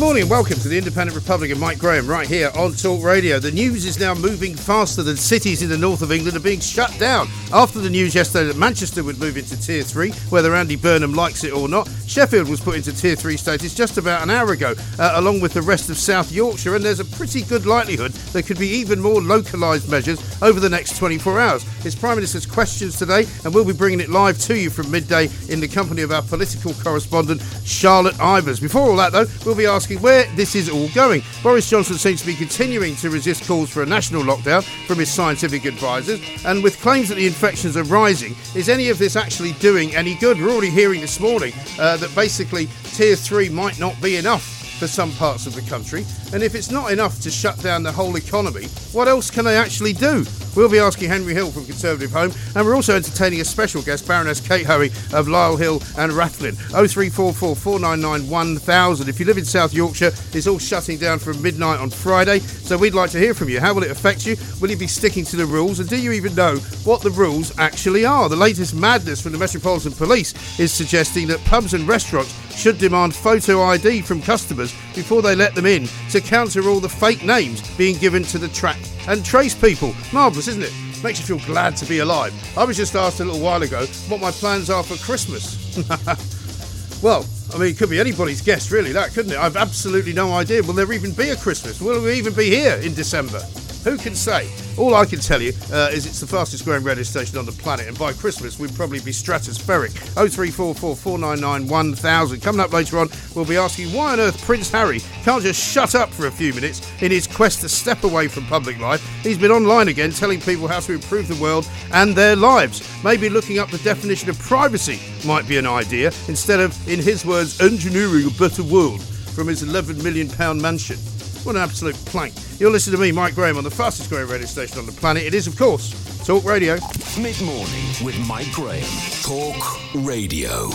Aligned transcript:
Good 0.00 0.06
morning 0.06 0.22
and 0.22 0.30
welcome 0.30 0.58
to 0.58 0.68
the 0.68 0.78
Independent 0.78 1.14
Republic 1.14 1.50
of 1.50 1.60
Mike 1.60 1.78
Graham 1.78 2.06
right 2.06 2.26
here 2.26 2.50
on 2.56 2.72
Talk 2.72 3.04
Radio. 3.04 3.38
The 3.38 3.52
news 3.52 3.84
is 3.84 4.00
now 4.00 4.14
moving 4.14 4.54
faster 4.54 5.02
than 5.02 5.18
cities 5.18 5.60
in 5.60 5.68
the 5.68 5.76
north 5.76 6.00
of 6.00 6.10
England 6.10 6.38
are 6.38 6.40
being 6.40 6.58
shut 6.58 6.98
down. 6.98 7.28
After 7.52 7.80
the 7.80 7.90
news 7.90 8.14
yesterday 8.14 8.46
that 8.46 8.56
Manchester 8.56 9.04
would 9.04 9.18
move 9.18 9.36
into 9.36 9.60
Tier 9.60 9.82
3, 9.82 10.10
whether 10.30 10.54
Andy 10.54 10.76
Burnham 10.76 11.12
likes 11.12 11.44
it 11.44 11.52
or 11.52 11.68
not, 11.68 11.86
Sheffield 12.06 12.48
was 12.48 12.62
put 12.62 12.76
into 12.76 12.94
Tier 12.94 13.14
3 13.14 13.36
status 13.36 13.74
just 13.74 13.98
about 13.98 14.22
an 14.22 14.30
hour 14.30 14.52
ago, 14.52 14.74
uh, 14.98 15.12
along 15.16 15.42
with 15.42 15.52
the 15.52 15.60
rest 15.60 15.90
of 15.90 15.98
South 15.98 16.32
Yorkshire, 16.32 16.76
and 16.76 16.82
there's 16.82 17.00
a 17.00 17.04
pretty 17.04 17.42
good 17.42 17.66
likelihood 17.66 18.12
there 18.32 18.42
could 18.42 18.58
be 18.58 18.68
even 18.68 19.00
more 19.00 19.20
localised 19.20 19.90
measures 19.90 20.18
over 20.40 20.60
the 20.60 20.70
next 20.70 20.96
24 20.96 21.38
hours. 21.38 21.66
It's 21.84 21.94
Prime 21.94 22.16
Minister's 22.16 22.46
questions 22.46 22.98
today, 22.98 23.26
and 23.44 23.52
we'll 23.52 23.66
be 23.66 23.74
bringing 23.74 24.00
it 24.00 24.08
live 24.08 24.38
to 24.38 24.56
you 24.56 24.70
from 24.70 24.90
midday 24.90 25.28
in 25.50 25.60
the 25.60 25.68
company 25.68 26.00
of 26.00 26.10
our 26.10 26.22
political 26.22 26.72
correspondent, 26.72 27.42
Charlotte 27.66 28.14
Ivers. 28.14 28.62
Before 28.62 28.88
all 28.88 28.96
that, 28.96 29.12
though, 29.12 29.26
we'll 29.44 29.54
be 29.54 29.66
asking 29.66 29.89
where 29.96 30.24
this 30.36 30.54
is 30.54 30.68
all 30.68 30.88
going. 30.90 31.22
Boris 31.42 31.68
Johnson 31.68 31.96
seems 31.96 32.20
to 32.20 32.26
be 32.26 32.34
continuing 32.34 32.96
to 32.96 33.10
resist 33.10 33.46
calls 33.46 33.70
for 33.70 33.82
a 33.82 33.86
national 33.86 34.22
lockdown 34.22 34.62
from 34.86 34.98
his 34.98 35.10
scientific 35.10 35.64
advisors, 35.64 36.20
and 36.44 36.62
with 36.62 36.80
claims 36.80 37.08
that 37.08 37.16
the 37.16 37.26
infections 37.26 37.76
are 37.76 37.84
rising, 37.84 38.34
is 38.54 38.68
any 38.68 38.88
of 38.88 38.98
this 38.98 39.16
actually 39.16 39.52
doing 39.54 39.94
any 39.94 40.14
good? 40.16 40.38
We're 40.38 40.50
already 40.50 40.70
hearing 40.70 41.00
this 41.00 41.20
morning 41.20 41.52
uh, 41.78 41.96
that 41.98 42.14
basically 42.14 42.66
tier 42.92 43.16
three 43.16 43.48
might 43.48 43.78
not 43.78 44.00
be 44.02 44.16
enough 44.16 44.42
for 44.78 44.86
some 44.86 45.12
parts 45.12 45.46
of 45.46 45.54
the 45.54 45.62
country. 45.62 46.04
And 46.32 46.42
if 46.42 46.54
it's 46.54 46.70
not 46.70 46.92
enough 46.92 47.20
to 47.20 47.30
shut 47.30 47.60
down 47.60 47.82
the 47.82 47.90
whole 47.92 48.16
economy, 48.16 48.66
what 48.92 49.08
else 49.08 49.30
can 49.30 49.44
they 49.44 49.56
actually 49.56 49.92
do? 49.92 50.24
We'll 50.56 50.68
be 50.68 50.78
asking 50.78 51.08
Henry 51.08 51.32
Hill 51.32 51.50
from 51.50 51.64
Conservative 51.64 52.10
Home, 52.10 52.32
and 52.56 52.66
we're 52.66 52.74
also 52.74 52.96
entertaining 52.96 53.40
a 53.40 53.44
special 53.44 53.82
guest, 53.82 54.06
Baroness 54.06 54.40
Kate 54.40 54.66
Hoey 54.66 54.88
of 55.12 55.26
Lylehill 55.26 55.80
and 55.98 56.12
Rathlin. 56.12 56.54
0344 56.70 57.54
499 57.54 58.28
1000. 58.28 59.08
If 59.08 59.20
you 59.20 59.26
live 59.26 59.38
in 59.38 59.44
South 59.44 59.72
Yorkshire, 59.72 60.12
it's 60.32 60.46
all 60.46 60.58
shutting 60.58 60.98
down 60.98 61.18
from 61.18 61.40
midnight 61.40 61.78
on 61.78 61.90
Friday, 61.90 62.40
so 62.40 62.76
we'd 62.76 62.94
like 62.94 63.10
to 63.10 63.18
hear 63.18 63.34
from 63.34 63.48
you. 63.48 63.60
How 63.60 63.74
will 63.74 63.84
it 63.84 63.90
affect 63.90 64.26
you? 64.26 64.36
Will 64.60 64.70
you 64.70 64.76
be 64.76 64.88
sticking 64.88 65.24
to 65.26 65.36
the 65.36 65.46
rules? 65.46 65.78
And 65.78 65.88
do 65.88 65.96
you 65.96 66.12
even 66.12 66.34
know 66.34 66.56
what 66.84 67.02
the 67.02 67.10
rules 67.10 67.56
actually 67.58 68.04
are? 68.04 68.28
The 68.28 68.36
latest 68.36 68.74
madness 68.74 69.20
from 69.20 69.32
the 69.32 69.38
Metropolitan 69.38 69.92
Police 69.92 70.34
is 70.58 70.72
suggesting 70.72 71.28
that 71.28 71.44
pubs 71.44 71.74
and 71.74 71.86
restaurants 71.86 72.34
should 72.56 72.78
demand 72.78 73.14
photo 73.14 73.62
ID 73.62 74.02
from 74.02 74.20
customers 74.20 74.74
before 74.94 75.22
they 75.22 75.34
let 75.34 75.54
them 75.54 75.66
in 75.66 75.86
to 76.10 76.20
counter 76.20 76.68
all 76.68 76.80
the 76.80 76.88
fake 76.88 77.24
names 77.24 77.68
being 77.76 77.96
given 77.96 78.22
to 78.24 78.38
the 78.38 78.48
track 78.48 78.78
and 79.08 79.24
trace 79.24 79.54
people. 79.54 79.94
Marvellous, 80.12 80.48
isn't 80.48 80.62
it? 80.62 80.72
Makes 81.02 81.20
you 81.20 81.38
feel 81.38 81.46
glad 81.46 81.76
to 81.78 81.86
be 81.86 82.00
alive. 82.00 82.34
I 82.56 82.64
was 82.64 82.76
just 82.76 82.94
asked 82.94 83.20
a 83.20 83.24
little 83.24 83.40
while 83.40 83.62
ago 83.62 83.86
what 84.08 84.20
my 84.20 84.30
plans 84.30 84.68
are 84.68 84.82
for 84.82 84.96
Christmas. 85.04 85.56
well, 87.02 87.26
I 87.54 87.58
mean, 87.58 87.70
it 87.70 87.78
could 87.78 87.90
be 87.90 87.98
anybody's 87.98 88.42
guess, 88.42 88.70
really, 88.70 88.92
that, 88.92 89.12
couldn't 89.12 89.32
it? 89.32 89.38
I've 89.38 89.56
absolutely 89.56 90.12
no 90.12 90.32
idea. 90.32 90.62
Will 90.62 90.74
there 90.74 90.92
even 90.92 91.12
be 91.12 91.30
a 91.30 91.36
Christmas? 91.36 91.80
Will 91.80 92.02
we 92.02 92.14
even 92.14 92.34
be 92.34 92.50
here 92.50 92.76
in 92.76 92.94
December? 92.94 93.40
Who 93.84 93.96
can 93.96 94.14
say? 94.14 94.50
All 94.76 94.94
I 94.94 95.06
can 95.06 95.20
tell 95.20 95.40
you 95.40 95.52
uh, 95.72 95.88
is 95.90 96.04
it's 96.04 96.20
the 96.20 96.26
fastest 96.26 96.66
growing 96.66 96.84
radio 96.84 97.02
station 97.02 97.38
on 97.38 97.46
the 97.46 97.52
planet, 97.52 97.88
and 97.88 97.98
by 97.98 98.12
Christmas 98.12 98.58
we'd 98.58 98.74
probably 98.74 99.00
be 99.00 99.10
stratospheric. 99.10 99.92
0344 100.14 100.96
499 100.96 101.66
1000. 101.68 102.40
Coming 102.42 102.60
up 102.60 102.72
later 102.72 102.98
on, 102.98 103.08
we'll 103.34 103.46
be 103.46 103.56
asking 103.56 103.92
why 103.92 104.12
on 104.12 104.20
earth 104.20 104.42
Prince 104.44 104.70
Harry 104.70 105.00
can't 105.22 105.42
just 105.42 105.62
shut 105.62 105.94
up 105.94 106.10
for 106.10 106.26
a 106.26 106.30
few 106.30 106.52
minutes 106.52 106.86
in 107.00 107.10
his 107.10 107.26
quest 107.26 107.62
to 107.62 107.68
step 107.70 108.04
away 108.04 108.28
from 108.28 108.44
public 108.46 108.78
life. 108.78 109.02
He's 109.22 109.38
been 109.38 109.50
online 109.50 109.88
again 109.88 110.10
telling 110.10 110.40
people 110.40 110.68
how 110.68 110.80
to 110.80 110.92
improve 110.92 111.28
the 111.28 111.42
world 111.42 111.66
and 111.92 112.14
their 112.14 112.36
lives. 112.36 112.86
Maybe 113.02 113.30
looking 113.30 113.58
up 113.58 113.70
the 113.70 113.78
definition 113.78 114.28
of 114.28 114.38
privacy 114.38 115.00
might 115.26 115.48
be 115.48 115.56
an 115.56 115.66
idea, 115.66 116.08
instead 116.28 116.60
of, 116.60 116.76
in 116.88 117.00
his 117.00 117.24
words, 117.24 117.60
engineering 117.60 118.26
a 118.26 118.30
better 118.38 118.62
world 118.62 119.02
from 119.02 119.48
his 119.48 119.62
£11 119.62 120.02
million 120.04 120.28
mansion. 120.60 120.98
What 121.44 121.56
an 121.56 121.62
absolute 121.62 121.94
plank. 122.06 122.34
You're 122.58 122.70
listening 122.70 122.96
to 122.96 123.02
me, 123.02 123.12
Mike 123.12 123.34
Graham, 123.34 123.56
on 123.56 123.64
the 123.64 123.70
fastest 123.70 124.10
growing 124.10 124.28
radio 124.28 124.46
station 124.46 124.78
on 124.78 124.86
the 124.86 124.92
planet. 124.92 125.22
It 125.22 125.34
is, 125.34 125.46
of 125.46 125.56
course, 125.56 125.94
Talk 126.26 126.44
Radio. 126.44 126.74
Mid 127.20 127.40
morning 127.40 128.04
with 128.04 128.18
Mike 128.28 128.52
Graham. 128.52 128.84
Talk 129.22 129.78
Radio. 129.94 130.70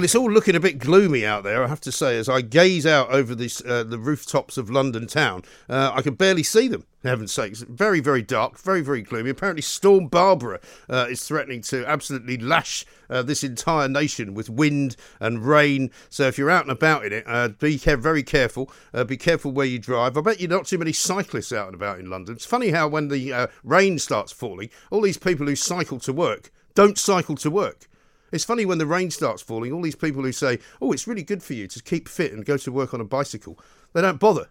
Well, 0.00 0.06
it's 0.06 0.14
all 0.14 0.32
looking 0.32 0.56
a 0.56 0.60
bit 0.60 0.78
gloomy 0.78 1.26
out 1.26 1.44
there, 1.44 1.62
I 1.62 1.66
have 1.66 1.82
to 1.82 1.92
say. 1.92 2.16
As 2.16 2.26
I 2.26 2.40
gaze 2.40 2.86
out 2.86 3.10
over 3.10 3.34
this, 3.34 3.62
uh, 3.62 3.84
the 3.84 3.98
rooftops 3.98 4.56
of 4.56 4.70
London 4.70 5.06
town, 5.06 5.42
uh, 5.68 5.92
I 5.94 6.00
can 6.00 6.14
barely 6.14 6.42
see 6.42 6.68
them. 6.68 6.86
Heaven's 7.04 7.34
sakes, 7.34 7.60
very, 7.60 8.00
very 8.00 8.22
dark, 8.22 8.58
very, 8.58 8.80
very 8.80 9.02
gloomy. 9.02 9.28
Apparently, 9.28 9.60
Storm 9.60 10.08
Barbara 10.08 10.58
uh, 10.88 11.08
is 11.10 11.22
threatening 11.28 11.60
to 11.64 11.84
absolutely 11.84 12.38
lash 12.38 12.86
uh, 13.10 13.20
this 13.20 13.44
entire 13.44 13.88
nation 13.88 14.32
with 14.32 14.48
wind 14.48 14.96
and 15.20 15.44
rain. 15.44 15.90
So, 16.08 16.26
if 16.28 16.38
you're 16.38 16.48
out 16.48 16.62
and 16.62 16.72
about 16.72 17.04
in 17.04 17.12
it, 17.12 17.24
uh, 17.26 17.48
be 17.48 17.78
care- 17.78 17.98
very 17.98 18.22
careful. 18.22 18.72
Uh, 18.94 19.04
be 19.04 19.18
careful 19.18 19.52
where 19.52 19.66
you 19.66 19.78
drive. 19.78 20.16
I 20.16 20.22
bet 20.22 20.40
you're 20.40 20.48
not 20.48 20.64
too 20.64 20.78
many 20.78 20.94
cyclists 20.94 21.52
out 21.52 21.66
and 21.66 21.74
about 21.74 21.98
in 21.98 22.08
London. 22.08 22.36
It's 22.36 22.46
funny 22.46 22.70
how 22.70 22.88
when 22.88 23.08
the 23.08 23.50
rain 23.64 23.98
starts 23.98 24.32
falling, 24.32 24.70
all 24.90 25.02
these 25.02 25.18
people 25.18 25.46
who 25.46 25.56
cycle 25.56 25.98
to 25.98 26.12
work 26.14 26.50
don't 26.74 26.96
cycle 26.96 27.36
to 27.36 27.50
work. 27.50 27.89
It's 28.32 28.44
funny 28.44 28.64
when 28.64 28.78
the 28.78 28.86
rain 28.86 29.10
starts 29.10 29.42
falling, 29.42 29.72
all 29.72 29.82
these 29.82 29.96
people 29.96 30.22
who 30.22 30.32
say, 30.32 30.58
oh, 30.80 30.92
it's 30.92 31.06
really 31.06 31.22
good 31.22 31.42
for 31.42 31.54
you 31.54 31.66
to 31.68 31.82
keep 31.82 32.08
fit 32.08 32.32
and 32.32 32.44
go 32.44 32.56
to 32.56 32.72
work 32.72 32.94
on 32.94 33.00
a 33.00 33.04
bicycle, 33.04 33.58
they 33.92 34.02
don't 34.02 34.20
bother. 34.20 34.48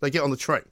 They 0.00 0.10
get 0.10 0.22
on 0.22 0.30
the 0.30 0.36
train 0.36 0.64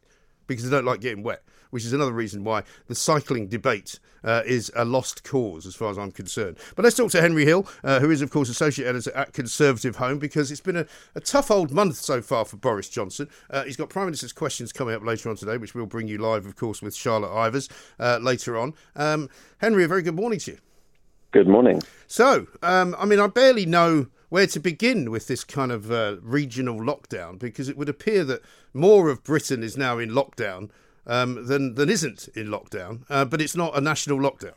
because 0.46 0.68
they 0.68 0.76
don't 0.76 0.84
like 0.84 1.00
getting 1.00 1.22
wet, 1.22 1.44
which 1.70 1.84
is 1.84 1.92
another 1.92 2.12
reason 2.12 2.42
why 2.42 2.64
the 2.88 2.94
cycling 2.94 3.46
debate 3.46 4.00
uh, 4.24 4.42
is 4.44 4.70
a 4.74 4.84
lost 4.84 5.22
cause 5.22 5.64
as 5.64 5.76
far 5.76 5.90
as 5.90 5.96
I'm 5.96 6.10
concerned. 6.10 6.58
But 6.74 6.84
let's 6.84 6.96
talk 6.96 7.12
to 7.12 7.20
Henry 7.20 7.44
Hill, 7.44 7.68
uh, 7.84 8.00
who 8.00 8.10
is, 8.10 8.20
of 8.20 8.30
course, 8.30 8.48
Associate 8.48 8.86
Editor 8.86 9.12
at 9.12 9.32
Conservative 9.32 9.96
Home, 9.96 10.18
because 10.18 10.50
it's 10.50 10.60
been 10.60 10.76
a, 10.76 10.86
a 11.14 11.20
tough 11.20 11.50
old 11.52 11.70
month 11.70 11.96
so 11.96 12.20
far 12.20 12.44
for 12.44 12.56
Boris 12.56 12.88
Johnson. 12.88 13.28
Uh, 13.48 13.62
he's 13.62 13.76
got 13.76 13.88
Prime 13.88 14.06
Minister's 14.06 14.32
questions 14.32 14.72
coming 14.72 14.94
up 14.94 15.04
later 15.04 15.30
on 15.30 15.36
today, 15.36 15.56
which 15.56 15.74
we'll 15.74 15.86
bring 15.86 16.08
you 16.08 16.18
live, 16.18 16.44
of 16.44 16.56
course, 16.56 16.82
with 16.82 16.94
Charlotte 16.96 17.30
Ivers 17.30 17.70
uh, 18.00 18.18
later 18.20 18.58
on. 18.58 18.74
Um, 18.96 19.30
Henry, 19.58 19.84
a 19.84 19.88
very 19.88 20.02
good 20.02 20.16
morning 20.16 20.40
to 20.40 20.50
you. 20.50 20.58
Good 21.32 21.46
morning. 21.46 21.80
So, 22.08 22.48
um, 22.62 22.96
I 22.98 23.06
mean, 23.06 23.20
I 23.20 23.28
barely 23.28 23.64
know 23.64 24.08
where 24.30 24.48
to 24.48 24.58
begin 24.58 25.12
with 25.12 25.28
this 25.28 25.44
kind 25.44 25.70
of 25.70 25.90
uh, 25.90 26.16
regional 26.22 26.80
lockdown 26.80 27.38
because 27.38 27.68
it 27.68 27.76
would 27.76 27.88
appear 27.88 28.24
that 28.24 28.42
more 28.74 29.10
of 29.10 29.22
Britain 29.22 29.62
is 29.62 29.76
now 29.76 29.98
in 29.98 30.10
lockdown 30.10 30.70
um, 31.06 31.46
than 31.46 31.74
than 31.76 31.88
isn't 31.88 32.28
in 32.34 32.48
lockdown, 32.48 33.02
uh, 33.08 33.24
but 33.24 33.40
it's 33.40 33.54
not 33.54 33.76
a 33.76 33.80
national 33.80 34.18
lockdown. 34.18 34.54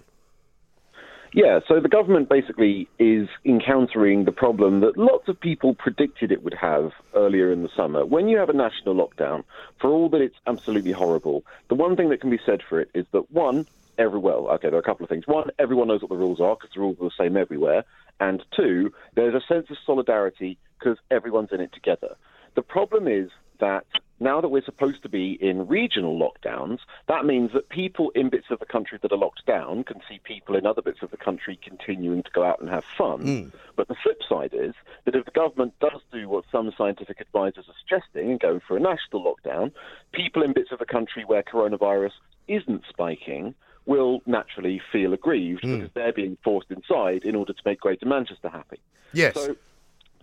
Yeah, 1.36 1.60
so 1.68 1.80
the 1.80 1.90
government 1.90 2.30
basically 2.30 2.88
is 3.00 3.28
encountering 3.44 4.26
the 4.26 4.32
problem 4.32 4.82
that 4.82 4.98
lots 4.98 5.28
of 5.28 5.40
people 5.40 5.74
predicted 5.74 6.32
it 6.32 6.44
would 6.44 6.54
have 6.54 6.92
earlier 7.16 7.52
in 7.52 7.64
the 7.64 7.70
summer. 7.76 8.06
When 8.06 8.28
you 8.28 8.38
have 8.38 8.50
a 8.50 8.54
national 8.54 8.96
lockdown, 8.96 9.44
for 9.80 9.90
all 9.90 10.10
that 10.10 10.22
it's 10.22 10.36
absolutely 10.46 10.92
horrible, 10.92 11.44
the 11.70 11.76
one 11.76 11.96
thing 11.96 12.10
that 12.10 12.22
can 12.22 12.30
be 12.30 12.40
said 12.46 12.62
for 12.68 12.80
it 12.80 12.90
is 12.94 13.08
that 13.14 13.32
one, 13.32 13.66
every 13.98 14.20
well, 14.20 14.48
okay, 14.50 14.70
there 14.70 14.78
are 14.78 14.82
a 14.82 14.84
couple 14.84 15.04
of 15.04 15.10
things. 15.10 15.28
One, 15.28 15.50
everyone 15.60 15.88
knows 15.88 16.02
what 16.02 16.10
the 16.10 16.18
rules 16.18 16.40
are 16.40 16.56
because 16.56 16.72
the 16.74 16.82
rules 16.82 16.98
are 17.00 17.06
the 17.06 17.12
same 17.18 17.38
everywhere, 17.38 17.84
and 18.20 18.44
two, 18.56 18.94
there's 19.16 19.34
a 19.34 19.46
sense 19.48 19.68
of 19.70 19.78
solidarity 19.86 20.58
because 20.80 20.98
everyone's 21.12 21.50
in 21.52 21.62
it 21.62 21.74
together. 21.74 22.16
The 22.56 22.62
problem 22.62 23.08
is 23.08 23.30
that 23.60 23.86
now 24.20 24.42
that 24.42 24.50
we're 24.50 24.64
supposed 24.64 25.04
to 25.04 25.10
be 25.10 25.38
in 25.42 25.68
regional 25.68 26.18
lockdowns, 26.18 26.80
that 27.08 27.26
means 27.26 27.52
that 27.54 27.70
people 27.70 28.12
in 28.16 28.30
bits 28.30 28.48
of 28.50 28.60
the 28.60 28.66
country 28.66 28.98
that 29.02 29.12
are 29.12 29.18
locked 29.18 29.46
down 29.46 29.84
can 29.84 30.02
see 30.08 30.20
people 30.24 30.56
in 30.56 30.66
other 30.66 30.82
bits 30.82 31.02
of 31.02 31.12
the 31.12 31.18
country 31.18 31.60
continuing 31.62 32.24
to 32.24 32.32
go 32.32 32.44
out 32.44 32.62
and 32.62 32.70
have 32.70 32.86
fun. 32.86 33.24
Mm. 33.24 33.52
But 33.76 33.88
the 33.88 33.96
flip 34.02 34.22
side 34.28 34.54
is 34.54 34.74
that 35.06 35.16
if 35.16 35.26
the 35.26 35.32
government 35.32 35.74
does 35.80 36.02
do 36.12 36.30
what 36.30 36.46
some 36.52 36.72
scientific 36.78 37.20
advisors 37.20 37.66
are 37.68 37.76
suggesting 37.80 38.32
and 38.32 38.40
go 38.40 38.60
for 38.66 38.78
a 38.78 38.80
national 38.80 39.24
lockdown, 39.24 39.72
people 40.14 40.44
in 40.44 40.54
bits 40.54 40.72
of 40.72 40.80
the 40.80 40.86
country 40.86 41.26
where 41.26 41.44
coronavirus 41.44 42.14
isn't 42.48 42.84
spiking 42.90 43.56
will 43.86 44.22
naturally 44.26 44.82
feel 44.92 45.14
aggrieved 45.14 45.64
Mm. 45.64 45.80
because 45.80 45.94
they're 45.94 46.14
being 46.14 46.38
forced 46.44 46.72
inside 46.72 47.24
in 47.24 47.36
order 47.36 47.54
to 47.54 47.62
make 47.66 47.80
Greater 47.82 48.06
Manchester 48.06 48.50
happy. 48.50 48.80
Yes. 49.14 49.34
So 49.36 49.56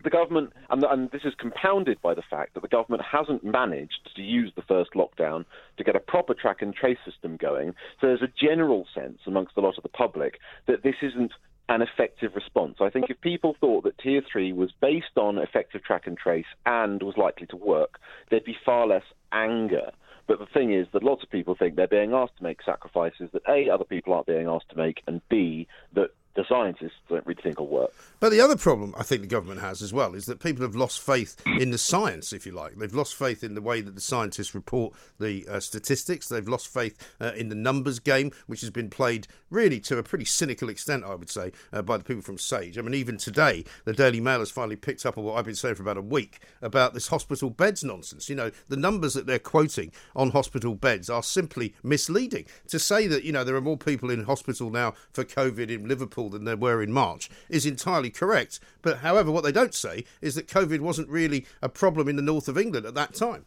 the 0.03 0.11
government, 0.11 0.53
and, 0.71 0.83
and 0.85 1.11
this 1.11 1.25
is 1.25 1.35
compounded 1.35 2.01
by 2.01 2.15
the 2.15 2.23
fact 2.23 2.55
that 2.55 2.63
the 2.63 2.69
government 2.69 3.03
hasn't 3.03 3.45
managed 3.45 4.11
to 4.17 4.23
use 4.23 4.51
the 4.57 4.63
first 4.63 4.93
lockdown 4.95 5.45
to 5.77 5.85
get 5.85 5.95
a 5.95 6.01
proper 6.01 6.33
track 6.33 6.63
and 6.63 6.75
trace 6.75 6.99
system 7.05 7.37
going. 7.37 7.75
So 8.01 8.07
there's 8.07 8.23
a 8.23 8.29
general 8.29 8.87
sense 8.95 9.19
amongst 9.27 9.57
a 9.57 9.61
lot 9.61 9.77
of 9.77 9.83
the 9.83 9.91
public 9.91 10.39
that 10.67 10.83
this 10.83 10.97
isn't 11.03 11.33
an 11.69 11.83
effective 11.83 12.35
response. 12.35 12.79
I 12.81 12.91
think 12.91 13.11
if 13.11 13.21
people 13.21 13.55
thought 13.61 13.85
that 13.85 13.99
tier 13.99 14.23
three 14.23 14.53
was 14.53 14.73
based 14.81 15.17
on 15.17 15.39
effective 15.39 15.85
track 15.85 16.07
and 16.07 16.17
trace 16.19 16.47
and 16.67 17.01
was 17.03 17.17
likely 17.17 17.47
to 17.49 17.57
work, 17.57 18.01
there'd 18.31 18.45
be 18.45 18.57
far 18.65 18.87
less 18.87 19.05
anger. 19.33 19.91
But 20.27 20.39
the 20.39 20.47
thing 20.47 20.73
is 20.73 20.87
that 20.93 21.03
lots 21.03 21.23
of 21.23 21.31
people 21.31 21.55
think 21.55 21.77
they're 21.77 21.87
being 21.87 22.13
asked 22.13 22.37
to 22.39 22.43
make 22.43 22.63
sacrifices 22.63 23.31
that 23.33 23.43
A, 23.49 23.69
other 23.71 23.85
people 23.85 24.13
aren't 24.13 24.27
being 24.27 24.47
asked 24.47 24.71
to 24.71 24.77
make, 24.77 25.03
and 25.07 25.21
B, 25.29 25.67
that 25.95 26.11
the 26.35 26.45
scientists 26.49 26.93
don't 27.09 27.27
really 27.27 27.43
think 27.43 27.59
will 27.59 27.67
work. 27.67 27.93
But 28.21 28.31
the 28.31 28.41
other 28.41 28.57
problem 28.57 28.95
I 28.97 29.03
think 29.03 29.23
the 29.23 29.27
government 29.27 29.61
has 29.61 29.83
as 29.83 29.93
well 29.93 30.15
is 30.15 30.27
that 30.27 30.41
people 30.41 30.63
have 30.63 30.77
lost 30.77 31.01
faith 31.01 31.37
in 31.47 31.71
the 31.71 31.79
science, 31.79 32.33
if 32.33 32.47
you 32.47 32.53
like. 32.53 32.77
They've 32.77 32.95
lost 32.95 33.15
faith 33.15 33.43
in 33.43 33.55
the 33.55 33.63
way 33.63 33.81
that 33.81 33.95
the 33.95 34.01
scientists 34.01 34.55
report 34.55 34.95
the 35.19 35.47
uh, 35.49 35.61
statistics. 35.61 36.29
They've 36.29 36.47
lost 36.47 36.69
faith 36.69 36.97
uh, 37.21 37.33
in 37.37 37.49
the 37.49 37.55
numbers 37.55 37.99
game, 37.99 38.31
which 38.47 38.61
has 38.61 38.71
been 38.71 38.91
played 38.91 39.27
really 39.51 39.81
to 39.81 39.99
a 39.99 40.03
pretty 40.03 40.25
cynical 40.25 40.69
extent, 40.69 41.05
I 41.05 41.15
would 41.15 41.31
say, 41.31 41.53
uh, 41.73 41.83
by 41.83 41.97
the 41.97 42.05
people 42.05 42.23
from 42.23 42.39
Sage. 42.39 42.79
I 42.79 42.83
mean, 42.83 42.95
even 42.95 43.17
today, 43.17 43.65
the 43.85 43.93
Daily 43.93 44.21
Mail 44.21 44.39
has 44.39 44.51
finally 44.51 44.77
picked 44.77 45.05
up 45.05 45.19
on 45.19 45.25
what 45.25 45.37
I've 45.37 45.45
been 45.45 45.55
saying 45.55 45.75
for 45.75 45.83
about 45.83 45.97
a 45.97 46.03
week 46.03 46.41
about 46.63 46.95
this 46.95 47.09
hospital 47.09 47.51
beds 47.51 47.83
nonsense. 47.83 48.29
You 48.29 48.37
know, 48.37 48.51
the 48.69 48.77
numbers 48.77 49.15
that 49.15 49.27
they're 49.27 49.39
quoting 49.39 49.93
on 50.15 50.31
hospital 50.31 50.75
beds 50.75 51.11
are 51.11 51.23
simply 51.23 51.75
misleading. 51.83 52.47
To 52.69 52.79
say 52.79 53.07
that, 53.09 53.25
you 53.25 53.33
know, 53.33 53.43
there 53.43 53.57
are 53.57 53.61
more 53.61 53.79
people 53.79 54.11
in 54.11 54.25
hospital 54.25 54.71
now 54.71 54.95
for 55.13 55.25
COVID 55.25 55.71
in 55.71 55.89
Liverpool 55.89 56.20
than 56.29 56.45
there 56.45 56.57
were 56.57 56.83
in 56.83 56.93
March 56.93 57.31
is 57.49 57.65
entirely 57.65 58.11
correct. 58.11 58.61
But 58.83 58.99
however, 58.99 59.31
what 59.31 59.45
they 59.45 59.53
don't 59.53 59.75
say 59.75 60.05
is 60.21 60.35
that 60.35 60.49
COVID 60.49 60.81
wasn't 60.81 61.09
really 61.09 61.47
a 61.63 61.69
problem 61.69 62.09
in 62.09 62.17
the 62.17 62.23
north 62.23 62.49
of 62.49 62.59
England 62.59 62.87
at 62.87 62.95
that 62.95 63.15
time. 63.15 63.47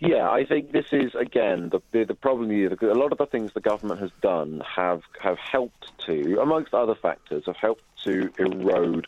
Yeah, 0.00 0.28
I 0.28 0.44
think 0.44 0.72
this 0.72 0.86
is 0.92 1.14
again 1.14 1.70
the 1.70 1.80
the, 1.92 2.04
the 2.04 2.14
problem. 2.14 2.50
A 2.50 2.94
lot 2.94 3.12
of 3.12 3.18
the 3.18 3.26
things 3.26 3.52
the 3.54 3.60
government 3.60 4.00
has 4.00 4.10
done 4.20 4.62
have 4.66 5.02
have 5.20 5.38
helped 5.38 5.92
to, 6.06 6.40
amongst 6.40 6.74
other 6.74 6.94
factors, 6.94 7.44
have 7.46 7.56
helped 7.56 7.84
to 8.04 8.30
erode 8.38 9.06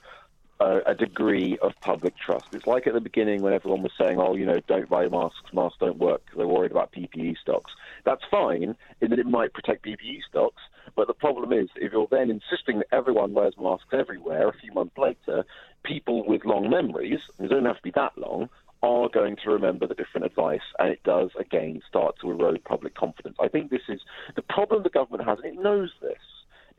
a, 0.60 0.80
a, 0.86 0.94
degree 0.94 1.58
of 1.60 1.72
public 1.80 2.16
trust. 2.16 2.54
It's 2.54 2.66
like 2.66 2.86
at 2.86 2.94
the 2.94 3.00
beginning 3.00 3.42
when 3.42 3.52
everyone 3.52 3.82
was 3.82 3.92
saying, 3.98 4.18
"Oh, 4.18 4.36
you 4.36 4.46
know, 4.46 4.60
don't 4.68 4.88
buy 4.88 5.08
masks. 5.08 5.52
Masks 5.52 5.78
don't 5.80 5.98
work 5.98 6.24
because 6.24 6.38
they're 6.38 6.46
worried 6.46 6.70
about 6.70 6.92
PPE 6.92 7.36
stocks." 7.38 7.72
That's 8.04 8.22
fine 8.30 8.76
in 9.00 9.10
that 9.10 9.18
it 9.18 9.26
might 9.26 9.52
protect 9.52 9.84
PPE 9.84 10.20
stocks, 10.28 10.62
but 10.94 11.06
the 11.06 11.14
problem 11.14 11.52
is 11.52 11.68
if 11.76 11.92
you're 11.92 12.08
then 12.10 12.30
insisting 12.30 12.78
that 12.78 12.88
everyone 12.92 13.34
wears 13.34 13.54
masks 13.58 13.92
everywhere, 13.92 14.48
a 14.48 14.52
few 14.52 14.72
months 14.72 14.96
later, 14.96 15.44
people 15.82 16.26
with 16.26 16.44
long 16.44 16.70
memories, 16.70 17.20
they 17.38 17.48
don't 17.48 17.64
have 17.64 17.76
to 17.76 17.82
be 17.82 17.92
that 17.92 18.16
long, 18.16 18.48
are 18.82 19.08
going 19.08 19.36
to 19.42 19.50
remember 19.50 19.86
the 19.86 19.94
different 19.94 20.26
advice, 20.26 20.60
and 20.78 20.90
it 20.90 21.02
does 21.02 21.30
again 21.38 21.80
start 21.88 22.14
to 22.20 22.30
erode 22.30 22.62
public 22.64 22.94
confidence. 22.94 23.36
I 23.40 23.48
think 23.48 23.70
this 23.70 23.88
is 23.88 24.00
the 24.34 24.42
problem 24.42 24.82
the 24.82 24.90
government 24.90 25.28
has, 25.28 25.38
and 25.42 25.56
it 25.56 25.62
knows 25.62 25.90
this 26.00 26.18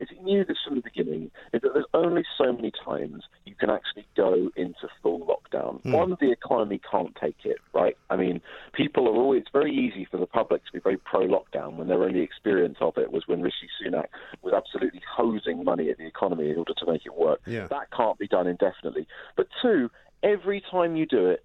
is 0.00 0.08
it 0.10 0.22
knew 0.22 0.44
this 0.44 0.58
from 0.66 0.76
the 0.76 0.82
beginning, 0.82 1.30
is 1.52 1.62
that 1.62 1.74
there's 1.74 1.86
only 1.94 2.24
so 2.36 2.52
many 2.52 2.72
times 2.84 3.24
you 3.44 3.54
can 3.54 3.70
actually 3.70 4.06
go 4.16 4.50
into 4.56 4.88
full 5.02 5.20
lockdown. 5.20 5.82
Mm. 5.82 5.92
One, 5.92 6.16
the 6.20 6.30
economy 6.30 6.80
can't 6.90 7.16
take 7.20 7.44
it, 7.44 7.58
right? 7.72 7.96
I 8.10 8.16
mean, 8.16 8.40
people 8.72 9.08
are 9.08 9.14
always, 9.14 9.42
it's 9.42 9.50
very 9.52 9.74
easy 9.74 10.06
for 10.10 10.18
the 10.18 10.26
public 10.26 10.64
to 10.66 10.72
be 10.72 10.78
very 10.78 10.96
pro 10.96 11.26
lockdown 11.26 11.76
when 11.76 11.88
their 11.88 12.02
only 12.02 12.20
experience 12.20 12.78
of 12.80 12.96
it 12.96 13.12
was 13.12 13.26
when 13.26 13.42
Rishi 13.42 13.68
Sunak 13.82 14.06
was 14.42 14.52
absolutely 14.54 15.02
hosing 15.16 15.64
money 15.64 15.90
at 15.90 15.98
the 15.98 16.06
economy 16.06 16.50
in 16.50 16.56
order 16.56 16.74
to 16.74 16.86
make 16.90 17.04
it 17.04 17.16
work. 17.16 17.40
Yeah. 17.46 17.66
That 17.68 17.90
can't 17.96 18.18
be 18.18 18.28
done 18.28 18.46
indefinitely. 18.46 19.06
But 19.36 19.48
two, 19.62 19.90
every 20.22 20.62
time 20.70 20.96
you 20.96 21.06
do 21.06 21.26
it, 21.26 21.44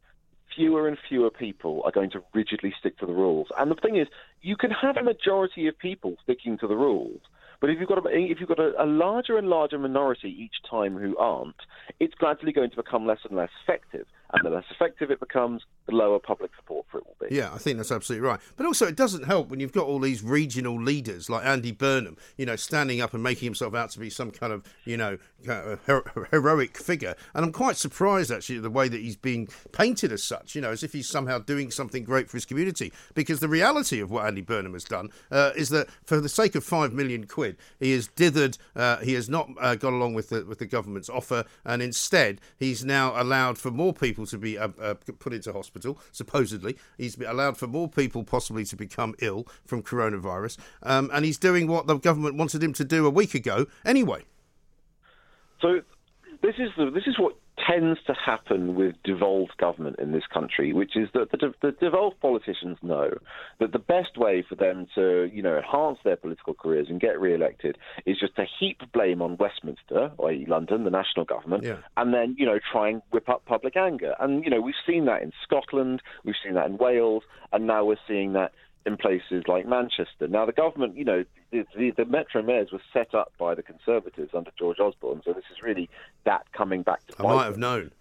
fewer 0.55 0.87
and 0.87 0.97
fewer 1.09 1.29
people 1.29 1.81
are 1.85 1.91
going 1.91 2.11
to 2.11 2.21
rigidly 2.33 2.73
stick 2.79 2.97
to 2.99 3.05
the 3.05 3.13
rules. 3.13 3.47
And 3.57 3.71
the 3.71 3.75
thing 3.75 3.95
is, 3.95 4.07
you 4.41 4.55
can 4.55 4.71
have 4.71 4.97
a 4.97 5.03
majority 5.03 5.67
of 5.67 5.77
people 5.77 6.15
sticking 6.23 6.57
to 6.59 6.67
the 6.67 6.75
rules, 6.75 7.21
but 7.63 7.69
if 7.69 7.79
you've 7.79 7.87
got 7.87 8.05
a, 8.05 8.09
if 8.09 8.41
you've 8.41 8.49
got 8.49 8.59
a, 8.59 8.73
a 8.77 8.83
larger 8.85 9.37
and 9.37 9.47
larger 9.47 9.79
minority 9.79 10.27
each 10.27 10.69
time 10.69 10.97
who 10.97 11.15
aren't, 11.15 11.55
it's 12.01 12.13
gradually 12.15 12.51
going 12.51 12.69
to 12.69 12.75
become 12.75 13.07
less 13.07 13.19
and 13.23 13.37
less 13.37 13.51
effective. 13.63 14.05
And 14.33 14.43
the 14.43 14.49
less 14.49 14.65
effective 14.71 15.11
it 15.11 15.19
becomes, 15.19 15.61
the 15.85 15.93
lower 15.93 16.17
public 16.17 16.49
support 16.55 16.87
for 16.89 16.97
it 16.97 17.05
will 17.05 17.29
be. 17.29 17.35
Yeah, 17.35 17.53
I 17.53 17.59
think 17.59 17.77
that's 17.77 17.91
absolutely 17.91 18.27
right. 18.27 18.39
But 18.57 18.65
also, 18.65 18.87
it 18.87 18.95
doesn't 18.95 19.25
help 19.25 19.49
when 19.49 19.59
you've 19.59 19.71
got 19.71 19.85
all 19.85 19.99
these 19.99 20.23
regional 20.23 20.81
leaders 20.81 21.29
like 21.29 21.45
Andy 21.45 21.71
Burnham, 21.71 22.17
you 22.35 22.47
know, 22.47 22.55
standing 22.55 22.99
up 22.99 23.13
and 23.13 23.21
making 23.21 23.45
himself 23.45 23.75
out 23.75 23.91
to 23.91 23.99
be 23.99 24.09
some 24.09 24.31
kind 24.31 24.51
of, 24.51 24.63
you 24.85 24.97
know, 24.97 25.19
her- 25.45 26.27
heroic 26.31 26.77
figure. 26.77 27.15
And 27.35 27.45
I'm 27.45 27.51
quite 27.51 27.77
surprised, 27.77 28.31
actually, 28.31 28.57
the 28.57 28.71
way 28.71 28.87
that 28.87 28.99
he's 28.99 29.15
being 29.15 29.49
painted 29.71 30.11
as 30.11 30.23
such, 30.23 30.55
you 30.55 30.61
know, 30.61 30.71
as 30.71 30.81
if 30.81 30.93
he's 30.93 31.07
somehow 31.07 31.37
doing 31.37 31.69
something 31.69 32.03
great 32.03 32.27
for 32.27 32.37
his 32.37 32.45
community. 32.45 32.91
Because 33.13 33.39
the 33.39 33.47
reality 33.47 33.99
of 33.99 34.09
what 34.09 34.25
Andy 34.25 34.41
Burnham 34.41 34.73
has 34.73 34.83
done 34.83 35.09
uh, 35.29 35.51
is 35.55 35.69
that 35.69 35.89
for 36.05 36.19
the 36.19 36.29
sake 36.29 36.55
of 36.55 36.63
five 36.63 36.91
million 36.91 37.27
quid, 37.27 37.55
he 37.79 37.91
has 37.91 38.07
dithered, 38.07 38.57
uh, 38.75 38.97
he 38.97 39.13
has 39.13 39.29
not 39.29 39.49
uh, 39.59 39.75
got 39.75 39.93
along 39.93 40.15
with 40.15 40.29
the, 40.29 40.43
with 40.43 40.57
the 40.57 40.65
government's 40.65 41.09
offer, 41.09 41.45
and 41.63 41.83
instead, 41.83 42.41
he's 42.57 42.83
now 42.83 43.13
allowed 43.21 43.59
for 43.59 43.69
more 43.69 43.93
people 43.93 44.22
people 44.23 44.37
to 44.37 44.37
be 44.37 44.57
uh, 44.57 44.69
uh, 44.81 44.95
put 45.19 45.33
into 45.33 45.53
hospital, 45.53 45.99
supposedly. 46.11 46.77
He's 46.97 47.19
allowed 47.19 47.57
for 47.57 47.67
more 47.67 47.89
people 47.89 48.23
possibly 48.23 48.65
to 48.65 48.75
become 48.75 49.15
ill 49.19 49.47
from 49.65 49.83
coronavirus. 49.83 50.57
Um, 50.81 51.09
and 51.13 51.25
he's 51.25 51.37
doing 51.37 51.67
what 51.67 51.87
the 51.87 51.97
government 51.97 52.35
wanted 52.35 52.63
him 52.63 52.73
to 52.73 52.85
do 52.85 53.05
a 53.05 53.09
week 53.09 53.33
ago 53.33 53.65
anyway. 53.85 54.23
So 55.61 55.81
this 56.41 56.55
is 56.57 56.69
the, 56.77 56.89
this 56.91 57.03
is 57.07 57.17
what 57.17 57.35
tends 57.57 57.99
to 58.07 58.13
happen 58.13 58.75
with 58.75 58.95
devolved 59.03 59.55
government 59.57 59.97
in 59.99 60.11
this 60.11 60.23
country, 60.33 60.73
which 60.73 60.95
is 60.95 61.09
that 61.13 61.31
the, 61.31 61.53
the, 61.61 61.71
devolved 61.71 62.19
politicians 62.19 62.77
know 62.81 63.11
that 63.59 63.71
the 63.71 63.79
best 63.79 64.17
way 64.17 64.43
for 64.47 64.55
them 64.55 64.87
to, 64.95 65.29
you 65.31 65.41
know, 65.41 65.57
enhance 65.57 65.99
their 66.03 66.15
political 66.15 66.53
careers 66.53 66.87
and 66.89 66.99
get 66.99 67.19
re-elected 67.19 67.77
is 68.05 68.17
just 68.19 68.35
to 68.35 68.45
heap 68.59 68.81
blame 68.91 69.21
on 69.21 69.37
Westminster, 69.37 70.11
i.e. 70.25 70.45
London, 70.47 70.83
the 70.83 70.89
national 70.89 71.25
government, 71.25 71.63
yeah. 71.63 71.77
and 71.97 72.13
then, 72.13 72.35
you 72.37 72.45
know, 72.45 72.59
try 72.71 72.89
and 72.89 73.01
whip 73.11 73.29
up 73.29 73.45
public 73.45 73.77
anger. 73.77 74.15
And, 74.19 74.43
you 74.43 74.49
know, 74.49 74.61
we've 74.61 74.75
seen 74.87 75.05
that 75.05 75.21
in 75.21 75.31
Scotland, 75.43 76.01
we've 76.23 76.35
seen 76.43 76.55
that 76.55 76.65
in 76.65 76.77
Wales, 76.77 77.23
and 77.51 77.67
now 77.67 77.85
we're 77.85 77.97
seeing 78.07 78.33
that 78.33 78.51
in 78.85 78.97
places 78.97 79.43
like 79.47 79.67
Manchester. 79.67 80.27
Now, 80.27 80.45
the 80.45 80.51
government, 80.51 80.97
you 80.97 81.05
know, 81.05 81.23
the, 81.51 81.65
the, 81.75 81.91
the, 81.91 82.05
Metro 82.05 82.41
Mayors 82.41 82.71
were 82.71 82.81
set 82.91 83.13
up 83.13 83.31
by 83.37 83.55
the 83.55 83.63
Conservatives 83.63 84.31
under 84.33 84.51
George 84.57 84.79
Osborne, 84.79 85.21
so 85.23 85.33
this 85.33 85.45
is 85.51 85.61
really 85.61 85.89
that 86.25 86.51
coming 86.51 86.83
back 86.83 87.05
to. 87.07 87.25
I 87.25 87.33
might 87.33 87.45
have 87.45 87.57
known. 87.57 87.91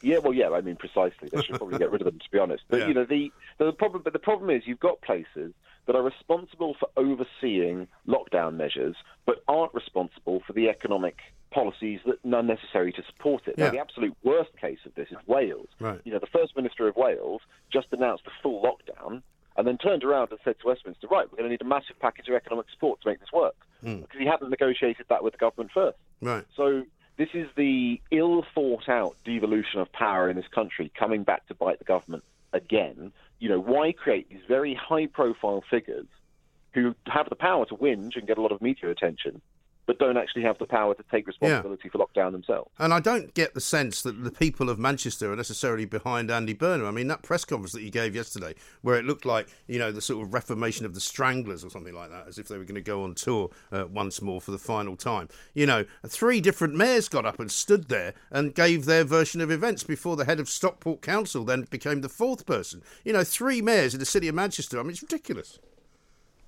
Yeah, 0.00 0.18
well, 0.18 0.32
yeah, 0.32 0.50
I 0.50 0.60
mean, 0.60 0.76
precisely. 0.76 1.28
They 1.32 1.42
should 1.42 1.56
probably 1.56 1.78
get 1.78 1.90
rid 1.92 2.02
of 2.02 2.06
them, 2.06 2.18
to 2.18 2.30
be 2.30 2.38
honest. 2.38 2.64
But 2.68 2.80
yeah. 2.80 2.88
you 2.88 2.94
know, 2.94 3.04
the, 3.04 3.32
the 3.58 3.72
problem, 3.72 4.02
but 4.02 4.12
the 4.12 4.18
problem 4.18 4.50
is, 4.50 4.62
you've 4.66 4.80
got 4.80 5.00
places 5.00 5.52
that 5.86 5.96
are 5.96 6.02
responsible 6.02 6.76
for 6.78 6.88
overseeing 6.96 7.88
lockdown 8.06 8.54
measures, 8.54 8.96
but 9.26 9.42
aren't 9.48 9.74
responsible 9.74 10.42
for 10.46 10.52
the 10.52 10.68
economic 10.68 11.18
policies 11.50 12.00
that 12.06 12.18
are 12.32 12.42
necessary 12.42 12.92
to 12.92 13.02
support 13.04 13.42
it. 13.46 13.54
Yeah. 13.58 13.66
Now, 13.66 13.70
the 13.72 13.78
absolute 13.78 14.16
worst 14.22 14.56
case 14.60 14.78
of 14.86 14.94
this 14.94 15.08
is 15.10 15.18
Wales. 15.26 15.68
Right. 15.80 16.00
You 16.04 16.12
know, 16.12 16.18
the 16.18 16.26
First 16.26 16.56
Minister 16.56 16.88
of 16.88 16.96
Wales 16.96 17.42
just 17.72 17.88
announced 17.92 18.24
a 18.26 18.30
full 18.42 18.62
lockdown 18.62 19.22
and 19.56 19.66
then 19.66 19.78
turned 19.78 20.04
around 20.04 20.30
and 20.30 20.40
said 20.44 20.56
to 20.60 20.66
Westminster, 20.66 21.06
right, 21.08 21.30
we're 21.30 21.38
going 21.38 21.48
to 21.48 21.50
need 21.50 21.62
a 21.62 21.66
massive 21.66 21.98
package 22.00 22.28
of 22.28 22.34
economic 22.34 22.66
support 22.70 23.00
to 23.02 23.08
make 23.08 23.20
this 23.20 23.32
work. 23.32 23.54
Mm. 23.84 24.02
Because 24.02 24.18
he 24.18 24.26
hadn't 24.26 24.50
negotiated 24.50 25.06
that 25.08 25.22
with 25.22 25.32
the 25.32 25.38
government 25.38 25.70
first. 25.72 25.98
Right. 26.20 26.44
So 26.56 26.84
this 27.16 27.28
is 27.34 27.48
the 27.56 28.00
ill 28.10 28.44
thought 28.54 28.88
out 28.88 29.16
devolution 29.24 29.80
of 29.80 29.92
power 29.92 30.30
in 30.30 30.36
this 30.36 30.48
country 30.54 30.90
coming 30.98 31.24
back 31.24 31.46
to 31.48 31.54
bite 31.54 31.78
the 31.78 31.84
government 31.84 32.24
again. 32.52 33.12
You 33.38 33.48
know, 33.48 33.60
why 33.60 33.92
create 33.92 34.28
these 34.30 34.42
very 34.48 34.74
high 34.74 35.06
profile 35.06 35.62
figures 35.68 36.06
who 36.72 36.94
have 37.06 37.28
the 37.28 37.36
power 37.36 37.66
to 37.66 37.74
whinge 37.74 38.16
and 38.16 38.26
get 38.26 38.38
a 38.38 38.40
lot 38.40 38.52
of 38.52 38.62
media 38.62 38.90
attention 38.90 39.42
but 39.92 40.04
don't 40.04 40.16
actually 40.16 40.42
have 40.42 40.58
the 40.58 40.66
power 40.66 40.94
to 40.94 41.04
take 41.10 41.26
responsibility 41.26 41.82
yeah. 41.84 41.90
for 41.90 41.98
lockdown 41.98 42.32
themselves. 42.32 42.70
And 42.78 42.94
I 42.94 43.00
don't 43.00 43.34
get 43.34 43.52
the 43.54 43.60
sense 43.60 44.02
that 44.02 44.24
the 44.24 44.30
people 44.30 44.70
of 44.70 44.78
Manchester 44.78 45.32
are 45.32 45.36
necessarily 45.36 45.84
behind 45.84 46.30
Andy 46.30 46.54
Burnham. 46.54 46.86
I 46.86 46.90
mean, 46.90 47.08
that 47.08 47.22
press 47.22 47.44
conference 47.44 47.72
that 47.72 47.82
he 47.82 47.90
gave 47.90 48.14
yesterday, 48.14 48.54
where 48.80 48.96
it 48.96 49.04
looked 49.04 49.26
like, 49.26 49.48
you 49.66 49.78
know, 49.78 49.92
the 49.92 50.00
sort 50.00 50.24
of 50.24 50.32
reformation 50.32 50.86
of 50.86 50.94
the 50.94 51.00
Stranglers 51.00 51.62
or 51.62 51.70
something 51.70 51.94
like 51.94 52.10
that, 52.10 52.26
as 52.26 52.38
if 52.38 52.48
they 52.48 52.56
were 52.56 52.64
going 52.64 52.76
to 52.76 52.80
go 52.80 53.04
on 53.04 53.14
tour 53.14 53.50
uh, 53.70 53.84
once 53.86 54.22
more 54.22 54.40
for 54.40 54.50
the 54.50 54.58
final 54.58 54.96
time. 54.96 55.28
You 55.52 55.66
know, 55.66 55.84
three 56.06 56.40
different 56.40 56.74
mayors 56.74 57.08
got 57.08 57.26
up 57.26 57.38
and 57.38 57.50
stood 57.50 57.88
there 57.88 58.14
and 58.30 58.54
gave 58.54 58.86
their 58.86 59.04
version 59.04 59.42
of 59.42 59.50
events 59.50 59.84
before 59.84 60.16
the 60.16 60.24
head 60.24 60.40
of 60.40 60.48
Stockport 60.48 61.02
Council 61.02 61.44
then 61.44 61.66
became 61.70 62.00
the 62.00 62.08
fourth 62.08 62.46
person. 62.46 62.82
You 63.04 63.12
know, 63.12 63.24
three 63.24 63.60
mayors 63.60 63.92
in 63.92 64.00
the 64.00 64.06
city 64.06 64.28
of 64.28 64.34
Manchester. 64.34 64.78
I 64.80 64.82
mean, 64.82 64.92
it's 64.92 65.02
ridiculous. 65.02 65.58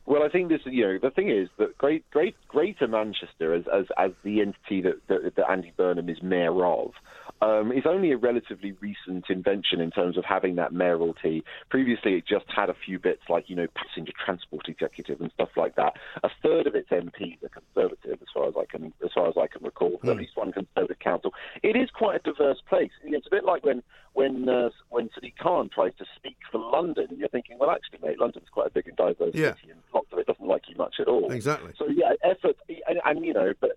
Well, 0.07 0.23
I 0.23 0.29
think 0.29 0.51
this, 0.51 0.61
you 0.67 0.83
know, 0.85 0.99
the 1.01 1.11
thing 1.11 1.31
is 1.31 1.49
that 1.59 1.79
great, 1.79 2.09
great, 2.11 2.37
Greater 2.49 2.87
Manchester, 2.87 3.55
as 3.55 3.65
as, 3.73 3.87
as 3.97 4.11
the 4.23 4.43
entity 4.43 4.83
that, 4.83 5.01
that, 5.09 5.35
that 5.37 5.51
Andy 5.51 5.73
Burnham 5.77 6.09
is 6.09 6.23
mayor 6.23 6.65
of, 6.67 6.93
um, 7.41 7.73
is 7.73 7.85
only 7.87 8.13
a 8.13 8.17
relatively 8.17 8.73
recent 8.81 9.25
invention 9.29 9.81
in 9.81 9.91
terms 9.91 10.17
of 10.17 10.25
having 10.25 10.57
that 10.57 10.73
mayoralty. 10.73 11.43
Previously, 11.69 12.15
it 12.15 12.25
just 12.27 12.47
had 12.55 12.71
a 12.71 12.75
few 12.75 12.99
bits 12.99 13.23
like, 13.29 13.49
you 13.49 13.57
know, 13.57 13.67
passenger 13.75 14.13
transport 14.25 14.69
executive 14.69 15.21
and 15.21 15.31
stuff 15.33 15.51
like 15.57 15.77
that. 15.77 15.95
A 16.23 16.31
third 16.43 16.67
of 16.67 16.75
its 16.75 16.89
MPs 16.91 17.43
are 17.43 17.49
conservative, 17.49 18.19
as 18.21 18.29
far 18.33 18.49
as 18.49 18.55
I 18.59 18.65
can, 18.65 18.93
as 19.05 19.11
far 19.15 19.29
as 19.29 19.35
I 19.37 19.47
can 19.47 19.63
recall. 19.63 19.99
Mm. 20.03 20.11
At 20.11 20.17
least 20.17 20.37
one 20.37 20.53
conservative 20.53 20.99
council. 21.01 21.33
It 21.63 21.77
is 21.77 21.91
quite 21.91 22.17
a 22.17 22.31
diverse 22.31 22.63
place. 22.69 22.91
It's 23.03 23.27
a 23.27 23.31
bit 23.31 23.45
like 23.45 23.65
when 23.65 23.83
when 24.15 24.49
uh, 24.49 24.71
when 24.91 25.09
Sadiq 25.09 25.37
Khan 25.41 25.69
tries 25.75 25.93
to 25.99 26.05
speak 26.17 26.37
for 26.51 26.59
London. 26.59 27.09
You're 27.17 27.29
thinking, 27.29 27.59
well, 27.59 27.71
actually, 27.71 27.99
mate, 28.07 28.19
London's 28.19 28.49
quite 28.51 28.69
a 28.69 28.71
big 28.71 28.89
and 28.89 28.97
diverse 28.97 29.35
yeah. 29.35 29.55
city, 29.55 29.71
and 29.71 29.81
lots 29.93 30.07
of 30.13 30.19
it 30.19 30.27
doesn't 30.27 30.47
like 30.47 30.63
you 30.69 30.77
much 30.77 30.97
at 31.01 31.09
all. 31.09 31.31
Exactly. 31.31 31.73
So 31.79 31.87
yeah, 31.89 32.13
effort, 32.23 32.57
and, 32.89 33.01
and 33.05 33.25
you 33.25 33.35
know, 33.35 33.53
but 33.61 33.73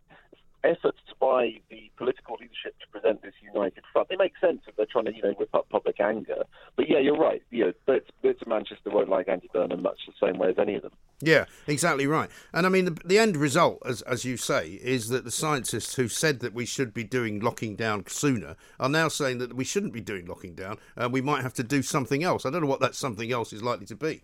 efforts 0.63 0.99
by 1.19 1.53
the 1.69 1.91
political 1.97 2.37
leadership 2.39 2.75
to 2.79 2.87
present 2.91 3.21
this 3.21 3.33
united 3.41 3.83
front. 3.91 4.09
They 4.09 4.15
make 4.15 4.33
sense 4.39 4.61
if 4.67 4.75
they're 4.75 4.85
trying 4.85 5.05
to, 5.05 5.15
you 5.15 5.21
know, 5.21 5.31
whip 5.31 5.53
up 5.53 5.69
public 5.69 5.99
anger. 5.99 6.43
But 6.75 6.89
yeah, 6.89 6.99
you're 6.99 7.17
right. 7.17 7.41
You 7.51 7.65
know, 7.65 7.73
bits, 7.85 8.09
bits 8.21 8.41
of 8.41 8.47
Manchester 8.47 8.89
won't 8.89 9.09
like 9.09 9.27
Andy 9.27 9.49
Burnham 9.53 9.81
much 9.81 9.99
the 10.07 10.27
same 10.27 10.37
way 10.37 10.49
as 10.49 10.55
any 10.59 10.75
of 10.75 10.83
them. 10.83 10.91
Yeah, 11.19 11.45
exactly 11.65 12.05
right. 12.05 12.29
And 12.53 12.65
I 12.65 12.69
mean, 12.69 12.85
the, 12.85 12.97
the 13.05 13.19
end 13.19 13.37
result, 13.37 13.81
as 13.85 14.01
as 14.03 14.23
you 14.25 14.37
say, 14.37 14.79
is 14.83 15.09
that 15.09 15.23
the 15.23 15.31
scientists 15.31 15.95
who 15.95 16.07
said 16.07 16.39
that 16.41 16.53
we 16.53 16.65
should 16.65 16.93
be 16.93 17.03
doing 17.03 17.39
locking 17.39 17.75
down 17.75 18.05
sooner 18.07 18.55
are 18.79 18.89
now 18.89 19.07
saying 19.07 19.39
that 19.39 19.55
we 19.55 19.63
shouldn't 19.63 19.93
be 19.93 20.01
doing 20.01 20.25
locking 20.25 20.53
down. 20.53 20.77
and 20.95 21.11
we 21.11 21.21
might 21.21 21.41
have 21.41 21.53
to 21.53 21.63
do 21.63 21.81
something 21.81 22.23
else. 22.23 22.45
I 22.45 22.51
don't 22.51 22.61
know 22.61 22.67
what 22.67 22.81
that 22.81 22.95
something 22.95 23.31
else 23.31 23.51
is 23.53 23.63
likely 23.63 23.85
to 23.87 23.95
be. 23.95 24.23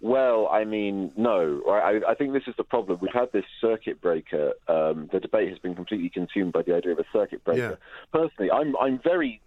Well, 0.00 0.48
I 0.50 0.64
mean, 0.64 1.12
no. 1.16 1.60
I, 1.68 2.00
I, 2.10 2.14
think 2.14 2.32
this 2.32 2.44
is 2.46 2.54
the 2.56 2.62
problem. 2.62 2.98
We've 3.02 3.12
had 3.12 3.32
this 3.32 3.44
circuit 3.60 4.00
breaker. 4.00 4.52
Um, 4.68 5.08
the 5.12 5.18
debate 5.18 5.48
has 5.48 5.58
been 5.58 5.74
completely 5.74 6.08
consumed 6.08 6.52
by 6.52 6.62
the 6.62 6.74
idea 6.74 6.92
of 6.92 7.00
a 7.00 7.04
circuit 7.12 7.42
breaker. 7.44 7.78
Yeah. 7.80 8.20
Personally, 8.20 8.50
I'm 8.50 8.76
I'm 8.76 9.00
very 9.02 9.40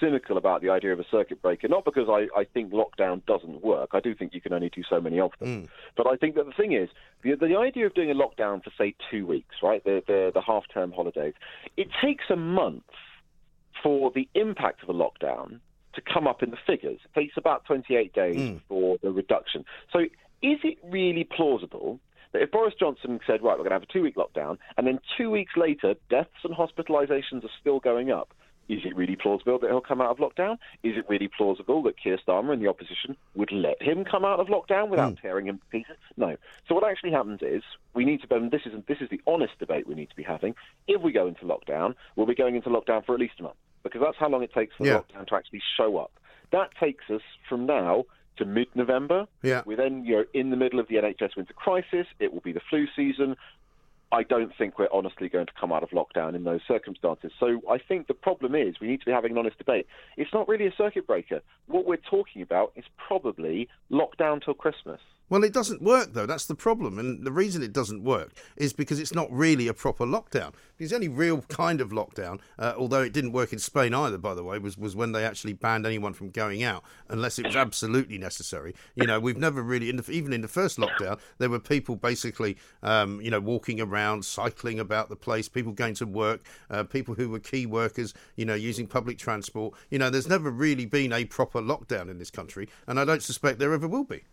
cynical 0.00 0.36
about 0.36 0.60
the 0.60 0.70
idea 0.70 0.92
of 0.92 0.98
a 0.98 1.04
circuit 1.08 1.40
breaker, 1.40 1.68
not 1.68 1.84
because 1.84 2.08
I, 2.08 2.26
I 2.38 2.44
think 2.44 2.72
lockdown 2.72 3.24
doesn't 3.26 3.62
work. 3.62 3.90
I 3.92 4.00
do 4.00 4.14
think 4.14 4.34
you 4.34 4.40
can 4.40 4.52
only 4.52 4.68
do 4.68 4.82
so 4.90 5.00
many 5.00 5.20
of 5.20 5.30
them. 5.38 5.62
Mm. 5.62 5.68
But 5.96 6.08
I 6.08 6.16
think 6.16 6.34
that 6.34 6.46
the 6.46 6.52
thing 6.52 6.72
is, 6.72 6.88
the, 7.22 7.36
the 7.36 7.56
idea 7.56 7.86
of 7.86 7.94
doing 7.94 8.10
a 8.10 8.14
lockdown 8.14 8.64
for, 8.64 8.72
say, 8.76 8.94
two 9.10 9.26
weeks, 9.26 9.56
right, 9.62 9.82
the, 9.84 10.02
the, 10.06 10.32
the 10.34 10.40
half 10.40 10.64
term 10.74 10.90
holidays, 10.90 11.34
it 11.76 11.88
takes 12.02 12.24
a 12.30 12.36
month 12.36 12.82
for 13.82 14.10
the 14.12 14.28
impact 14.34 14.82
of 14.82 14.88
a 14.88 14.92
lockdown 14.92 15.60
to 15.94 16.00
come 16.00 16.26
up 16.26 16.42
in 16.42 16.50
the 16.50 16.58
figures. 16.66 17.00
It 17.04 17.18
takes 17.18 17.36
about 17.36 17.64
28 17.64 18.12
days 18.12 18.36
mm. 18.36 18.60
for 18.68 18.98
the 19.02 19.10
reduction. 19.10 19.64
So 19.92 20.00
is 20.00 20.58
it 20.64 20.78
really 20.82 21.24
plausible 21.24 22.00
that 22.32 22.42
if 22.42 22.50
Boris 22.50 22.74
Johnson 22.78 23.20
said, 23.26 23.42
right, 23.42 23.58
we're 23.58 23.64
going 23.64 23.70
to 23.70 23.74
have 23.74 23.82
a 23.82 23.92
two 23.92 24.02
week 24.02 24.16
lockdown, 24.16 24.58
and 24.76 24.86
then 24.86 24.98
two 25.16 25.30
weeks 25.30 25.52
later, 25.56 25.94
deaths 26.10 26.30
and 26.44 26.54
hospitalizations 26.54 27.44
are 27.44 27.50
still 27.60 27.78
going 27.78 28.10
up, 28.10 28.34
is 28.68 28.80
it 28.84 28.96
really 28.96 29.16
plausible 29.16 29.58
that 29.58 29.68
he'll 29.68 29.80
come 29.80 30.00
out 30.00 30.10
of 30.10 30.18
lockdown? 30.18 30.56
Is 30.82 30.96
it 30.96 31.04
really 31.08 31.28
plausible 31.28 31.82
that 31.82 32.00
Keir 32.00 32.18
Starmer 32.26 32.52
and 32.52 32.62
the 32.62 32.68
opposition 32.68 33.16
would 33.34 33.52
let 33.52 33.82
him 33.82 34.04
come 34.04 34.24
out 34.24 34.40
of 34.40 34.46
lockdown 34.46 34.88
without 34.88 35.14
mm. 35.14 35.20
tearing 35.20 35.46
him 35.46 35.58
to 35.58 35.64
pieces? 35.66 35.96
No. 36.16 36.36
So 36.68 36.74
what 36.74 36.88
actually 36.88 37.10
happens 37.10 37.40
is 37.42 37.62
we 37.92 38.04
need 38.04 38.22
to. 38.22 38.48
This 38.50 38.62
is 38.64 38.72
this 38.86 38.98
is 39.00 39.10
the 39.10 39.20
honest 39.26 39.58
debate 39.58 39.86
we 39.86 39.94
need 39.94 40.10
to 40.10 40.16
be 40.16 40.22
having. 40.22 40.54
If 40.86 41.02
we 41.02 41.12
go 41.12 41.26
into 41.26 41.44
lockdown, 41.44 41.94
we'll 42.16 42.26
be 42.26 42.34
going 42.34 42.54
into 42.54 42.70
lockdown 42.70 43.04
for 43.04 43.14
at 43.14 43.20
least 43.20 43.34
a 43.40 43.42
month 43.42 43.56
because 43.82 44.00
that's 44.00 44.16
how 44.18 44.28
long 44.28 44.42
it 44.42 44.52
takes 44.52 44.74
for 44.76 44.86
yeah. 44.86 44.98
lockdown 44.98 45.26
to 45.28 45.34
actually 45.34 45.62
show 45.76 45.96
up. 45.98 46.12
That 46.50 46.70
takes 46.78 47.04
us 47.10 47.22
from 47.48 47.66
now 47.66 48.04
to 48.36 48.44
mid-November. 48.44 49.26
Yeah. 49.42 49.62
We 49.66 49.74
then 49.74 50.04
you're 50.04 50.26
in 50.34 50.50
the 50.50 50.56
middle 50.56 50.80
of 50.80 50.88
the 50.88 50.96
NHS 50.96 51.36
winter 51.36 51.54
crisis. 51.54 52.06
It 52.18 52.32
will 52.32 52.40
be 52.40 52.52
the 52.52 52.60
flu 52.70 52.86
season. 52.94 53.36
I 54.12 54.22
don't 54.22 54.52
think 54.58 54.78
we're 54.78 54.88
honestly 54.92 55.30
going 55.30 55.46
to 55.46 55.52
come 55.58 55.72
out 55.72 55.82
of 55.82 55.88
lockdown 55.90 56.34
in 56.34 56.44
those 56.44 56.60
circumstances. 56.68 57.32
So 57.40 57.62
I 57.70 57.78
think 57.78 58.08
the 58.08 58.14
problem 58.14 58.54
is 58.54 58.78
we 58.78 58.88
need 58.88 59.00
to 59.00 59.06
be 59.06 59.12
having 59.12 59.32
an 59.32 59.38
honest 59.38 59.56
debate. 59.56 59.86
It's 60.18 60.32
not 60.34 60.48
really 60.48 60.66
a 60.66 60.74
circuit 60.76 61.06
breaker. 61.06 61.40
What 61.66 61.86
we're 61.86 61.96
talking 61.96 62.42
about 62.42 62.72
is 62.76 62.84
probably 62.98 63.68
lockdown 63.90 64.44
till 64.44 64.52
Christmas. 64.52 65.00
Well, 65.32 65.44
it 65.44 65.54
doesn't 65.54 65.80
work 65.80 66.12
though. 66.12 66.26
That's 66.26 66.44
the 66.44 66.54
problem, 66.54 66.98
and 66.98 67.24
the 67.24 67.32
reason 67.32 67.62
it 67.62 67.72
doesn't 67.72 68.04
work 68.04 68.32
is 68.54 68.74
because 68.74 69.00
it's 69.00 69.14
not 69.14 69.32
really 69.32 69.66
a 69.66 69.72
proper 69.72 70.04
lockdown. 70.04 70.52
The 70.76 70.94
only 70.94 71.08
real 71.08 71.40
kind 71.48 71.80
of 71.80 71.88
lockdown, 71.88 72.40
uh, 72.58 72.74
although 72.76 73.00
it 73.00 73.14
didn't 73.14 73.32
work 73.32 73.50
in 73.50 73.58
Spain 73.58 73.94
either, 73.94 74.18
by 74.18 74.34
the 74.34 74.44
way, 74.44 74.58
was 74.58 74.76
was 74.76 74.94
when 74.94 75.12
they 75.12 75.24
actually 75.24 75.54
banned 75.54 75.86
anyone 75.86 76.12
from 76.12 76.28
going 76.28 76.62
out 76.62 76.84
unless 77.08 77.38
it 77.38 77.46
was 77.46 77.56
absolutely 77.56 78.18
necessary. 78.18 78.74
You 78.94 79.06
know, 79.06 79.18
we've 79.18 79.38
never 79.38 79.62
really, 79.62 79.88
in 79.88 79.96
the, 79.96 80.10
even 80.10 80.34
in 80.34 80.42
the 80.42 80.48
first 80.48 80.76
lockdown, 80.76 81.18
there 81.38 81.48
were 81.48 81.58
people 81.58 81.96
basically, 81.96 82.58
um, 82.82 83.18
you 83.22 83.30
know, 83.30 83.40
walking 83.40 83.80
around, 83.80 84.26
cycling 84.26 84.78
about 84.78 85.08
the 85.08 85.16
place, 85.16 85.48
people 85.48 85.72
going 85.72 85.94
to 85.94 86.04
work, 86.04 86.44
uh, 86.68 86.84
people 86.84 87.14
who 87.14 87.30
were 87.30 87.40
key 87.40 87.64
workers, 87.64 88.12
you 88.36 88.44
know, 88.44 88.54
using 88.54 88.86
public 88.86 89.16
transport. 89.16 89.72
You 89.88 89.98
know, 89.98 90.10
there's 90.10 90.28
never 90.28 90.50
really 90.50 90.84
been 90.84 91.10
a 91.10 91.24
proper 91.24 91.62
lockdown 91.62 92.10
in 92.10 92.18
this 92.18 92.30
country, 92.30 92.68
and 92.86 93.00
I 93.00 93.06
don't 93.06 93.22
suspect 93.22 93.58
there 93.58 93.72
ever 93.72 93.88
will 93.88 94.04
be. 94.04 94.24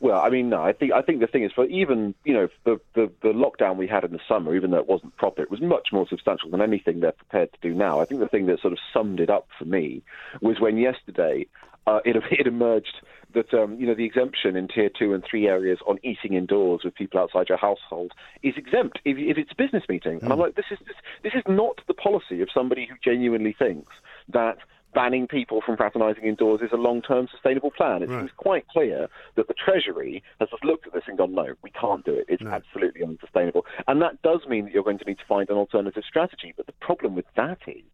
Well, 0.00 0.20
I 0.20 0.30
mean, 0.30 0.48
no. 0.48 0.62
I 0.62 0.72
think 0.72 0.92
I 0.92 1.02
think 1.02 1.20
the 1.20 1.26
thing 1.26 1.44
is, 1.44 1.52
for 1.52 1.64
even 1.66 2.14
you 2.24 2.32
know 2.32 2.48
the, 2.64 2.80
the 2.94 3.10
the 3.22 3.28
lockdown 3.28 3.76
we 3.76 3.88
had 3.88 4.04
in 4.04 4.12
the 4.12 4.20
summer, 4.28 4.54
even 4.54 4.70
though 4.70 4.78
it 4.78 4.88
wasn't 4.88 5.16
proper, 5.16 5.42
it 5.42 5.50
was 5.50 5.60
much 5.60 5.88
more 5.92 6.06
substantial 6.08 6.50
than 6.50 6.60
anything 6.60 7.00
they're 7.00 7.12
prepared 7.12 7.52
to 7.52 7.58
do 7.60 7.74
now. 7.74 8.00
I 8.00 8.04
think 8.04 8.20
the 8.20 8.28
thing 8.28 8.46
that 8.46 8.60
sort 8.60 8.72
of 8.72 8.78
summed 8.92 9.20
it 9.20 9.30
up 9.30 9.48
for 9.58 9.64
me 9.64 10.02
was 10.40 10.60
when 10.60 10.76
yesterday 10.76 11.46
uh, 11.86 12.00
it, 12.04 12.16
it 12.30 12.46
emerged 12.46 13.00
that 13.34 13.52
um, 13.52 13.78
you 13.78 13.86
know 13.86 13.94
the 13.94 14.04
exemption 14.04 14.56
in 14.56 14.68
tier 14.68 14.90
two 14.96 15.12
and 15.12 15.24
three 15.28 15.46
areas 15.46 15.78
on 15.86 15.98
eating 16.02 16.34
indoors 16.34 16.80
with 16.84 16.94
people 16.94 17.20
outside 17.20 17.48
your 17.48 17.58
household 17.58 18.12
is 18.42 18.54
exempt 18.56 19.00
if, 19.04 19.18
if 19.18 19.36
it's 19.36 19.52
a 19.52 19.54
business 19.54 19.84
meeting. 19.88 20.18
Mm. 20.18 20.22
And 20.22 20.32
I'm 20.32 20.38
hmm. 20.38 20.44
like, 20.44 20.54
this 20.54 20.66
is 20.70 20.78
this, 20.86 20.96
this 21.22 21.34
is 21.34 21.42
not 21.46 21.80
the 21.86 21.94
policy 21.94 22.40
of 22.40 22.48
somebody 22.52 22.86
who 22.86 22.94
genuinely 23.02 23.54
thinks 23.58 23.92
that 24.28 24.58
banning 24.94 25.26
people 25.26 25.60
from 25.64 25.76
fraternising 25.76 26.24
indoors 26.24 26.60
is 26.62 26.72
a 26.72 26.76
long-term 26.76 27.28
sustainable 27.30 27.70
plan. 27.70 28.02
It 28.02 28.08
right. 28.08 28.20
seems 28.20 28.30
quite 28.36 28.66
clear 28.68 29.08
that 29.36 29.48
the 29.48 29.54
Treasury 29.54 30.22
has 30.40 30.48
just 30.50 30.64
looked 30.64 30.86
at 30.86 30.92
this 30.92 31.04
and 31.06 31.18
gone, 31.18 31.34
no, 31.34 31.54
we 31.62 31.70
can't 31.70 32.04
do 32.04 32.14
it. 32.14 32.26
It's 32.28 32.42
no. 32.42 32.50
absolutely 32.50 33.02
unsustainable. 33.02 33.66
And 33.86 34.00
that 34.02 34.20
does 34.22 34.40
mean 34.48 34.64
that 34.64 34.74
you're 34.74 34.82
going 34.82 34.98
to 34.98 35.04
need 35.04 35.18
to 35.18 35.24
find 35.26 35.48
an 35.50 35.56
alternative 35.56 36.04
strategy. 36.06 36.54
But 36.56 36.66
the 36.66 36.72
problem 36.80 37.14
with 37.14 37.26
that 37.36 37.58
is, 37.66 37.84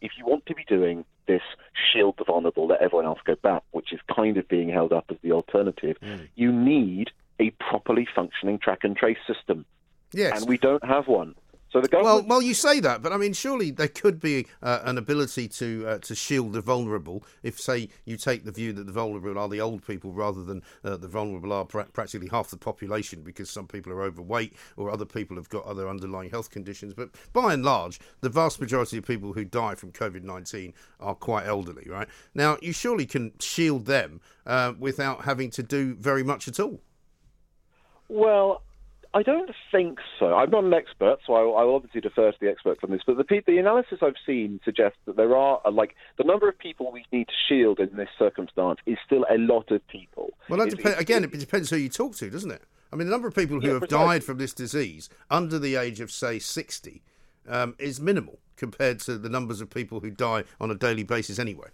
if 0.00 0.12
you 0.18 0.26
want 0.26 0.46
to 0.46 0.54
be 0.54 0.64
doing 0.64 1.04
this 1.26 1.42
shield 1.92 2.16
the 2.18 2.24
vulnerable, 2.24 2.66
let 2.66 2.82
everyone 2.82 3.06
else 3.06 3.20
go 3.24 3.36
back, 3.36 3.62
which 3.70 3.92
is 3.92 4.00
kind 4.14 4.36
of 4.36 4.46
being 4.48 4.68
held 4.68 4.92
up 4.92 5.06
as 5.10 5.16
the 5.22 5.32
alternative, 5.32 5.96
mm. 6.02 6.28
you 6.34 6.52
need 6.52 7.10
a 7.40 7.50
properly 7.50 8.06
functioning 8.14 8.58
track 8.58 8.80
and 8.82 8.96
trace 8.96 9.18
system. 9.26 9.64
Yes. 10.12 10.40
And 10.40 10.48
we 10.48 10.58
don't 10.58 10.84
have 10.84 11.08
one. 11.08 11.34
So 11.74 11.80
the 11.80 11.88
government. 11.88 12.28
Well, 12.28 12.38
well, 12.38 12.42
you 12.42 12.54
say 12.54 12.78
that, 12.78 13.02
but 13.02 13.12
I 13.12 13.16
mean, 13.16 13.32
surely 13.32 13.72
there 13.72 13.88
could 13.88 14.20
be 14.20 14.46
uh, 14.62 14.82
an 14.84 14.96
ability 14.96 15.48
to 15.48 15.84
uh, 15.88 15.98
to 15.98 16.14
shield 16.14 16.52
the 16.52 16.60
vulnerable. 16.60 17.24
If, 17.42 17.58
say, 17.58 17.88
you 18.04 18.16
take 18.16 18.44
the 18.44 18.52
view 18.52 18.72
that 18.74 18.86
the 18.86 18.92
vulnerable 18.92 19.36
are 19.36 19.48
the 19.48 19.60
old 19.60 19.84
people 19.84 20.12
rather 20.12 20.44
than 20.44 20.62
uh, 20.84 20.96
the 20.96 21.08
vulnerable 21.08 21.52
are 21.52 21.64
pra- 21.64 21.86
practically 21.86 22.28
half 22.28 22.48
the 22.48 22.56
population 22.56 23.22
because 23.22 23.50
some 23.50 23.66
people 23.66 23.92
are 23.92 24.02
overweight 24.02 24.54
or 24.76 24.88
other 24.88 25.04
people 25.04 25.34
have 25.34 25.48
got 25.48 25.64
other 25.64 25.88
underlying 25.88 26.30
health 26.30 26.48
conditions. 26.48 26.94
But 26.94 27.10
by 27.32 27.52
and 27.52 27.64
large, 27.64 27.98
the 28.20 28.28
vast 28.28 28.60
majority 28.60 28.98
of 28.98 29.04
people 29.04 29.32
who 29.32 29.44
die 29.44 29.74
from 29.74 29.90
COVID 29.90 30.22
nineteen 30.22 30.74
are 31.00 31.16
quite 31.16 31.44
elderly, 31.44 31.88
right? 31.90 32.06
Now, 32.34 32.56
you 32.62 32.72
surely 32.72 33.04
can 33.04 33.32
shield 33.40 33.86
them 33.86 34.20
uh, 34.46 34.74
without 34.78 35.24
having 35.24 35.50
to 35.50 35.64
do 35.64 35.96
very 35.96 36.22
much 36.22 36.46
at 36.46 36.60
all. 36.60 36.80
Well, 38.08 38.62
I 39.14 39.22
don't 39.22 39.50
think 39.70 40.00
so. 40.18 40.34
I'm 40.34 40.50
not 40.50 40.64
an 40.64 40.74
expert, 40.74 41.18
so 41.24 41.34
I, 41.34 41.62
will 41.62 41.76
obviously 41.76 42.00
defer 42.00 42.32
to 42.32 42.38
the 42.40 42.48
experts 42.48 42.80
on 42.82 42.90
this. 42.90 43.02
But 43.06 43.16
the, 43.16 43.42
the 43.46 43.58
analysis 43.58 44.00
I've 44.02 44.16
seen 44.26 44.60
suggests 44.64 44.98
that 45.06 45.16
there 45.16 45.36
are 45.36 45.60
uh, 45.64 45.70
like 45.70 45.94
the 46.18 46.24
number 46.24 46.48
of 46.48 46.58
people 46.58 46.90
we 46.90 47.04
need 47.12 47.28
to 47.28 47.34
shield 47.48 47.78
in 47.78 47.96
this 47.96 48.08
circumstance 48.18 48.80
is 48.86 48.98
still 49.06 49.24
a 49.30 49.38
lot 49.38 49.70
of 49.70 49.86
people. 49.86 50.34
Well, 50.48 50.58
that 50.58 50.76
dep- 50.76 50.98
again, 50.98 51.22
it 51.22 51.38
depends 51.38 51.70
who 51.70 51.76
you 51.76 51.88
talk 51.88 52.16
to, 52.16 52.28
doesn't 52.28 52.50
it? 52.50 52.62
I 52.92 52.96
mean, 52.96 53.06
the 53.06 53.12
number 53.12 53.28
of 53.28 53.36
people 53.36 53.60
who 53.60 53.66
yeah, 53.68 53.72
have 53.74 53.82
precisely. 53.82 54.06
died 54.06 54.24
from 54.24 54.38
this 54.38 54.52
disease 54.52 55.08
under 55.30 55.60
the 55.60 55.76
age 55.76 56.00
of 56.00 56.10
say 56.10 56.40
60 56.40 57.00
um, 57.48 57.76
is 57.78 58.00
minimal 58.00 58.40
compared 58.56 58.98
to 59.00 59.16
the 59.16 59.28
numbers 59.28 59.60
of 59.60 59.70
people 59.70 60.00
who 60.00 60.10
die 60.10 60.42
on 60.60 60.72
a 60.72 60.74
daily 60.74 61.04
basis 61.04 61.38
anyway. 61.38 61.68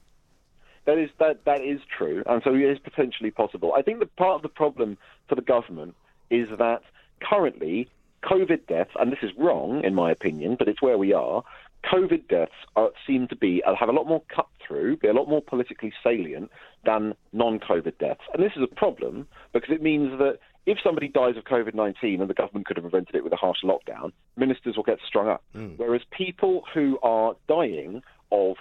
That 0.85 0.99
is 0.99 1.11
that 1.19 1.45
that 1.45 1.63
is 1.63 1.81
true, 1.97 2.23
and 2.27 2.43
so 2.43 2.55
it 2.55 2.63
is 2.63 2.79
potentially 2.79 3.31
possible. 3.31 3.73
I 3.75 3.83
think 3.83 3.99
that 4.01 4.15
part 4.17 4.37
of 4.37 4.43
the 4.43 4.49
problem 4.49 4.99
for 5.29 5.35
the 5.35 5.43
government 5.43 5.95
is 6.31 6.49
that 6.59 6.83
currently, 7.23 7.89
COVID 8.25 8.67
deaths, 8.67 8.91
and 8.99 9.11
this 9.11 9.21
is 9.23 9.31
wrong 9.39 9.83
in 9.85 9.95
my 9.95 10.11
opinion, 10.11 10.57
but 10.59 10.69
it's 10.69 10.83
where 10.83 10.99
we 10.99 11.13
are. 11.13 11.43
COVID 11.91 12.29
deaths 12.29 12.53
are, 12.77 12.91
seem 13.07 13.27
to 13.29 13.37
be 13.37 13.63
have 13.65 13.89
a 13.89 13.93
lot 13.93 14.07
more 14.07 14.23
cut 14.35 14.49
through, 14.67 14.99
be 14.99 15.09
a 15.09 15.15
lot 15.15 15.29
more 15.29 15.41
politically 15.41 15.93
salient 16.03 16.51
than 16.85 17.15
non-COVID 17.33 17.97
deaths, 17.99 18.21
and 18.35 18.43
this 18.43 18.53
is 18.57 18.63
a 18.63 18.75
problem 18.75 19.27
because 19.53 19.71
it 19.71 19.83
means 19.83 20.19
that 20.19 20.39
if 20.67 20.79
somebody 20.85 21.09
dies 21.09 21.37
of 21.37 21.45
COVID 21.45 21.75
19 21.75 22.21
and 22.21 22.29
the 22.29 22.35
government 22.35 22.67
could 22.67 22.77
have 22.77 22.85
prevented 22.85 23.15
it 23.15 23.25
with 23.25 23.33
a 23.33 23.37
harsh 23.37 23.59
lockdown, 23.65 24.13
ministers 24.37 24.77
will 24.77 24.85
get 24.85 24.99
strung 25.07 25.29
up. 25.29 25.43
Mm. 25.57 25.79
Whereas 25.79 26.03
people 26.11 26.65
who 26.75 26.99
are 27.03 27.35
dying 27.49 28.03
of 28.31 28.57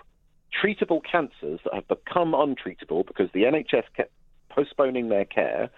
treatable 0.64 1.02
cancers 1.10 1.60
that 1.66 1.74
have 1.74 1.88
become 1.88 2.32
untreatable 2.32 3.06
because 3.06 3.30
the 3.34 3.44
NHS 3.44 3.84
kept 3.96 4.12
postponing 4.50 5.10
their 5.10 5.26
care 5.26 5.70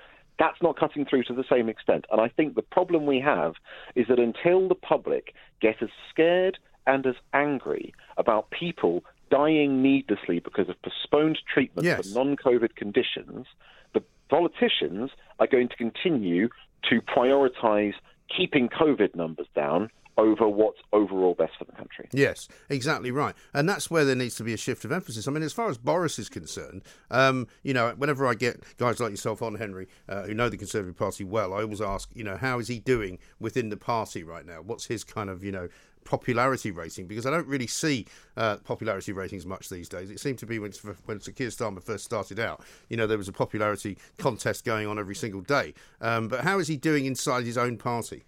that's 0.42 0.60
not 0.60 0.76
cutting 0.76 1.06
through 1.06 1.24
to 1.26 1.34
the 1.36 1.44
same 1.48 1.70
extent. 1.70 2.06
And 2.12 2.20
I 2.20 2.28
think 2.28 2.56
the 2.56 2.64
problem 2.64 3.06
we 3.06 3.20
have 3.20 3.54
is 3.94 4.08
that 4.08 4.18
until 4.18 4.68
the 4.68 4.74
public 4.74 5.36
get 5.62 5.76
as 5.84 5.90
scared 6.10 6.58
and 6.88 7.06
as 7.06 7.14
angry 7.32 7.94
about 8.18 8.50
people 8.50 9.04
dying 9.30 9.84
needlessly 9.84 10.40
because 10.40 10.68
of 10.68 10.82
postponed 10.82 11.38
treatment 11.54 11.86
yes. 11.86 12.12
for 12.12 12.18
non 12.18 12.36
COVID 12.36 12.76
conditions, 12.76 13.46
the 13.94 14.02
politicians 14.30 15.12
are 15.40 15.46
going 15.46 15.70
to 15.70 15.76
continue 15.76 16.50
to 16.90 17.02
prioritize 17.02 17.94
keeping 18.36 18.68
COVID 18.68 19.14
numbers 19.14 19.48
down 19.56 19.92
over 20.18 20.48
what's 20.48 20.80
overall 20.94 21.34
best 21.34 21.54
for 21.58 21.66
the 21.66 21.72
country. 21.72 22.08
Yes, 22.12 22.48
exactly 22.70 23.12
right. 23.12 23.36
And 23.54 23.68
that's 23.68 23.90
where 23.90 24.06
there 24.06 24.16
needs 24.16 24.36
to 24.36 24.44
be 24.44 24.54
a 24.54 24.58
shift 24.58 24.86
of 24.86 24.92
emphasis. 24.92 25.28
I 25.28 25.32
mean, 25.32 25.44
as 25.44 25.54
far 25.54 25.70
as 25.70 25.78
Boris 25.78 26.20
is 26.20 26.30
concerned, 26.30 26.84
um, 27.10 27.48
you 27.64 27.74
know, 27.74 27.94
whenever 27.98 28.28
I 28.28 28.34
get 28.34 28.64
guys 28.78 29.00
like 29.00 29.12
yourself 29.12 29.42
on, 29.42 29.56
Henry, 29.56 29.88
uh, 30.10 30.24
who 30.24 30.34
know 30.34 30.50
the 30.50 30.58
Conservative 30.58 30.98
Party 30.98 31.24
well, 31.24 31.54
I 31.54 31.62
always 31.62 31.82
ask, 31.82 32.10
you 32.14 32.24
know, 32.24 32.38
how 32.38 32.60
is 32.60 32.68
he 32.68 32.80
doing 32.80 33.20
within 33.40 33.70
the 33.70 33.78
party 33.78 34.24
right 34.24 34.46
now? 34.46 34.62
What's 34.62 34.86
his 34.86 35.04
kind 35.04 35.30
of, 35.30 35.44
you 35.44 35.52
know, 35.52 35.70
popularity 36.04 36.72
rating 36.72 37.08
because 37.08 37.26
I 37.26 37.30
don't 37.30 37.48
really 37.48 37.68
see 37.68 38.06
uh, 38.38 38.58
popularity 38.58 39.12
ratings 39.12 39.46
much 39.46 39.70
these 39.70 39.90
days. 39.90 40.10
It 40.10 40.20
seemed 40.20 40.40
to 40.40 40.46
be 40.46 40.60
when 40.60 40.72
when 41.06 41.20
Sir 41.20 41.32
Keir 41.32 41.50
Starmer 41.50 41.82
first 41.82 42.06
started 42.06 42.40
out, 42.40 42.62
you 42.90 42.98
know, 42.98 43.08
there 43.08 43.18
was 43.18 43.28
a 43.28 43.34
popularity 43.34 43.98
contest 44.18 44.66
going 44.66 44.88
on 44.88 44.98
every 45.00 45.16
single 45.16 45.42
day. 45.42 45.74
Um, 46.00 46.28
but 46.28 46.42
how 46.42 46.60
is 46.60 46.68
he 46.68 46.78
doing 46.78 47.06
inside 47.06 47.46
his 47.46 47.58
own 47.58 47.78
party? 47.78 48.24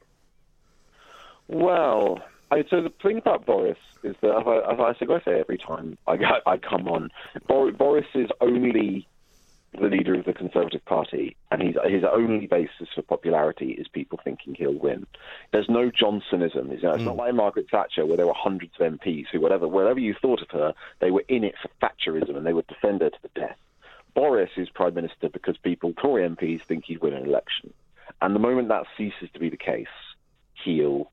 Well, 1.47 2.21
I, 2.51 2.63
so 2.69 2.81
the 2.81 2.91
thing 3.01 3.17
about 3.17 3.45
Boris 3.45 3.77
is 4.03 4.15
that, 4.21 4.35
as 4.35 4.43
I, 4.45 4.93
as 4.93 4.97
I, 5.01 5.23
say 5.25 5.39
every 5.39 5.57
time 5.57 5.97
I, 6.07 6.17
I 6.45 6.57
come 6.57 6.87
on, 6.87 7.09
Boris 7.47 8.05
is 8.13 8.29
only 8.41 9.07
the 9.79 9.87
leader 9.87 10.13
of 10.13 10.25
the 10.25 10.33
Conservative 10.33 10.83
Party, 10.85 11.35
and 11.51 11.61
his 11.61 11.75
his 11.85 12.03
only 12.03 12.47
basis 12.47 12.89
for 12.93 13.01
popularity 13.01 13.71
is 13.71 13.87
people 13.87 14.19
thinking 14.23 14.55
he'll 14.55 14.77
win. 14.77 15.07
There's 15.51 15.69
no 15.69 15.89
Johnsonism. 15.89 16.71
It's, 16.71 16.83
mm. 16.83 17.03
not 17.03 17.15
like 17.15 17.33
Margaret 17.33 17.67
Thatcher, 17.71 18.05
where 18.05 18.17
there 18.17 18.27
were 18.27 18.33
hundreds 18.35 18.73
of 18.79 18.93
MPs 18.93 19.25
who, 19.31 19.41
whatever 19.41 19.67
whatever 19.67 19.99
you 19.99 20.13
thought 20.21 20.41
of 20.41 20.49
her, 20.51 20.73
they 20.99 21.11
were 21.11 21.23
in 21.27 21.43
it 21.43 21.55
for 21.61 21.69
Thatcherism 21.81 22.35
and 22.35 22.45
they 22.45 22.53
would 22.53 22.67
defend 22.67 23.01
her 23.01 23.09
to 23.09 23.21
the 23.21 23.39
death. 23.39 23.57
Boris 24.13 24.51
is 24.57 24.69
prime 24.69 24.93
minister 24.93 25.27
because 25.27 25.57
people, 25.57 25.93
Tory 25.93 26.27
MPs, 26.27 26.61
think 26.63 26.85
he'd 26.85 27.01
win 27.01 27.13
an 27.13 27.25
election, 27.25 27.73
and 28.21 28.35
the 28.35 28.39
moment 28.39 28.67
that 28.67 28.85
ceases 28.95 29.29
to 29.33 29.39
be 29.39 29.49
the 29.49 29.57
case, 29.57 29.87
he'll 30.63 31.11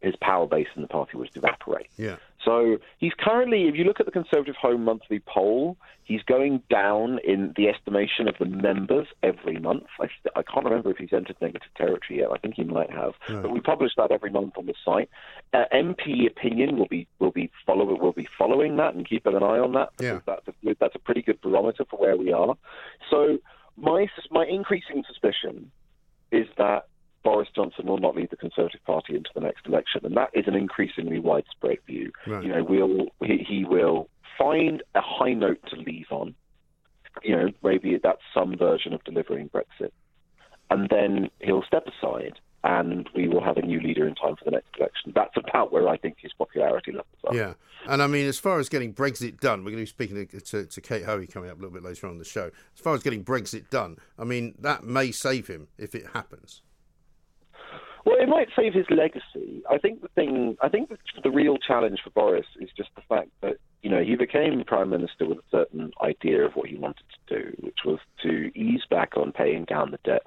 his 0.00 0.14
power 0.20 0.46
base 0.46 0.68
in 0.74 0.82
the 0.82 0.88
party 0.88 1.16
was 1.16 1.28
to 1.30 1.38
evaporate. 1.38 1.88
Yeah. 1.96 2.16
So 2.44 2.78
he's 2.98 3.12
currently, 3.18 3.68
if 3.68 3.74
you 3.74 3.84
look 3.84 4.00
at 4.00 4.06
the 4.06 4.12
Conservative 4.12 4.56
Home 4.56 4.84
monthly 4.84 5.20
poll, 5.20 5.76
he's 6.04 6.22
going 6.22 6.62
down 6.70 7.18
in 7.22 7.52
the 7.56 7.68
estimation 7.68 8.26
of 8.26 8.34
the 8.38 8.46
members 8.46 9.06
every 9.22 9.58
month. 9.58 9.84
I, 10.00 10.06
I 10.34 10.42
can't 10.42 10.64
remember 10.64 10.90
if 10.90 10.96
he's 10.96 11.12
entered 11.12 11.36
negative 11.42 11.68
territory 11.76 12.20
yet. 12.20 12.30
I 12.32 12.38
think 12.38 12.54
he 12.54 12.64
might 12.64 12.90
have, 12.90 13.12
no. 13.28 13.42
but 13.42 13.50
we 13.50 13.60
publish 13.60 13.92
that 13.98 14.10
every 14.10 14.30
month 14.30 14.54
on 14.56 14.66
the 14.66 14.74
site. 14.84 15.10
Uh, 15.52 15.64
MP 15.72 16.26
opinion 16.26 16.78
will 16.78 16.88
be 16.88 17.06
will 17.18 17.30
be 17.30 17.50
follow 17.66 17.84
will 17.84 18.12
be 18.12 18.28
following 18.38 18.76
that 18.76 18.94
and 18.94 19.06
keeping 19.06 19.34
an 19.34 19.42
eye 19.42 19.58
on 19.58 19.72
that. 19.72 19.90
Yeah. 20.00 20.20
That's 20.26 20.48
a, 20.48 20.52
that's 20.80 20.94
a 20.94 20.98
pretty 20.98 21.22
good 21.22 21.40
barometer 21.42 21.84
for 21.90 21.98
where 21.98 22.16
we 22.16 22.32
are. 22.32 22.56
So 23.10 23.38
my 23.76 24.06
my 24.30 24.46
increasing 24.46 25.04
suspicion 25.06 25.70
is 26.32 26.46
that 26.56 26.86
Boris 27.22 27.48
Johnson 27.54 27.86
will 27.86 27.98
not 27.98 28.16
lead 28.16 28.30
the 28.30 28.36
Conservative 28.36 28.82
Party 28.84 29.14
into 29.14 29.30
the 29.34 29.40
next 29.40 29.66
election, 29.66 30.00
and 30.04 30.16
that 30.16 30.30
is 30.32 30.44
an 30.46 30.54
increasingly 30.54 31.18
widespread 31.18 31.78
view. 31.86 32.12
Right. 32.26 32.44
You 32.44 32.48
know, 32.50 32.64
we'll, 32.64 33.06
he, 33.22 33.44
he 33.46 33.64
will 33.64 34.08
find 34.38 34.82
a 34.94 35.00
high 35.02 35.34
note 35.34 35.60
to 35.70 35.76
leave 35.76 36.06
on. 36.10 36.34
You 37.22 37.36
know, 37.36 37.48
maybe 37.62 37.98
that's 38.02 38.22
some 38.32 38.56
version 38.56 38.94
of 38.94 39.04
delivering 39.04 39.50
Brexit, 39.50 39.90
and 40.70 40.88
then 40.88 41.28
he'll 41.40 41.64
step 41.64 41.86
aside, 41.86 42.38
and 42.64 43.08
we 43.14 43.28
will 43.28 43.42
have 43.42 43.56
a 43.56 43.62
new 43.62 43.80
leader 43.80 44.06
in 44.06 44.14
time 44.14 44.36
for 44.36 44.44
the 44.44 44.52
next 44.52 44.68
election. 44.78 45.12
That's 45.14 45.36
about 45.36 45.72
where 45.72 45.88
I 45.88 45.98
think 45.98 46.16
his 46.20 46.32
popularity 46.32 46.92
levels 46.92 47.18
are. 47.24 47.34
Yeah, 47.34 47.54
and 47.86 48.00
I 48.00 48.06
mean, 48.06 48.26
as 48.26 48.38
far 48.38 48.60
as 48.60 48.68
getting 48.70 48.94
Brexit 48.94 49.40
done, 49.40 49.64
we're 49.64 49.72
going 49.72 49.84
to 49.84 49.92
be 49.92 50.06
speaking 50.06 50.26
to, 50.26 50.40
to, 50.40 50.66
to 50.66 50.80
Kate 50.80 51.04
Hoey 51.04 51.26
coming 51.26 51.50
up 51.50 51.58
a 51.58 51.60
little 51.60 51.74
bit 51.74 51.82
later 51.82 52.06
on 52.06 52.16
the 52.18 52.24
show. 52.24 52.50
As 52.74 52.80
far 52.80 52.94
as 52.94 53.02
getting 53.02 53.24
Brexit 53.24 53.68
done, 53.68 53.98
I 54.18 54.24
mean, 54.24 54.54
that 54.60 54.84
may 54.84 55.10
save 55.10 55.48
him 55.48 55.68
if 55.76 55.94
it 55.94 56.06
happens. 56.14 56.62
Well, 58.04 58.16
it 58.18 58.28
might 58.28 58.48
save 58.56 58.72
his 58.72 58.86
legacy. 58.90 59.62
I 59.70 59.78
think 59.78 60.00
the 60.00 60.08
thing, 60.08 60.56
I 60.62 60.68
think 60.68 60.90
the, 61.22 61.30
real 61.30 61.58
challenge 61.58 62.00
for 62.02 62.10
Boris 62.10 62.46
is 62.58 62.70
just 62.76 62.90
the 62.96 63.02
fact 63.08 63.28
that 63.42 63.56
you 63.82 63.90
know 63.90 64.02
he 64.02 64.16
became 64.16 64.64
prime 64.66 64.90
minister 64.90 65.26
with 65.26 65.38
a 65.38 65.50
certain 65.50 65.92
idea 66.02 66.44
of 66.44 66.52
what 66.54 66.68
he 66.68 66.76
wanted 66.76 67.04
to 67.28 67.42
do, 67.42 67.56
which 67.60 67.78
was 67.84 67.98
to 68.22 68.50
ease 68.58 68.82
back 68.90 69.16
on 69.16 69.32
paying 69.32 69.64
down 69.64 69.90
the 69.90 69.98
debt, 70.04 70.22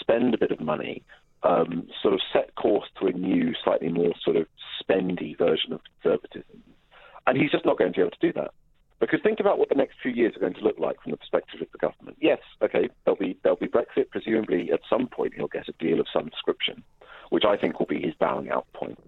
spend 0.00 0.34
a 0.34 0.38
bit 0.38 0.50
of 0.50 0.60
money, 0.60 1.02
um, 1.42 1.86
sort 2.02 2.14
of 2.14 2.20
set 2.32 2.54
course 2.54 2.88
to 2.98 3.06
a 3.06 3.12
new, 3.12 3.52
slightly 3.62 3.88
more 3.88 4.12
sort 4.24 4.36
of 4.36 4.46
spendy 4.82 5.36
version 5.36 5.72
of 5.72 5.80
conservatism, 6.02 6.62
and 7.26 7.38
he's 7.38 7.50
just 7.50 7.66
not 7.66 7.78
going 7.78 7.92
to 7.92 7.96
be 7.96 8.02
able 8.02 8.10
to 8.10 8.26
do 8.26 8.32
that. 8.32 8.52
Because 9.00 9.20
think 9.22 9.38
about 9.38 9.58
what 9.58 9.68
the 9.68 9.76
next 9.76 9.96
few 10.02 10.10
years 10.10 10.34
are 10.34 10.40
going 10.40 10.54
to 10.54 10.64
look 10.64 10.78
like 10.78 11.00
from 11.02 11.12
the 11.12 11.18
perspective 11.18 11.60
of 11.60 11.68
the 11.70 11.78
government. 11.78 12.16
Yes, 12.20 12.40
okay, 12.62 12.88
there'll 13.04 13.18
be 13.18 13.38
there'll 13.42 13.58
be 13.58 13.68
Brexit. 13.68 14.10
Presumably, 14.10 14.70
at 14.72 14.80
some 14.90 15.06
point, 15.06 15.34
he'll 15.34 15.46
get 15.46 15.68
a 15.68 15.72
deal 15.78 16.00
of 16.00 16.06
some 16.12 16.26
description 16.26 16.82
which 17.30 17.44
I 17.44 17.56
think 17.56 17.78
will 17.78 17.86
be 17.86 18.00
his 18.00 18.14
bowing 18.14 18.50
out 18.50 18.66
point. 18.72 18.98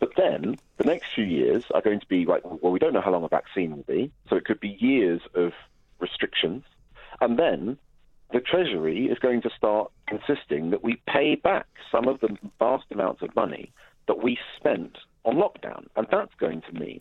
But 0.00 0.10
then 0.16 0.56
the 0.76 0.84
next 0.84 1.12
few 1.14 1.24
years 1.24 1.64
are 1.74 1.82
going 1.82 2.00
to 2.00 2.06
be 2.06 2.24
like, 2.24 2.42
well, 2.44 2.72
we 2.72 2.78
don't 2.78 2.92
know 2.92 3.00
how 3.00 3.12
long 3.12 3.24
a 3.24 3.28
vaccine 3.28 3.76
will 3.76 3.84
be, 3.84 4.10
so 4.28 4.36
it 4.36 4.44
could 4.44 4.60
be 4.60 4.76
years 4.80 5.20
of 5.34 5.52
restrictions. 6.00 6.64
And 7.20 7.38
then 7.38 7.78
the 8.32 8.40
Treasury 8.40 9.06
is 9.06 9.18
going 9.18 9.42
to 9.42 9.50
start 9.56 9.90
insisting 10.10 10.70
that 10.70 10.84
we 10.84 11.00
pay 11.06 11.34
back 11.34 11.66
some 11.90 12.06
of 12.08 12.20
the 12.20 12.36
vast 12.58 12.84
amounts 12.90 13.22
of 13.22 13.34
money 13.34 13.72
that 14.06 14.22
we 14.22 14.38
spent 14.56 14.98
on 15.24 15.36
lockdown. 15.36 15.86
And 15.96 16.06
that's 16.10 16.34
going 16.38 16.62
to 16.62 16.72
mean 16.72 17.00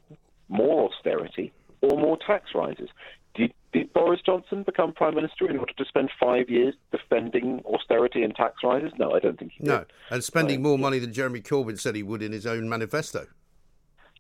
more 0.49 0.89
austerity 0.89 1.51
or 1.81 1.97
more 1.97 2.17
tax 2.17 2.51
rises. 2.55 2.89
Did, 3.77 3.93
Boris 3.93 4.21
Johnson 4.25 4.63
become 4.63 4.93
prime 4.93 5.15
minister 5.15 5.49
in 5.49 5.57
order 5.57 5.73
to 5.73 5.85
spend 5.85 6.09
five 6.19 6.49
years 6.49 6.73
defending 6.91 7.61
austerity 7.65 8.23
and 8.23 8.35
tax 8.35 8.55
rises? 8.63 8.91
No, 8.97 9.11
I 9.11 9.19
don't 9.19 9.37
think 9.37 9.51
he 9.53 9.63
did. 9.63 9.69
No, 9.69 9.85
and 10.09 10.23
spending 10.23 10.61
more 10.61 10.77
money 10.77 10.99
than 10.99 11.13
Jeremy 11.13 11.41
Corbyn 11.41 11.79
said 11.79 11.95
he 11.95 12.03
would 12.03 12.21
in 12.21 12.31
his 12.31 12.45
own 12.45 12.69
manifesto. 12.69 13.27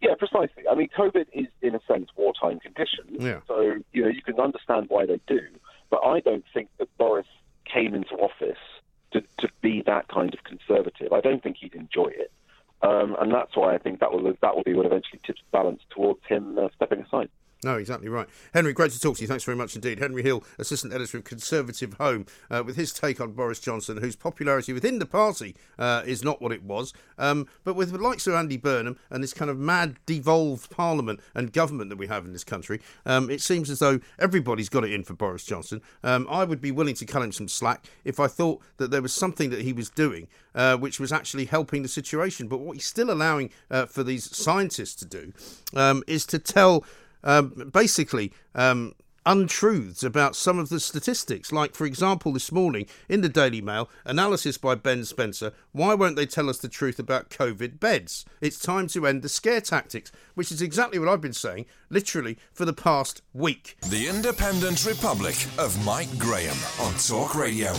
Yeah, 0.01 0.13
precisely. 0.17 0.63
I 0.69 0.75
mean, 0.75 0.89
COVID 0.95 1.25
is, 1.33 1.47
in 1.61 1.73
a 1.73 1.79
sense, 1.87 2.09
wartime 2.15 2.59
conditions. 2.59 3.17
Yeah. 3.19 3.39
So, 3.47 3.77
you 3.93 4.03
know, 4.03 4.09
you 4.09 4.21
can 4.21 4.39
understand 4.39 4.85
why 4.89 5.07
they 5.07 5.19
do. 5.27 5.39
But 5.89 6.01
I 6.05 6.19
don't 6.19 6.45
think 6.53 6.69
that 6.77 6.95
Boris 6.97 7.25
came 7.65 7.95
into 7.95 8.13
office 8.15 8.59
to, 9.13 9.21
to 9.39 9.49
be 9.61 9.81
that 9.87 10.07
kind 10.07 10.33
of 10.33 10.43
conservative. 10.43 11.13
I 11.13 11.21
don't 11.21 11.41
think 11.41 11.57
he'd 11.59 11.73
enjoy 11.73 12.09
it. 12.09 12.31
Um, 12.83 13.15
and 13.19 13.33
that's 13.33 13.55
why 13.55 13.73
I 13.73 13.79
think 13.79 13.99
that 14.01 14.11
will 14.11 14.35
that 14.41 14.55
will 14.55 14.63
be 14.63 14.75
what 14.75 14.85
eventually 14.85 15.19
tips 15.25 15.41
the 15.41 15.57
balance 15.57 15.81
towards 15.89 16.19
him 16.27 16.59
uh, 16.59 16.67
stepping 16.75 16.99
aside. 16.99 17.29
No, 17.67 17.75
exactly 17.75 18.07
right. 18.07 18.29
Henry, 18.53 18.71
great 18.71 18.93
to 18.93 18.99
talk 18.99 19.17
to 19.17 19.21
you. 19.21 19.27
Thanks 19.27 19.43
very 19.43 19.57
much 19.57 19.75
indeed. 19.75 19.99
Henry 19.99 20.23
Hill, 20.23 20.41
Assistant 20.57 20.93
Editor 20.93 21.17
of 21.17 21.25
Conservative 21.25 21.95
Home, 21.95 22.25
uh, 22.49 22.63
with 22.65 22.77
his 22.77 22.93
take 22.93 23.19
on 23.19 23.33
Boris 23.33 23.59
Johnson, 23.59 23.97
whose 23.97 24.15
popularity 24.15 24.71
within 24.71 24.99
the 24.99 25.05
party 25.05 25.53
uh, 25.77 26.01
is 26.05 26.23
not 26.23 26.41
what 26.41 26.53
it 26.53 26.63
was. 26.63 26.93
Um, 27.17 27.45
but 27.65 27.75
with 27.75 27.91
the 27.91 27.97
likes 27.97 28.25
of 28.25 28.35
Andy 28.35 28.55
Burnham 28.55 28.97
and 29.09 29.21
this 29.21 29.33
kind 29.33 29.51
of 29.51 29.59
mad, 29.59 29.97
devolved 30.05 30.69
parliament 30.69 31.19
and 31.35 31.51
government 31.51 31.89
that 31.89 31.97
we 31.97 32.07
have 32.07 32.23
in 32.23 32.31
this 32.31 32.45
country, 32.45 32.79
um, 33.05 33.29
it 33.29 33.41
seems 33.41 33.69
as 33.69 33.79
though 33.79 33.99
everybody's 34.17 34.69
got 34.69 34.85
it 34.85 34.93
in 34.93 35.03
for 35.03 35.13
Boris 35.13 35.43
Johnson. 35.43 35.81
Um, 36.05 36.25
I 36.29 36.45
would 36.45 36.61
be 36.61 36.71
willing 36.71 36.95
to 36.95 37.05
cut 37.05 37.21
him 37.21 37.33
some 37.33 37.49
slack 37.49 37.85
if 38.05 38.17
I 38.17 38.27
thought 38.27 38.61
that 38.77 38.91
there 38.91 39.01
was 39.01 39.11
something 39.11 39.49
that 39.49 39.63
he 39.63 39.73
was 39.73 39.89
doing 39.89 40.29
uh, 40.57 40.75
which 40.75 40.99
was 40.99 41.13
actually 41.13 41.45
helping 41.45 41.83
the 41.83 41.87
situation. 41.87 42.47
But 42.47 42.57
what 42.57 42.73
he's 42.73 42.87
still 42.87 43.11
allowing 43.11 43.51
uh, 43.71 43.85
for 43.85 44.03
these 44.03 44.35
scientists 44.35 44.95
to 44.95 45.05
do 45.05 45.31
um, 45.75 46.03
is 46.07 46.25
to 46.27 46.39
tell 46.39 46.83
um, 47.23 47.71
basically 47.73 48.33
um, 48.55 48.93
untruths 49.27 50.03
about 50.03 50.35
some 50.35 50.57
of 50.57 50.69
the 50.69 50.79
statistics. 50.79 51.51
Like, 51.51 51.75
for 51.75 51.85
example, 51.85 52.31
this 52.31 52.51
morning 52.51 52.87
in 53.09 53.21
the 53.21 53.29
Daily 53.29 53.61
Mail, 53.61 53.89
analysis 54.05 54.57
by 54.57 54.75
Ben 54.75 55.03
Spencer 55.03 55.51
why 55.73 55.93
won't 55.93 56.15
they 56.15 56.25
tell 56.25 56.49
us 56.49 56.57
the 56.57 56.69
truth 56.69 56.97
about 56.97 57.29
COVID 57.29 57.79
beds? 57.79 58.25
It's 58.41 58.57
time 58.57 58.87
to 58.87 59.05
end 59.05 59.21
the 59.21 59.29
scare 59.29 59.61
tactics, 59.61 60.11
which 60.33 60.51
is 60.51 60.61
exactly 60.61 60.97
what 60.97 61.09
I've 61.09 61.21
been 61.21 61.33
saying, 61.33 61.65
literally, 61.89 62.37
for 62.53 62.65
the 62.65 62.73
past 62.73 63.21
week. 63.33 63.77
The 63.89 64.07
Independent 64.07 64.85
Republic 64.85 65.35
of 65.59 65.85
Mike 65.85 66.17
Graham 66.17 66.57
on 66.79 66.93
Talk 66.95 67.35
Radio 67.35 67.73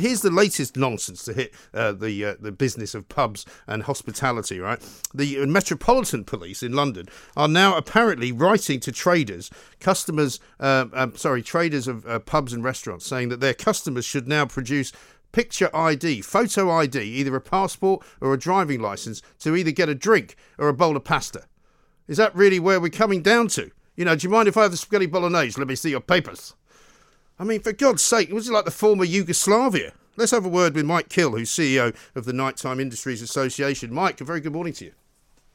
here's 0.00 0.22
the 0.22 0.30
latest 0.30 0.76
nonsense 0.76 1.24
to 1.24 1.32
hit 1.32 1.54
uh, 1.72 1.92
the 1.92 2.24
uh, 2.24 2.34
the 2.40 2.52
business 2.52 2.94
of 2.94 3.08
pubs 3.08 3.46
and 3.66 3.84
hospitality. 3.84 4.58
Right, 4.58 4.80
the 5.14 5.44
Metropolitan 5.46 6.24
Police 6.24 6.62
in 6.62 6.72
London 6.72 7.08
are 7.36 7.48
now 7.48 7.76
apparently 7.76 8.32
writing 8.32 8.80
to 8.80 8.92
traders, 8.92 9.50
customers, 9.78 10.40
uh, 10.58 10.86
um, 10.92 11.16
sorry, 11.16 11.42
traders 11.42 11.86
of 11.86 12.06
uh, 12.06 12.18
pubs 12.18 12.52
and 12.52 12.64
restaurants, 12.64 13.06
saying 13.06 13.28
that 13.28 13.40
their 13.40 13.54
customers 13.54 14.04
should 14.04 14.26
now 14.26 14.46
produce 14.46 14.92
picture 15.32 15.74
ID, 15.74 16.22
photo 16.22 16.70
ID, 16.70 17.00
either 17.00 17.34
a 17.36 17.40
passport 17.40 18.04
or 18.20 18.34
a 18.34 18.38
driving 18.38 18.80
license, 18.80 19.22
to 19.38 19.54
either 19.54 19.70
get 19.70 19.88
a 19.88 19.94
drink 19.94 20.36
or 20.58 20.68
a 20.68 20.74
bowl 20.74 20.96
of 20.96 21.04
pasta. 21.04 21.44
Is 22.08 22.16
that 22.16 22.34
really 22.34 22.58
where 22.58 22.80
we're 22.80 22.88
coming 22.88 23.22
down 23.22 23.48
to? 23.48 23.70
You 23.96 24.04
know, 24.04 24.16
do 24.16 24.26
you 24.26 24.30
mind 24.30 24.48
if 24.48 24.56
I 24.56 24.62
have 24.62 24.70
the 24.70 24.76
spaghetti 24.76 25.06
bolognese? 25.06 25.58
Let 25.58 25.68
me 25.68 25.76
see 25.76 25.90
your 25.90 26.00
papers. 26.00 26.54
I 27.40 27.44
mean, 27.44 27.60
for 27.60 27.72
God's 27.72 28.02
sake, 28.02 28.28
it 28.28 28.34
was 28.34 28.50
it 28.50 28.52
like 28.52 28.66
the 28.66 28.70
former 28.70 29.02
Yugoslavia? 29.02 29.94
Let's 30.14 30.30
have 30.32 30.44
a 30.44 30.48
word 30.48 30.74
with 30.74 30.84
Mike 30.84 31.08
Kill, 31.08 31.30
who's 31.30 31.50
CEO 31.50 31.96
of 32.14 32.26
the 32.26 32.34
Nighttime 32.34 32.78
Industries 32.78 33.22
Association. 33.22 33.94
Mike, 33.94 34.20
a 34.20 34.24
very 34.24 34.40
good 34.40 34.52
morning 34.52 34.74
to 34.74 34.84
you. 34.84 34.92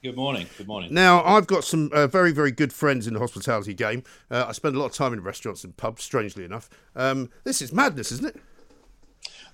Good 0.02 0.16
morning. 0.16 0.48
Good 0.58 0.68
morning. 0.68 0.92
Now, 0.92 1.24
I've 1.24 1.46
got 1.46 1.64
some 1.64 1.92
uh, 1.94 2.08
very, 2.08 2.32
very 2.32 2.50
good 2.50 2.74
friends 2.74 3.06
in 3.06 3.14
the 3.14 3.20
hospitality 3.20 3.76
game. 3.76 4.04
Uh, 4.32 4.46
I 4.48 4.52
spend 4.54 4.76
a 4.76 4.80
lot 4.80 4.88
of 4.88 4.94
time 4.94 5.14
in 5.14 5.22
restaurants 5.22 5.64
and 5.64 5.78
pubs, 5.78 6.04
strangely 6.04 6.44
enough. 6.44 6.72
Um, 6.96 7.30
this 7.44 7.62
is 7.62 7.72
madness, 7.72 8.12
isn't 8.14 8.30
it? 8.30 8.42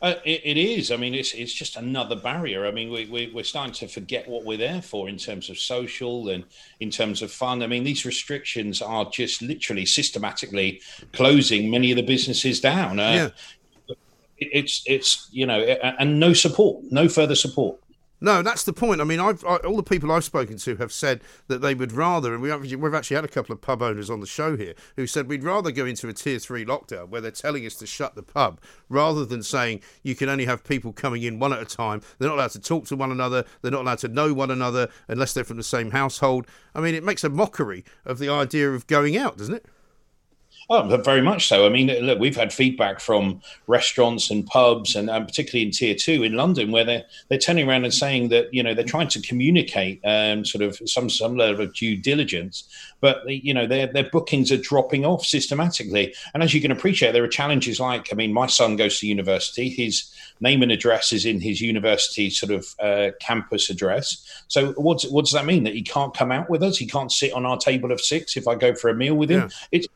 Uh, 0.02 0.16
it, 0.26 0.42
it 0.44 0.58
is. 0.58 0.92
I 0.92 0.98
mean, 0.98 1.14
it's 1.14 1.34
it's 1.34 1.54
just 1.54 1.76
another 1.76 2.16
barrier. 2.16 2.66
I 2.66 2.72
mean, 2.72 2.92
we, 2.92 3.06
we, 3.06 3.32
we're 3.34 3.44
starting 3.44 3.74
to 3.76 3.88
forget 3.88 4.28
what 4.28 4.44
we're 4.44 4.58
there 4.58 4.82
for 4.82 5.08
in 5.08 5.18
terms 5.18 5.50
of 5.50 5.60
social 5.60 6.30
and 6.30 6.44
in 6.80 6.90
terms 6.90 7.22
of 7.22 7.32
fun. 7.32 7.62
I 7.62 7.68
mean, 7.68 7.84
these 7.84 8.04
restrictions 8.04 8.82
are 8.82 9.06
just 9.12 9.44
literally 9.44 9.86
systematically 9.86 10.82
closing 11.14 11.70
many 11.70 11.92
of 11.92 11.98
the 11.98 12.04
businesses 12.04 12.60
down. 12.60 13.00
Uh, 13.00 13.30
yeah. 13.88 13.96
It's 14.40 14.82
it's 14.88 15.30
you 15.32 15.46
know, 15.46 15.60
and 15.60 16.20
no 16.20 16.34
support, 16.34 16.84
no 16.90 17.08
further 17.08 17.36
support. 17.36 17.78
No, 18.24 18.44
that's 18.44 18.64
the 18.64 18.72
point. 18.72 19.02
I 19.02 19.04
mean, 19.04 19.20
I've, 19.20 19.44
I, 19.44 19.56
all 19.58 19.76
the 19.76 19.84
people 19.84 20.12
I've 20.12 20.24
spoken 20.24 20.58
to 20.58 20.76
have 20.76 20.94
said 20.94 21.22
that 21.48 21.62
they 21.62 21.74
would 21.74 21.92
rather, 21.92 22.34
and 22.34 22.42
we 22.42 22.50
have, 22.50 22.62
we've 22.62 22.94
actually 22.94 23.16
had 23.16 23.26
a 23.26 23.30
couple 23.30 23.52
of 23.52 23.62
pub 23.62 23.82
owners 23.82 24.12
on 24.12 24.20
the 24.20 24.28
show 24.28 24.56
here 24.56 24.76
who 24.96 25.08
said 25.08 25.28
we'd 25.28 25.44
rather 25.44 25.72
go 25.72 25.88
into 25.88 26.08
a 26.08 26.14
tier 26.14 26.38
three 26.38 26.64
lockdown 26.64 27.10
where 27.10 27.20
they're 27.20 27.32
telling 27.32 27.66
us 27.66 27.74
to 27.76 27.88
shut 27.88 28.14
the 28.14 28.22
pub 28.22 28.62
rather 28.90 29.26
than 29.26 29.42
saying 29.42 29.82
you 30.04 30.14
can 30.14 30.30
only 30.30 30.46
have 30.46 30.64
people 30.64 30.94
coming 30.94 31.24
in 31.24 31.40
one 31.40 31.52
at 31.52 31.62
a 31.62 31.66
time. 31.66 32.02
They're 32.20 32.30
not 32.30 32.38
allowed 32.38 32.52
to 32.52 32.60
talk 32.60 32.86
to 32.86 32.96
one 32.96 33.12
another. 33.12 33.44
They're 33.64 33.72
not 33.72 33.82
allowed 33.82 34.00
to 34.00 34.08
know 34.08 34.34
one 34.34 34.52
another 34.52 34.90
unless 35.08 35.34
they're 35.34 35.44
from 35.44 35.58
the 35.58 35.64
same 35.64 35.90
household. 35.90 36.46
I 36.76 36.82
mean, 36.82 36.94
it 36.94 37.04
makes 37.04 37.24
a 37.24 37.30
mockery 37.30 37.84
of 38.06 38.20
the 38.20 38.30
idea 38.30 38.72
of 38.72 38.86
going 38.86 39.18
out, 39.18 39.38
doesn't 39.38 39.56
it? 39.56 39.66
Oh, 40.74 40.84
very 41.04 41.22
much 41.22 41.48
so. 41.50 41.66
I 41.66 41.70
mean, 41.70 41.88
look, 41.88 42.18
we've 42.18 42.38
had 42.38 42.54
feedback 42.54 43.02
from 43.02 43.42
restaurants 43.68 44.32
and 44.32 44.48
pubs, 44.48 44.96
and, 44.96 45.10
and 45.10 45.28
particularly 45.28 45.66
in 45.66 45.72
tier 45.72 45.94
two 45.94 46.24
in 46.24 46.36
London, 46.36 46.72
where 46.72 46.86
they're 46.86 47.04
they're 47.28 47.38
turning 47.38 47.68
around 47.68 47.84
and 47.84 47.94
saying 47.94 48.30
that 48.30 48.54
you 48.54 48.64
know 48.64 48.74
they're 48.74 48.86
trying 48.86 49.10
to 49.10 49.22
communicate 49.22 50.00
um, 50.06 50.46
sort 50.46 50.64
of 50.64 50.80
some 50.86 51.10
some 51.10 51.36
level 51.36 51.66
of 51.66 51.74
due 51.74 51.98
diligence, 51.98 52.64
but 53.02 53.18
you 53.28 53.54
know 53.54 53.68
their 53.68 53.88
their 53.88 54.10
bookings 54.12 54.50
are 54.50 54.56
dropping 54.56 55.06
off 55.06 55.26
systematically. 55.26 56.16
And 56.34 56.42
as 56.42 56.54
you 56.54 56.62
can 56.62 56.72
appreciate, 56.72 57.12
there 57.12 57.26
are 57.26 57.28
challenges 57.28 57.82
like 57.82 58.08
I 58.10 58.16
mean, 58.16 58.32
my 58.32 58.48
son 58.48 58.78
goes 58.78 58.98
to 59.00 59.08
university. 59.08 59.68
His 59.68 60.10
name 60.40 60.64
and 60.64 60.72
address 60.72 61.12
is 61.12 61.26
in 61.26 61.42
his 61.42 61.60
university 61.60 62.30
sort 62.30 62.54
of 62.54 62.76
uh, 62.80 63.12
campus 63.20 63.70
address. 63.70 64.26
So 64.48 64.72
what 64.74 65.04
what 65.10 65.26
does 65.26 65.34
that 65.34 65.46
mean? 65.46 65.66
That 65.66 65.74
he 65.74 65.82
can't 65.82 66.16
come 66.16 66.32
out 66.32 66.50
with 66.50 66.64
us? 66.64 66.78
He 66.78 66.88
can't 66.88 67.12
sit 67.12 67.34
on 67.34 67.46
our 67.46 67.58
table 67.58 67.92
of 67.92 68.00
six 68.00 68.38
if 68.38 68.48
I 68.48 68.56
go 68.56 68.74
for 68.74 68.90
a 68.90 68.96
meal 68.96 69.16
with 69.16 69.30
him? 69.30 69.42
Yeah. 69.42 69.50
It's 69.74 69.88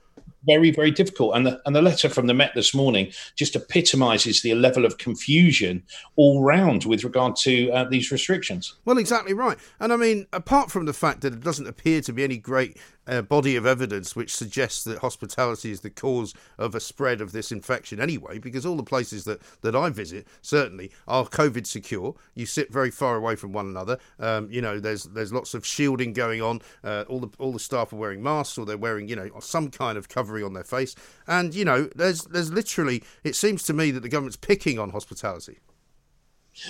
very, 0.46 0.72
very 0.72 0.92
difficult. 0.92 1.36
And 1.36 1.46
the, 1.48 1.62
and 1.66 1.76
the 1.76 1.82
letter 1.82 2.10
from 2.10 2.28
the 2.28 2.34
Met 2.34 2.54
this 2.56 2.74
morning 2.74 3.12
just 3.36 3.56
epitomises 3.56 4.42
the 4.42 4.54
level 4.56 4.86
of 4.86 4.98
confusion 4.98 5.84
all 6.16 6.44
round 6.44 6.86
with 6.86 7.04
regard 7.04 7.36
to 7.38 7.72
uh, 7.72 7.84
these 7.86 8.12
restrictions. 8.12 8.76
Well, 8.86 8.98
exactly 8.98 9.34
right. 9.34 9.58
And 9.80 9.94
I 9.94 9.96
mean, 9.98 10.28
apart 10.34 10.72
from 10.72 10.86
the 10.86 10.94
fact 10.94 11.22
that 11.22 11.34
it 11.34 11.42
doesn't 11.42 11.68
appear 11.68 12.02
to 12.02 12.14
be 12.14 12.24
any 12.24 12.38
great 12.38 12.78
a 13.08 13.22
body 13.22 13.56
of 13.56 13.66
evidence 13.66 14.16
which 14.16 14.36
suggests 14.36 14.84
that 14.84 15.00
hospitality 15.00 15.72
is 15.72 15.82
the 15.82 15.90
cause 15.90 16.34
of 16.58 16.76
a 16.76 16.80
spread 16.80 17.22
of 17.22 17.32
this 17.32 17.52
infection 17.52 18.00
anyway, 18.00 18.40
because 18.40 18.66
all 18.66 18.76
the 18.76 18.84
places 18.84 19.26
that, 19.26 19.42
that 19.62 19.76
I 19.76 19.90
visit 19.90 20.28
certainly 20.42 20.92
are 21.08 21.26
COVID 21.26 21.68
secure. 21.68 22.16
You 22.34 22.46
sit 22.46 22.72
very 22.72 22.92
far 22.92 23.16
away 23.16 23.36
from 23.36 23.52
one 23.52 23.68
another. 23.68 23.98
Um, 24.20 24.50
you 24.52 24.62
know, 24.62 24.80
there's 24.80 25.04
there's 25.06 25.34
lots 25.34 25.54
of 25.54 25.66
shielding 25.66 26.14
going 26.14 26.42
on. 26.42 26.62
Uh, 26.84 27.06
all 27.08 27.20
the 27.20 27.30
all 27.38 27.52
the 27.52 27.60
staff 27.60 27.94
are 27.94 27.98
wearing 27.98 28.24
masks 28.24 28.58
or 28.58 28.66
they're 28.66 28.78
wearing 28.78 29.08
you 29.08 29.16
know 29.16 29.30
some 29.40 29.70
kind 29.70 29.98
of 29.98 30.10
covering 30.10 30.44
on 30.44 30.54
their 30.54 30.64
face. 30.64 30.96
And 31.28 31.54
you 31.54 31.66
know, 31.66 31.90
there's 31.96 32.24
there's 32.24 32.52
literally 32.52 33.04
it 33.24 33.36
seems 33.36 33.64
to 33.64 33.74
me 33.74 33.92
that 33.92 34.02
the 34.02 34.10
government's 34.10 34.38
picking 34.38 34.80
on 34.80 34.90
hospitality. 34.92 35.60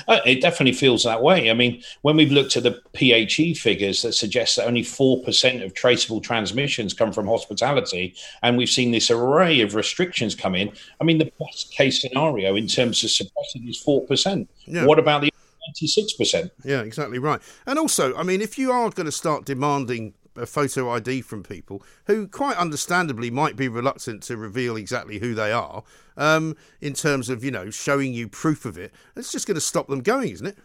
Uh, 0.07 0.19
it 0.25 0.41
definitely 0.41 0.73
feels 0.73 1.03
that 1.03 1.21
way. 1.21 1.49
I 1.49 1.53
mean, 1.53 1.81
when 2.01 2.15
we've 2.17 2.31
looked 2.31 2.57
at 2.57 2.63
the 2.63 2.81
PHE 2.93 3.55
figures 3.55 4.01
that 4.01 4.13
suggest 4.13 4.55
that 4.55 4.67
only 4.67 4.81
4% 4.81 5.63
of 5.63 5.73
traceable 5.73 6.21
transmissions 6.21 6.93
come 6.93 7.11
from 7.11 7.27
hospitality, 7.27 8.15
and 8.43 8.57
we've 8.57 8.69
seen 8.69 8.91
this 8.91 9.11
array 9.11 9.61
of 9.61 9.75
restrictions 9.75 10.35
come 10.35 10.55
in, 10.55 10.71
I 10.99 11.03
mean, 11.03 11.17
the 11.17 11.31
best 11.39 11.71
case 11.71 12.01
scenario 12.01 12.55
in 12.55 12.67
terms 12.67 13.03
of 13.03 13.11
suppressing 13.11 13.67
is 13.67 13.83
4%. 13.83 14.47
Yeah. 14.65 14.85
What 14.85 14.99
about 14.99 15.21
the 15.21 15.31
96%? 15.81 16.51
Yeah, 16.63 16.81
exactly 16.81 17.19
right. 17.19 17.41
And 17.65 17.79
also, 17.79 18.15
I 18.15 18.23
mean, 18.23 18.41
if 18.41 18.57
you 18.57 18.71
are 18.71 18.89
going 18.89 19.05
to 19.05 19.11
start 19.11 19.45
demanding 19.45 20.13
a 20.37 20.45
photo 20.45 20.89
ID 20.91 21.21
from 21.21 21.43
people 21.43 21.81
who, 22.07 22.27
quite 22.27 22.57
understandably, 22.57 23.31
might 23.31 23.55
be 23.55 23.67
reluctant 23.67 24.23
to 24.23 24.37
reveal 24.37 24.75
exactly 24.75 25.19
who 25.19 25.33
they 25.33 25.51
are. 25.51 25.83
Um, 26.17 26.55
in 26.81 26.93
terms 26.93 27.29
of 27.29 27.43
you 27.43 27.51
know 27.51 27.69
showing 27.69 28.13
you 28.13 28.27
proof 28.27 28.65
of 28.65 28.77
it, 28.77 28.93
it's 29.15 29.31
just 29.31 29.47
going 29.47 29.55
to 29.55 29.61
stop 29.61 29.87
them 29.87 30.01
going, 30.01 30.29
isn't 30.29 30.47
it? 30.47 30.57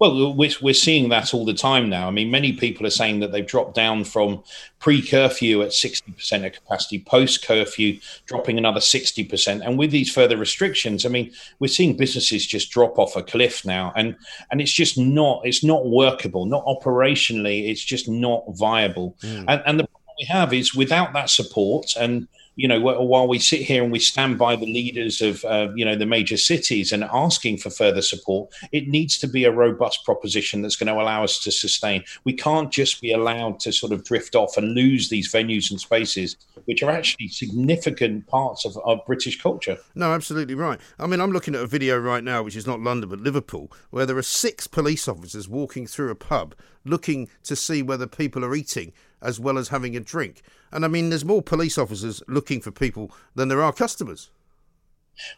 Well, 0.00 0.34
we're, 0.34 0.50
we're 0.62 0.72
seeing 0.72 1.10
that 1.10 1.34
all 1.34 1.44
the 1.44 1.52
time 1.52 1.90
now. 1.90 2.08
I 2.08 2.10
mean, 2.10 2.30
many 2.30 2.54
people 2.54 2.86
are 2.86 2.90
saying 2.90 3.20
that 3.20 3.32
they've 3.32 3.46
dropped 3.46 3.74
down 3.74 4.04
from 4.04 4.42
pre 4.78 5.06
curfew 5.06 5.60
at 5.60 5.68
60% 5.68 6.46
of 6.46 6.52
capacity, 6.54 7.00
post 7.00 7.46
curfew 7.46 8.00
dropping 8.24 8.56
another 8.56 8.80
60%. 8.80 9.60
And 9.60 9.78
with 9.78 9.90
these 9.90 10.10
further 10.10 10.38
restrictions, 10.38 11.04
I 11.04 11.10
mean, 11.10 11.30
we're 11.58 11.68
seeing 11.68 11.98
businesses 11.98 12.46
just 12.46 12.70
drop 12.70 12.98
off 12.98 13.14
a 13.14 13.22
cliff 13.22 13.66
now. 13.66 13.92
And, 13.94 14.16
and 14.50 14.62
it's 14.62 14.72
just 14.72 14.96
not, 14.96 15.42
it's 15.44 15.62
not 15.62 15.86
workable, 15.86 16.46
not 16.46 16.64
operationally, 16.64 17.68
it's 17.68 17.84
just 17.84 18.08
not 18.08 18.44
viable. 18.56 19.18
Mm. 19.22 19.44
And, 19.48 19.62
and 19.66 19.80
the 19.80 19.84
problem 19.84 20.14
we 20.18 20.24
have 20.24 20.54
is 20.54 20.74
without 20.74 21.12
that 21.12 21.28
support 21.28 21.94
and 22.00 22.26
you 22.56 22.68
know, 22.68 22.80
while 22.80 23.28
we 23.28 23.38
sit 23.38 23.62
here 23.62 23.82
and 23.82 23.92
we 23.92 23.98
stand 23.98 24.38
by 24.38 24.56
the 24.56 24.66
leaders 24.66 25.22
of, 25.22 25.44
uh, 25.44 25.68
you 25.74 25.84
know, 25.84 25.96
the 25.96 26.06
major 26.06 26.36
cities 26.36 26.92
and 26.92 27.04
asking 27.04 27.56
for 27.56 27.70
further 27.70 28.02
support, 28.02 28.52
it 28.72 28.88
needs 28.88 29.18
to 29.18 29.26
be 29.26 29.44
a 29.44 29.52
robust 29.52 30.04
proposition 30.04 30.60
that's 30.60 30.76
going 30.76 30.92
to 30.92 31.00
allow 31.00 31.24
us 31.24 31.38
to 31.44 31.52
sustain. 31.52 32.04
We 32.24 32.32
can't 32.32 32.70
just 32.70 33.00
be 33.00 33.12
allowed 33.12 33.60
to 33.60 33.72
sort 33.72 33.92
of 33.92 34.04
drift 34.04 34.34
off 34.34 34.56
and 34.56 34.74
lose 34.74 35.08
these 35.08 35.32
venues 35.32 35.70
and 35.70 35.80
spaces, 35.80 36.36
which 36.64 36.82
are 36.82 36.90
actually 36.90 37.28
significant 37.28 38.26
parts 38.26 38.64
of, 38.64 38.76
of 38.84 39.04
British 39.06 39.40
culture. 39.40 39.78
No, 39.94 40.12
absolutely 40.12 40.54
right. 40.54 40.80
I 40.98 41.06
mean, 41.06 41.20
I'm 41.20 41.32
looking 41.32 41.54
at 41.54 41.62
a 41.62 41.66
video 41.66 41.98
right 41.98 42.24
now, 42.24 42.42
which 42.42 42.56
is 42.56 42.66
not 42.66 42.80
London, 42.80 43.08
but 43.08 43.20
Liverpool, 43.20 43.72
where 43.90 44.06
there 44.06 44.18
are 44.18 44.22
six 44.22 44.66
police 44.66 45.08
officers 45.08 45.48
walking 45.48 45.86
through 45.86 46.10
a 46.10 46.14
pub 46.14 46.54
looking 46.84 47.28
to 47.44 47.54
see 47.54 47.82
whether 47.82 48.06
people 48.06 48.44
are 48.44 48.54
eating 48.54 48.92
as 49.22 49.40
well 49.40 49.58
as 49.58 49.68
having 49.68 49.96
a 49.96 50.00
drink. 50.00 50.42
And 50.72 50.84
I 50.84 50.88
mean, 50.88 51.10
there's 51.10 51.24
more 51.24 51.42
police 51.42 51.78
officers 51.78 52.22
looking 52.28 52.60
for 52.60 52.70
people 52.70 53.12
than 53.34 53.48
there 53.48 53.62
are 53.62 53.72
customers. 53.72 54.30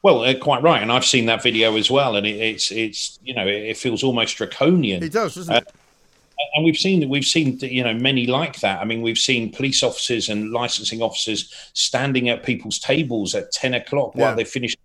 Well, 0.03 0.23
uh, 0.23 0.35
quite 0.39 0.63
right, 0.63 0.83
and 0.83 0.93
I've 0.93 1.05
seen 1.05 1.27
that 1.27 1.43
video 1.43 1.77
as 1.77 1.91
well, 1.91 2.17
and 2.17 2.27
it, 2.27 2.37
it's 2.37 2.71
it's 2.71 3.19
you 3.23 3.35
know 3.35 3.47
it, 3.47 3.77
feels 3.77 4.03
almost 4.03 4.37
draconian. 4.37 5.03
It 5.03 5.13
does, 5.13 5.35
doesn't 5.35 5.55
it? 5.55 5.67
Uh, 5.67 5.71
and 6.55 6.65
we've 6.65 6.77
seen 6.77 7.01
that 7.01 7.09
we've 7.09 7.25
seen 7.25 7.59
you 7.61 7.83
know 7.83 7.95
many 7.95 8.27
like 8.27 8.61
that. 8.61 8.81
I 8.81 8.85
mean, 8.85 9.03
we've 9.03 9.19
seen 9.19 9.51
police 9.51 9.83
officers 9.83 10.29
and 10.29 10.53
licensing 10.53 11.03
officers 11.03 11.53
standing 11.73 12.29
at 12.29 12.45
people's 12.45 12.79
tables 12.79 13.35
at 13.35 13.51
ten 13.53 13.75
o'clock 13.75 14.13
yeah. 14.15 14.23
while 14.23 14.37
they 14.37 14.45
finish 14.45 14.77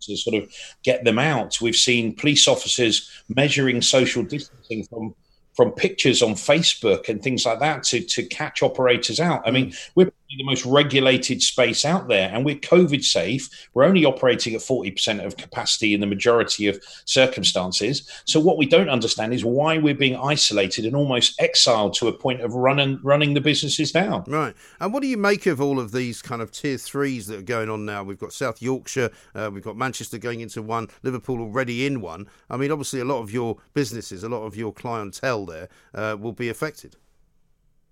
to 0.00 0.16
sort 0.16 0.42
of 0.42 0.50
get 0.82 1.04
them 1.04 1.18
out. 1.18 1.60
We've 1.60 1.76
seen 1.76 2.14
police 2.14 2.48
officers 2.48 3.10
measuring 3.28 3.82
social 3.82 4.22
distancing 4.22 4.84
from 4.84 5.14
from 5.54 5.70
pictures 5.72 6.22
on 6.22 6.34
Facebook 6.34 7.08
and 7.08 7.22
things 7.22 7.46
like 7.46 7.60
that 7.60 7.84
to, 7.84 8.00
to 8.00 8.24
catch 8.24 8.62
operators 8.62 9.20
out. 9.20 9.42
I 9.46 9.50
mean, 9.50 9.70
mm. 9.70 9.90
we're 9.94 10.12
the 10.36 10.44
most 10.44 10.64
regulated 10.64 11.42
space 11.42 11.84
out 11.84 12.08
there 12.08 12.30
and 12.32 12.44
we're 12.44 12.56
COVID 12.56 13.04
safe. 13.04 13.48
We're 13.74 13.84
only 13.84 14.04
operating 14.04 14.54
at 14.54 14.60
40% 14.60 15.24
of 15.24 15.36
capacity 15.36 15.94
in 15.94 16.00
the 16.00 16.06
majority 16.06 16.66
of 16.66 16.82
circumstances. 17.04 18.08
So, 18.24 18.40
what 18.40 18.58
we 18.58 18.66
don't 18.66 18.88
understand 18.88 19.34
is 19.34 19.44
why 19.44 19.78
we're 19.78 19.94
being 19.94 20.16
isolated 20.16 20.84
and 20.84 20.96
almost 20.96 21.40
exiled 21.40 21.94
to 21.94 22.08
a 22.08 22.12
point 22.12 22.40
of 22.40 22.54
running, 22.54 23.00
running 23.02 23.34
the 23.34 23.40
businesses 23.40 23.92
down. 23.92 24.24
Right. 24.26 24.54
And 24.80 24.92
what 24.92 25.02
do 25.02 25.08
you 25.08 25.16
make 25.16 25.46
of 25.46 25.60
all 25.60 25.78
of 25.78 25.92
these 25.92 26.22
kind 26.22 26.42
of 26.42 26.50
tier 26.50 26.78
threes 26.78 27.26
that 27.26 27.38
are 27.38 27.42
going 27.42 27.70
on 27.70 27.84
now? 27.84 28.02
We've 28.02 28.18
got 28.18 28.32
South 28.32 28.60
Yorkshire, 28.60 29.10
uh, 29.34 29.50
we've 29.52 29.64
got 29.64 29.76
Manchester 29.76 30.18
going 30.18 30.40
into 30.40 30.62
one, 30.62 30.88
Liverpool 31.02 31.40
already 31.40 31.86
in 31.86 32.00
one. 32.00 32.26
I 32.50 32.56
mean, 32.56 32.70
obviously, 32.70 33.00
a 33.00 33.04
lot 33.04 33.20
of 33.20 33.32
your 33.32 33.58
businesses, 33.72 34.24
a 34.24 34.28
lot 34.28 34.44
of 34.44 34.56
your 34.56 34.72
clientele 34.72 35.46
there 35.46 35.68
uh, 35.94 36.16
will 36.18 36.32
be 36.32 36.48
affected. 36.48 36.96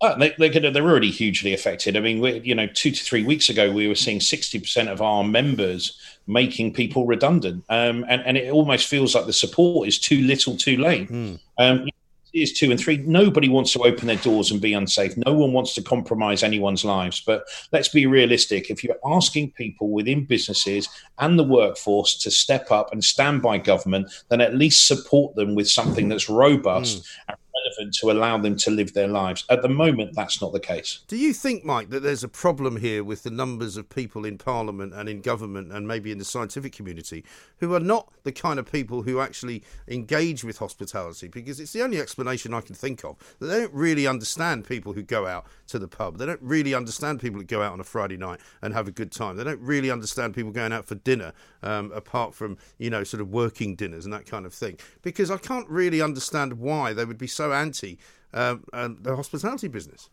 Oh, 0.05 0.19
they, 0.19 0.35
they 0.37 0.51
could, 0.51 0.65
they're 0.65 0.83
already 0.83 1.12
hugely 1.12 1.55
affected. 1.55 1.97
I 1.97 2.01
mean, 2.01 2.21
we, 2.21 2.41
you 2.41 2.57
know, 2.57 2.67
two 2.67 2.91
to 2.91 3.05
three 3.05 3.23
weeks 3.23 3.49
ago, 3.49 3.71
we 3.71 3.87
were 3.87 3.95
seeing 3.95 4.19
60% 4.19 4.88
of 4.88 5.01
our 5.01 5.23
members 5.23 5.97
making 6.27 6.75
people 6.75 7.07
redundant. 7.07 7.65
Um, 7.69 8.05
and, 8.09 8.21
and 8.23 8.37
it 8.37 8.53
almost 8.53 8.88
feels 8.88 9.15
like 9.15 9.27
the 9.27 9.33
support 9.33 9.87
is 9.87 10.01
too 10.01 10.23
little, 10.23 10.57
too 10.57 10.77
late. 10.77 11.09
Mm. 11.09 11.38
Um, 11.57 11.88
is 12.33 12.53
two 12.53 12.71
and 12.71 12.81
three. 12.81 12.97
Nobody 12.97 13.49
wants 13.49 13.73
to 13.75 13.81
open 13.81 14.07
their 14.07 14.17
doors 14.17 14.51
and 14.51 14.61
be 14.61 14.73
unsafe. 14.73 15.17
No 15.19 15.35
one 15.35 15.53
wants 15.53 15.75
to 15.75 15.83
compromise 15.83 16.43
anyone's 16.43 16.85
lives. 16.85 17.21
But 17.21 17.45
let's 17.73 17.88
be 17.88 18.07
realistic. 18.07 18.71
If 18.71 18.83
you're 18.83 18.97
asking 19.05 19.53
people 19.53 19.91
within 19.91 20.25
businesses 20.25 20.88
and 21.19 21.38
the 21.38 21.45
workforce 21.45 22.17
to 22.23 22.31
step 22.31 22.71
up 22.71 22.93
and 22.93 23.05
stand 23.05 23.43
by 23.43 23.59
government, 23.59 24.11
then 24.31 24.41
at 24.41 24.55
least 24.55 24.87
support 24.87 25.35
them 25.35 25.55
with 25.55 25.69
something 25.69 26.09
that's 26.09 26.31
robust 26.31 27.03
mm. 27.03 27.07
and 27.29 27.37
relevant 27.65 27.95
to 27.95 28.11
allow 28.11 28.38
them 28.38 28.57
to 28.57 28.71
live 28.71 28.95
their 28.95 29.09
lives. 29.09 29.45
At 29.49 29.62
the 29.62 29.69
moment, 29.69 30.15
that's 30.15 30.41
not 30.41 30.53
the 30.53 30.61
case. 30.61 31.01
Do 31.09 31.17
you 31.17 31.33
think, 31.33 31.65
Mike, 31.65 31.91
that 31.91 32.01
there's 32.01 32.25
a 32.25 32.29
problem 32.29 32.77
here 32.77 33.05
with 33.05 33.23
the 33.23 33.31
numbers 33.31 33.77
of 33.77 33.88
people 33.88 34.25
in 34.25 34.38
Parliament 34.38 34.93
and 34.95 35.09
in 35.09 35.21
government 35.21 35.73
and 35.73 35.87
maybe 35.87 36.12
in 36.12 36.19
the 36.19 36.25
scientific 36.25 36.73
community 36.73 37.25
who 37.59 37.75
are 37.75 37.81
not 37.81 38.12
the 38.25 38.33
kind 38.33 38.59
of 38.59 38.71
people 38.71 39.03
who 39.03 39.21
actually 39.21 39.62
engage 39.88 40.45
with 40.45 40.59
hospitality? 40.59 41.29
Because 41.29 41.61
it's 41.61 41.73
the 41.73 41.83
only 41.83 42.01
explanation 42.01 42.55
I 42.55 42.61
can 42.61 42.75
think 42.75 43.05
of 43.05 43.17
that 43.38 43.47
they 43.47 43.61
don't 43.61 43.75
really 43.75 44.07
understand 44.07 44.67
people 44.67 44.93
who 44.93 45.03
go 45.03 45.27
out 45.27 45.47
to 45.69 45.79
the 45.79 45.88
pub. 45.88 46.19
They 46.19 46.27
don't 46.27 46.43
really 46.43 46.75
understand 46.75 47.21
people 47.21 47.41
who 47.41 47.47
go 47.47 47.62
out 47.62 47.73
on 47.73 47.81
a 47.81 47.85
Friday 47.85 48.17
night 48.17 48.41
and 48.61 48.75
have 48.75 48.88
a 48.88 48.93
good 48.93 49.12
time. 49.12 49.37
They 49.37 49.45
don't 49.45 49.61
really 49.61 49.91
understand 49.91 50.35
people 50.35 50.53
going 50.53 50.73
out 50.73 50.87
for 50.87 50.95
dinner, 50.95 51.33
um, 51.62 51.93
apart 51.93 52.35
from, 52.35 52.59
you 52.79 52.91
know, 52.91 53.05
sort 53.05 53.21
of 53.21 53.31
working 53.31 53.75
dinners 53.75 54.05
and 54.05 54.12
that 54.12 54.27
kind 54.27 54.47
of 54.47 54.55
thing. 54.55 54.79
Because 55.03 55.31
I 55.31 55.38
can't 55.38 55.69
really 55.69 56.01
understand 56.01 56.55
why 56.55 56.93
they 56.93 57.05
would 57.05 57.19
be 57.19 57.27
so 57.27 57.41
anti 57.50 57.98
uh, 58.33 58.57
uh, 58.72 58.90
the 59.00 59.16
hospitality 59.16 59.68
business. 59.68 60.09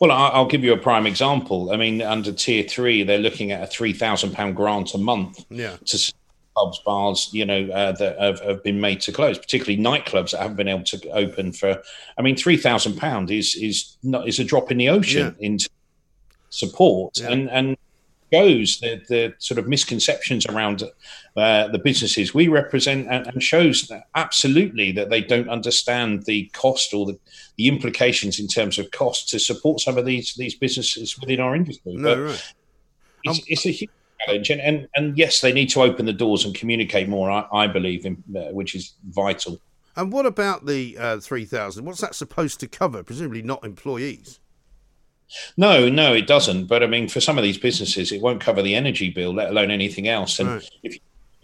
Well, 0.00 0.10
I'll 0.10 0.46
give 0.46 0.64
you 0.64 0.72
a 0.72 0.78
prime 0.78 1.06
example. 1.06 1.70
I 1.70 1.76
mean, 1.76 2.00
under 2.00 2.32
tier 2.32 2.64
three, 2.64 3.02
they're 3.02 3.18
looking 3.18 3.52
at 3.52 3.62
a 3.62 3.66
three 3.66 3.92
thousand 3.92 4.32
pound 4.32 4.56
grant 4.56 4.94
a 4.94 4.98
month 4.98 5.44
yeah. 5.50 5.76
to 5.84 6.12
pubs, 6.56 6.80
bars, 6.80 7.28
you 7.32 7.44
know, 7.44 7.68
uh, 7.68 7.92
that 7.92 8.18
have, 8.18 8.40
have, 8.40 8.64
been 8.64 8.80
made 8.80 9.00
to 9.02 9.12
close, 9.12 9.38
particularly 9.38 9.76
nightclubs 9.76 10.30
that 10.30 10.40
haven't 10.40 10.56
been 10.56 10.68
able 10.68 10.84
to 10.84 11.10
open 11.10 11.52
for. 11.52 11.82
I 12.18 12.22
mean, 12.22 12.36
three 12.36 12.56
thousand 12.56 12.96
pound 12.96 13.30
is 13.30 13.54
is 13.54 13.98
not 14.02 14.26
is 14.26 14.38
a 14.38 14.44
drop 14.44 14.70
in 14.70 14.78
the 14.78 14.88
ocean 14.88 15.36
yeah. 15.38 15.46
into 15.46 15.68
support, 16.48 17.18
yeah. 17.18 17.30
and 17.30 17.50
and 17.50 17.76
shows 18.32 18.80
the, 18.80 19.00
the 19.08 19.34
sort 19.38 19.58
of 19.58 19.68
misconceptions 19.68 20.46
around 20.46 20.82
uh, 21.36 21.68
the 21.68 21.78
businesses 21.78 22.34
we 22.34 22.48
represent 22.48 23.06
and, 23.10 23.26
and, 23.26 23.42
shows 23.42 23.86
that 23.88 24.06
absolutely 24.14 24.90
that 24.92 25.10
they 25.10 25.20
don't 25.20 25.48
understand 25.48 26.24
the 26.24 26.50
cost 26.52 26.92
or 26.92 27.06
the, 27.06 27.18
the 27.56 27.68
implications 27.68 28.40
in 28.40 28.48
terms 28.48 28.78
of 28.78 28.90
cost 28.90 29.28
to 29.28 29.38
support 29.38 29.80
some 29.80 29.98
of 29.98 30.04
these 30.04 30.34
these 30.34 30.54
businesses 30.54 31.18
within 31.18 31.40
our 31.40 31.54
industry. 31.54 31.94
No, 31.94 32.14
but 32.14 32.22
right. 32.22 32.52
it's, 33.24 33.38
um, 33.38 33.44
it's, 33.48 33.66
a 33.66 33.70
huge 33.70 33.90
challenge, 34.24 34.50
and, 34.50 34.60
and, 34.60 34.88
and 34.96 35.18
yes, 35.18 35.40
they 35.40 35.52
need 35.52 35.68
to 35.70 35.82
open 35.82 36.06
the 36.06 36.12
doors 36.12 36.44
and 36.44 36.54
communicate 36.54 37.08
more. 37.08 37.30
I, 37.30 37.46
I 37.52 37.66
believe, 37.66 38.06
in, 38.06 38.22
uh, 38.36 38.52
which 38.52 38.74
is 38.74 38.94
vital. 39.08 39.60
And 39.94 40.12
what 40.12 40.26
about 40.26 40.66
the 40.66 40.96
uh, 40.98 41.20
three 41.20 41.44
thousand? 41.44 41.84
What's 41.84 42.00
that 42.00 42.14
supposed 42.14 42.60
to 42.60 42.68
cover? 42.68 43.02
Presumably 43.02 43.42
not 43.42 43.64
employees. 43.64 44.40
No, 45.56 45.88
no, 45.88 46.14
it 46.14 46.26
doesn't. 46.26 46.66
But 46.66 46.82
I 46.82 46.86
mean, 46.86 47.08
for 47.08 47.20
some 47.20 47.38
of 47.38 47.44
these 47.44 47.58
businesses, 47.58 48.12
it 48.12 48.22
won't 48.22 48.40
cover 48.40 48.62
the 48.62 48.74
energy 48.74 49.10
bill, 49.10 49.34
let 49.34 49.50
alone 49.50 49.70
anything 49.70 50.08
else. 50.08 50.38
And 50.38 50.48
right. 50.48 50.70
if 50.82 50.94
you 50.94 51.00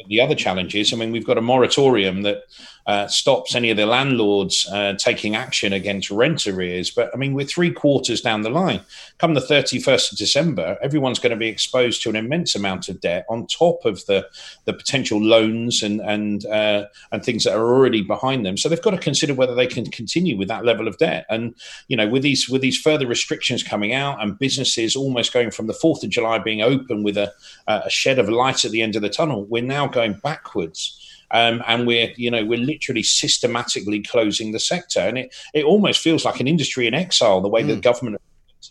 the 0.08 0.20
other 0.20 0.34
challenge 0.34 0.74
is, 0.74 0.92
I 0.92 0.96
mean, 0.96 1.12
we've 1.12 1.26
got 1.26 1.38
a 1.38 1.42
moratorium 1.42 2.22
that 2.22 2.44
uh, 2.86 3.06
stops 3.06 3.54
any 3.54 3.70
of 3.70 3.76
the 3.76 3.86
landlords 3.86 4.68
uh, 4.72 4.94
taking 4.94 5.36
action 5.36 5.72
against 5.72 6.10
rent 6.10 6.46
arrears. 6.46 6.90
But 6.90 7.10
I 7.14 7.16
mean, 7.16 7.34
we're 7.34 7.46
three 7.46 7.70
quarters 7.70 8.20
down 8.20 8.42
the 8.42 8.50
line. 8.50 8.80
Come 9.18 9.34
the 9.34 9.40
31st 9.40 10.12
of 10.12 10.18
December, 10.18 10.76
everyone's 10.82 11.20
going 11.20 11.30
to 11.30 11.36
be 11.36 11.48
exposed 11.48 12.02
to 12.02 12.10
an 12.10 12.16
immense 12.16 12.56
amount 12.56 12.88
of 12.88 13.00
debt 13.00 13.24
on 13.28 13.46
top 13.46 13.84
of 13.84 14.04
the, 14.06 14.26
the 14.64 14.72
potential 14.72 15.22
loans 15.22 15.82
and 15.82 16.00
and 16.00 16.44
uh, 16.46 16.86
and 17.12 17.24
things 17.24 17.44
that 17.44 17.54
are 17.54 17.72
already 17.72 18.02
behind 18.02 18.44
them. 18.44 18.56
So 18.56 18.68
they've 18.68 18.82
got 18.82 18.90
to 18.90 18.98
consider 18.98 19.34
whether 19.34 19.54
they 19.54 19.66
can 19.66 19.86
continue 19.86 20.36
with 20.36 20.48
that 20.48 20.64
level 20.64 20.88
of 20.88 20.98
debt. 20.98 21.24
And 21.30 21.54
you 21.86 21.96
know, 21.96 22.08
with 22.08 22.22
these 22.22 22.48
with 22.48 22.62
these 22.62 22.80
further 22.80 23.06
restrictions 23.06 23.62
coming 23.62 23.92
out 23.92 24.20
and 24.20 24.38
businesses 24.38 24.96
almost 24.96 25.32
going 25.32 25.52
from 25.52 25.68
the 25.68 25.72
4th 25.72 26.02
of 26.02 26.10
July 26.10 26.38
being 26.38 26.62
open 26.62 27.04
with 27.04 27.16
a, 27.16 27.32
a 27.68 27.88
shed 27.88 28.18
of 28.18 28.28
light 28.28 28.64
at 28.64 28.72
the 28.72 28.82
end 28.82 28.96
of 28.96 29.02
the 29.02 29.08
tunnel, 29.08 29.44
we're 29.44 29.62
now 29.62 29.86
going 29.92 30.14
backwards. 30.14 30.98
Um, 31.30 31.62
and 31.66 31.86
we're 31.86 32.12
you 32.16 32.30
know 32.30 32.44
we're 32.44 32.58
literally 32.58 33.02
systematically 33.02 34.02
closing 34.02 34.52
the 34.52 34.60
sector, 34.60 35.00
and 35.00 35.16
it 35.16 35.34
it 35.54 35.64
almost 35.64 36.00
feels 36.00 36.24
like 36.26 36.40
an 36.40 36.46
industry 36.46 36.86
in 36.86 36.94
exile 36.94 37.40
the 37.40 37.48
way 37.48 37.62
mm. 37.62 37.68
that 37.68 37.80
government 37.80 38.20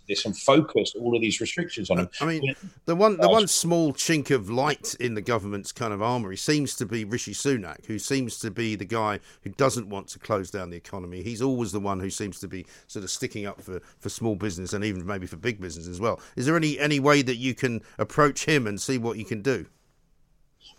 this 0.08 0.26
and 0.26 0.38
focus 0.38 0.94
all 1.00 1.16
of 1.16 1.22
these 1.22 1.42
restrictions 1.42 1.90
on 1.90 1.98
them. 1.98 2.10
I 2.20 2.26
mean, 2.26 2.56
the 2.86 2.96
one 2.96 3.18
the 3.18 3.30
one 3.30 3.48
small 3.48 3.94
chink 3.94 4.32
of 4.32 4.50
light 4.50 4.96
in 5.00 5.16
the 5.16 5.22
government's 5.22 5.72
kind 5.72 5.94
of 5.94 6.02
armory 6.02 6.38
seems 6.38 6.76
to 6.76 6.86
be 6.86 7.04
Rishi 7.04 7.34
Sunak, 7.34 7.86
who 7.86 8.00
seems 8.00 8.40
to 8.40 8.52
be 8.52 8.76
the 8.76 8.86
guy 8.86 9.20
who 9.44 9.50
doesn't 9.52 9.90
want 9.90 10.08
to 10.10 10.20
close 10.20 10.52
down 10.52 10.70
the 10.70 10.78
economy. 10.78 11.24
He's 11.24 11.42
always 11.42 11.72
the 11.72 11.80
one 11.80 12.00
who 12.00 12.10
seems 12.10 12.40
to 12.40 12.48
be 12.48 12.66
sort 12.88 13.04
of 13.04 13.12
sticking 13.12 13.46
up 13.46 13.62
for, 13.62 13.82
for 14.00 14.10
small 14.10 14.36
business 14.36 14.74
and 14.74 14.84
even 14.84 15.06
maybe 15.06 15.28
for 15.28 15.38
big 15.38 15.60
business 15.60 15.88
as 15.88 16.00
well. 16.00 16.20
Is 16.36 16.46
there 16.46 16.56
any 16.56 16.80
any 16.80 17.00
way 17.00 17.22
that 17.22 17.38
you 17.38 17.54
can 17.56 17.82
approach 17.98 18.46
him 18.46 18.68
and 18.68 18.80
see 18.80 18.98
what 18.98 19.18
you 19.18 19.26
can 19.26 19.42
do? 19.42 19.66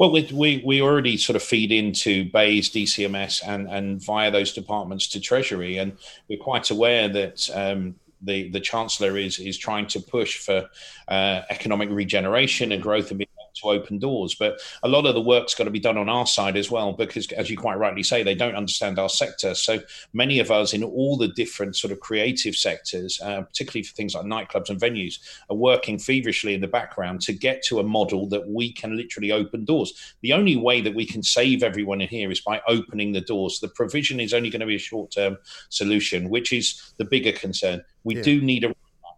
Well, 0.02 0.10
we, 0.10 0.28
we, 0.32 0.60
we 0.66 0.82
already 0.82 1.16
sort 1.16 1.36
of 1.36 1.44
feed 1.44 1.70
into 1.70 2.28
BEIS, 2.32 2.70
DCMS, 2.70 3.40
and, 3.46 3.70
and 3.70 4.04
via 4.04 4.32
those 4.32 4.52
departments 4.52 5.06
to 5.10 5.20
Treasury, 5.20 5.76
and 5.76 5.96
we're 6.28 6.40
quite 6.40 6.72
aware 6.72 7.08
that 7.08 7.48
um, 7.54 7.94
the 8.20 8.48
the 8.50 8.58
Chancellor 8.58 9.16
is 9.16 9.38
is 9.38 9.56
trying 9.56 9.86
to 9.86 10.00
push 10.00 10.38
for 10.38 10.68
uh, 11.06 11.42
economic 11.50 11.88
regeneration 11.88 12.72
and 12.72 12.82
growth 12.82 13.12
to 13.54 13.68
open 13.68 13.98
doors. 13.98 14.34
But 14.34 14.60
a 14.82 14.88
lot 14.88 15.06
of 15.06 15.14
the 15.14 15.20
work's 15.20 15.54
got 15.54 15.64
to 15.64 15.70
be 15.70 15.80
done 15.80 15.98
on 15.98 16.08
our 16.08 16.26
side 16.26 16.56
as 16.56 16.70
well, 16.70 16.92
because 16.92 17.30
as 17.32 17.50
you 17.50 17.56
quite 17.56 17.78
rightly 17.78 18.02
say, 18.02 18.22
they 18.22 18.34
don't 18.34 18.56
understand 18.56 18.98
our 18.98 19.08
sector. 19.08 19.54
So 19.54 19.80
many 20.12 20.38
of 20.38 20.50
us 20.50 20.72
in 20.72 20.82
all 20.82 21.16
the 21.16 21.28
different 21.28 21.76
sort 21.76 21.92
of 21.92 22.00
creative 22.00 22.54
sectors, 22.54 23.20
uh, 23.22 23.42
particularly 23.42 23.84
for 23.84 23.94
things 23.94 24.14
like 24.14 24.24
nightclubs 24.24 24.70
and 24.70 24.80
venues, 24.80 25.18
are 25.50 25.56
working 25.56 25.98
feverishly 25.98 26.54
in 26.54 26.60
the 26.60 26.68
background 26.68 27.20
to 27.22 27.32
get 27.32 27.62
to 27.64 27.80
a 27.80 27.82
model 27.82 28.28
that 28.28 28.48
we 28.48 28.72
can 28.72 28.96
literally 28.96 29.32
open 29.32 29.64
doors. 29.64 30.14
The 30.22 30.32
only 30.32 30.56
way 30.56 30.80
that 30.80 30.94
we 30.94 31.06
can 31.06 31.22
save 31.22 31.62
everyone 31.62 32.00
in 32.00 32.08
here 32.08 32.30
is 32.30 32.40
by 32.40 32.60
opening 32.68 33.12
the 33.12 33.20
doors. 33.20 33.60
The 33.60 33.68
provision 33.68 34.20
is 34.20 34.34
only 34.34 34.50
going 34.50 34.60
to 34.60 34.66
be 34.66 34.76
a 34.76 34.78
short 34.78 35.10
term 35.10 35.38
solution, 35.68 36.28
which 36.28 36.52
is 36.52 36.94
the 36.96 37.04
bigger 37.04 37.32
concern. 37.32 37.82
We 38.04 38.16
yeah. 38.16 38.22
do 38.22 38.40
need 38.40 38.64
a 38.64 38.74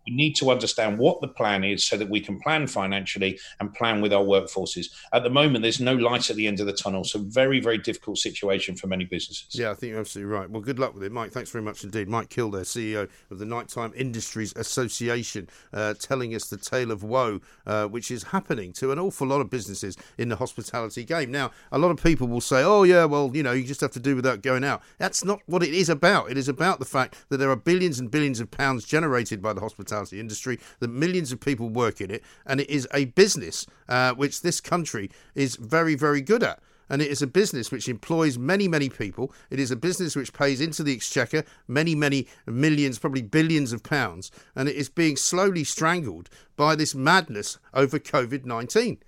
we 0.07 0.15
need 0.15 0.35
to 0.37 0.51
understand 0.51 0.99
what 0.99 1.21
the 1.21 1.29
plan 1.29 1.65
is 1.65 1.85
so 1.85 1.97
that 1.97 2.09
we 2.09 2.21
can 2.21 2.39
plan 2.41 2.67
financially 2.67 3.39
and 3.61 3.73
plan 3.75 4.01
with 4.01 4.13
our 4.13 4.23
workforces. 4.23 4.87
At 5.13 5.23
the 5.23 5.31
moment, 5.31 5.63
there's 5.63 5.81
no 5.81 5.95
light 5.95 6.31
at 6.31 6.37
the 6.37 6.47
end 6.47 6.61
of 6.61 6.67
the 6.67 6.73
tunnel, 6.73 7.05
so 7.05 7.21
very, 7.21 7.61
very 7.61 7.79
difficult 7.79 8.19
situation 8.19 8.77
for 8.77 8.87
many 8.87 9.05
businesses. 9.05 9.49
Yeah, 9.53 9.71
I 9.71 9.75
think 9.75 9.91
you're 9.91 10.01
absolutely 10.01 10.33
right. 10.33 10.51
Well, 10.51 10.63
good 10.63 10.79
luck 10.79 10.95
with 10.95 11.05
it, 11.05 11.13
Mike. 11.13 11.33
Thanks 11.33 11.51
very 11.51 11.65
much 11.65 11.85
indeed. 11.85 12.09
Mike 12.09 12.29
Kildare, 12.29 12.63
CEO 12.63 13.09
of 13.31 13.39
the 13.39 13.47
Nighttime 13.47 13.93
Industries 13.97 14.53
Association, 14.57 15.49
uh, 15.73 15.95
telling 15.95 16.35
us 16.35 16.49
the 16.49 16.57
tale 16.57 16.91
of 16.91 17.03
woe 17.03 17.41
uh, 17.67 17.87
which 17.87 18.11
is 18.11 18.25
happening 18.25 18.73
to 18.75 18.93
an 18.93 18.99
awful 18.99 19.27
lot 19.27 19.41
of 19.41 19.51
businesses 19.51 19.97
in 20.19 20.29
the 20.29 20.37
hospitality 20.37 21.05
game. 21.05 21.31
Now, 21.31 21.51
a 21.73 21.79
lot 21.79 21.91
of 21.91 22.03
people 22.03 22.29
will 22.29 22.41
say, 22.41 22.63
"Oh, 22.63 22.83
yeah, 22.83 23.05
well, 23.05 23.31
you 23.35 23.43
know, 23.43 23.53
you 23.53 23.65
just 23.65 23.81
have 23.81 23.93
to 23.93 24.01
do 24.01 24.17
without 24.17 24.43
going 24.43 24.65
out." 24.65 24.83
That's 24.99 25.25
not 25.25 25.41
what 25.47 25.63
it 25.63 25.73
is 25.73 25.89
about. 25.89 26.31
It 26.31 26.39
is 26.39 26.49
about 26.49 26.79
the 26.79 26.85
fact 26.85 27.17
that 27.29 27.39
there 27.39 27.51
are 27.51 27.57
billions 27.57 27.99
and 27.99 28.11
billions 28.11 28.41
of 28.41 28.51
pounds 28.51 28.85
generated 28.85 29.41
by 29.41 29.53
the 29.53 29.61
hospitality 29.61 29.94
hospitality 29.95 30.21
industry, 30.21 30.59
that 30.81 30.89
millions 30.89 31.33
of 31.33 31.41
people 31.41 31.69
work 31.69 32.01
in 32.01 32.11
it, 32.11 32.23
and 32.47 32.61
it 32.61 32.71
is 32.71 32.89
a 32.93 33.07
business 33.07 33.67
uh, 33.89 34.13
which 34.15 34.43
this 34.43 34.61
country 34.61 35.11
is 35.35 35.57
very, 35.57 35.95
very 35.95 36.21
good 36.21 36.43
at. 36.43 36.61
And 36.91 37.01
it 37.01 37.11
is 37.11 37.23
a 37.23 37.27
business 37.27 37.71
which 37.71 37.89
employs 37.89 38.37
many, 38.37 38.69
many 38.69 38.91
people. 38.91 39.33
It 39.49 39.59
is 39.59 39.71
a 39.71 39.77
business 39.77 40.15
which 40.15 40.35
pays 40.35 40.61
into 40.61 40.83
the 40.83 40.93
exchequer 40.93 41.43
many, 41.67 41.95
many 41.95 42.27
millions, 42.47 42.99
probably 42.99 43.23
billions 43.23 43.73
of 43.73 43.83
pounds. 43.83 44.31
And 44.55 44.69
it 44.69 44.77
is 44.77 44.91
being 44.91 45.17
slowly 45.17 45.65
strangled 45.65 46.29
by 46.57 46.77
this 46.77 46.95
madness 46.95 47.59
over 47.73 47.99
COVID 47.99 48.45
19. 48.45 48.99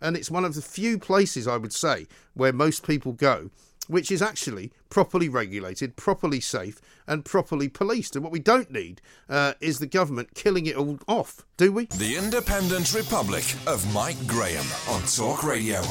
And 0.00 0.16
it's 0.16 0.30
one 0.30 0.44
of 0.44 0.54
the 0.54 0.62
few 0.62 0.96
places, 0.96 1.48
I 1.48 1.56
would 1.56 1.72
say, 1.72 2.06
where 2.34 2.52
most 2.52 2.86
people 2.86 3.12
go 3.12 3.50
which 3.86 4.10
is 4.10 4.22
actually 4.22 4.72
properly 4.94 5.28
regulated, 5.28 5.96
properly 5.96 6.38
safe, 6.38 6.80
and 7.08 7.24
properly 7.24 7.68
policed. 7.68 8.14
And 8.14 8.22
what 8.22 8.30
we 8.30 8.38
don't 8.38 8.70
need 8.70 9.00
uh, 9.28 9.54
is 9.60 9.80
the 9.80 9.88
government 9.88 10.36
killing 10.36 10.66
it 10.66 10.76
all 10.76 11.00
off, 11.08 11.44
do 11.56 11.72
we? 11.72 11.86
The 11.86 12.14
Independent 12.14 12.94
Republic 12.94 13.44
of 13.66 13.92
Mike 13.92 14.24
Graham 14.28 14.64
on 14.88 15.02
Talk 15.02 15.42
Radio. 15.42 15.82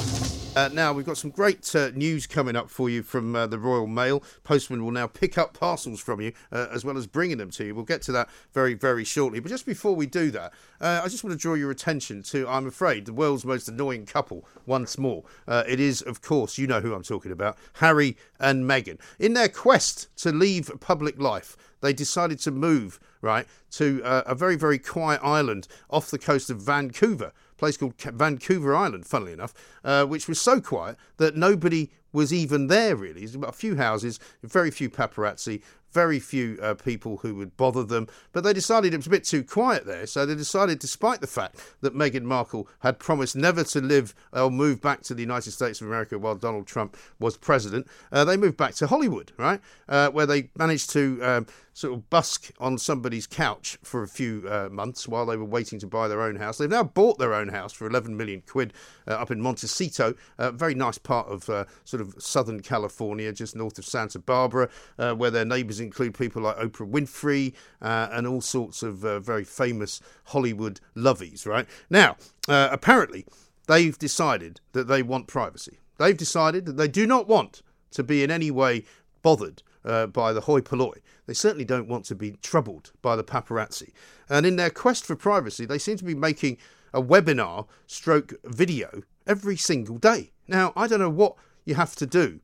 Uh, 0.56 0.70
now, 0.72 0.94
we've 0.94 1.06
got 1.06 1.18
some 1.18 1.32
great 1.32 1.76
uh, 1.76 1.90
news 1.96 2.28
coming 2.28 2.56
up 2.56 2.70
for 2.70 2.88
you 2.88 3.02
from 3.02 3.36
uh, 3.36 3.48
the 3.48 3.58
Royal 3.58 3.88
Mail. 3.88 4.24
Postman 4.44 4.84
will 4.84 4.92
now 4.92 5.08
pick 5.08 5.36
up 5.36 5.58
parcels 5.58 6.00
from 6.00 6.22
you 6.22 6.32
uh, 6.52 6.68
as 6.72 6.86
well 6.86 6.96
as 6.96 7.08
bringing 7.08 7.40
them 7.40 7.50
to 7.50 7.66
you. 7.66 7.74
We'll 7.76 7.86
get 7.86 8.04
to 8.04 8.12
that 8.12 8.30
very, 8.54 8.76
very 8.76 9.04
shortly. 9.04 9.40
But 9.40 9.50
just 9.50 9.66
before 9.66 9.96
we 9.96 10.06
do 10.06 10.30
that, 10.32 10.54
uh, 10.80 11.02
I 11.04 11.08
just 11.08 11.24
want 11.24 11.34
to 11.34 11.42
draw 11.42 11.56
your 11.56 11.72
attention 11.72 12.22
to, 12.24 12.48
I'm 12.48 12.68
afraid, 12.68 13.08
the 13.08 13.14
world's 13.14 13.44
most 13.44 13.68
annoying 13.68 14.06
couple 14.06 14.46
once 14.66 14.98
more. 14.98 15.24
it 15.48 15.80
is, 15.80 16.02
of 16.04 16.22
course, 16.22 16.58
you 16.60 16.68
know 16.68 16.82
who 16.82 16.94
I'm 16.94 17.04
talking 17.04 17.32
about 17.32 17.58
Harry 17.74 18.16
and 18.40 18.64
Meghan. 18.66 18.93
In 19.20 19.34
their 19.34 19.50
quest 19.50 20.16
to 20.18 20.32
leave 20.32 20.72
public 20.80 21.20
life, 21.20 21.56
they 21.82 21.94
decided 21.94 22.40
to 22.40 22.52
move 22.52 23.00
right 23.22 23.48
to 23.72 24.02
uh, 24.04 24.24
a 24.26 24.36
very 24.36 24.56
very 24.56 24.80
quiet 24.80 25.22
island 25.24 25.68
off 25.90 26.12
the 26.12 26.20
coast 26.20 26.50
of 26.50 26.62
Vancouver, 26.62 27.32
a 27.52 27.56
place 27.58 27.78
called 27.78 28.00
Vancouver 28.00 28.76
Island, 28.76 29.06
funnily 29.06 29.34
enough, 29.34 29.54
uh, 29.84 30.06
which 30.06 30.28
was 30.28 30.40
so 30.40 30.60
quiet 30.60 30.98
that 31.18 31.36
nobody 31.36 31.92
was 32.12 32.32
even 32.32 32.68
there 32.68 32.96
really. 32.96 33.28
A 33.44 33.52
few 33.52 33.76
houses, 33.76 34.20
very 34.44 34.72
few 34.72 34.90
paparazzi, 34.90 35.62
very 35.94 36.20
few 36.20 36.58
uh, 36.62 36.74
people 36.74 37.18
who 37.18 37.36
would 37.36 37.56
bother 37.56 37.84
them. 37.84 38.08
But 38.32 38.44
they 38.44 38.54
decided 38.54 38.94
it 38.94 38.98
was 38.98 39.08
a 39.08 39.12
bit 39.12 39.24
too 39.24 39.44
quiet 39.44 39.86
there, 39.86 40.08
so 40.08 40.26
they 40.26 40.36
decided, 40.36 40.80
despite 40.80 41.22
the 41.22 41.28
fact 41.28 41.56
that 41.82 41.96
Meghan 41.96 42.24
Markle 42.24 42.68
had 42.80 43.00
promised 43.00 43.36
never 43.36 43.64
to 43.64 43.82
live 43.82 44.16
or 44.32 44.50
move 44.50 44.82
back 44.82 45.02
to 45.04 45.14
the 45.14 45.22
United 45.22 45.52
States 45.52 45.82
of 45.82 45.88
America 45.88 46.18
while 46.18 46.36
Donald 46.36 46.68
Trump 46.68 46.98
was 47.20 47.38
president, 47.38 47.88
uh, 48.12 48.26
they 48.26 48.38
moved 48.38 48.58
back 48.58 48.74
to 48.76 48.88
Hollywood, 48.88 49.32
right, 49.38 49.62
uh, 49.88 50.10
where 50.10 50.26
they 50.26 50.50
managed 50.58 50.90
to 50.92 51.20
um, 51.22 51.48
sort 51.74 51.94
of 51.94 52.10
busk 52.10 52.52
on 52.60 52.78
somebody's 52.78 53.26
couch 53.26 53.78
for 53.84 54.04
a 54.04 54.08
few 54.08 54.46
uh, 54.48 54.70
months 54.72 55.08
while 55.08 55.26
they 55.26 55.36
were 55.36 55.44
waiting 55.46 55.80
to 55.80 55.88
buy 55.88 56.08
their 56.08 56.22
own 56.22 56.36
house. 56.36 56.58
They've 56.58 56.70
now 56.70 56.84
bought 56.84 57.18
their 57.18 57.34
own 57.34 57.50
house 57.50 57.74
for 57.74 57.88
11 57.88 58.16
million 58.16 58.44
quid 58.48 58.74
uh, 59.08 59.12
up 59.12 59.32
in 59.32 59.42
Montecito, 59.42 60.14
a 60.38 60.52
very 60.52 60.76
nice 60.76 61.00
part 61.00 61.28
of 61.28 61.50
uh, 61.50 61.66
sort 61.84 62.02
of 62.02 62.16
southern 62.20 62.62
California, 62.62 63.32
just 63.34 63.56
north 63.56 63.78
of 63.80 63.86
Santa 63.86 64.20
Barbara, 64.20 64.70
uh, 65.00 65.14
where 65.14 65.32
their 65.32 65.46
neighbours 65.46 65.80
include 65.80 66.14
people 66.14 66.44
like 66.44 66.58
Oprah 66.58 66.90
Winfrey 66.90 67.54
uh, 67.82 68.10
and 68.12 68.28
all 68.28 68.42
sorts 68.42 68.84
of 68.84 69.04
uh, 69.04 69.20
very 69.20 69.44
famous 69.44 70.00
Hollywood 70.26 70.80
lovies, 70.96 71.48
right? 71.48 71.68
Now, 71.90 72.18
apparently, 72.48 73.26
they've 73.68 73.98
decided 73.98 74.60
that 74.74 74.88
they 74.88 75.02
want 75.02 75.28
privacy. 75.28 75.80
They've 75.98 76.18
decided 76.18 76.66
that 76.66 76.78
they 76.78 76.88
do 76.88 77.08
not 77.08 77.28
want 77.28 77.62
to 77.92 78.04
be 78.04 78.24
in 78.24 78.32
any 78.32 78.52
way 78.52 78.86
bothered 79.22 79.64
uh, 79.86 80.08
by 80.08 80.34
the 80.34 80.42
hoi 80.42 80.62
polloi. 80.62 81.00
They 81.26 81.34
certainly 81.34 81.66
don't 81.66 81.88
want 81.88 82.06
to 82.06 82.16
be 82.16 82.32
troubled 82.42 82.92
by 83.02 83.16
the 83.16 83.24
paparazzi. 83.24 83.92
And 84.30 84.46
in 84.46 84.56
their 84.56 84.70
quest 84.70 85.06
for 85.06 85.16
privacy, 85.16 85.66
they 85.66 85.78
seem 85.78 85.98
to 85.98 86.04
be 86.04 86.16
making 86.16 86.58
a 86.94 87.02
webinar 87.02 87.68
stroke 87.88 88.34
video 88.44 89.04
every 89.26 89.58
single 89.58 89.98
day. 89.98 90.32
Now, 90.48 90.74
I 90.76 90.88
don't 90.88 91.00
know 91.00 91.10
what 91.10 91.36
you 91.66 91.76
have 91.76 91.96
to 91.98 92.06
do 92.06 92.40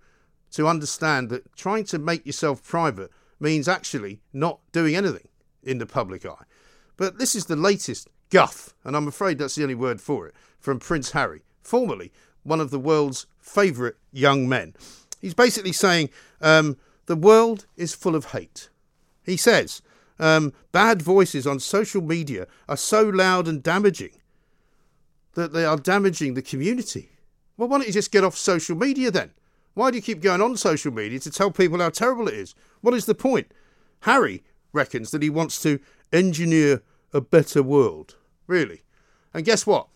to 0.52 0.68
understand 0.68 1.30
that 1.30 1.56
trying 1.56 1.84
to 1.86 2.00
make 2.00 2.26
yourself 2.26 2.64
private 2.64 3.12
means 3.40 3.68
actually 3.68 4.22
not 4.34 4.60
doing 4.72 4.96
anything 4.96 5.28
in 5.64 5.78
the 5.78 5.86
public 5.86 6.26
eye. 6.26 6.46
But 6.98 7.20
this 7.20 7.36
is 7.36 7.46
the 7.46 7.56
latest 7.56 8.10
guff, 8.30 8.74
and 8.84 8.96
I'm 8.96 9.08
afraid 9.08 9.38
that's 9.38 9.56
the 9.56 9.64
only 9.64 9.76
word 9.76 10.02
for 10.02 10.28
it, 10.28 10.36
from 10.60 10.80
Prince 10.80 11.12
Harry, 11.12 11.44
formerly 11.62 12.12
one 12.44 12.60
of 12.60 12.72
the 12.72 12.80
world's 12.80 13.28
favourite 13.38 13.96
young 14.12 14.48
men. 14.50 14.76
He's 15.22 15.34
basically 15.34 15.74
saying, 15.74 16.10
um, 16.42 16.78
the 17.10 17.16
world 17.16 17.66
is 17.76 17.96
full 17.96 18.16
of 18.16 18.26
hate. 18.26 18.70
He 19.24 19.36
says, 19.36 19.82
um, 20.20 20.54
bad 20.72 21.02
voices 21.02 21.48
on 21.48 21.60
social 21.60 22.04
media 22.04 22.46
are 22.68 22.78
so 22.78 23.02
loud 23.02 23.48
and 23.48 23.64
damaging 23.64 24.12
that 25.34 25.52
they 25.52 25.66
are 25.66 25.76
damaging 25.76 26.36
the 26.36 26.44
community. 26.44 27.10
Well, 27.58 27.68
why 27.68 27.80
don't 27.80 27.88
you 27.88 27.94
just 27.94 28.12
get 28.12 28.24
off 28.24 28.38
social 28.38 28.76
media 28.76 29.10
then? 29.10 29.32
Why 29.74 29.90
do 29.90 29.98
you 29.98 30.04
keep 30.04 30.22
going 30.22 30.40
on 30.40 30.56
social 30.56 30.94
media 30.94 31.18
to 31.22 31.32
tell 31.32 31.50
people 31.50 31.80
how 31.80 31.90
terrible 31.90 32.28
it 32.28 32.36
is? 32.36 32.54
What 32.82 32.94
is 32.94 33.08
the 33.08 33.16
point? 33.16 33.52
Harry 34.02 34.44
reckons 34.72 35.10
that 35.10 35.24
he 35.24 35.32
wants 35.32 35.60
to 35.64 35.80
engineer 36.14 36.84
a 37.12 37.22
better 37.22 37.64
world. 37.64 38.18
Really? 38.46 38.84
And 39.34 39.44
guess 39.44 39.66
what? 39.66 39.88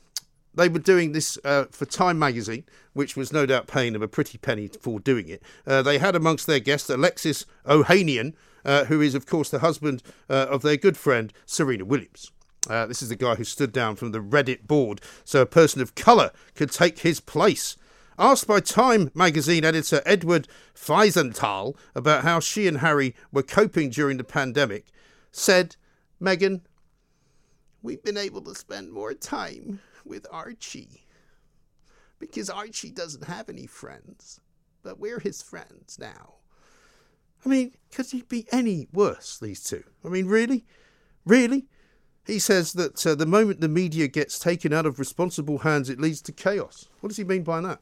They 0.56 0.70
were 0.70 0.80
doing 0.80 1.14
this 1.14 1.38
uh, 1.44 1.66
for 1.72 1.86
Time 1.86 2.20
magazine, 2.20 2.64
which 2.94 3.16
was 3.16 3.34
no 3.34 3.46
doubt 3.46 3.68
paying 3.68 3.94
them 3.94 4.04
a 4.04 4.08
pretty 4.08 4.38
penny 4.38 4.68
for 4.68 5.00
doing 5.00 5.30
it. 5.30 5.42
Uh, 5.66 5.82
they 5.82 5.98
had 5.98 6.16
amongst 6.16 6.48
their 6.48 6.60
guests 6.60 6.90
Alexis 6.90 7.46
Ohanian, 7.66 8.34
uh, 8.64 8.86
who 8.86 9.02
is, 9.02 9.16
of 9.16 9.26
course, 9.26 9.50
the 9.50 9.60
husband 9.60 10.04
uh, 10.30 10.48
of 10.50 10.62
their 10.62 10.78
good 10.78 10.98
friend 10.98 11.34
Serena 11.46 11.86
Williams. 11.86 12.32
Uh, 12.70 12.86
this 12.86 13.02
is 13.02 13.10
the 13.10 13.16
guy 13.16 13.36
who 13.36 13.44
stood 13.44 13.74
down 13.74 13.96
from 13.96 14.12
the 14.12 14.22
Reddit 14.22 14.68
board 14.68 15.02
so 15.26 15.42
a 15.42 15.46
person 15.46 15.82
of 15.82 15.96
colour 15.96 16.32
could 16.56 16.72
take 16.72 17.00
his 17.00 17.20
place. 17.20 17.76
Asked 18.18 18.48
by 18.48 18.60
Time 18.60 19.10
magazine 19.14 19.66
editor 19.66 20.02
Edward 20.06 20.48
Felsenthal 20.76 21.76
about 21.96 22.24
how 22.24 22.40
she 22.40 22.68
and 22.68 22.78
Harry 22.78 23.16
were 23.32 23.44
coping 23.44 23.90
during 23.90 24.18
the 24.18 24.24
pandemic, 24.24 24.86
said, 25.32 25.76
Meghan, 26.22 26.62
we've 27.82 28.04
been 28.04 28.18
able 28.18 28.42
to 28.42 28.56
spend 28.56 28.94
more 28.94 29.14
time 29.14 29.80
with 30.06 30.28
Archie. 30.32 31.08
Because 32.20 32.50
Archie 32.50 32.92
doesn't 32.92 33.26
have 33.26 33.50
any 33.50 33.68
friends, 33.68 34.40
but 34.82 35.00
we're 35.00 35.20
his 35.20 35.42
friends 35.42 35.98
now. 36.00 36.36
I 37.46 37.50
mean, 37.50 37.74
could 37.92 38.08
he 38.08 38.22
be 38.22 38.48
any 38.52 38.88
worse, 38.94 39.38
these 39.38 39.64
two? 39.64 39.84
I 40.06 40.08
mean, 40.08 40.28
really? 40.28 40.66
Really? 41.26 41.68
He 42.26 42.40
says 42.40 42.74
that 42.74 43.06
uh, 43.06 43.16
the 43.16 43.26
moment 43.26 43.60
the 43.60 43.68
media 43.68 44.08
gets 44.08 44.40
taken 44.40 44.72
out 44.72 44.86
of 44.86 45.00
responsible 45.00 45.60
hands, 45.60 45.90
it 45.90 46.00
leads 46.00 46.22
to 46.24 46.32
chaos. 46.32 46.88
What 47.02 47.10
does 47.10 47.18
he 47.18 47.26
mean 47.26 47.44
by 47.44 47.60
that? 47.62 47.82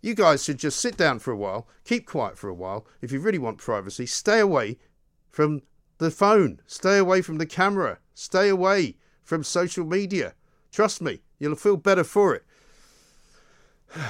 You 0.00 0.14
guys 0.14 0.44
should 0.44 0.58
just 0.58 0.80
sit 0.80 0.96
down 0.96 1.18
for 1.18 1.32
a 1.32 1.36
while, 1.36 1.68
keep 1.84 2.06
quiet 2.06 2.38
for 2.38 2.48
a 2.48 2.54
while. 2.54 2.86
If 3.02 3.12
you 3.12 3.20
really 3.20 3.38
want 3.38 3.58
privacy, 3.58 4.06
stay 4.06 4.38
away 4.38 4.78
from 5.28 5.62
the 5.98 6.10
phone, 6.10 6.62
stay 6.66 6.96
away 6.96 7.22
from 7.22 7.38
the 7.38 7.46
camera, 7.46 7.98
stay 8.14 8.48
away 8.48 8.96
from 9.22 9.42
social 9.44 9.84
media. 9.84 10.34
Trust 10.72 11.02
me, 11.02 11.20
you'll 11.38 11.56
feel 11.56 11.76
better 11.76 12.04
for 12.04 12.34
it. 12.34 12.44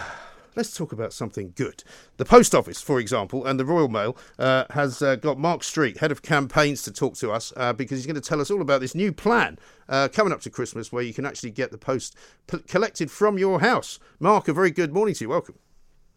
Let's 0.56 0.76
talk 0.76 0.92
about 0.92 1.12
something 1.12 1.52
good. 1.54 1.84
The 2.16 2.24
Post 2.24 2.56
Office, 2.56 2.82
for 2.82 2.98
example, 2.98 3.46
and 3.46 3.58
the 3.58 3.64
Royal 3.64 3.88
Mail 3.88 4.16
uh, 4.38 4.64
has 4.70 5.00
uh, 5.00 5.14
got 5.14 5.38
Mark 5.38 5.62
Street, 5.62 5.98
head 5.98 6.10
of 6.10 6.22
campaigns, 6.22 6.82
to 6.82 6.92
talk 6.92 7.14
to 7.16 7.30
us 7.30 7.52
uh, 7.56 7.72
because 7.72 7.98
he's 7.98 8.06
going 8.06 8.20
to 8.20 8.28
tell 8.28 8.40
us 8.40 8.50
all 8.50 8.60
about 8.60 8.80
this 8.80 8.94
new 8.94 9.12
plan 9.12 9.58
uh, 9.88 10.08
coming 10.12 10.32
up 10.32 10.40
to 10.40 10.50
Christmas 10.50 10.92
where 10.92 11.04
you 11.04 11.14
can 11.14 11.24
actually 11.24 11.52
get 11.52 11.70
the 11.70 11.78
post 11.78 12.16
p- 12.48 12.58
collected 12.66 13.10
from 13.12 13.38
your 13.38 13.60
house. 13.60 14.00
Mark, 14.18 14.48
a 14.48 14.52
very 14.52 14.72
good 14.72 14.92
morning 14.92 15.14
to 15.14 15.24
you. 15.24 15.28
Welcome. 15.28 15.54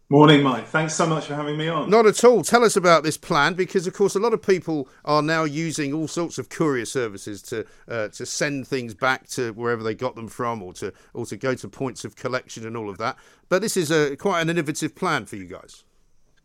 Morning, 0.09 0.43
Mike. 0.43 0.67
Thanks 0.67 0.93
so 0.93 1.07
much 1.07 1.25
for 1.25 1.33
having 1.33 1.57
me 1.57 1.69
on. 1.69 1.89
Not 1.89 2.05
at 2.05 2.23
all. 2.23 2.43
Tell 2.43 2.63
us 2.63 2.75
about 2.75 3.03
this 3.03 3.17
plan 3.17 3.53
because, 3.53 3.87
of 3.87 3.93
course, 3.93 4.15
a 4.15 4.19
lot 4.19 4.33
of 4.33 4.41
people 4.41 4.87
are 5.05 5.21
now 5.21 5.43
using 5.43 5.93
all 5.93 6.07
sorts 6.07 6.37
of 6.37 6.49
courier 6.49 6.85
services 6.85 7.41
to 7.43 7.65
uh, 7.87 8.09
to 8.09 8.25
send 8.25 8.67
things 8.67 8.93
back 8.93 9.27
to 9.29 9.53
wherever 9.53 9.81
they 9.81 9.95
got 9.95 10.15
them 10.15 10.27
from, 10.27 10.61
or 10.61 10.73
to 10.73 10.93
or 11.13 11.25
to 11.25 11.37
go 11.37 11.55
to 11.55 11.67
points 11.69 12.03
of 12.03 12.15
collection 12.15 12.67
and 12.67 12.75
all 12.75 12.89
of 12.89 12.97
that. 12.97 13.17
But 13.47 13.61
this 13.61 13.77
is 13.77 13.91
a 13.91 14.15
quite 14.17 14.41
an 14.41 14.49
innovative 14.49 14.93
plan 14.93 15.25
for 15.25 15.37
you 15.37 15.45
guys. 15.45 15.83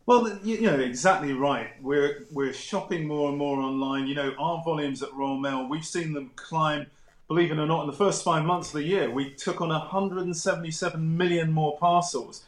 Well, 0.05 0.39
you 0.41 0.61
know 0.61 0.79
exactly 0.79 1.33
right. 1.33 1.69
We're 1.81 2.25
we're 2.31 2.53
shopping 2.53 3.05
more 3.05 3.29
and 3.29 3.37
more 3.37 3.59
online. 3.59 4.07
You 4.07 4.15
know, 4.15 4.33
our 4.39 4.63
volumes 4.63 5.03
at 5.03 5.13
Royal 5.13 5.37
Mail, 5.37 5.67
we've 5.69 5.85
seen 5.85 6.13
them 6.13 6.31
climb. 6.35 6.87
Believe 7.27 7.51
it 7.51 7.59
or 7.59 7.67
not, 7.67 7.81
in 7.81 7.87
the 7.87 7.95
first 7.95 8.23
five 8.23 8.43
months 8.45 8.69
of 8.69 8.75
the 8.75 8.83
year, 8.83 9.11
we 9.11 9.29
took 9.29 9.61
on 9.61 9.69
177 9.69 11.17
million 11.17 11.51
more 11.51 11.77
parcels. 11.77 12.45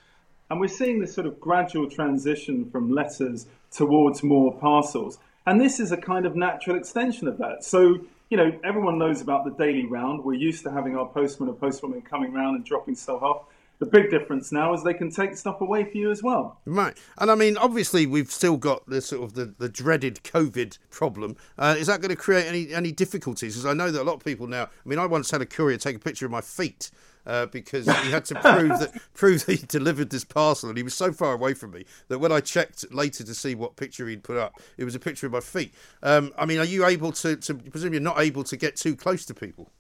And 0.52 0.60
we're 0.60 0.68
seeing 0.68 1.00
this 1.00 1.14
sort 1.14 1.28
of 1.28 1.40
gradual 1.40 1.90
transition 1.90 2.70
from 2.72 2.92
letters 2.92 3.48
towards 3.72 4.22
more 4.22 4.54
parcels. 4.54 5.18
And 5.46 5.62
this 5.62 5.80
is 5.80 5.94
a 5.94 5.98
kind 5.98 6.26
of 6.26 6.36
natural 6.36 6.76
extension 6.76 7.30
of 7.30 7.38
that. 7.38 7.64
So, 7.64 8.02
you 8.30 8.36
know, 8.36 8.52
everyone 8.62 9.00
knows 9.00 9.22
about 9.22 9.46
the 9.46 9.52
daily 9.52 9.86
round. 9.86 10.26
We're 10.26 10.34
used 10.34 10.64
to 10.64 10.72
having 10.72 10.98
our 10.98 11.08
postman 11.08 11.48
or 11.48 11.56
postwoman 11.56 12.04
coming 12.04 12.34
round 12.34 12.58
and 12.58 12.66
dropping 12.66 12.96
stuff 12.96 13.22
off. 13.24 13.46
The 13.80 13.86
big 13.86 14.12
difference 14.12 14.52
now 14.52 14.74
is 14.74 14.84
they 14.84 14.94
can 14.94 15.10
take 15.10 15.38
stuff 15.38 15.62
away 15.62 15.86
for 15.86 15.98
you 15.98 16.12
as 16.12 16.22
well. 16.22 16.60
Right, 16.66 16.98
and 17.18 17.32
I 17.32 17.36
mean, 17.36 17.56
obviously, 17.56 18.06
we've 18.06 18.30
still 18.30 18.58
got 18.58 18.86
the 18.88 19.02
sort 19.02 19.24
of 19.24 19.34
the, 19.34 19.56
the 19.58 19.70
dreaded 19.70 20.20
COVID 20.24 20.78
problem. 20.90 21.38
Uh, 21.58 21.76
is 21.80 21.88
that 21.88 22.02
going 22.02 22.10
to 22.10 22.16
create 22.16 22.46
any 22.46 22.74
any 22.74 22.92
difficulties? 22.92 23.56
Because 23.56 23.66
I 23.66 23.74
know 23.74 23.90
that 23.90 24.00
a 24.00 24.04
lot 24.04 24.16
of 24.16 24.24
people 24.24 24.46
now. 24.46 24.64
I 24.64 24.90
mean, 24.90 25.00
I 25.00 25.08
once 25.08 25.32
had 25.32 25.42
a 25.42 25.48
courier 25.48 25.78
take 25.78 25.96
a 25.96 26.00
picture 26.00 26.26
of 26.26 26.32
my 26.32 26.42
feet 26.42 26.92
uh, 27.26 27.46
because 27.48 27.86
he 27.86 28.12
had 28.12 28.26
to 28.26 28.36
prove 28.36 28.80
that 28.80 28.92
prove 29.14 29.46
that 29.46 29.60
he 29.60 29.66
delivered 29.66 30.10
this 30.10 30.24
parcel, 30.24 30.70
and 30.70 30.78
he 30.78 30.84
was 30.84 30.94
so 30.94 31.12
far 31.12 31.34
away 31.34 31.54
from 31.54 31.72
me 31.72 31.86
that 32.08 32.20
when 32.20 32.32
I 32.32 32.40
checked 32.40 32.86
later 32.94 33.24
to 33.24 33.34
see 33.34 33.56
what 33.56 33.76
picture 33.76 34.08
he'd 34.08 34.24
put 34.24 34.38
up, 34.38 34.60
it 34.78 34.84
was 34.84 34.96
a 34.96 35.00
picture 35.00 35.28
of 35.28 35.34
my 35.34 35.40
feet. 35.40 35.74
Um, 36.04 36.34
I 36.38 36.46
mean, 36.46 36.60
are 36.60 36.66
you 36.66 36.86
able 36.86 37.12
to? 37.14 37.36
to 37.36 37.56
presume 37.56 37.94
you're 37.94 38.02
not 38.02 38.20
able 38.20 38.44
to 38.44 38.58
get 38.58 38.76
too 38.76 38.96
close 38.96 39.26
to 39.26 39.34
people. 39.34 39.72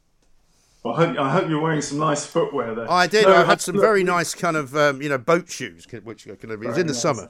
Well, 0.84 0.96
I 0.96 1.06
hope, 1.06 1.20
I 1.20 1.30
hope 1.30 1.50
you're 1.50 1.62
wearing 1.62 1.82
some 1.82 2.00
nice 2.00 2.26
footwear 2.26 2.74
there. 2.74 2.92
I 2.92 3.06
did. 3.06 3.28
No, 3.28 3.36
I 3.36 3.44
had 3.44 3.62
some 3.62 3.80
very 3.80 4.04
nice 4.04 4.34
kind 4.34 4.58
of 4.58 4.76
um, 4.76 5.02
you 5.02 5.10
know 5.10 5.18
boat 5.18 5.50
shoes, 5.50 5.86
which 6.04 6.28
I 6.28 6.36
can 6.36 6.50
be. 6.60 6.66
It 6.66 6.70
was 6.70 6.78
in 6.78 6.88
the 6.88 6.94
nice. 6.94 7.02
summer. 7.02 7.30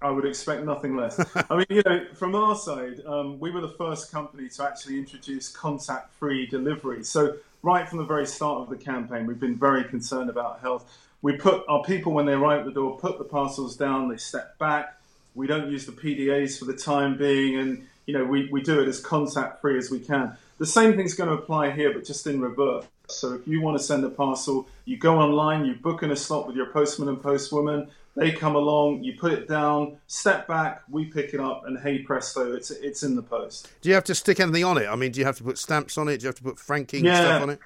I 0.00 0.10
would 0.10 0.24
expect 0.24 0.64
nothing 0.64 0.96
less. 0.96 1.24
I 1.50 1.56
mean, 1.56 1.66
you 1.68 1.82
know, 1.86 2.04
from 2.14 2.34
our 2.34 2.56
side, 2.56 3.00
um, 3.06 3.38
we 3.38 3.52
were 3.52 3.60
the 3.60 3.74
first 3.78 4.10
company 4.10 4.48
to 4.48 4.64
actually 4.64 4.98
introduce 4.98 5.48
contact-free 5.48 6.46
delivery. 6.46 7.04
So 7.04 7.36
right 7.62 7.88
from 7.88 7.98
the 7.98 8.04
very 8.04 8.26
start 8.26 8.60
of 8.62 8.68
the 8.68 8.76
campaign, 8.76 9.26
we've 9.26 9.40
been 9.40 9.58
very 9.58 9.84
concerned 9.84 10.28
about 10.28 10.60
health. 10.60 10.84
We 11.22 11.36
put 11.36 11.64
our 11.68 11.82
people, 11.84 12.12
when 12.12 12.26
they 12.26 12.32
arrive 12.32 12.60
at 12.60 12.66
the 12.66 12.72
door, 12.72 12.98
put 12.98 13.18
the 13.18 13.24
parcels 13.24 13.76
down, 13.76 14.08
they 14.08 14.16
step 14.16 14.58
back. 14.58 14.98
We 15.34 15.46
don't 15.46 15.70
use 15.70 15.86
the 15.86 15.92
PDAs 15.92 16.58
for 16.58 16.64
the 16.64 16.76
time 16.76 17.16
being, 17.16 17.56
and 17.58 17.86
you 18.06 18.18
know 18.18 18.24
we, 18.24 18.48
we 18.50 18.60
do 18.60 18.80
it 18.80 18.88
as 18.88 19.00
contact 19.00 19.60
free 19.60 19.78
as 19.78 19.90
we 19.90 20.00
can. 20.00 20.36
The 20.58 20.66
same 20.66 20.96
thing's 20.96 21.14
going 21.14 21.28
to 21.28 21.36
apply 21.36 21.70
here, 21.70 21.92
but 21.92 22.04
just 22.04 22.26
in 22.26 22.40
reverse. 22.40 22.84
So 23.08 23.34
if 23.34 23.46
you 23.46 23.60
want 23.60 23.78
to 23.78 23.82
send 23.82 24.04
a 24.04 24.10
parcel, 24.10 24.68
you 24.84 24.96
go 24.96 25.18
online, 25.18 25.64
you 25.64 25.74
book 25.74 26.02
in 26.02 26.10
a 26.10 26.16
slot 26.16 26.46
with 26.46 26.56
your 26.56 26.66
postman 26.66 27.08
and 27.08 27.18
postwoman. 27.18 27.88
They 28.14 28.30
come 28.32 28.56
along, 28.56 29.02
you 29.02 29.14
put 29.18 29.32
it 29.32 29.48
down, 29.48 29.96
step 30.06 30.46
back, 30.46 30.82
we 30.90 31.06
pick 31.06 31.32
it 31.32 31.40
up, 31.40 31.64
and 31.66 31.78
hey 31.78 32.00
presto, 32.00 32.54
it's 32.54 32.70
it's 32.70 33.02
in 33.02 33.16
the 33.16 33.22
post. 33.22 33.72
Do 33.80 33.88
you 33.88 33.94
have 33.94 34.04
to 34.04 34.14
stick 34.14 34.38
anything 34.38 34.64
on 34.64 34.76
it? 34.76 34.86
I 34.86 34.96
mean, 34.96 35.12
do 35.12 35.20
you 35.20 35.24
have 35.24 35.38
to 35.38 35.44
put 35.44 35.58
stamps 35.58 35.96
on 35.96 36.08
it? 36.08 36.18
Do 36.18 36.24
you 36.24 36.28
have 36.28 36.36
to 36.36 36.42
put 36.42 36.58
franking 36.58 37.06
yeah. 37.06 37.20
stuff 37.20 37.42
on 37.42 37.50
it? 37.50 37.60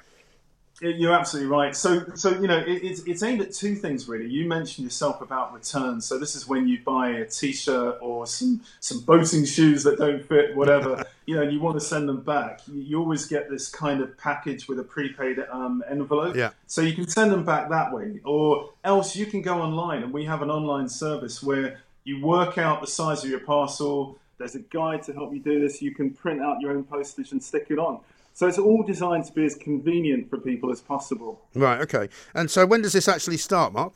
You're 0.81 1.15
absolutely 1.15 1.51
right. 1.51 1.75
So, 1.75 2.05
so 2.15 2.39
you 2.39 2.47
know, 2.47 2.59
it, 2.59 2.85
it's, 2.85 3.01
it's 3.05 3.23
aimed 3.23 3.41
at 3.41 3.53
two 3.53 3.75
things 3.75 4.09
really. 4.09 4.29
You 4.29 4.47
mentioned 4.47 4.85
yourself 4.85 5.23
about 5.23 5.55
returns. 5.55 6.05
So 6.05 6.19
this 6.19 6.37
is 6.37 6.47
when 6.47 6.69
you 6.69 6.81
buy 6.85 7.11
a 7.11 7.25
T-shirt 7.25 7.99
or 8.03 8.27
some 8.27 8.61
some 8.81 9.01
boating 9.01 9.47
shoes 9.47 9.83
that 9.85 9.99
don't 9.99 10.23
fit, 10.23 10.55
whatever. 10.55 11.05
you 11.27 11.35
know, 11.35 11.43
and 11.43 11.53
you 11.53 11.61
want 11.61 11.81
to 11.81 11.85
send 11.85 12.09
them 12.09 12.21
back. 12.21 12.61
You, 12.69 12.83
you 12.83 12.99
always 12.99 13.27
get 13.27 13.49
this 13.49 13.69
kind 13.69 14.03
of 14.03 14.17
package 14.19 14.69
with 14.69 14.79
a 14.79 14.85
prepaid 14.85 15.39
um, 15.51 15.83
envelope. 15.89 16.37
Yeah. 16.37 16.51
So 16.67 16.83
you 16.83 16.95
can 16.95 17.09
send 17.09 17.33
them 17.33 17.45
back 17.45 17.71
that 17.71 17.93
way, 17.93 18.21
or 18.25 18.71
else 18.85 19.17
you 19.17 19.25
can 19.25 19.41
go 19.41 19.63
online, 19.63 20.03
and 20.03 20.13
we 20.13 20.27
have 20.27 20.43
an 20.43 20.51
online 20.51 20.89
service 20.91 21.43
where 21.43 21.81
you 22.05 22.25
work 22.25 22.59
out 22.59 22.83
the 22.83 22.87
size 22.87 23.25
of 23.25 23.31
your 23.31 23.41
parcel. 23.41 24.19
There's 24.39 24.55
a 24.55 24.61
guide 24.61 25.03
to 25.05 25.15
help 25.15 25.33
you 25.33 25.41
do 25.41 25.59
this. 25.61 25.81
You 25.81 25.95
can 25.95 26.11
print 26.11 26.43
out 26.43 26.61
your 26.61 26.73
own 26.73 26.85
postage 26.85 27.33
and 27.33 27.43
stick 27.43 27.69
it 27.71 27.79
on. 27.79 28.01
So 28.37 28.47
it's 28.47 28.59
all 28.59 28.83
designed 28.83 29.25
to 29.25 29.33
be 29.33 29.47
as 29.47 29.55
convenient 29.55 30.29
for 30.29 30.37
people 30.37 30.71
as 30.71 30.83
possible. 30.83 31.41
Right. 31.55 31.81
Okay. 31.81 32.11
And 32.35 32.51
so 32.51 32.67
when 32.67 32.83
does 32.83 32.93
this 32.93 33.09
actually 33.09 33.39
start, 33.39 33.73
Mark? 33.73 33.95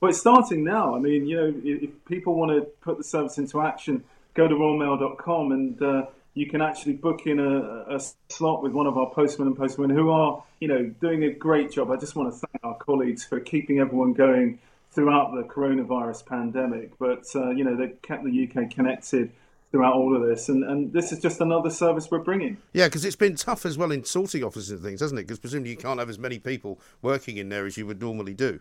Well, 0.00 0.10
it's 0.10 0.20
starting 0.20 0.62
now. 0.62 0.94
I 0.94 1.00
mean, 1.00 1.26
you 1.26 1.36
know, 1.36 1.52
if 1.64 1.90
people 2.04 2.36
want 2.36 2.52
to 2.52 2.60
put 2.82 2.98
the 2.98 3.02
service 3.02 3.36
into 3.36 3.60
action, 3.60 4.04
go 4.34 4.46
to 4.46 4.54
royalmail.com 4.54 5.50
and 5.50 5.82
uh, 5.82 6.06
you 6.34 6.48
can 6.48 6.60
actually 6.60 6.92
book 6.92 7.26
in 7.26 7.40
a, 7.40 7.96
a, 7.96 8.00
slot 8.28 8.62
with 8.62 8.70
one 8.70 8.86
of 8.86 8.96
our 8.96 9.10
postmen 9.10 9.48
and 9.48 9.56
postwomen 9.56 9.92
who 9.92 10.08
are, 10.08 10.44
you 10.60 10.68
know, 10.68 10.84
doing 11.00 11.24
a 11.24 11.32
great 11.32 11.72
job. 11.72 11.90
I 11.90 11.96
just 11.96 12.14
want 12.14 12.32
to 12.32 12.38
thank 12.38 12.62
our 12.62 12.76
colleagues 12.76 13.24
for 13.24 13.40
keeping 13.40 13.80
everyone 13.80 14.12
going 14.12 14.60
throughout 14.92 15.34
the 15.34 15.42
coronavirus 15.42 16.26
pandemic. 16.26 16.96
But, 17.00 17.24
uh, 17.34 17.50
you 17.50 17.64
know, 17.64 17.74
they've 17.74 18.00
kept 18.02 18.22
the 18.22 18.48
UK 18.48 18.70
connected 18.70 19.32
throughout 19.74 19.94
all 19.94 20.14
of 20.14 20.22
this. 20.22 20.48
And, 20.48 20.62
and 20.62 20.92
this 20.92 21.10
is 21.10 21.18
just 21.18 21.40
another 21.40 21.68
service 21.68 22.08
we're 22.08 22.20
bringing. 22.20 22.58
Yeah, 22.72 22.86
because 22.86 23.04
it's 23.04 23.16
been 23.16 23.34
tough 23.34 23.66
as 23.66 23.76
well 23.76 23.90
in 23.90 24.04
sorting 24.04 24.44
offices 24.44 24.70
and 24.70 24.82
things, 24.82 25.00
hasn't 25.00 25.18
it? 25.18 25.24
Because 25.26 25.40
presumably 25.40 25.72
you 25.72 25.76
can't 25.76 25.98
have 25.98 26.08
as 26.08 26.16
many 26.16 26.38
people 26.38 26.78
working 27.02 27.38
in 27.38 27.48
there 27.48 27.66
as 27.66 27.76
you 27.76 27.84
would 27.84 28.00
normally 28.00 28.34
do. 28.34 28.60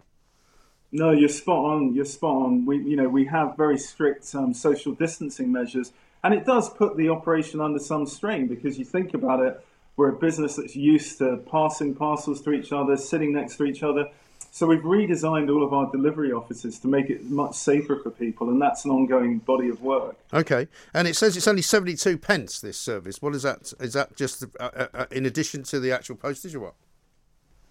No, 0.92 1.12
you're 1.12 1.30
spot 1.30 1.66
on. 1.66 1.94
You're 1.94 2.06
spot 2.06 2.36
on. 2.46 2.66
We, 2.66 2.78
you 2.78 2.96
know, 2.96 3.08
we 3.08 3.26
have 3.26 3.56
very 3.56 3.78
strict 3.78 4.34
um, 4.34 4.56
social 4.56 4.94
distancing 4.94 5.52
measures, 5.52 5.94
and 6.24 6.34
it 6.34 6.48
does 6.48 6.68
put 6.68 6.98
the 6.98 7.10
operation 7.10 7.62
under 7.62 7.78
some 7.78 8.08
strain 8.08 8.48
because 8.48 8.80
you 8.80 8.86
think 8.86 9.14
about 9.14 9.40
it. 9.40 9.64
We're 9.96 10.10
a 10.10 10.18
business 10.18 10.56
that's 10.56 10.76
used 10.76 11.20
to 11.20 11.38
passing 11.52 11.94
parcels 11.94 12.42
to 12.42 12.54
each 12.54 12.72
other, 12.72 12.98
sitting 12.98 13.34
next 13.34 13.58
to 13.58 13.66
each 13.66 13.84
other. 13.84 14.10
So 14.54 14.68
we've 14.68 14.82
redesigned 14.82 15.50
all 15.50 15.64
of 15.64 15.74
our 15.74 15.90
delivery 15.92 16.32
offices 16.32 16.78
to 16.82 16.88
make 16.88 17.10
it 17.10 17.24
much 17.24 17.56
safer 17.56 17.98
for 17.98 18.12
people, 18.12 18.50
and 18.50 18.62
that's 18.62 18.86
an 18.86 18.92
ongoing 18.92 19.40
body 19.40 19.68
of 19.68 19.82
work. 19.82 20.16
Okay, 20.32 20.68
and 20.94 21.08
it 21.08 21.16
says 21.16 21.36
it's 21.36 21.48
only 21.48 21.64
seventy-two 21.64 22.20
pence. 22.20 22.62
This 22.62 22.78
service. 22.78 23.20
What 23.20 23.34
is 23.34 23.42
that? 23.42 23.74
Is 23.80 23.94
that 23.94 24.16
just 24.16 24.44
uh, 24.60 24.70
uh, 24.76 24.88
uh 24.94 25.06
in 25.10 25.26
addition 25.26 25.64
to 25.64 25.80
the 25.80 25.92
actual 25.92 26.18
postage, 26.18 26.54
or 26.54 26.60
what? 26.60 26.76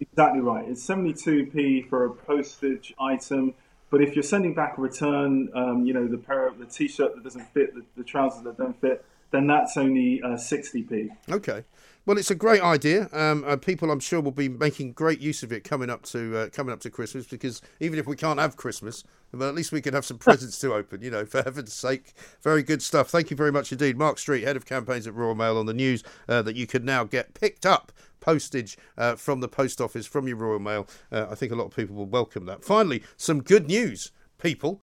Exactly 0.01 0.41
right. 0.41 0.69
It's 0.69 0.83
seventy-two 0.83 1.53
p 1.55 1.83
for 1.83 2.05
a 2.05 2.11
postage 2.11 2.93
item. 2.99 3.55
But 3.91 4.03
if 4.03 4.17
you're 4.17 4.25
sending 4.25 4.53
back 4.53 4.77
a 4.77 4.81
return, 4.81 5.51
um, 5.55 5.87
you 5.87 5.95
know 5.95 6.09
the 6.09 6.19
pair 6.19 6.49
of 6.49 6.59
the 6.59 6.67
t-shirt 6.67 7.15
that 7.15 7.23
doesn't 7.23 7.47
fit, 7.55 7.77
the, 7.77 7.85
the 7.97 8.03
trousers 8.03 8.43
that 8.43 8.59
don't 8.59 8.81
fit, 8.81 9.05
then 9.31 9.47
that's 9.47 9.77
only 9.77 10.21
uh, 10.21 10.31
60p. 10.31 11.11
Okay. 11.31 11.63
Well, 12.05 12.19
it's 12.19 12.33
a 12.33 12.35
great 12.35 12.63
idea. 12.63 13.09
Um, 13.13 13.45
uh, 13.47 13.57
people, 13.57 13.89
I'm 13.93 14.01
sure, 14.01 14.21
will 14.21 14.33
be 14.33 14.49
making 14.49 14.93
great 14.93 15.21
use 15.21 15.45
of 15.45 15.53
it 15.53 15.63
coming 15.63 15.89
up 15.89 16.03
to 16.07 16.37
uh, 16.37 16.49
coming 16.49 16.73
up 16.73 16.81
to 16.81 16.91
Christmas. 16.91 17.27
Because 17.27 17.63
even 17.79 17.97
if 17.97 18.09
we 18.09 18.17
can't 18.17 18.41
have 18.41 18.57
Christmas, 18.57 19.05
well, 19.33 19.49
at 19.49 19.55
least 19.55 19.71
we 19.71 19.81
can 19.81 19.95
have 19.95 20.05
some 20.05 20.19
presents 20.19 20.59
to 20.61 20.75
open. 20.75 21.01
You 21.01 21.13
know, 21.13 21.25
for 21.25 21.43
heaven's 21.43 21.73
sake, 21.73 22.13
very 22.43 22.65
good 22.65 22.83
stuff. 22.83 23.09
Thank 23.09 23.31
you 23.31 23.37
very 23.37 23.53
much 23.53 23.71
indeed, 23.71 23.97
Mark 23.97 24.19
Street, 24.19 24.43
head 24.43 24.57
of 24.57 24.67
campaigns 24.67 25.07
at 25.07 25.15
Royal 25.15 25.37
Mail, 25.37 25.57
on 25.57 25.67
the 25.67 25.75
news 25.75 26.03
uh, 26.29 26.43
that 26.43 26.57
you 26.57 26.67
can 26.67 26.85
now 26.85 27.05
get 27.05 27.35
picked 27.35 27.65
up 27.65 27.93
postage 28.19 28.77
uh, 28.99 29.15
from 29.15 29.41
the 29.41 29.49
post 29.49 29.81
office 29.81 30.07
from 30.07 30.27
your 30.27 30.39
Royal 30.39 30.59
Mail. 30.59 30.89
Uh, 31.13 31.29
I 31.31 31.37
think 31.37 31.53
a 31.53 31.57
lot 31.57 31.67
of 31.67 31.77
people 31.77 31.95
will 31.95 32.07
welcome 32.07 32.47
that. 32.47 32.65
Finally, 32.65 33.05
some 33.17 33.43
good 33.43 33.69
news, 33.69 34.11
people. 34.39 34.81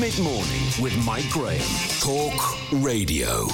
Mid 0.00 0.16
morning 0.20 0.62
with 0.80 0.96
Mike 1.04 1.28
Graham. 1.30 1.58
Talk 1.98 2.72
Radio. 2.84 3.46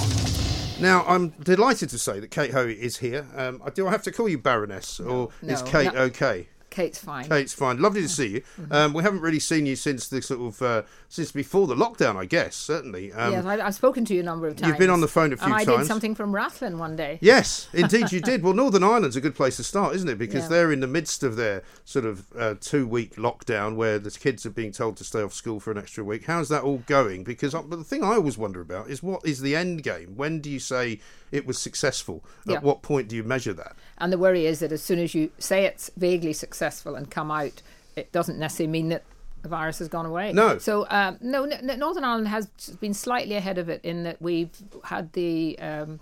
Now, 0.78 1.03
I'm 1.07 1.30
delighted 1.42 1.88
to 1.88 1.99
say 1.99 2.20
that 2.20 2.30
Kate 2.30 2.51
Hoey 2.51 2.74
is 2.74 2.99
here. 2.99 3.26
Um, 3.34 3.62
do 3.72 3.86
I 3.86 3.90
have 3.90 4.03
to 4.03 4.12
call 4.12 4.28
you 4.28 4.36
Baroness, 4.36 5.01
or 5.01 5.30
no, 5.40 5.53
is 5.55 5.62
Kate 5.62 5.95
no. 5.95 6.01
okay? 6.01 6.49
Kate's 6.75 6.99
fine. 6.99 7.29
Kate's 7.29 7.53
fine. 7.53 7.81
Lovely 7.81 8.03
to 8.03 8.09
see 8.09 8.27
you. 8.27 8.41
Mm-hmm. 8.61 8.72
Um, 8.72 8.93
we 8.95 9.05
haven't 9.05 9.20
really 9.20 9.39
seen 9.39 9.64
you 9.64 9.77
since 9.77 10.09
the 10.09 10.20
sort 10.20 10.41
of 10.41 10.61
uh, 10.61 10.83
since 11.09 11.31
before 11.31 11.68
the 11.68 11.77
lockdown, 11.77 12.16
I 12.16 12.25
guess. 12.25 12.57
Certainly. 12.57 13.12
Um, 13.12 13.33
yes, 13.33 13.45
I, 13.47 13.57
have 13.59 13.75
spoken 13.77 14.05
to 14.07 14.14
you 14.14 14.20
a 14.20 14.25
number 14.25 14.49
of 14.49 14.57
times. 14.57 14.70
You've 14.70 14.79
been 14.79 14.91
on 14.91 15.01
the 15.01 15.07
phone 15.07 15.33
a 15.33 15.37
few 15.37 15.45
and 15.47 15.55
I 15.55 15.64
times. 15.64 15.79
did 15.83 15.87
something 15.87 16.16
from 16.16 16.33
Rathlin 16.33 16.79
one 16.79 16.97
day. 16.97 17.18
Yes, 17.20 17.68
indeed 17.72 18.11
you 18.11 18.20
did. 18.33 18.43
Well, 18.43 18.55
Northern 18.55 18.83
Ireland's 18.83 19.14
a 19.14 19.20
good 19.20 19.37
place 19.37 19.57
to 19.59 19.64
start, 19.64 19.95
isn't 19.95 20.09
it? 20.09 20.18
Because 20.18 20.43
Yeah. 20.45 20.49
they're 20.49 20.72
in 20.72 20.81
the 20.81 20.89
midst 20.89 21.22
of 21.22 21.37
their 21.37 21.62
sort 21.85 22.07
of 22.07 22.27
uh, 22.37 22.57
two-week 22.61 23.14
lockdown, 23.14 23.77
where 23.77 24.01
the 24.01 24.11
kids 24.11 24.45
are 24.45 24.51
being 24.51 24.72
told 24.72 24.97
to 24.97 25.05
stay 25.05 25.22
off 25.22 25.33
school 25.33 25.61
for 25.61 25.70
an 25.70 25.79
extra 25.79 26.03
week. 26.03 26.25
How's 26.27 26.49
that 26.49 26.64
all 26.64 26.79
going? 26.87 27.22
Because 27.22 27.55
uh, 27.55 27.62
but 27.62 27.77
the 27.77 27.85
thing 27.85 28.03
I 28.03 28.14
always 28.14 28.37
wonder 28.37 28.61
about 28.61 28.91
is 28.91 29.01
what 29.01 29.25
is 29.25 29.43
the 29.43 29.55
end 29.55 29.85
game? 29.85 30.16
When 30.16 30.41
do 30.41 30.51
you 30.51 30.59
say 30.59 30.99
it 31.31 31.47
was 31.47 31.57
successful? 31.57 32.25
Yeah. 32.47 32.57
At 32.57 32.62
what 32.64 32.83
point 32.83 33.07
do 33.07 33.14
you 33.14 33.22
measure 33.22 33.53
that? 33.53 33.77
And 33.99 34.12
the 34.12 34.18
worry 34.18 34.47
is 34.47 34.59
that 34.59 34.72
as 34.72 34.83
soon 34.83 34.99
as 34.99 35.14
you 35.14 35.31
say 35.39 35.64
it's 35.66 35.91
vaguely 35.97 36.33
successful 36.33 36.64
and 36.97 37.11
come 37.11 37.31
out, 37.31 37.62
it 37.97 38.12
doesn't 38.12 38.39
necessarily 38.39 38.71
mean 38.73 38.89
that 38.91 39.05
the 39.43 39.49
virus 39.49 39.79
has 39.79 39.89
gone 39.89 40.07
away. 40.07 40.33
No. 40.33 40.59
So 40.59 40.87
um, 40.91 41.19
no, 41.21 41.45
Northern 41.45 42.05
Ireland 42.05 42.29
has 42.29 42.47
been 42.81 42.95
slightly 42.95 43.35
ahead 43.37 43.59
of 43.59 43.69
it 43.69 43.81
in 43.85 44.05
that 44.05 44.21
we've 44.21 44.51
had 44.85 45.12
the. 45.12 45.59
Um, 45.59 46.01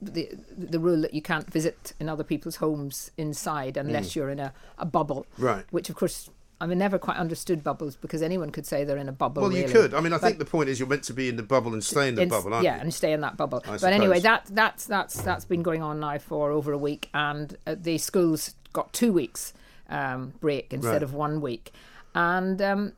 the 0.00 0.28
the 0.56 0.78
rule 0.78 1.00
that 1.00 1.12
you 1.12 1.20
can't 1.20 1.52
visit 1.52 1.92
in 1.98 2.08
other 2.08 2.22
people's 2.22 2.54
homes 2.56 3.10
inside 3.18 3.76
unless 3.76 4.14
you're 4.14 4.30
in 4.30 4.38
a, 4.38 4.52
a 4.78 4.86
bubble. 4.86 5.26
Mm. 5.38 5.42
Right. 5.44 5.64
Which 5.72 5.90
of 5.90 5.96
course 5.96 6.30
I 6.60 6.66
mean 6.68 6.78
never 6.78 7.00
quite 7.00 7.16
understood 7.16 7.64
bubbles 7.64 7.96
because 7.96 8.22
anyone 8.22 8.50
could 8.50 8.64
say 8.64 8.84
they're 8.84 8.96
in 8.96 9.08
a 9.08 9.12
bubble. 9.12 9.42
Well, 9.42 9.52
you 9.52 9.62
really. 9.62 9.72
could. 9.72 9.94
I 9.94 10.00
mean, 10.00 10.12
I 10.12 10.18
But- 10.18 10.26
think 10.28 10.38
the 10.38 10.44
point 10.44 10.68
is 10.68 10.78
you're 10.78 10.88
meant 10.88 11.02
to 11.04 11.12
be 11.14 11.28
in 11.28 11.34
the 11.34 11.42
bubble 11.42 11.72
and 11.72 11.82
stay 11.82 12.06
in 12.08 12.14
the 12.14 12.22
It's- 12.22 12.30
bubble, 12.42 12.54
aren't 12.54 12.64
yeah, 12.64 12.76
you? 12.76 12.82
and 12.82 12.94
stay 12.94 13.12
in 13.12 13.22
that 13.22 13.36
bubble. 13.36 13.60
I 13.66 13.76
but 13.78 13.92
anyway, 13.92 14.20
that 14.20 14.46
that's 14.50 14.86
that's 14.86 15.20
that's 15.20 15.44
been 15.44 15.64
going 15.64 15.82
on 15.82 15.98
now 15.98 16.18
for 16.18 16.52
over 16.52 16.70
a 16.70 16.78
week, 16.78 17.08
and 17.12 17.56
uh, 17.66 17.74
the 17.76 17.98
schools 17.98 18.54
got 18.72 18.92
two 18.92 19.12
weeks 19.12 19.52
um, 19.88 20.32
break 20.40 20.72
instead 20.72 20.92
Right. 20.92 21.02
of 21.02 21.14
one 21.14 21.40
week, 21.40 21.72
and 22.14 22.60
um, 22.62 22.92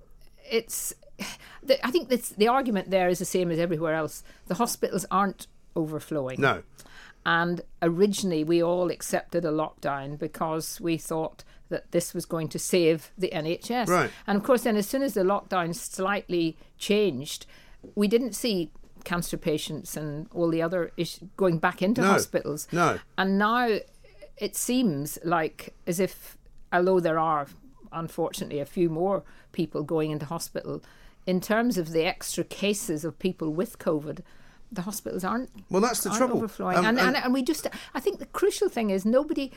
it's. 0.50 0.94
The, 1.62 1.86
I 1.86 1.90
think 1.90 2.08
that's, 2.08 2.30
the 2.30 2.48
argument 2.48 2.90
there 2.90 3.10
is 3.10 3.18
the 3.18 3.26
same 3.26 3.50
as 3.50 3.58
everywhere 3.58 3.92
else. 3.92 4.24
The 4.46 4.54
hospitals 4.54 5.04
aren't 5.10 5.46
overflowing. 5.76 6.40
No. 6.40 6.62
And 7.26 7.60
originally, 7.82 8.42
we 8.44 8.62
all 8.62 8.90
accepted 8.90 9.44
a 9.44 9.50
lockdown 9.50 10.18
because 10.18 10.80
we 10.80 10.96
thought 10.96 11.44
that 11.68 11.92
this 11.92 12.14
was 12.14 12.24
going 12.24 12.48
to 12.48 12.58
save 12.58 13.10
the 13.18 13.28
NHS. 13.34 13.88
Right. 13.88 14.10
And 14.26 14.38
of 14.38 14.42
course, 14.42 14.62
then 14.62 14.78
as 14.78 14.88
soon 14.88 15.02
as 15.02 15.12
the 15.12 15.20
lockdown 15.20 15.74
slightly 15.74 16.56
changed, 16.78 17.44
we 17.94 18.08
didn't 18.08 18.32
see 18.34 18.70
cancer 19.04 19.36
patients 19.36 19.98
and 19.98 20.26
all 20.32 20.48
the 20.48 20.62
other 20.62 20.92
issues 20.96 21.28
going 21.36 21.58
back 21.58 21.82
into 21.82 22.00
No. 22.00 22.08
hospitals. 22.08 22.66
No. 22.72 22.98
And 23.18 23.36
now 23.36 23.80
it 24.38 24.56
seems 24.56 25.18
like 25.22 25.74
as 25.86 26.00
if, 26.00 26.38
although 26.72 27.00
there 27.00 27.18
are 27.18 27.46
unfortunately 27.92 28.60
a 28.60 28.66
few 28.66 28.88
more 28.88 29.22
people 29.52 29.82
going 29.82 30.10
into 30.10 30.26
hospital, 30.26 30.82
in 31.26 31.40
terms 31.40 31.76
of 31.78 31.90
the 31.92 32.04
extra 32.04 32.44
cases 32.44 33.04
of 33.04 33.18
people 33.18 33.52
with 33.52 33.78
COVID, 33.78 34.20
the 34.72 34.82
hospitals 34.82 35.24
aren't 35.24 35.50
Well, 35.68 35.82
that's 35.82 36.02
the 36.04 36.10
trouble. 36.10 36.36
overflowing. 36.38 36.76
Um, 36.78 36.84
and, 36.86 36.98
and, 36.98 37.16
and- 37.16 37.24
and 37.24 37.34
we 37.34 37.42
just, 37.42 37.66
I 37.94 38.00
think 38.00 38.18
the 38.20 38.26
crucial 38.26 38.68
thing 38.68 38.90
is 38.90 39.04
nobody, 39.04 39.50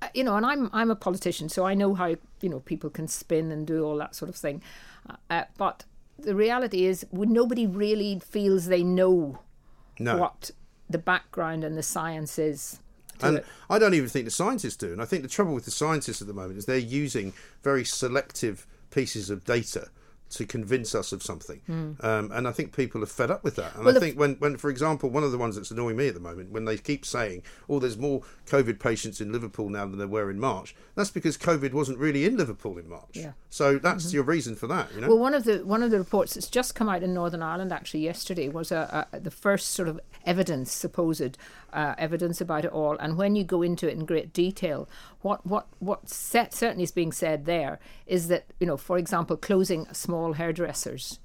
uh, 0.00 0.08
you 0.14 0.24
know, 0.24 0.36
and 0.36 0.46
I'm 0.46 0.70
I'm 0.72 0.90
a 0.90 0.96
politician, 0.96 1.48
so 1.48 1.66
I 1.66 1.74
know 1.74 1.94
how 1.94 2.06
you 2.40 2.48
know 2.48 2.60
people 2.60 2.88
can 2.90 3.08
spin 3.08 3.50
and 3.52 3.66
do 3.66 3.84
all 3.84 3.96
that 3.98 4.14
sort 4.14 4.28
of 4.30 4.36
thing, 4.36 4.62
uh, 5.10 5.16
uh, 5.28 5.44
but 5.58 5.84
the 6.18 6.34
reality 6.34 6.84
is, 6.86 7.06
nobody 7.12 7.66
really 7.66 8.18
feels 8.20 8.66
they 8.66 8.82
know 8.82 9.38
No. 10.00 10.16
what 10.16 10.50
the 10.90 10.98
background 10.98 11.62
and 11.64 11.76
the 11.76 11.82
science 11.82 12.38
is. 12.38 12.80
And 13.26 13.38
it. 13.38 13.46
I 13.68 13.78
don't 13.78 13.94
even 13.94 14.08
think 14.08 14.24
the 14.24 14.30
scientists 14.30 14.76
do. 14.76 14.92
And 14.92 15.02
I 15.02 15.04
think 15.04 15.22
the 15.22 15.28
trouble 15.28 15.54
with 15.54 15.64
the 15.64 15.70
scientists 15.70 16.20
at 16.20 16.28
the 16.28 16.34
moment 16.34 16.58
is 16.58 16.66
they're 16.66 16.78
using 16.78 17.32
very 17.62 17.84
selective 17.84 18.66
pieces 18.90 19.30
of 19.30 19.44
data 19.44 19.88
to 20.30 20.44
convince 20.44 20.94
us 20.94 21.12
of 21.12 21.22
something. 21.22 21.60
Um, 22.00 22.30
and 22.32 22.46
I 22.46 22.52
think 22.52 22.76
people 22.76 23.02
are 23.02 23.06
fed 23.06 23.30
up 23.30 23.42
with 23.42 23.56
that. 23.56 23.74
And. 23.74 23.84
Well, 23.84 23.96
I 23.96 24.00
think 24.00 24.18
when, 24.18 24.34
when, 24.34 24.56
for 24.56 24.70
example, 24.70 25.08
one 25.08 25.24
of 25.24 25.32
the 25.32 25.38
ones 25.38 25.56
that's 25.56 25.70
annoying 25.70 25.96
me 25.96 26.08
at 26.08 26.14
the 26.14 26.20
moment, 26.20 26.50
when 26.50 26.64
they 26.64 26.76
keep 26.76 27.06
saying, 27.06 27.42
oh, 27.68 27.78
there's 27.78 27.96
more 27.96 28.22
COVID 28.46 28.78
patients 28.78 29.20
in 29.20 29.32
Liverpool 29.32 29.68
now 29.70 29.86
than 29.86 29.98
there 29.98 30.06
were 30.06 30.30
in 30.30 30.38
March, 30.38 30.74
that's 30.94 31.10
because 31.10 31.38
COVID 31.38 31.72
wasn't 31.72 31.98
really 31.98 32.24
in 32.24 32.36
Liverpool 32.36 32.76
in 32.78 32.88
March. 32.88 33.14
Yeah. 33.14 33.32
So 33.50 33.78
that's 33.78 34.12
your 34.12 34.24
reason 34.24 34.54
for 34.54 34.66
that, 34.66 34.94
you 34.94 35.00
know? 35.00 35.08
Well, 35.08 35.18
one 35.18 35.34
of 35.34 35.44
the 35.44 35.64
one 35.64 35.82
of 35.82 35.90
the 35.90 35.98
reports 35.98 36.34
that's 36.34 36.48
just 36.48 36.74
come 36.74 36.88
out 36.88 37.02
in 37.02 37.14
Northern 37.14 37.42
Ireland 37.42 37.72
actually 37.72 38.00
yesterday 38.00 38.48
was 38.48 38.70
a, 38.70 39.06
a 39.12 39.20
the 39.20 39.30
first 39.30 39.70
sort 39.70 39.88
of 39.88 40.00
evidence, 40.26 40.70
supposed 40.70 41.38
uh, 41.72 41.94
evidence 41.96 42.40
about 42.40 42.64
it 42.64 42.72
all. 42.72 42.96
And 42.98 43.16
when 43.16 43.36
you 43.36 43.44
go 43.44 43.62
into 43.62 43.88
it 43.88 43.94
in 43.94 44.04
great 44.04 44.32
detail, 44.32 44.88
what 45.22 45.44
what 45.46 45.66
what 45.78 46.08
set, 46.08 46.54
certainly 46.54 46.84
is 46.84 46.92
being 46.92 47.12
said 47.12 47.44
there 47.44 47.78
is 48.06 48.28
that 48.28 48.46
you 48.60 48.66
know, 48.66 48.76
for 48.76 48.98
example, 48.98 49.36
closing 49.36 49.86
small 49.92 50.34
hairdressers 50.34 51.18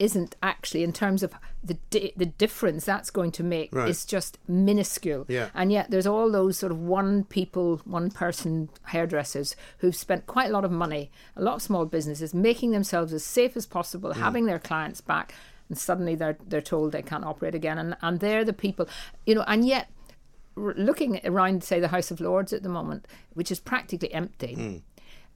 isn't 0.00 0.34
actually 0.42 0.82
in 0.82 0.92
terms 0.92 1.22
of 1.22 1.34
the 1.62 1.74
di- 1.90 2.12
the 2.16 2.24
difference 2.24 2.86
that's 2.86 3.10
going 3.10 3.30
to 3.30 3.44
make 3.44 3.68
Right. 3.72 3.88
is 3.88 4.06
just 4.06 4.38
minuscule. 4.48 5.26
Yeah. 5.28 5.50
And 5.54 5.70
yet 5.70 5.90
there's 5.90 6.06
all 6.06 6.30
those 6.32 6.58
sort 6.58 6.72
of 6.72 6.80
one 6.80 7.24
people, 7.24 7.82
one 7.84 8.10
person 8.10 8.70
hairdressers 8.84 9.54
who've 9.78 9.94
spent 9.94 10.26
quite 10.26 10.48
a 10.48 10.52
lot 10.52 10.64
of 10.64 10.70
money, 10.72 11.10
a 11.36 11.42
lot 11.42 11.56
of 11.56 11.62
small 11.62 11.84
businesses 11.84 12.32
making 12.32 12.70
themselves 12.70 13.12
as 13.12 13.24
safe 13.24 13.56
as 13.56 13.66
possible, 13.66 14.10
mm. 14.10 14.16
having 14.16 14.46
their 14.46 14.58
clients 14.58 15.02
back, 15.02 15.34
and 15.68 15.76
suddenly 15.76 16.14
they're 16.14 16.38
they're 16.48 16.62
told 16.62 16.92
they 16.92 17.02
can't 17.02 17.24
operate 17.24 17.54
again, 17.54 17.76
and 17.78 17.94
and 18.00 18.20
they're 18.20 18.44
the 18.44 18.54
people, 18.54 18.88
you 19.26 19.34
know, 19.34 19.44
and 19.46 19.66
yet. 19.66 19.88
Looking 20.56 21.20
around, 21.24 21.64
say, 21.64 21.80
the 21.80 21.88
House 21.88 22.10
of 22.10 22.20
Lords 22.20 22.52
at 22.52 22.62
the 22.62 22.68
moment, 22.68 23.06
which 23.34 23.50
is 23.50 23.60
practically 23.60 24.12
empty, 24.12 24.54
hmm. 24.54 24.76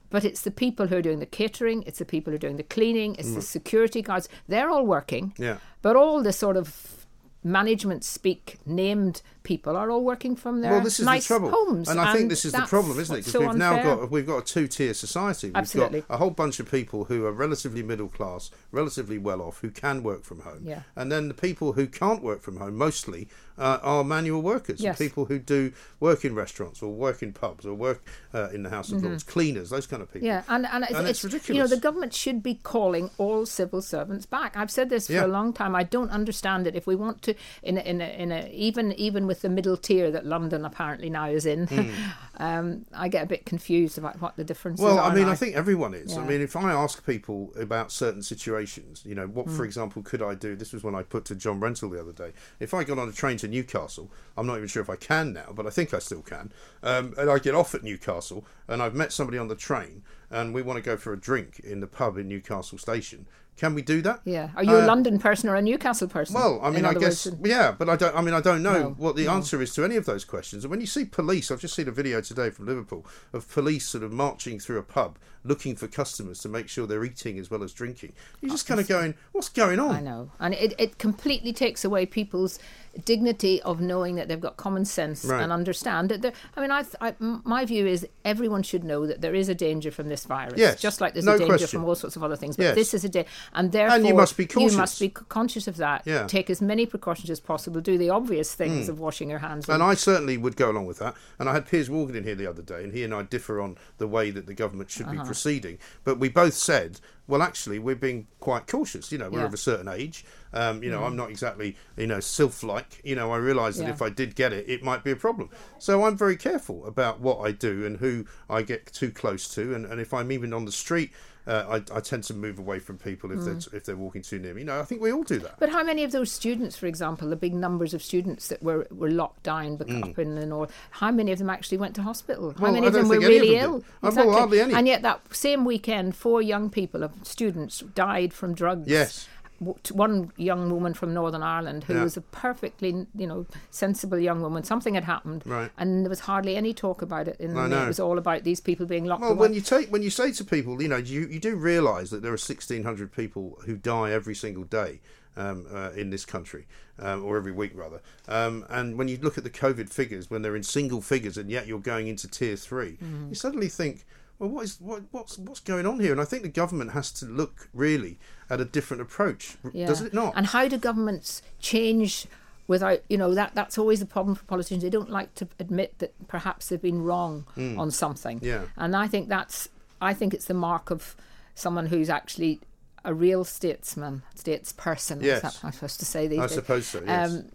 but 0.09 0.25
it's 0.25 0.41
the 0.41 0.51
people 0.51 0.87
who 0.87 0.97
are 0.97 1.01
doing 1.01 1.19
the 1.19 1.25
catering, 1.25 1.83
it's 1.83 1.99
the 1.99 2.05
people 2.05 2.31
who 2.31 2.35
are 2.35 2.39
doing 2.39 2.57
the 2.57 2.63
cleaning, 2.63 3.15
it's 3.15 3.29
the 3.29 3.35
hmm. 3.35 3.41
security 3.41 4.01
guards. 4.01 4.29
They're 4.47 4.69
all 4.69 4.85
working. 4.85 5.33
Yeah. 5.37 5.57
But 5.81 5.95
all 5.95 6.21
the 6.21 6.33
sort 6.33 6.57
of 6.57 7.05
management 7.45 8.03
speak 8.03 8.57
named 8.65 9.21
people 9.43 9.77
are 9.77 9.91
all 9.91 10.03
working 10.03 10.35
from 10.35 10.61
their 10.61 10.71
Well, 10.71 10.81
this 10.81 10.99
is 10.99 11.05
nice 11.05 11.27
the 11.27 11.35
trouble, 11.35 11.51
homes. 11.51 11.87
and 11.87 12.01
I 12.01 12.11
think 12.11 12.29
this 12.29 12.43
is 12.43 12.51
the 12.51 12.61
problem, 12.61 12.99
isn't 12.99 13.15
it? 13.15 13.19
Because 13.19 13.33
so 13.33 13.39
we've 13.41 13.55
now 13.55 13.81
got 13.83 14.09
we've 14.09 14.25
got 14.25 14.37
a 14.39 14.45
two-tier 14.45 14.95
society. 14.95 15.47
We've 15.47 15.57
Absolutely. 15.57 16.01
got 16.01 16.15
a 16.15 16.17
whole 16.17 16.31
bunch 16.31 16.59
of 16.59 16.69
people 16.69 17.05
who 17.05 17.25
are 17.25 17.31
relatively 17.31 17.83
middle 17.83 18.07
class, 18.07 18.49
relatively 18.71 19.19
well 19.19 19.41
off, 19.41 19.59
who 19.59 19.69
can 19.69 20.01
work 20.01 20.23
from 20.23 20.41
home, 20.41 20.63
Yeah. 20.63 20.81
and 20.95 21.11
then 21.11 21.27
the 21.27 21.35
people 21.35 21.73
who 21.73 21.85
can't 21.85 22.23
work 22.23 22.41
from 22.41 22.57
home 22.57 22.75
mostly 22.75 23.27
uh, 23.57 23.79
are 23.81 24.03
manual 24.03 24.41
workers, 24.41 24.81
Yes. 24.81 24.97
people 24.97 25.25
who 25.25 25.39
do 25.39 25.71
work 25.99 26.25
in 26.25 26.35
restaurants 26.35 26.81
or 26.81 26.93
work 26.93 27.23
in 27.23 27.31
pubs 27.33 27.65
or 27.65 27.73
work 27.73 28.03
uh, 28.33 28.49
in 28.49 28.63
the 28.63 28.69
House 28.69 28.91
of 28.91 29.03
Lords, 29.03 29.23
cleaners, 29.23 29.69
those 29.69 29.87
kind 29.87 30.01
of 30.01 30.11
people. 30.11 30.27
Mm-hmm. 30.27 30.47
Yeah, 30.49 30.55
and, 30.55 30.65
and, 30.65 30.83
it's, 31.09 31.23
And 31.23 31.33
it's 31.33 31.49
You 31.49 31.55
know, 31.55 31.67
the 31.67 31.77
government 31.77 32.13
should 32.13 32.43
be 32.43 32.55
calling 32.55 33.09
all 33.17 33.45
civil 33.45 33.81
servants 33.81 34.25
back. 34.25 34.57
I've 34.57 34.71
said 34.71 34.89
this 34.89 35.07
for 35.07 35.13
Yeah. 35.13 35.25
a 35.25 35.27
long 35.27 35.53
time. 35.53 35.75
I 35.75 35.83
don't 35.83 36.09
understand 36.11 36.67
it. 36.67 36.75
If 36.75 36.85
we 36.87 36.95
want 36.95 37.21
to, 37.23 37.35
in 37.63 37.77
a, 37.77 37.81
in 37.81 38.01
a, 38.01 38.05
in 38.05 38.31
a 38.31 38.49
even 38.51 38.91
even 38.93 39.25
with 39.27 39.41
the 39.41 39.49
middle 39.49 39.77
tier 39.77 40.11
that 40.11 40.25
London 40.25 40.65
apparently 40.65 41.09
now 41.09 41.27
is 41.27 41.45
in, 41.45 41.67
um, 42.37 42.85
I 42.93 43.07
get 43.07 43.23
a 43.23 43.27
bit 43.27 43.45
confused 43.45 43.97
about 43.97 44.21
what 44.21 44.35
the 44.35 44.43
difference. 44.43 44.79
Hmm. 44.79 44.85
Well. 44.87 44.99
I 44.99 45.13
mean, 45.13 45.25
now. 45.25 45.31
I 45.31 45.35
think 45.35 45.55
everyone 45.55 45.93
is. 45.93 46.17
I 46.17 46.25
mean, 46.25 46.41
if 46.41 46.55
I 46.55 46.71
ask 46.71 47.05
people 47.05 47.53
about 47.59 47.91
certain 47.91 48.21
situations, 48.23 49.03
you 49.05 49.15
know, 49.15 49.27
what, 49.27 49.49
for 49.49 49.63
Mm. 49.63 49.65
example, 49.65 50.01
could 50.03 50.21
I 50.21 50.35
do? 50.35 50.55
This 50.55 50.73
was 50.73 50.83
when 50.83 50.95
I 50.95 51.03
put 51.03 51.25
to 51.25 51.35
John 51.35 51.59
Rentoul 51.59 51.91
the 51.91 51.99
other 51.99 52.11
day. 52.11 52.33
If 52.59 52.73
I 52.73 52.83
got 52.83 52.97
on 52.99 53.07
a 53.09 53.11
train 53.11 53.37
to 53.37 53.44
Newcastle, 53.47 54.11
I'm 54.37 54.47
not 54.47 54.57
even 54.57 54.67
sure 54.67 54.81
if 54.81 54.89
I 54.89 54.95
can 54.95 55.33
now, 55.33 55.51
but 55.53 55.65
I 55.65 55.69
think 55.69 55.93
I 55.93 55.99
still 55.99 56.21
can. 56.21 56.51
Um, 56.83 57.13
and 57.17 57.29
I 57.29 57.39
get 57.39 57.55
off 57.55 57.73
at 57.75 57.83
Newcastle, 57.83 58.45
and 58.67 58.81
I've 58.81 58.95
met 58.95 59.11
somebody 59.13 59.37
on 59.37 59.47
the 59.47 59.55
train, 59.55 60.03
and 60.29 60.53
we 60.53 60.61
want 60.61 60.77
to 60.77 60.83
go 60.83 60.97
for 60.97 61.13
a 61.13 61.19
drink 61.19 61.59
in 61.59 61.79
the 61.79 61.87
pub 61.87 62.17
in 62.17 62.27
Newcastle 62.27 62.77
Station. 62.77 63.27
Can 63.57 63.73
we 63.73 63.81
do 63.81 64.01
that? 64.01 64.19
Yeah. 64.25 64.49
Are 64.57 64.65
you 64.65 64.75
a 64.75 64.81
Uh, 64.83 64.85
London 64.85 65.17
person 65.17 65.47
or 65.49 65.55
a 65.55 65.61
Newcastle 65.61 66.09
person? 66.09 66.35
Well, 66.35 66.59
I 66.61 66.71
mean, 66.71 66.83
I 66.83 66.93
guess, 66.93 67.25
words, 67.25 67.37
yeah, 67.45 67.71
but 67.71 67.87
I 67.87 67.95
don't. 67.95 68.13
I 68.13 68.19
mean, 68.19 68.33
I 68.33 68.41
don't 68.41 68.61
know 68.61 68.81
No, 68.81 68.89
what 68.97 69.15
the 69.15 69.25
no. 69.27 69.31
answer 69.31 69.61
is 69.61 69.73
to 69.75 69.85
any 69.85 69.95
of 69.95 70.05
those 70.05 70.25
questions. 70.25 70.65
And 70.65 70.71
when 70.71 70.81
you 70.81 70.85
see 70.87 71.05
police, 71.05 71.49
I've 71.51 71.61
just 71.61 71.73
seen 71.73 71.87
a 71.87 71.91
video 71.91 72.19
today 72.19 72.49
from 72.49 72.65
Liverpool 72.65 73.05
of 73.31 73.49
police 73.49 73.87
sort 73.87 74.03
of 74.03 74.11
marching 74.11 74.59
through 74.59 74.79
a 74.79 74.83
pub 74.83 75.17
looking 75.45 75.75
for 75.77 75.87
customers 75.87 76.39
to 76.41 76.49
make 76.49 76.67
sure 76.67 76.85
they're 76.85 77.05
eating 77.05 77.39
as 77.39 77.49
well 77.49 77.63
as 77.63 77.71
drinking. 77.71 78.11
You're 78.41 78.51
just 78.51 78.67
kind 78.67 78.81
of 78.81 78.89
going, 78.89 79.13
"What's 79.31 79.47
going 79.47 79.79
on?" 79.79 79.95
I 79.95 80.01
know. 80.01 80.31
And 80.37 80.53
it, 80.53 80.73
it 80.77 80.97
completely 80.97 81.53
takes 81.53 81.85
away 81.85 82.05
people's 82.05 82.59
dignity 83.03 83.61
of 83.63 83.81
knowing 83.81 84.15
that 84.15 84.27
they've 84.27 84.39
got 84.39 84.57
common 84.57 84.85
sense 84.85 85.25
Right. 85.25 85.41
and 85.43 85.51
understand 85.51 86.09
that. 86.09 86.33
I 86.55 86.61
mean, 86.61 86.71
I, 86.71 86.83
I, 87.01 87.13
my 87.19 87.65
view 87.65 87.85
is 87.85 88.07
everyone 88.23 88.63
should 88.63 88.83
know 88.83 89.05
that 89.05 89.21
there 89.21 89.35
is 89.35 89.49
a 89.49 89.55
danger 89.55 89.91
from 89.91 90.07
this 90.09 90.25
virus. 90.25 90.53
Yes, 90.57 90.79
Just 90.81 91.01
like 91.01 91.13
there's 91.13 91.25
no 91.25 91.35
a 91.35 91.37
danger 91.39 91.57
question. 91.57 91.79
from 91.81 91.85
all 91.89 91.95
sorts 91.95 92.15
of 92.15 92.23
other 92.23 92.35
things. 92.35 92.55
But 92.57 92.63
Yes. 92.63 92.75
this 92.75 92.93
is 92.93 93.03
a 93.03 93.09
day. 93.09 93.25
And 93.53 93.71
therefore, 93.71 93.95
And 93.97 94.07
you 94.07 94.13
must 94.13 94.37
be 94.37 94.47
You 94.57 94.71
must 94.71 94.99
be 94.99 95.09
conscious 95.09 95.67
of 95.67 95.77
that. 95.77 96.03
Yeah. 96.05 96.25
Take 96.27 96.49
as 96.49 96.61
many 96.61 96.85
precautions 96.85 97.29
as 97.29 97.39
possible. 97.39 97.81
Do 97.81 97.97
the 97.97 98.09
obvious 98.09 98.53
things 98.53 98.87
of 98.89 98.99
washing 98.99 99.29
your 99.29 99.39
hands. 99.39 99.67
And 99.67 99.83
I 99.83 99.93
certainly 99.95 100.37
would 100.37 100.55
go 100.55 100.69
along 100.71 100.85
with 100.85 100.99
that. 100.99 101.15
And 101.39 101.49
I 101.49 101.53
had 101.53 101.65
Piers 101.67 101.89
Morgan 101.89 102.15
in 102.15 102.23
here 102.23 102.35
the 102.35 102.47
other 102.47 102.61
day, 102.61 102.83
and 102.83 102.93
he 102.93 103.03
and 103.03 103.13
I 103.13 103.23
differ 103.23 103.59
on 103.61 103.77
the 103.97 104.07
way 104.07 104.31
that 104.31 104.45
the 104.47 104.53
government 104.53 104.89
should 104.91 105.05
Uh-huh. 105.07 105.21
be 105.23 105.25
proceeding. 105.25 105.77
But 106.03 106.19
we 106.19 106.29
both 106.29 106.53
said, 106.53 106.99
well, 107.27 107.41
actually, 107.41 107.79
we're 107.79 107.95
being 107.95 108.27
quite 108.39 108.67
cautious. 108.67 109.11
You 109.11 109.17
know, 109.17 109.29
we're 109.29 109.39
Yeah. 109.39 109.45
of 109.45 109.53
a 109.53 109.57
certain 109.57 109.87
age. 109.87 110.25
Um, 110.53 110.83
you 110.83 110.89
know, 110.91 111.03
I'm 111.03 111.15
not 111.15 111.29
exactly, 111.29 111.75
you 111.97 112.07
know, 112.07 112.19
sylph-like. 112.19 113.01
You 113.03 113.15
know, 113.15 113.31
I 113.31 113.37
realise 113.37 113.77
that 113.77 113.85
Yeah. 113.85 113.89
if 113.89 114.01
I 114.01 114.09
did 114.09 114.35
get 114.35 114.53
it, 114.53 114.65
it 114.69 114.83
might 114.83 115.03
be 115.03 115.11
a 115.11 115.15
problem. 115.15 115.49
So 115.79 116.05
I'm 116.05 116.17
very 116.17 116.37
careful 116.37 116.85
about 116.85 117.19
what 117.19 117.39
I 117.39 117.51
do 117.51 117.85
and 117.85 117.97
who 117.97 118.25
I 118.49 118.61
get 118.61 118.85
too 118.93 119.11
close 119.11 119.47
to. 119.55 119.73
And, 119.73 119.85
and 119.85 119.99
if 119.99 120.13
I'm 120.13 120.31
even 120.31 120.53
on 120.53 120.65
the 120.65 120.71
street, 120.71 121.11
uh, 121.47 121.79
I, 121.91 121.97
I 121.97 121.99
tend 121.99 122.23
to 122.25 122.33
move 122.33 122.59
away 122.59 122.79
from 122.79 122.97
people 122.97 123.31
if 123.31 123.43
they're 123.45 123.77
if 123.77 123.85
they're 123.85 123.95
walking 123.95 124.21
too 124.21 124.39
near 124.39 124.53
me. 124.53 124.61
You 124.61 124.65
know, 124.65 124.79
I 124.79 124.83
think 124.83 125.01
we 125.01 125.11
all 125.11 125.23
do 125.23 125.39
that. 125.39 125.59
But 125.59 125.69
how 125.69 125.83
many 125.83 126.03
of 126.03 126.11
those 126.11 126.31
students, 126.31 126.75
for 126.75 126.87
example, 126.87 127.29
the 127.29 127.35
big 127.35 127.53
numbers 127.53 127.93
of 127.93 128.01
students 128.01 128.47
that 128.47 128.63
were, 128.63 128.87
were 128.91 129.11
locked 129.11 129.43
down 129.43 129.77
bec- 129.77 129.89
up 130.03 130.17
in 130.19 130.35
the 130.35 130.45
north, 130.45 130.73
how 130.91 131.11
many 131.11 131.31
of 131.31 131.37
them 131.39 131.49
actually 131.49 131.77
went 131.77 131.95
to 131.95 132.01
hospital? 132.01 132.51
How 132.51 132.55
Mm. 132.55 132.61
Well, 132.61 132.71
many 132.73 132.87
of 132.87 132.93
them 132.93 133.07
were 133.07 133.15
think 133.15 133.25
any 133.25 133.35
of 133.35 133.41
really 133.41 133.55
them 133.55 133.71
ill? 133.71 133.83
Uh, 134.01 134.11
well, 134.15 134.31
hardly 134.31 134.59
any. 134.61 134.73
And 134.73 134.87
yet 134.87 135.01
that 135.03 135.21
same 135.35 135.65
weekend, 135.65 136.15
four 136.15 136.41
young 136.41 136.69
people, 136.69 137.03
of 137.03 137.11
students, 137.23 137.79
died 137.93 138.33
from 138.33 138.53
drugs. 138.53 138.87
Yes. 138.87 139.27
One 139.59 140.31
young 140.37 140.69
woman 140.69 140.93
from 140.93 141.13
Northern 141.13 141.41
Ireland 141.43 141.85
who 141.85 141.93
Yeah. 141.95 142.03
was 142.03 142.17
a 142.17 142.21
perfectly, 142.21 143.07
you 143.15 143.27
know, 143.27 143.45
sensible 143.71 144.19
young 144.19 144.41
woman. 144.41 144.63
Something 144.63 144.93
had 144.95 145.03
happened, 145.05 145.43
Right. 145.45 145.71
and 145.77 146.03
there 146.05 146.09
was 146.09 146.21
hardly 146.21 146.55
any 146.55 146.73
talk 146.73 147.01
about 147.01 147.27
it. 147.27 147.37
In 147.39 147.53
the 147.53 147.59
I 147.61 147.83
It 147.85 147.87
was 147.87 147.99
all 147.99 148.17
about 148.17 148.43
these 148.43 148.59
people 148.59 148.85
being 148.85 149.05
locked 149.05 149.23
up. 149.23 149.29
Well, 149.29 149.37
away. 149.37 149.47
when 149.47 149.53
you 149.53 149.61
take 149.61 149.91
when 149.91 150.01
you 150.03 150.09
say 150.09 150.31
to 150.33 150.43
people, 150.43 150.81
you 150.81 150.87
know, 150.87 150.97
you, 150.97 151.21
you 151.27 151.39
do 151.39 151.55
realise 151.55 152.09
that 152.09 152.21
there 152.21 152.33
are 152.33 152.37
sixteen 152.37 152.83
hundred 152.83 153.11
people 153.11 153.59
who 153.65 153.75
die 153.77 154.11
every 154.11 154.35
single 154.35 154.63
day 154.63 154.99
um, 155.37 155.65
uh, 155.71 155.91
in 155.95 156.09
this 156.11 156.25
country, 156.25 156.65
um, 156.99 157.23
or 157.25 157.35
every 157.37 157.51
week 157.51 157.71
rather. 157.75 158.01
Um, 158.27 158.65
and 158.69 158.97
when 158.97 159.07
you 159.09 159.17
look 159.21 159.37
at 159.37 159.43
the 159.43 159.49
COVID 159.49 159.89
figures, 159.89 160.29
when 160.29 160.41
they're 160.41 160.55
in 160.55 160.63
single 160.63 161.01
figures, 161.01 161.37
and 161.37 161.49
yet 161.51 161.67
you're 161.67 161.79
going 161.79 162.07
into 162.07 162.27
tier 162.27 162.55
3 162.55 162.91
Mm-hmm. 162.93 163.29
you 163.29 163.35
suddenly 163.35 163.67
think. 163.67 164.05
Well, 164.39 164.49
what 164.49 164.65
is 164.65 164.79
what, 164.81 165.03
what's 165.11 165.37
what's 165.37 165.59
going 165.61 165.85
on 165.85 165.99
here? 165.99 166.11
And 166.11 166.19
I 166.19 166.25
think 166.25 166.43
the 166.43 166.49
government 166.49 166.91
has 166.91 167.11
to 167.13 167.25
look 167.25 167.69
really 167.73 168.19
at 168.49 168.59
a 168.59 168.65
different 168.65 169.01
approach, 169.01 169.55
Yeah. 169.73 169.87
does 169.87 170.01
it 170.01 170.13
not? 170.13 170.33
And 170.35 170.47
how 170.47 170.67
do 170.67 170.77
governments 170.77 171.41
change 171.59 172.27
without, 172.67 172.99
you 173.09 173.17
know, 173.17 173.33
that 173.33 173.53
that's 173.55 173.77
always 173.77 173.99
the 173.99 174.05
problem 174.05 174.35
for 174.35 174.43
politicians. 174.45 174.83
They 174.83 174.89
don't 174.89 175.09
like 175.09 175.33
to 175.35 175.47
admit 175.59 175.99
that 175.99 176.13
perhaps 176.27 176.67
they've 176.69 176.81
been 176.81 177.01
wrong 177.03 177.45
on 177.77 177.91
something. 177.91 178.39
Yeah. 178.41 178.65
And 178.75 178.95
I 178.95 179.07
think 179.07 179.29
that's, 179.29 179.69
I 180.01 180.13
think 180.13 180.33
it's 180.33 180.45
the 180.45 180.53
mark 180.55 180.89
of 180.91 181.15
someone 181.53 181.85
who's 181.87 182.09
actually 182.09 182.59
a 183.05 183.13
real 183.13 183.43
statesman, 183.43 184.23
statesperson. 184.35 185.21
Yes. 185.21 185.37
Is 185.37 185.41
that 185.43 185.59
I'm 185.63 185.71
supposed 185.73 185.99
to 185.99 186.05
say 186.05 186.27
these 186.27 186.39
I 186.39 186.47
days? 186.47 186.55
suppose 186.55 186.87
so. 186.87 187.03
Yes. 187.05 187.31
Um, 187.31 187.45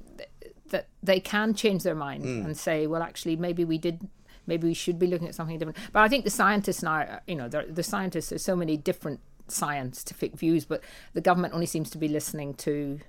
that 0.68 0.86
they 1.02 1.18
can 1.18 1.54
change 1.54 1.82
their 1.82 1.96
mind 1.96 2.22
Hmm. 2.24 2.46
and 2.46 2.56
say, 2.56 2.86
well, 2.86 3.02
actually, 3.02 3.34
maybe 3.36 3.64
we 3.64 3.76
did. 3.78 4.08
Maybe 4.46 4.66
we 4.68 4.74
should 4.74 4.98
be 4.98 5.06
looking 5.06 5.28
at 5.28 5.34
something 5.34 5.58
different. 5.58 5.78
But 5.92 6.00
I 6.00 6.08
think 6.08 6.24
the 6.24 6.30
scientists 6.30 6.82
now, 6.82 7.00
uh, 7.00 7.18
you 7.26 7.36
know, 7.36 7.48
the, 7.48 7.66
the 7.68 7.82
scientists, 7.82 8.30
there's 8.30 8.42
so 8.44 8.56
many 8.56 8.76
different 8.76 9.20
scientific 9.48 10.34
views, 10.36 10.64
but 10.64 10.82
the 11.12 11.20
government 11.20 11.54
only 11.54 11.66
seems 11.66 11.90
to 11.90 11.98
be 11.98 12.08
listening 12.08 12.54
to 12.54 13.00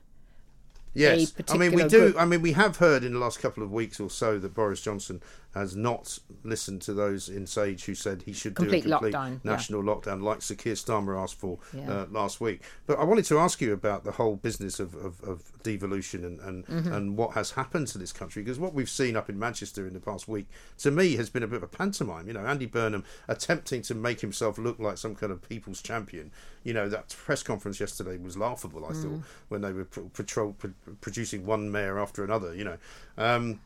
Yes, 0.94 1.34
I 1.48 1.56
mean 1.58 1.74
we 1.74 1.84
do. 1.86 2.00
group. 2.00 2.16
I 2.22 2.26
mean 2.26 2.42
we 2.42 2.52
have 2.52 2.78
heard 2.78 3.06
in 3.06 3.14
the 3.14 3.20
last 3.20 3.40
couple 3.40 3.64
of 3.64 3.72
weeks 3.72 3.98
or 4.02 4.10
so 4.10 4.38
that 4.40 4.54
Boris 4.54 4.82
Johnson 4.82 5.24
has 5.56 5.74
not 5.74 6.20
listened 6.44 6.82
to 6.82 6.94
those 6.94 7.30
in 7.30 7.48
Sage 7.48 7.86
who 7.86 7.96
said 7.96 8.24
he 8.24 8.34
should 8.34 8.56
Complete 8.56 8.84
do 8.84 8.90
a 8.90 8.92
complete 9.00 9.14
lockdown, 9.14 9.40
yeah. 9.44 9.52
national 9.52 9.84
lockdown, 9.84 10.22
like 10.22 10.42
Sir 10.42 10.56
Keir 10.56 10.74
Starmer 10.74 11.18
asked 11.18 11.36
for 11.40 11.60
Yeah. 11.74 11.90
uh, 11.90 12.06
last 12.12 12.42
week. 12.42 12.64
But 12.88 13.00
I 13.00 13.06
wanted 13.06 13.24
to 13.26 13.40
ask 13.40 13.62
you 13.62 13.72
about 13.72 14.04
the 14.04 14.12
whole 14.12 14.36
business 14.36 14.82
of, 14.82 14.94
of, 14.96 15.24
of 15.24 15.61
devolution 15.64 16.24
and 16.26 16.40
and, 16.40 16.66
Mm-hmm. 16.68 16.94
and 16.94 17.18
what 17.18 17.32
has 17.34 17.52
happened 17.52 17.88
to 17.88 17.98
this 17.98 18.12
country 18.14 18.42
because 18.44 18.60
what 18.60 18.74
we've 18.74 18.90
seen 18.90 19.16
up 19.16 19.30
in 19.30 19.38
Manchester 19.40 19.86
in 19.88 19.94
the 19.94 20.00
past 20.00 20.28
week 20.28 20.48
to 20.80 20.92
me 20.92 21.16
has 21.16 21.30
been 21.30 21.44
a 21.44 21.48
bit 21.48 21.58
of 21.58 21.64
a 21.64 21.68
pantomime. 21.68 22.28
You 22.28 22.34
know, 22.34 22.46
Andy 22.46 22.66
Burnham 22.66 23.04
attempting 23.28 23.82
to 23.84 23.96
make 23.96 24.22
himself 24.22 24.58
look 24.58 24.80
like 24.80 24.98
some 24.98 25.16
kind 25.16 25.32
of 25.32 25.48
people's 25.48 25.82
champion. 25.82 26.32
You 26.64 26.74
know, 26.74 26.88
that 26.90 27.10
press 27.10 27.44
conference 27.44 27.80
yesterday 27.80 28.18
was 28.18 28.38
laughable. 28.38 28.86
I 28.86 28.92
Mm. 28.92 29.02
thought 29.04 29.22
when 29.50 29.62
they 29.62 29.72
were 29.74 29.86
pro- 29.86 30.10
patrol, 30.10 30.54
pro- 30.54 30.74
producing 31.02 31.46
one 31.46 31.72
mayor 31.72 32.00
after 32.00 32.24
another. 32.24 32.54
You 32.56 32.64
know, 32.66 32.78
um, 33.18 33.60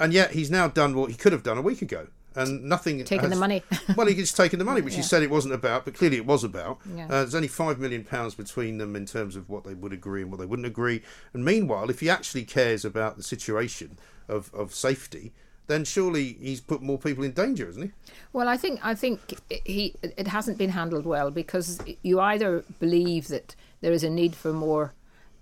and 0.00 0.12
yet 0.12 0.30
he's 0.32 0.50
now 0.50 0.68
done 0.68 0.94
what 0.94 1.10
he 1.10 1.16
could 1.16 1.32
have 1.32 1.42
done 1.42 1.58
a 1.58 1.62
week 1.62 1.82
ago. 1.82 2.06
And 2.38 2.64
nothing. 2.64 3.04
Taking 3.04 3.30
has- 3.30 3.30
the 3.30 3.36
money. 3.36 3.62
well, 3.96 4.06
he's 4.06 4.32
taken 4.32 4.58
the 4.58 4.64
money, 4.64 4.80
which 4.80 4.94
he 4.94 5.02
said 5.02 5.22
it 5.22 5.30
wasn't 5.30 5.54
about, 5.54 5.84
but 5.84 5.94
clearly 5.94 6.16
it 6.16 6.26
was 6.26 6.44
about. 6.44 6.78
Yeah. 6.94 7.06
Uh, 7.06 7.08
there's 7.08 7.34
only 7.34 7.48
five 7.48 7.78
million 7.78 8.04
pounds 8.04 8.34
between 8.34 8.78
them 8.78 8.96
in 8.96 9.06
terms 9.06 9.36
of 9.36 9.48
what 9.48 9.64
they 9.64 9.74
would 9.74 9.92
agree 9.92 10.22
and 10.22 10.30
what 10.30 10.40
they 10.40 10.46
wouldn't 10.46 10.66
agree. 10.66 11.02
And 11.32 11.44
meanwhile, 11.44 11.90
if 11.90 12.00
he 12.00 12.08
actually 12.08 12.44
cares 12.44 12.84
about 12.84 13.16
the 13.16 13.22
situation 13.22 13.98
of, 14.28 14.52
of 14.54 14.74
safety, 14.74 15.32
then 15.68 15.84
surely 15.84 16.36
he's 16.40 16.60
put 16.60 16.82
more 16.82 16.98
people 16.98 17.22
in 17.22 17.32
danger, 17.32 17.66
hasn't 17.66 17.86
he? 17.86 18.12
Well, 18.32 18.48
I 18.48 18.56
think 18.56 18.80
I 18.82 18.94
think 18.94 19.38
he 19.64 19.94
it 20.02 20.26
hasn't 20.26 20.58
been 20.58 20.70
handled 20.70 21.06
well 21.06 21.30
because 21.30 21.78
you 22.02 22.20
either 22.20 22.64
believe 22.80 23.28
that 23.28 23.54
there 23.80 23.92
is 23.92 24.02
a 24.02 24.10
need 24.10 24.34
for 24.34 24.52
more 24.52 24.94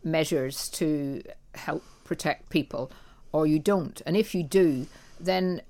measures 0.05 0.69
to 0.71 1.23
help 1.55 1.83
protect 2.05 2.51
people, 2.51 2.91
or 3.33 3.47
you 3.47 3.59
don't. 3.59 4.03
And 4.05 4.17
if 4.17 4.35
you 4.35 4.43
do, 4.43 4.87
then 5.19 5.63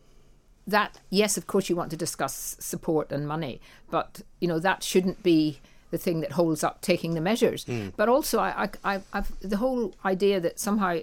that 0.66 0.98
yes, 1.10 1.36
of 1.36 1.46
course, 1.46 1.68
you 1.68 1.76
want 1.76 1.90
to 1.90 1.96
discuss 1.96 2.56
support 2.58 3.12
and 3.12 3.26
money, 3.28 3.60
but 3.90 4.22
you 4.40 4.48
know 4.48 4.58
that 4.58 4.82
shouldn't 4.82 5.22
be 5.22 5.60
the 5.90 5.98
thing 5.98 6.20
that 6.20 6.32
holds 6.32 6.64
up 6.64 6.80
taking 6.80 7.14
the 7.14 7.20
measures. 7.20 7.64
Hmm. 7.64 7.88
But 7.96 8.08
also, 8.08 8.40
I, 8.40 8.68
I, 8.84 9.00
I've, 9.12 9.30
the 9.40 9.56
whole 9.58 9.94
idea 10.04 10.40
that 10.40 10.58
somehow 10.58 10.98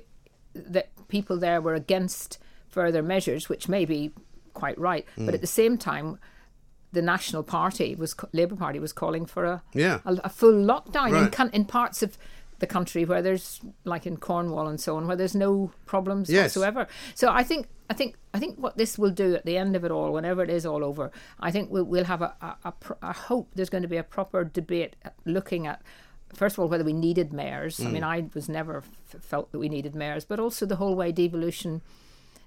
that 0.54 0.90
people 1.08 1.38
there 1.38 1.62
were 1.62 1.74
against 1.74 2.38
further 2.68 3.02
measures, 3.02 3.48
which 3.48 3.70
may 3.70 3.86
be 3.86 4.12
quite 4.54 4.78
right, 4.78 5.06
Hmm. 5.16 5.26
but 5.26 5.34
at 5.34 5.42
the 5.42 5.48
same 5.48 5.78
time, 5.78 6.20
the 6.92 7.02
National 7.02 7.42
Party 7.44 7.96
was 7.96 8.14
Labour 8.34 8.56
Party 8.56 8.80
was 8.80 8.94
calling 8.94 9.26
for 9.26 9.46
a 9.46 9.64
Yeah. 9.74 10.00
a, 10.06 10.16
a 10.26 10.30
full 10.30 10.54
lockdown 10.54 11.08
in, 11.08 11.14
Right. 11.14 11.32
con- 11.32 11.50
in 11.54 11.66
parts 11.66 12.04
of 12.04 12.18
the 12.60 12.68
country 12.68 13.04
where 13.04 13.22
there's 13.22 13.62
like 13.84 14.06
in 14.06 14.18
Cornwall 14.18 14.68
and 14.68 14.80
so 14.80 14.96
on 14.98 15.08
where 15.08 15.16
there's 15.16 15.34
no 15.36 15.72
problems 15.86 16.30
Yes. 16.30 16.44
whatsoever. 16.56 16.88
So 17.16 17.30
I 17.32 17.44
think 17.44 17.68
I 17.94 17.96
think 17.96 18.16
I 18.34 18.40
think 18.40 18.58
what 18.58 18.76
this 18.78 18.98
will 18.98 19.12
do 19.12 19.36
at 19.36 19.46
the 19.46 19.56
end 19.64 19.76
of 19.76 19.84
it 19.86 19.92
all, 19.92 20.12
whenever 20.12 20.42
it 20.44 20.50
is 20.50 20.66
all 20.66 20.84
over, 20.84 21.12
I 21.40 21.52
think 21.52 21.70
we'll, 21.70 21.84
we'll 21.84 22.06
have 22.06 22.24
a, 22.24 22.34
a, 22.42 22.56
a, 22.70 22.74
I 23.04 23.14
hope 23.14 23.46
there's 23.54 23.70
going 23.70 23.84
to 23.84 23.88
be 23.88 23.98
a 23.98 24.04
proper 24.04 24.44
debate 24.44 24.96
looking 25.26 25.68
at. 25.68 25.80
First 26.34 26.56
of 26.56 26.60
all, 26.62 26.68
whether 26.68 26.84
we 26.84 26.94
needed 26.94 27.32
mayors. 27.32 27.80
I 27.80 27.84
mean, 27.94 28.04
I 28.04 28.26
was 28.34 28.50
never 28.50 28.78
f- 28.78 29.22
felt 29.22 29.52
that 29.52 29.60
we 29.60 29.70
needed 29.70 29.94
mayors, 29.94 30.26
but 30.26 30.40
also 30.40 30.66
the 30.66 30.78
whole 30.78 30.96
way 30.96 31.12
devolution 31.12 31.82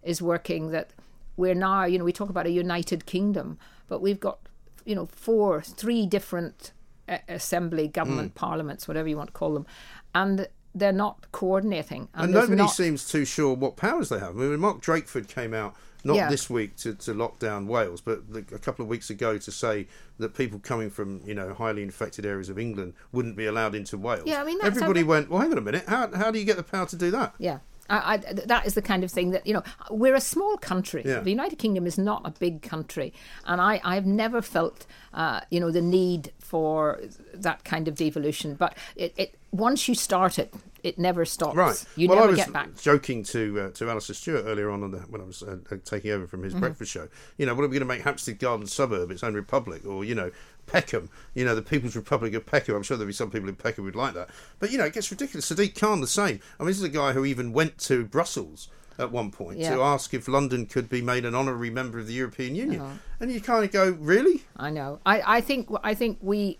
is 0.02 0.20
working 0.20 0.72
that 0.72 0.90
we're 1.36 1.54
now, 1.54 1.84
you 1.84 1.98
know, 1.98 2.04
we 2.04 2.12
talk 2.12 2.28
about 2.28 2.46
a 2.46 2.50
united 2.50 3.06
kingdom, 3.06 3.58
but 3.88 4.00
we've 4.00 4.18
got, 4.18 4.38
you 4.84 4.96
know, 4.96 5.06
four, 5.06 5.62
three 5.62 6.04
different 6.06 6.72
uh, 7.08 7.18
assembly, 7.28 7.86
government, 7.86 8.34
parliaments, 8.34 8.88
whatever 8.88 9.08
you 9.08 9.16
want 9.16 9.28
to 9.28 9.38
call 9.40 9.54
them, 9.54 9.66
and 10.12 10.48
they're 10.76 10.92
not 10.92 11.26
coordinating. 11.32 12.08
And, 12.14 12.24
And 12.26 12.34
nobody 12.34 12.56
not- 12.56 12.68
seems 12.68 13.08
too 13.08 13.24
sure 13.24 13.54
what 13.54 13.76
powers 13.76 14.08
they 14.10 14.18
have. 14.18 14.36
I 14.36 14.40
mean, 14.40 14.60
Mark 14.60 14.82
Drakeford 14.82 15.26
came 15.28 15.54
out 15.54 15.74
not 16.04 16.14
Yeah. 16.16 16.28
this 16.30 16.48
week 16.48 16.76
to, 16.76 16.94
to 16.94 17.14
lock 17.14 17.38
down 17.40 17.66
Wales, 17.66 18.00
but 18.00 18.32
the, 18.32 18.40
a 18.54 18.58
couple 18.58 18.82
of 18.84 18.88
weeks 18.88 19.10
ago 19.10 19.38
to 19.38 19.50
say 19.50 19.88
that 20.18 20.34
people 20.36 20.60
coming 20.60 20.88
from 20.90 21.20
you 21.26 21.34
know 21.34 21.52
highly 21.54 21.82
infected 21.82 22.24
areas 22.24 22.48
of 22.48 22.58
England 22.58 22.92
wouldn't 23.10 23.36
be 23.36 23.46
allowed 23.46 23.74
into 23.74 23.98
Wales. 23.98 24.22
Yeah, 24.26 24.40
I 24.40 24.44
mean, 24.44 24.58
everybody 24.62 25.02
went. 25.02 25.30
Well, 25.30 25.40
hang 25.40 25.50
on 25.50 25.58
a 25.58 25.62
minute. 25.62 25.84
How 25.88 26.08
how 26.14 26.30
do 26.30 26.38
you 26.38 26.44
get 26.44 26.56
the 26.56 26.62
power 26.62 26.86
to 26.86 26.96
do 26.96 27.10
that? 27.10 27.34
Yeah. 27.38 27.58
I, 27.88 28.14
I, 28.14 28.16
that 28.46 28.66
is 28.66 28.74
the 28.74 28.82
kind 28.82 29.04
of 29.04 29.12
thing 29.12 29.30
that 29.30 29.46
you 29.46 29.54
know. 29.54 29.62
We're 29.90 30.16
a 30.16 30.20
small 30.20 30.56
country. 30.56 31.02
Yeah. 31.04 31.20
The 31.20 31.30
United 31.30 31.56
Kingdom 31.60 31.86
is 31.86 31.96
not 31.98 32.22
a 32.24 32.30
big 32.32 32.60
country, 32.62 33.12
and 33.44 33.60
I, 33.60 33.80
I've 33.84 34.06
never 34.06 34.42
felt, 34.42 34.86
uh, 35.14 35.42
you 35.50 35.60
know, 35.60 35.70
the 35.70 35.82
need 35.82 36.32
for 36.40 37.00
that 37.32 37.62
kind 37.64 37.86
of 37.86 37.94
devolution. 37.94 38.54
But 38.54 38.76
it, 38.96 39.14
it 39.16 39.38
once 39.58 39.88
you 39.88 39.94
start 39.94 40.38
it, 40.38 40.52
it 40.82 40.98
never 40.98 41.24
stops. 41.24 41.56
Right. 41.56 41.84
You 41.96 42.08
well, 42.08 42.16
never 42.18 42.28
I 42.28 42.30
was 42.30 42.36
get 42.38 42.52
back. 42.52 42.76
joking 42.80 43.22
to 43.24 43.60
uh, 43.60 43.70
to 43.72 43.90
Alastair 43.90 44.14
Stewart 44.14 44.44
earlier 44.46 44.70
on, 44.70 44.82
on 44.84 44.90
the, 44.92 44.98
when 44.98 45.20
I 45.20 45.24
was 45.24 45.42
uh, 45.42 45.56
uh, 45.70 45.76
taking 45.84 46.10
over 46.12 46.26
from 46.26 46.42
his 46.42 46.52
Mm-hmm. 46.52 46.60
breakfast 46.60 46.90
show. 46.92 47.08
You 47.38 47.46
know, 47.46 47.54
what 47.54 47.64
are 47.64 47.68
we 47.68 47.74
going 47.78 47.88
to 47.88 47.94
make 47.94 48.02
Hampstead 48.02 48.38
Garden 48.38 48.66
Suburb 48.66 49.10
its 49.10 49.24
own 49.24 49.34
republic, 49.34 49.84
or 49.86 50.04
you 50.04 50.14
know, 50.14 50.30
Peckham? 50.66 51.10
You 51.34 51.44
know, 51.44 51.54
the 51.54 51.62
People's 51.62 51.96
Republic 51.96 52.34
of 52.34 52.46
Peckham. 52.46 52.76
I'm 52.76 52.82
sure 52.82 52.96
there'll 52.96 53.08
be 53.08 53.12
some 53.12 53.30
people 53.30 53.48
in 53.48 53.56
Peckham 53.56 53.84
who'd 53.84 53.96
like 53.96 54.14
that. 54.14 54.28
But 54.58 54.70
you 54.70 54.78
know, 54.78 54.84
it 54.84 54.92
gets 54.92 55.10
ridiculous. 55.10 55.50
Sadiq 55.50 55.78
Khan 55.78 56.00
the 56.00 56.06
same. 56.06 56.40
I 56.58 56.62
mean, 56.62 56.68
this 56.68 56.78
is 56.78 56.82
a 56.84 56.88
guy 56.88 57.12
who 57.12 57.24
even 57.24 57.52
went 57.52 57.78
to 57.78 58.04
Brussels 58.04 58.68
at 58.98 59.10
one 59.12 59.30
point 59.30 59.58
Yeah. 59.58 59.74
to 59.74 59.82
ask 59.82 60.14
if 60.14 60.26
London 60.26 60.64
could 60.64 60.88
be 60.88 61.02
made 61.02 61.26
an 61.26 61.34
honorary 61.34 61.68
member 61.68 61.98
of 61.98 62.06
the 62.06 62.14
European 62.14 62.54
Union, 62.54 62.80
Uh-huh. 62.80 62.94
and 63.20 63.30
you 63.30 63.40
kind 63.42 63.62
of 63.64 63.70
go, 63.70 63.90
really? 64.00 64.44
I 64.56 64.70
know. 64.70 65.00
I, 65.04 65.36
I 65.36 65.40
think 65.42 65.68
I 65.82 65.94
think 65.94 66.18
we 66.22 66.58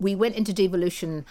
we 0.00 0.14
went 0.16 0.34
into 0.34 0.52
devolution 0.52 1.24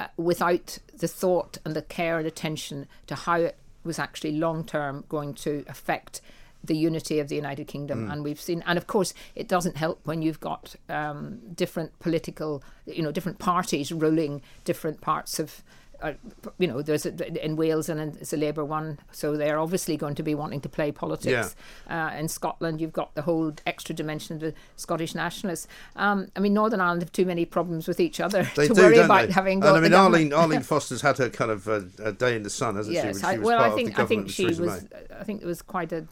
uh, 0.00 0.06
without 0.16 0.78
the 0.96 1.06
thought 1.08 1.58
and 1.64 1.76
the 1.76 1.82
care 1.82 2.18
and 2.18 2.26
attention 2.26 2.86
to 3.06 3.14
how 3.14 3.34
it 3.34 3.56
was 3.84 3.98
actually 3.98 4.32
long 4.32 4.64
term 4.64 5.04
going 5.08 5.34
to 5.34 5.64
affect 5.68 6.20
the 6.64 6.76
unity 6.76 7.18
of 7.20 7.28
the 7.28 7.36
United 7.36 7.66
Kingdom. 7.66 8.10
And 8.10 8.24
we've 8.24 8.40
seen, 8.40 8.62
and 8.66 8.76
of 8.78 8.86
course, 8.86 9.14
it 9.34 9.48
doesn't 9.48 9.76
help 9.76 10.00
when 10.04 10.22
you've 10.22 10.40
got 10.40 10.74
um, 10.88 11.40
different 11.54 11.98
political, 11.98 12.62
you 12.86 13.02
know, 13.02 13.12
different 13.12 13.38
parties 13.38 13.92
ruling 13.92 14.42
different 14.64 15.00
parts 15.00 15.38
of. 15.38 15.62
Uh, 16.02 16.12
you 16.58 16.66
know, 16.66 16.82
there's 16.82 17.06
a, 17.06 17.44
in 17.44 17.56
Wales 17.56 17.88
and 17.88 18.16
it's 18.16 18.32
a 18.32 18.36
Labour 18.36 18.64
one, 18.64 18.98
so 19.12 19.36
they're 19.36 19.58
obviously 19.58 19.96
going 19.96 20.14
to 20.14 20.22
be 20.22 20.34
wanting 20.34 20.60
to 20.62 20.68
play 20.68 20.92
politics. 20.92 21.54
Uh, 21.88 22.10
in 22.16 22.28
Scotland, 22.28 22.80
you've 22.80 22.92
got 22.92 23.14
the 23.14 23.22
whole 23.22 23.52
extra 23.66 23.94
dimension 23.94 24.36
of 24.36 24.40
the 24.40 24.54
Scottish 24.76 25.14
nationalists. 25.14 25.68
Um, 25.96 26.28
I 26.36 26.40
mean, 26.40 26.54
Northern 26.54 26.80
Ireland 26.80 27.02
have 27.02 27.12
too 27.12 27.26
many 27.26 27.44
problems 27.44 27.86
with 27.86 28.00
each 28.00 28.20
other 28.20 28.44
They 28.56 28.68
to 28.68 28.74
do, 28.74 28.82
worry 28.82 28.98
about 28.98 29.28
they? 29.28 29.32
having 29.32 29.62
and 29.62 29.76
I 29.76 29.80
mean. 29.80 29.94
Arlene, 29.94 30.32
Arlene 30.32 30.62
Foster's 30.62 31.02
had 31.02 31.18
her 31.18 31.28
kind 31.28 31.50
of 31.50 31.68
uh, 31.68 31.80
a 32.02 32.12
day 32.12 32.36
in 32.36 32.42
the 32.42 32.50
sun, 32.50 32.76
hasn't 32.76 32.94
she? 32.94 32.98
when 32.98 33.06
yes, 33.08 33.20
she 33.20 33.26
I, 33.26 33.38
well, 33.38 33.60
I 33.60 33.70
think 33.70 33.98
I 33.98 34.06
think 34.06 34.30
she 34.30 34.46
was. 34.46 34.60
May. 34.60 34.78
I 35.18 35.24
think 35.24 35.40
there 35.40 35.48
was 35.48 35.62
quite 35.62 35.92
a 35.92 36.06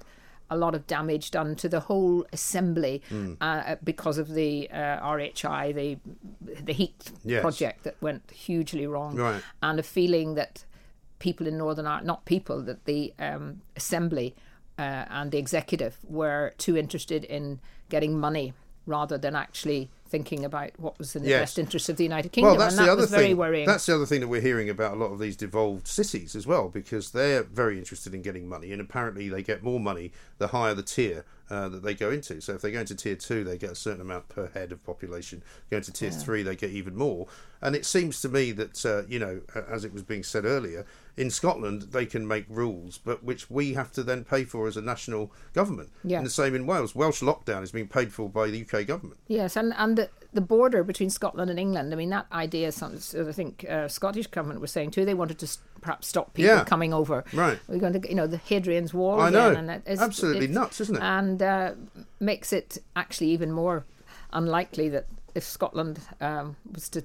a 0.51 0.57
lot 0.57 0.75
of 0.75 0.87
damage 0.87 1.31
done 1.31 1.55
to 1.57 1.69
the 1.69 1.81
whole 1.81 2.25
assembly 2.33 3.03
Hmm. 3.09 3.35
uh, 3.41 3.77
because 3.85 4.19
of 4.19 4.29
the 4.35 4.69
uh, 4.71 5.01
RHI, 5.17 5.73
the 5.75 5.99
the 6.65 6.73
heat 6.73 7.13
Yes. 7.25 7.43
project 7.43 7.85
that 7.85 7.97
went 8.01 8.31
hugely 8.31 8.87
wrong, 8.87 9.17
Right. 9.17 9.43
and 9.63 9.79
a 9.79 9.83
feeling 9.83 10.35
that 10.35 10.65
people 11.19 11.47
in 11.47 11.59
Northern 11.59 11.87
Ireland, 11.87 12.07
not 12.07 12.25
people, 12.25 12.63
that 12.63 12.85
the 12.85 13.13
um, 13.19 13.61
assembly 13.77 14.35
uh, 14.79 15.05
and 15.11 15.31
the 15.33 15.39
executive 15.39 15.99
were 16.09 16.55
too 16.59 16.77
interested 16.77 17.25
in 17.25 17.59
getting 17.89 18.19
money 18.19 18.53
rather 18.87 19.19
than 19.19 19.35
actually 19.35 19.91
thinking 20.09 20.45
about 20.45 20.71
what 20.79 20.99
was 20.99 21.15
in 21.15 21.23
the 21.23 21.29
Yes. 21.29 21.41
best 21.43 21.59
interest 21.59 21.89
of 21.89 21.97
the 21.97 22.05
United 22.05 22.33
Kingdom, 22.33 22.53
Well, 22.53 22.59
that's 22.61 22.73
and 22.75 22.81
that 22.81 22.87
the 22.87 22.93
other 22.93 23.03
was 23.03 23.11
thing. 23.11 23.19
very 23.21 23.35
worrying. 23.35 23.67
That's 23.67 23.87
the 23.87 23.95
other 23.95 24.07
thing 24.07 24.21
that 24.21 24.29
we're 24.29 24.41
hearing 24.41 24.69
about 24.71 24.95
a 24.95 24.97
lot 24.97 25.13
of 25.13 25.19
these 25.19 25.37
devolved 25.37 25.87
cities 25.87 26.35
as 26.35 26.47
well, 26.47 26.69
because 26.69 27.11
they're 27.11 27.43
very 27.43 27.79
interested 27.79 28.15
in 28.15 28.23
getting 28.23 28.49
money, 28.49 28.73
and 28.73 28.81
apparently 28.81 29.29
they 29.29 29.43
get 29.43 29.63
more 29.63 29.79
money 29.81 30.13
the 30.39 30.49
higher 30.49 30.75
the 30.75 30.83
tier 30.83 31.25
uh, 31.51 31.69
that 31.69 31.83
they 31.83 31.95
go 31.95 32.11
into. 32.11 32.41
So 32.41 32.55
if 32.55 32.63
they 32.63 32.71
go 32.73 32.81
into 32.81 32.95
tier 32.95 33.17
two, 33.17 33.45
they 33.45 33.59
get 33.59 33.71
a 33.71 33.75
certain 33.75 34.01
amount 34.01 34.29
per 34.29 34.49
head 34.49 34.73
of 34.73 34.85
population. 34.85 35.43
Go 35.71 35.79
into 35.79 35.93
tier 35.93 36.11
three, 36.11 36.43
they 36.43 36.57
get 36.57 36.71
even 36.71 36.97
more. 36.97 37.27
And 37.61 37.75
it 37.75 37.85
seems 37.85 38.21
to 38.21 38.29
me 38.29 38.53
that 38.53 38.85
uh, 38.87 39.03
you 39.09 39.19
know, 39.19 39.41
as 39.69 39.85
it 39.85 39.93
was 39.93 40.03
being 40.03 40.23
said 40.23 40.45
earlier, 40.45 40.87
in 41.17 41.31
Scotland 41.31 41.83
they 41.91 42.07
can 42.07 42.27
make 42.27 42.45
rules, 42.49 42.99
but 42.99 43.25
which 43.25 43.51
we 43.51 43.75
have 43.75 43.91
to 43.93 44.03
then 44.03 44.25
pay 44.25 44.45
for 44.45 44.69
as 44.69 44.77
a 44.77 44.83
national 44.83 45.33
government. 45.53 45.91
Yeah. 46.05 46.19
And 46.19 46.27
the 46.27 46.31
same 46.31 46.55
in 46.55 46.67
Wales. 46.67 46.95
Welsh 46.95 47.23
lockdown 47.23 47.63
is 47.63 47.73
being 47.73 47.89
paid 47.89 48.13
for 48.13 48.29
by 48.29 48.49
the 48.49 48.63
UK 48.63 48.87
government. 48.87 49.19
Yes, 49.27 49.57
and, 49.57 49.75
and 49.77 49.99
the, 49.99 50.09
the 50.33 50.41
border 50.41 50.85
between 50.85 51.11
Scotland 51.11 51.51
and 51.51 51.59
England, 51.59 51.93
I 51.93 51.97
mean, 51.97 52.11
that 52.11 52.27
idea, 52.33 52.71
some- 52.71 52.99
I 53.19 53.33
think 53.33 53.65
uh, 53.69 53.89
Scottish 53.89 54.29
government 54.29 54.61
was 54.61 54.71
saying 54.71 54.93
too, 54.93 55.05
they 55.05 55.15
wanted 55.15 55.39
to 55.41 55.49
perhaps 55.81 56.07
stop 56.09 56.35
people 56.35 56.55
Yeah. 56.57 56.65
coming 56.65 56.93
over. 56.93 57.25
Right. 57.33 57.59
We're 57.69 57.79
going 57.79 57.93
to, 58.01 58.09
you 58.09 58.15
know, 58.15 58.27
the 58.27 58.39
Hadrian's 58.39 58.93
Wall 58.95 59.21
I 59.21 59.29
again. 59.29 59.33
know. 59.53 59.59
And 59.59 59.71
it 59.71 59.83
is, 59.87 60.01
Absolutely 60.01 60.45
it's- 60.45 60.55
nuts, 60.55 60.81
isn't 60.81 60.97
it? 60.97 61.03
And 61.03 61.43
uh, 61.43 61.73
makes 62.21 62.53
it 62.53 62.79
actually 62.97 63.29
even 63.31 63.53
more 63.53 63.85
unlikely 64.33 64.89
that 64.91 65.07
if 65.35 65.45
Scotland 65.45 66.01
um, 66.21 66.57
was 66.73 66.89
to 66.91 67.03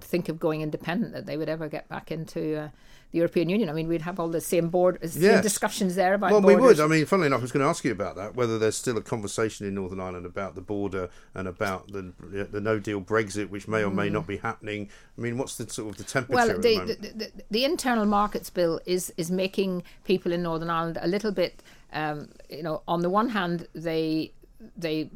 think 0.00 0.28
of 0.28 0.38
going 0.38 0.60
independent, 0.62 1.12
that 1.14 1.26
they 1.26 1.36
would 1.36 1.48
ever 1.48 1.68
get 1.68 1.88
back 1.88 2.10
into 2.12 2.56
uh, 2.56 2.68
the 3.12 3.18
European 3.18 3.48
Union. 3.48 3.68
I 3.68 3.72
mean, 3.72 3.88
we'd 3.88 4.02
have 4.02 4.20
all 4.20 4.28
the 4.28 4.40
same 4.40 4.68
board, 4.68 4.98
same 5.10 5.22
Yes. 5.22 5.42
discussions 5.42 5.94
there 5.96 6.14
about 6.14 6.30
Well, 6.30 6.40
borders. 6.40 6.60
we 6.60 6.66
would. 6.66 6.80
I 6.80 6.86
mean, 6.86 7.06
funnily 7.06 7.26
enough, 7.26 7.40
I 7.40 7.42
was 7.42 7.52
going 7.52 7.64
to 7.64 7.68
ask 7.68 7.84
you 7.84 7.92
about 7.92 8.16
that. 8.16 8.34
Whether 8.36 8.58
there's 8.58 8.76
still 8.76 8.96
a 8.96 9.02
conversation 9.02 9.66
in 9.66 9.74
Northern 9.74 10.00
Ireland 10.00 10.26
about 10.26 10.54
the 10.54 10.60
border 10.60 11.08
and 11.34 11.48
about 11.48 11.88
the 11.92 12.12
the 12.50 12.60
No 12.60 12.78
Deal 12.78 13.00
Brexit, 13.00 13.50
which 13.50 13.66
may 13.66 13.82
or 13.82 13.90
may 13.90 14.10
not 14.10 14.26
be 14.26 14.36
happening. 14.38 14.88
I 15.18 15.20
mean, 15.20 15.38
what's 15.38 15.56
the 15.56 15.68
sort 15.68 15.90
of 15.90 15.96
the 15.96 16.04
temperature 16.04 16.34
Well, 16.36 16.60
the 16.60 16.78
the, 16.78 16.94
the, 16.94 17.08
the, 17.14 17.32
the 17.50 17.64
internal 17.64 18.06
markets 18.06 18.50
bill 18.50 18.80
is 18.86 19.12
is 19.16 19.30
making 19.30 19.82
people 20.04 20.32
in 20.32 20.42
Northern 20.42 20.70
Ireland 20.70 20.98
a 21.00 21.08
little 21.08 21.32
bit, 21.32 21.62
um, 21.92 22.28
you 22.48 22.62
know, 22.62 22.82
on 22.86 23.02
the 23.02 23.10
one 23.10 23.30
hand, 23.30 23.66
they 23.74 24.32
they 24.76 25.10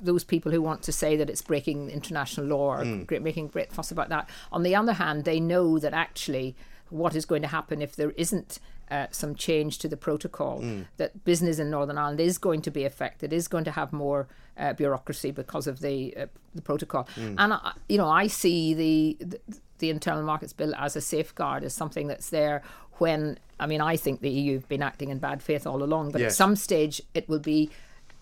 those 0.00 0.24
people 0.24 0.50
who 0.50 0.60
want 0.60 0.82
to 0.82 0.90
say 0.92 1.16
that 1.16 1.30
it's 1.30 1.42
breaking 1.42 1.88
international 1.88 2.44
law 2.46 2.74
or 2.76 2.84
Hmm. 2.84 3.04
great, 3.04 3.22
making 3.22 3.46
great 3.48 3.72
fuss 3.72 3.92
about 3.92 4.08
that. 4.08 4.28
On 4.50 4.64
the 4.64 4.74
other 4.74 4.94
hand, 4.94 5.24
they 5.24 5.38
know 5.38 5.78
that 5.78 5.94
actually 5.94 6.56
what 6.92 7.14
is 7.16 7.24
going 7.26 7.42
to 7.42 7.48
happen 7.48 7.80
if 7.82 7.96
there 7.96 8.10
isn't 8.12 8.58
uh, 8.90 9.06
some 9.10 9.34
change 9.34 9.78
to 9.78 9.88
the 9.88 9.96
protocol, 9.96 10.60
Hmm. 10.60 10.82
that 10.98 11.24
business 11.24 11.58
in 11.58 11.70
Northern 11.70 11.96
Ireland 11.98 12.20
is 12.20 12.36
going 12.38 12.60
to 12.62 12.70
be 12.70 12.84
affected, 12.84 13.32
is 13.32 13.48
going 13.48 13.64
to 13.64 13.70
have 13.70 13.92
more 13.92 14.28
uh, 14.58 14.72
bureaucracy 14.74 15.30
because 15.30 15.66
of 15.66 15.80
the 15.80 15.96
uh, 16.16 16.26
the 16.54 16.62
protocol. 16.62 17.08
Hmm. 17.14 17.34
And 17.38 17.52
I, 17.54 17.72
you 17.88 17.96
know, 17.98 18.08
I 18.08 18.26
see 18.28 18.74
the, 18.74 19.16
the 19.24 19.40
the 19.78 19.90
internal 19.90 20.22
markets 20.22 20.52
bill 20.52 20.74
as 20.76 20.94
a 20.96 21.00
safeguard, 21.00 21.64
as 21.64 21.72
something 21.74 22.06
that's 22.08 22.28
there 22.30 22.62
when 22.98 23.38
I 23.58 23.66
mean 23.66 23.80
I 23.80 23.96
think 23.96 24.20
the 24.20 24.30
EU 24.30 24.54
have 24.58 24.68
been 24.68 24.82
acting 24.82 25.08
in 25.10 25.18
bad 25.18 25.42
faith 25.42 25.66
all 25.66 25.82
along, 25.82 26.10
but 26.12 26.20
Yes. 26.20 26.32
at 26.32 26.36
some 26.36 26.54
stage 26.56 27.00
it 27.14 27.28
will 27.30 27.40
be 27.40 27.70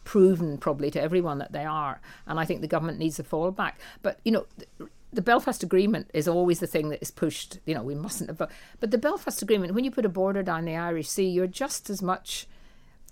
proven 0.05 0.57
probably 0.59 0.91
to 0.93 1.01
everyone 1.03 1.39
that 1.39 1.53
they 1.53 1.65
are, 1.65 2.01
and 2.27 2.39
I 2.41 2.45
think 2.45 2.61
the 2.61 2.69
government 2.69 2.99
needs 2.99 3.19
a 3.19 3.25
fallback. 3.25 3.75
But 4.03 4.21
you 4.25 4.33
know. 4.33 4.47
Th- 5.11 5.17
The 5.17 5.23
Belfast 5.23 5.63
Agreement 5.63 6.11
is 6.15 6.27
always 6.29 6.61
the 6.61 6.67
thing 6.67 6.89
that 6.91 7.03
is 7.03 7.11
pushed. 7.11 7.59
You 7.67 7.75
know, 7.75 7.83
we 7.83 7.95
mustn't 7.95 8.31
have. 8.31 8.51
But 8.81 8.91
the 8.91 8.99
Belfast 8.99 9.43
Agreement, 9.43 9.75
when 9.75 9.85
you 9.85 9.91
put 9.91 10.05
a 10.07 10.09
border 10.09 10.43
down 10.43 10.65
the 10.65 10.77
Irish 10.77 11.09
Sea, 11.09 11.29
you're 11.29 11.47
just 11.47 11.91
as 11.91 12.01
much 12.03 12.47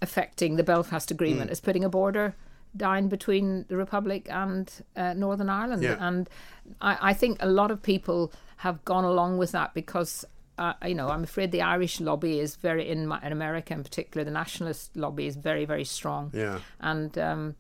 affecting 0.01 0.57
the 0.57 0.63
Belfast 0.65 1.09
Mm. 1.09 1.13
Agreement 1.13 1.51
as 1.51 1.61
putting 1.61 1.85
a 1.85 1.89
border 1.89 2.35
down 2.77 3.09
between 3.09 3.65
the 3.69 3.77
Republic 3.77 4.27
and 4.31 4.71
uh, 4.97 5.15
Northern 5.15 5.49
Ireland. 5.49 5.83
Yeah. 5.83 5.97
And 5.99 6.29
I, 6.81 7.11
I 7.11 7.15
think 7.15 7.39
a 7.41 7.49
lot 7.49 7.71
of 7.71 7.83
people 7.83 8.33
have 8.59 8.85
gone 8.85 9.05
along 9.05 9.39
with 9.39 9.53
that 9.53 9.75
because. 9.75 10.25
Uh, 10.61 10.73
you 10.85 10.95
know, 10.97 11.09
I'm 11.09 11.23
afraid 11.23 11.53
the 11.53 11.63
Irish 11.63 12.01
lobby 12.01 12.41
is 12.41 12.57
very 12.57 12.89
in, 12.89 13.13
in 13.23 13.31
America 13.31 13.73
in 13.73 13.85
particular. 13.85 14.25
The 14.25 14.33
nationalist 14.33 14.97
lobby 14.97 15.29
is 15.29 15.37
very, 15.37 15.65
very 15.65 15.85
strong, 15.85 16.33
Yeah. 16.35 16.59
and 16.81 17.17
um, 17.17 17.55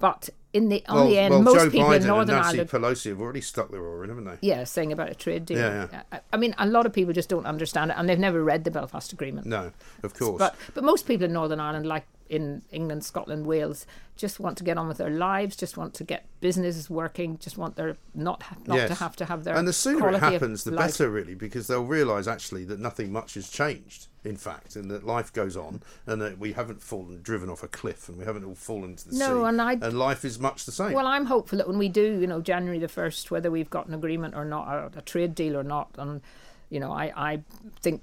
But 0.00 0.30
in 0.52 0.68
the 0.68 0.84
on 0.86 0.96
well, 0.96 1.08
the 1.08 1.18
end, 1.18 1.34
well, 1.34 1.42
most 1.42 1.54
Joe 1.56 1.70
people 1.70 1.88
Biden 1.88 2.00
in 2.00 2.06
Northern 2.06 2.36
and 2.36 2.44
Nancy 2.44 2.58
Ireland, 2.58 2.70
Pelosi 2.70 3.10
have 3.10 3.20
already 3.20 3.40
stuck 3.40 3.70
their 3.70 3.82
oar 3.82 4.02
in, 4.02 4.10
haven't 4.10 4.24
they? 4.24 4.38
yeah, 4.40 4.64
saying 4.64 4.92
about 4.92 5.10
a 5.10 5.14
trade 5.14 5.46
deal. 5.46 5.58
Yeah, 5.58 5.86
yeah. 5.92 6.02
I, 6.10 6.20
I 6.32 6.36
mean, 6.36 6.54
a 6.58 6.66
lot 6.66 6.86
of 6.86 6.92
people 6.92 7.12
just 7.12 7.28
don't 7.28 7.46
understand 7.46 7.90
it, 7.90 7.94
and 7.96 8.08
they've 8.08 8.18
never 8.18 8.42
read 8.42 8.64
the 8.64 8.70
Belfast 8.70 9.12
Agreement. 9.12 9.46
No, 9.46 9.72
of 10.02 10.14
course. 10.14 10.38
But 10.38 10.56
but 10.74 10.82
most 10.82 11.06
people 11.06 11.26
in 11.26 11.32
Northern 11.32 11.60
Ireland, 11.60 11.86
like 11.86 12.06
in 12.30 12.62
England, 12.70 13.04
Scotland, 13.04 13.44
Wales, 13.44 13.86
just 14.16 14.38
want 14.38 14.56
to 14.58 14.64
get 14.64 14.78
on 14.78 14.86
with 14.86 14.98
their 14.98 15.10
lives, 15.10 15.56
just 15.56 15.76
want 15.76 15.94
to 15.94 16.04
get 16.04 16.24
businesses 16.40 16.88
working, 16.88 17.36
just 17.38 17.58
want 17.58 17.74
their 17.74 17.96
not 18.14 18.42
ha- 18.44 18.56
not 18.66 18.86
to 18.86 18.94
have 18.94 19.16
to 19.16 19.24
have 19.24 19.42
their 19.44 19.56
and 19.56 19.66
the 19.66 19.72
sooner 19.72 20.08
it 20.10 20.20
happens, 20.20 20.62
the 20.62 20.70
life. 20.70 20.92
better, 20.92 21.10
really, 21.10 21.34
because 21.34 21.66
they'll 21.66 21.82
realise 21.84 22.28
actually 22.28 22.64
that 22.66 22.78
nothing 22.78 23.10
much 23.12 23.34
has 23.34 23.50
changed. 23.50 24.06
In 24.22 24.36
fact, 24.36 24.76
and 24.76 24.90
that 24.90 25.04
life 25.06 25.32
goes 25.32 25.56
on, 25.56 25.82
and 26.06 26.20
that 26.20 26.38
we 26.38 26.52
haven't 26.52 26.82
fallen, 26.82 27.20
driven 27.22 27.48
off 27.48 27.62
a 27.62 27.68
cliff, 27.68 28.06
and 28.08 28.18
we 28.18 28.24
haven't 28.26 28.44
all 28.44 28.54
fallen 28.54 28.90
into 28.90 29.08
the 29.08 29.16
No, 29.16 29.42
sea. 29.42 29.48
and 29.48 29.60
I- 29.62 29.74
life 29.88 30.24
is 30.26 30.38
much 30.38 30.66
the 30.66 30.72
same. 30.72 30.92
Well, 30.92 31.06
I'm 31.06 31.24
hopeful 31.24 31.56
that 31.58 31.66
when 31.66 31.78
we 31.78 31.88
do, 31.88 32.20
you 32.20 32.26
know, 32.26 32.42
January 32.42 32.78
the 32.78 32.86
first, 32.88 33.30
whether 33.30 33.50
we've 33.50 33.70
got 33.70 33.86
an 33.86 33.94
agreement 33.94 34.34
or 34.34 34.44
not, 34.44 34.68
or 34.68 34.90
a 34.94 35.00
trade 35.02 35.34
deal 35.34 35.56
or 35.56 35.62
not, 35.64 35.88
and 35.98 36.20
you 36.68 36.78
know, 36.78 36.92
I, 36.92 37.12
I 37.16 37.42
think 37.80 38.02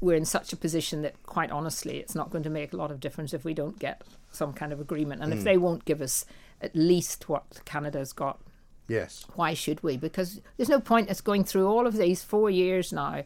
we're 0.00 0.16
in 0.16 0.24
such 0.24 0.52
a 0.52 0.56
position 0.56 1.02
that, 1.02 1.22
quite 1.24 1.50
honestly, 1.50 1.98
it's 1.98 2.14
not 2.14 2.30
going 2.30 2.44
to 2.44 2.50
make 2.50 2.72
a 2.72 2.76
lot 2.76 2.90
of 2.90 3.00
difference 3.00 3.32
if 3.34 3.44
we 3.44 3.54
don't 3.54 3.78
get 3.78 4.02
some 4.30 4.52
kind 4.52 4.72
of 4.72 4.80
agreement, 4.80 5.22
and 5.22 5.32
Hmm. 5.32 5.38
if 5.38 5.44
they 5.44 5.56
won't 5.56 5.84
give 5.84 6.00
us 6.00 6.24
at 6.60 6.74
least 6.74 7.28
what 7.28 7.60
Canada's 7.64 8.12
got, 8.12 8.40
yes, 8.88 9.26
why 9.34 9.54
should 9.54 9.82
we? 9.82 9.96
Because 9.96 10.40
there's 10.56 10.68
no 10.68 10.80
point 10.80 11.10
us 11.10 11.20
going 11.20 11.44
through 11.44 11.66
all 11.66 11.86
of 11.86 11.96
these 11.96 12.22
four 12.22 12.50
years 12.50 12.92
now 12.92 13.22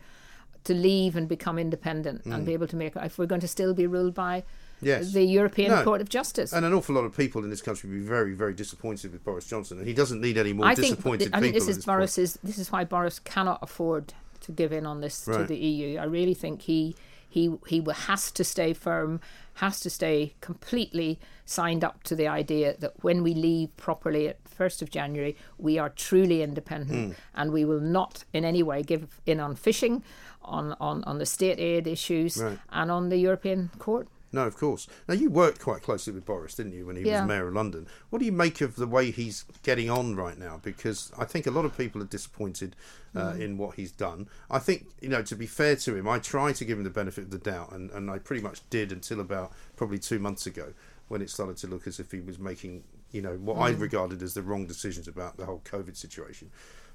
to 0.64 0.74
leave 0.74 1.16
and 1.16 1.28
become 1.28 1.58
independent 1.58 2.24
and 2.26 2.44
be 2.44 2.52
able 2.52 2.66
to 2.66 2.76
make 2.76 2.94
if 2.96 3.16
we're 3.18 3.26
going 3.26 3.40
to 3.40 3.48
still 3.48 3.72
be 3.74 3.86
ruled 3.86 4.14
by. 4.14 4.44
Yes. 4.80 5.12
the 5.12 5.24
European 5.24 5.72
No. 5.72 5.82
Court 5.82 6.00
of 6.00 6.08
Justice. 6.08 6.52
and 6.52 6.64
an 6.64 6.72
awful 6.72 6.94
lot 6.94 7.02
of 7.04 7.16
people 7.16 7.42
in 7.42 7.50
this 7.50 7.60
country 7.60 7.90
will 7.90 7.96
be 7.98 8.04
very, 8.04 8.32
very 8.34 8.54
disappointed 8.54 9.10
with 9.12 9.24
Boris 9.24 9.44
Johnson, 9.44 9.78
and 9.78 9.88
he 9.88 9.92
doesn't 9.92 10.20
need 10.20 10.38
any 10.38 10.52
more 10.52 10.66
I 10.66 10.76
think 10.76 10.94
disappointed 10.96 11.30
I 11.32 11.40
think 11.40 11.54
this 11.54 11.66
is. 11.66 11.84
Boris's. 11.84 12.38
This 12.44 12.58
is 12.58 12.70
why 12.70 12.84
Boris 12.84 13.18
cannot 13.18 13.58
afford 13.60 14.14
to 14.48 14.52
give 14.52 14.72
in 14.72 14.86
on 14.86 15.00
this 15.00 15.24
to 15.26 15.44
the 15.44 15.56
EU. 15.56 15.98
I 15.98 16.04
really 16.04 16.34
think 16.34 16.62
he 16.62 16.96
he 17.30 17.54
he 17.66 17.78
will- 17.80 17.92
has 17.94 18.30
to 18.32 18.42
stay 18.42 18.72
firm, 18.72 19.20
has 19.54 19.80
to 19.80 19.90
stay 19.90 20.34
completely 20.40 21.18
signed 21.44 21.84
up 21.84 22.02
to 22.04 22.16
the 22.16 22.26
idea 22.26 22.74
that 22.78 22.92
when 23.04 23.22
we 23.22 23.34
leave 23.34 23.68
properly 23.76 24.26
at 24.28 24.38
first 24.48 24.80
of 24.82 24.90
January, 24.90 25.36
we 25.58 25.78
are 25.78 25.90
truly 25.90 26.42
independent, 26.42 27.14
Hmm. 27.14 27.20
and 27.38 27.52
we 27.52 27.64
will 27.66 27.80
not 27.80 28.24
in 28.32 28.44
any 28.46 28.62
way 28.62 28.82
give 28.82 29.20
in 29.26 29.40
on 29.40 29.54
fishing, 29.56 30.02
on 30.42 30.74
on 30.80 31.04
on 31.04 31.18
the 31.18 31.26
state 31.26 31.58
aid 31.60 31.86
issues, 31.86 32.38
Right. 32.38 32.58
and 32.70 32.90
on 32.90 33.10
the 33.10 33.18
European 33.18 33.70
Court. 33.78 34.08
No, 34.30 34.46
of 34.46 34.56
course. 34.56 34.86
Now 35.08 35.14
you 35.14 35.30
worked 35.30 35.60
quite 35.60 35.80
closely 35.82 36.12
with 36.12 36.26
Boris, 36.26 36.54
didn't 36.54 36.72
you, 36.72 36.84
when 36.86 36.96
he 36.96 37.02
Yeah. 37.02 37.22
was 37.22 37.28
mayor 37.28 37.48
of 37.48 37.54
London? 37.54 37.86
What 38.10 38.18
do 38.18 38.24
you 38.26 38.32
make 38.32 38.60
of 38.60 38.76
the 38.76 38.86
way 38.86 39.10
he's 39.10 39.44
getting 39.62 39.88
on 39.88 40.16
right 40.16 40.38
now? 40.38 40.60
Because 40.62 41.10
I 41.16 41.24
think 41.24 41.46
a 41.46 41.50
lot 41.50 41.64
of 41.64 41.76
people 41.76 42.02
are 42.02 42.06
disappointed 42.06 42.76
uh, 43.16 43.32
Mm. 43.32 43.40
in 43.40 43.56
what 43.58 43.76
he's 43.76 43.90
done. 43.90 44.28
I 44.50 44.58
think 44.58 44.86
you 45.00 45.08
know, 45.08 45.22
to 45.22 45.34
be 45.34 45.46
fair 45.46 45.76
to 45.76 45.96
him, 45.96 46.06
I 46.06 46.18
try 46.18 46.52
to 46.52 46.64
give 46.64 46.76
him 46.76 46.84
the 46.84 46.90
benefit 46.90 47.24
of 47.24 47.30
the 47.30 47.38
doubt, 47.38 47.72
and, 47.72 47.90
and 47.92 48.10
I 48.10 48.18
pretty 48.18 48.42
much 48.42 48.60
did 48.68 48.92
until 48.92 49.18
about 49.18 49.50
probably 49.76 49.98
two 49.98 50.18
months 50.18 50.44
ago, 50.46 50.74
when 51.08 51.22
it 51.22 51.30
started 51.30 51.56
to 51.58 51.66
look 51.66 51.86
as 51.86 51.98
if 51.98 52.12
he 52.12 52.20
was 52.20 52.38
making 52.38 52.84
you 53.10 53.22
know 53.22 53.36
what 53.38 53.56
I 53.56 53.72
Mm. 53.72 53.80
regarded 53.80 54.22
as 54.22 54.34
the 54.34 54.42
wrong 54.42 54.66
decisions 54.66 55.08
about 55.08 55.38
the 55.38 55.46
whole 55.46 55.62
COVID 55.64 55.96
situation. 55.96 56.50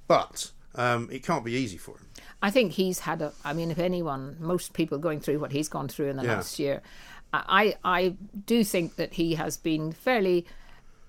But 0.08 0.52
um, 0.76 1.10
it 1.12 1.24
can't 1.24 1.44
be 1.46 1.54
easy 1.54 1.78
for 1.78 1.98
him. 1.98 2.06
I 2.42 2.52
think 2.52 2.74
he's 2.74 3.00
had 3.00 3.22
a. 3.24 3.34
I 3.44 3.54
mean, 3.54 3.72
if 3.72 3.80
anyone, 3.80 4.38
most 4.40 4.74
people 4.74 4.98
going 5.00 5.20
through 5.20 5.40
what 5.40 5.52
he's 5.52 5.68
gone 5.70 5.88
through 5.88 6.10
in 6.10 6.18
the 6.18 6.24
Yeah. 6.24 6.36
last 6.36 6.60
year, 6.60 6.82
I 7.34 7.76
I 7.84 8.16
do 8.46 8.64
think 8.64 8.96
that 8.96 9.14
he 9.14 9.36
has 9.36 9.58
been 9.58 9.92
fairly 9.92 10.46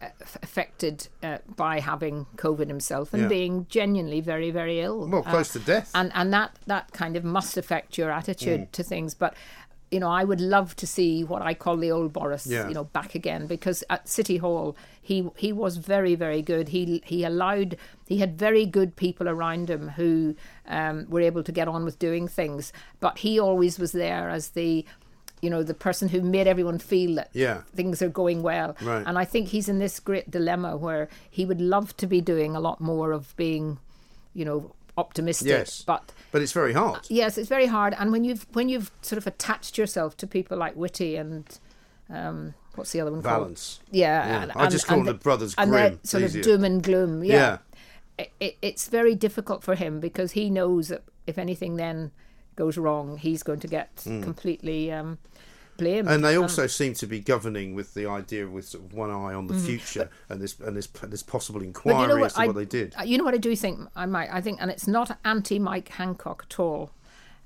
uh, 0.03 0.07
affected 0.43 1.09
uh, 1.22 1.39
by 1.57 1.81
having 1.81 2.27
COVID 2.37 2.68
himself 2.68 3.12
and 3.12 3.22
Yeah. 3.22 3.29
being 3.29 3.66
genuinely 3.68 4.20
very 4.20 4.51
very 4.51 4.81
ill. 4.81 5.07
Well, 5.09 5.22
Uh, 5.27 5.31
close 5.31 5.53
to 5.53 5.59
death. 5.59 5.91
and 5.95 6.11
and 6.14 6.33
that 6.33 6.51
that 6.66 6.93
kind 6.93 7.16
of 7.16 7.25
must 7.25 7.57
affect 7.57 7.99
your 7.99 8.11
attitude 8.11 8.61
Mm. 8.61 8.72
to 8.72 8.83
things, 8.83 9.14
but. 9.14 9.35
You 9.91 10.01
know, 10.01 10.11
I 10.11 10.25
would 10.25 10.41
love 10.41 10.75
to 10.77 10.87
see 10.89 11.22
what 11.22 11.43
I 11.43 11.55
call 11.55 11.77
the 11.77 11.93
old 11.93 12.12
Boris, 12.12 12.47
Yeah. 12.49 12.66
you 12.66 12.75
know, 12.75 12.83
back 12.83 13.14
again 13.14 13.47
because 13.47 13.85
at 13.89 14.09
City 14.09 14.39
Hall 14.39 14.75
he 15.01 15.31
he 15.37 15.53
was 15.53 15.77
very 15.77 16.16
very 16.16 16.43
good. 16.43 16.70
He 16.70 17.01
he 17.05 17.22
allowed 17.22 17.77
he 18.09 18.18
had 18.18 18.37
very 18.37 18.66
good 18.66 18.97
people 18.97 19.29
around 19.29 19.70
him 19.70 19.91
who 19.91 20.35
um, 20.66 21.07
were 21.09 21.20
able 21.20 21.45
to 21.45 21.53
get 21.53 21.68
on 21.68 21.85
with 21.85 22.01
doing 22.01 22.27
things, 22.27 22.72
but 22.99 23.18
he 23.18 23.39
always 23.39 23.79
was 23.79 23.93
there 23.93 24.31
as 24.31 24.49
the 24.49 24.85
you 25.41 25.51
know 25.51 25.62
the 25.62 25.74
person 25.74 26.09
who 26.09 26.20
made 26.22 26.47
everyone 26.47 26.78
feel 26.78 27.14
that 27.16 27.28
Yeah. 27.32 27.62
things 27.74 28.01
are 28.03 28.09
going 28.09 28.43
well. 28.43 28.76
Right. 28.82 29.05
And 29.07 29.18
I 29.18 29.24
think 29.24 29.49
he's 29.49 29.68
in 29.68 29.78
this 29.78 30.01
great 30.01 30.30
dilemma 30.30 30.76
where 30.76 31.09
he 31.30 31.45
would 31.45 31.61
love 31.61 31.97
to 31.99 32.07
be 32.07 32.20
doing 32.20 32.57
a 32.57 32.61
lot 32.61 32.80
more 32.80 33.12
of 33.12 33.37
being, 33.37 33.78
you 34.32 34.45
know, 34.45 34.72
optimistic, 34.97 35.49
Yes. 35.49 35.82
but 35.87 36.12
But 36.32 36.41
it's 36.41 36.53
very 36.53 36.72
hard. 36.72 37.01
yes, 37.11 37.37
it's 37.37 37.49
very 37.49 37.66
hard. 37.66 37.95
And 37.99 38.11
when 38.12 38.24
you've 38.24 38.47
when 38.55 38.68
you've 38.68 38.91
sort 39.03 39.18
of 39.18 39.26
attached 39.26 39.76
yourself 39.76 40.16
to 40.18 40.26
people 40.26 40.57
like 40.57 40.74
Whitty 40.74 41.16
and 41.16 41.45
um, 42.11 42.55
what's 42.74 42.93
the 42.93 43.01
other 43.01 43.11
one 43.12 43.22
Vallance. 43.22 43.80
called? 43.85 43.95
Yeah, 43.97 44.26
Yeah. 44.26 44.43
and- 44.43 44.53
I 44.53 44.68
just 44.68 44.85
and- 44.85 44.89
call 44.89 44.99
and 45.01 45.09
them 45.09 45.16
the 45.16 45.22
Brothers 45.22 45.55
and 45.59 45.70
Grimm. 45.70 46.01
sort 46.05 46.22
easier. 46.22 46.41
of 46.41 46.45
doom 46.47 46.64
and 46.64 46.82
gloom. 46.82 47.24
Yeah. 47.24 47.35
Yeah, 47.35 47.59
It, 48.18 48.32
it, 48.41 48.57
it's 48.62 48.89
very 48.89 49.14
difficult 49.14 49.62
for 49.64 49.74
him 49.74 50.01
because 50.01 50.32
he 50.32 50.49
knows 50.49 50.89
that 50.89 51.03
if 51.26 51.39
anything 51.39 51.76
then 51.76 52.12
goes 52.57 52.76
wrong, 52.78 53.16
he's 53.18 53.42
going 53.42 53.61
to 53.61 53.68
get 53.68 53.90
completely 54.05 54.92
um, 54.92 55.18
blamed. 55.76 56.09
And 56.09 56.24
they 56.24 56.36
also 56.36 56.66
seem 56.66 56.94
to 56.94 57.07
be 57.07 57.20
governing 57.20 57.74
with 57.74 57.94
the 57.94 58.07
idea 58.07 58.46
with 58.46 58.66
sort 58.66 58.84
of 58.84 58.92
one 58.92 59.11
eye 59.11 59.34
on 59.34 59.46
the 59.46 59.55
Mm-hmm. 59.55 59.66
future 59.66 60.11
and 60.28 60.40
this 60.40 60.59
and 60.61 60.76
this 60.76 60.86
this 60.86 61.22
possible 61.22 61.62
inquiry 61.62 62.22
as 62.24 62.34
to 62.34 62.46
what 62.46 62.57
they 62.57 62.64
did. 62.64 62.94
You 63.05 63.18
know 63.18 63.24
what 63.24 63.34
I 63.34 63.38
do 63.38 63.55
think 63.57 63.80
I 63.96 64.07
might. 64.07 64.28
I 64.32 64.40
think, 64.40 64.61
and 64.61 64.70
it's 64.70 64.86
not 64.86 65.18
anti 65.24 65.59
Mike 65.59 65.88
Hancock 65.88 66.46
at 66.50 66.61
all. 66.61 66.90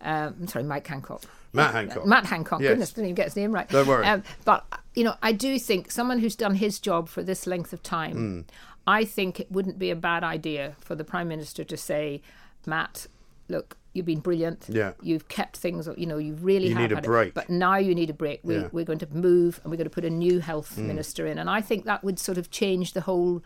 Um, 0.00 0.46
sorry, 0.46 0.64
Mike 0.64 0.86
Hancock. 0.86 1.22
Matt 1.52 1.72
Hancock. 1.72 2.06
Matt 2.06 2.26
Hancock. 2.26 2.60
Yes. 2.60 2.70
Goodness, 2.70 2.92
didn't 2.92 3.04
even 3.06 3.14
get 3.14 3.24
his 3.24 3.36
name 3.36 3.52
right. 3.52 3.68
Don't 3.68 3.86
worry. 3.88 4.04
Um, 4.04 4.22
but 4.44 4.66
you 4.94 5.02
know, 5.02 5.14
I 5.22 5.32
do 5.32 5.58
think 5.58 5.90
someone 5.90 6.18
who's 6.18 6.36
done 6.36 6.56
his 6.56 6.78
job 6.78 7.08
for 7.08 7.22
this 7.22 7.46
length 7.46 7.72
of 7.72 7.82
time. 7.82 8.12
Hmm. 8.16 8.40
I 8.86 9.04
think 9.04 9.40
it 9.40 9.50
wouldn't 9.50 9.78
be 9.78 9.90
a 9.90 9.96
bad 9.96 10.22
idea 10.24 10.76
for 10.80 10.94
the 10.94 11.04
prime 11.04 11.28
minister 11.28 11.64
to 11.64 11.76
say, 11.76 12.20
Matt, 12.66 13.06
look. 13.48 13.77
You've 13.94 14.06
been 14.06 14.20
brilliant. 14.20 14.66
Yeah. 14.68 14.92
You've 15.02 15.28
kept 15.28 15.56
things. 15.56 15.88
You 15.96 16.06
know, 16.06 16.18
you 16.18 16.34
really 16.34 16.68
You 16.68 16.74
have 16.74 16.82
need 16.82 16.92
a 16.92 16.96
had 16.96 17.04
it. 17.04 17.08
break. 17.08 17.34
But 17.34 17.48
now 17.50 17.76
you 17.76 17.94
need 17.94 18.10
a 18.10 18.14
break. 18.14 18.40
We, 18.42 18.56
Yeah. 18.56 18.68
We're 18.70 18.84
going 18.84 18.98
to 19.00 19.08
move, 19.12 19.60
and 19.62 19.70
we're 19.70 19.76
going 19.76 19.88
to 19.88 19.94
put 19.94 20.04
a 20.04 20.10
new 20.10 20.40
health 20.40 20.74
mm. 20.76 20.84
minister 20.86 21.26
in, 21.26 21.38
and 21.38 21.48
I 21.50 21.60
think 21.60 21.84
that 21.86 22.04
would 22.04 22.18
sort 22.18 22.38
of 22.38 22.50
change 22.50 22.92
the 22.92 23.00
whole 23.02 23.42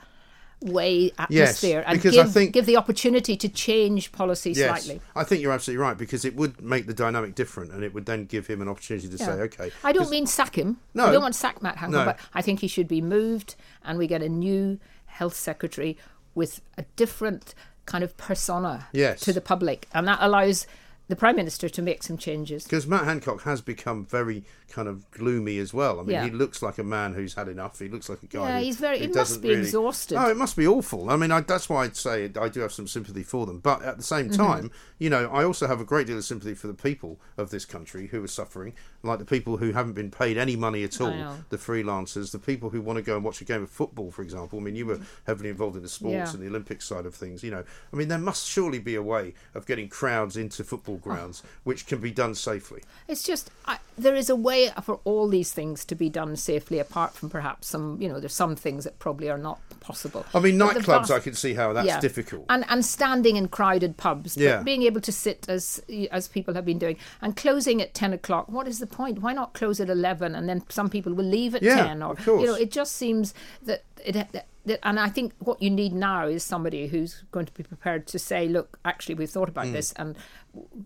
way 0.61 1.11
atmosphere 1.19 1.83
and 1.87 1.99
because 1.99 2.15
give, 2.15 2.27
I 2.27 2.29
think- 2.29 2.53
give 2.53 2.67
the 2.67 2.77
opportunity 2.77 3.37
to 3.37 3.49
change 3.49 4.13
policy 4.13 4.53
Yes, 4.53 4.69
slightly. 4.69 5.01
I 5.17 5.25
think 5.25 5.43
you're 5.43 5.51
absolutely 5.53 5.83
right 5.83 5.99
because 5.99 6.25
it 6.25 6.37
would 6.37 6.61
make 6.61 6.87
the 6.87 6.95
dynamic 6.95 7.35
different, 7.35 7.73
and 7.73 7.83
it 7.83 7.93
would 7.95 8.07
then 8.07 8.27
give 8.27 8.47
him 8.47 8.63
an 8.63 8.69
opportunity 8.69 9.09
to 9.09 9.19
say, 9.19 9.31
"Okay." 9.33 9.71
I 9.83 9.93
don't 9.93 10.11
mean 10.11 10.27
sack 10.27 10.57
him. 10.57 10.79
No. 10.95 11.07
I 11.07 11.13
don't 11.13 11.23
want 11.23 11.35
to 11.35 11.41
sack 11.41 11.63
Matt 11.63 11.79
Hancock, 11.79 11.99
No. 11.99 12.05
but 12.05 12.19
I 12.35 12.43
think 12.43 12.61
he 12.61 12.69
should 12.69 12.89
be 12.89 13.01
moved 13.01 13.57
and 13.85 13.99
we 13.99 14.07
get 14.07 14.23
a 14.23 14.29
new 14.29 14.79
health 15.07 15.35
secretary 15.35 15.99
with 16.35 16.61
a 16.79 16.83
different 16.97 17.55
kind 17.87 18.05
of 18.05 18.17
persona 18.17 18.89
Yes. 18.93 19.21
to 19.21 19.33
the 19.33 19.41
public. 19.41 19.89
And 19.93 20.07
that 20.09 20.19
allows 20.21 20.67
the 21.09 21.17
Prime 21.17 21.37
Minister 21.37 21.69
to 21.69 21.83
make 21.83 22.03
some 22.03 22.17
changes. 22.17 22.65
Because 22.65 22.87
Matt 22.87 23.05
Hancock 23.05 23.43
has 23.43 23.61
become 23.61 24.07
very 24.07 24.45
kind 24.73 24.89
of 24.89 25.09
gloomy 25.13 25.59
as 25.59 25.73
well. 25.75 26.01
I 26.01 26.03
mean, 26.03 26.11
Yeah. 26.13 26.25
he 26.25 26.31
looks 26.31 26.63
like 26.63 26.79
a 26.79 26.83
man 26.85 27.15
who's 27.15 27.35
had 27.35 27.47
enough. 27.49 27.79
He 27.79 27.89
looks 27.89 28.09
like 28.09 28.23
a 28.23 28.27
guy. 28.27 28.49
Yeah, 28.49 28.59
who, 28.59 28.65
he's 28.65 28.77
very- 28.77 28.99
who 28.99 29.05
he 29.09 29.13
must 29.13 29.41
be 29.43 29.49
really- 29.51 29.61
exhausted. 29.61 30.17
Oh, 30.19 30.29
it 30.31 30.37
must 30.37 30.57
be 30.57 30.67
awful. 30.67 31.11
I 31.11 31.17
mean, 31.17 31.31
I, 31.31 31.41
that's 31.43 31.69
why 31.69 31.85
I'd 31.85 31.97
say 31.97 32.31
I 32.41 32.49
do 32.49 32.61
have 32.61 32.73
some 32.73 32.89
sympathy 32.89 33.23
for 33.23 33.47
them. 33.47 33.59
But 33.59 33.83
at 33.83 33.97
the 33.99 34.03
same 34.03 34.31
Mm-hmm. 34.31 34.43
time, 34.43 34.71
you 34.99 35.11
know, 35.11 35.29
I 35.31 35.45
also 35.45 35.67
have 35.67 35.81
a 35.81 35.85
great 35.85 36.07
deal 36.07 36.17
of 36.19 36.25
sympathy 36.25 36.55
for 36.55 36.67
the 36.69 36.75
people 36.75 37.21
of 37.37 37.51
this 37.51 37.65
country 37.65 38.07
who 38.09 38.23
are 38.25 38.29
suffering, 38.29 38.73
like 39.03 39.19
the 39.19 39.25
people 39.25 39.59
who 39.59 39.73
haven't 39.73 39.93
been 39.95 40.11
paid 40.11 40.37
any 40.39 40.57
money 40.57 40.83
at 40.85 41.01
all, 41.01 41.37
the 41.51 41.59
freelancers, 41.59 42.31
the 42.33 42.39
people 42.39 42.71
who 42.71 42.81
want 42.81 42.97
to 42.97 43.03
go 43.03 43.17
and 43.17 43.25
watch 43.25 43.41
a 43.41 43.45
game 43.45 43.63
of 43.63 43.71
football, 43.71 44.11
for 44.11 44.23
example. 44.23 44.59
I 44.59 44.63
mean, 44.63 44.77
you 44.77 44.87
were 44.87 45.01
heavily 45.27 45.51
involved 45.51 45.77
in 45.77 45.83
the 45.83 45.89
sports 45.89 46.13
Yeah. 46.15 46.31
and 46.33 46.43
the 46.43 46.47
Olympic 46.47 46.83
side 46.83 47.07
of 47.07 47.15
things. 47.15 47.43
You 47.43 47.51
know, 47.51 47.65
I 47.93 47.97
mean, 47.97 48.09
there 48.09 48.19
must 48.19 48.47
surely 48.47 48.79
be 48.79 48.95
a 48.95 49.03
way 49.03 49.35
of 49.55 49.67
getting 49.67 49.89
crowds 49.89 50.37
into 50.37 50.65
football 50.65 50.97
Oh. 50.97 50.99
grounds 50.99 51.43
which 51.65 51.87
can 51.87 51.99
be 52.01 52.11
done 52.11 52.35
safely. 52.35 52.83
It's 53.09 53.23
just 53.23 53.51
I, 53.67 53.79
there 53.97 54.15
is 54.15 54.31
a 54.31 54.37
way 54.37 54.71
for 54.83 55.01
all 55.05 55.29
these 55.29 55.53
things 55.53 55.85
to 55.87 55.95
be 55.95 56.09
done 56.09 56.37
safely, 56.37 56.79
apart 56.79 57.15
from 57.15 57.31
perhaps 57.31 57.69
some, 57.69 58.01
you 58.01 58.09
know, 58.09 58.21
there's 58.21 58.35
some 58.35 58.57
things 58.57 58.85
that 58.85 58.99
probably 58.99 59.29
are 59.29 59.39
not 59.39 59.61
possible. 59.83 60.25
I 60.35 60.41
mean, 60.41 60.57
nightclubs, 60.57 60.87
vast- 60.87 61.11
I 61.11 61.19
can 61.19 61.35
see 61.35 61.55
how 61.55 61.73
that's 61.73 61.87
Yeah. 61.87 62.01
difficult. 62.01 62.47
And 62.49 62.65
and 62.69 62.85
standing 62.85 63.37
in 63.37 63.49
crowded 63.49 63.97
pubs, 63.97 64.37
Yeah. 64.37 64.57
but 64.57 64.65
being 64.65 64.83
able 64.85 65.01
to 65.03 65.13
sit 65.13 65.47
as 65.49 65.83
as 66.11 66.29
people 66.29 66.55
have 66.55 66.65
been 66.65 66.79
doing, 66.79 66.97
and 67.21 67.37
closing 67.37 67.83
at 67.83 67.93
ten 67.93 68.13
o'clock. 68.13 68.49
What 68.49 68.67
is 68.67 68.79
the 68.79 68.87
point? 68.87 69.21
Why 69.21 69.33
not 69.33 69.53
close 69.53 69.81
at 69.81 69.91
eleven, 69.91 70.35
and 70.35 70.49
then 70.49 70.63
some 70.69 70.89
people 70.89 71.13
will 71.13 71.25
leave 71.25 71.55
at 71.55 71.63
Yeah, 71.63 71.83
ten, 71.85 72.03
or 72.03 72.13
of 72.13 72.25
course. 72.25 72.41
you 72.41 72.47
know, 72.47 72.55
it 72.55 72.71
just 72.71 72.93
seems 72.97 73.35
that 73.63 73.83
it. 74.05 74.15
That, 74.33 74.47
and 74.85 75.01
I 75.01 75.09
think 75.09 75.33
what 75.41 75.61
you 75.61 75.71
need 75.71 75.93
now 75.93 76.29
is 76.29 76.45
somebody 76.45 76.87
who's 76.87 77.25
going 77.33 77.47
to 77.47 77.53
be 77.53 77.65
prepared 77.65 78.07
to 78.07 78.19
say, 78.19 78.47
"Look, 78.47 78.79
actually, 78.85 79.17
we've 79.17 79.29
thought 79.29 79.49
about 79.49 79.67
mm. 79.67 79.73
this, 79.73 79.93
and 79.95 80.15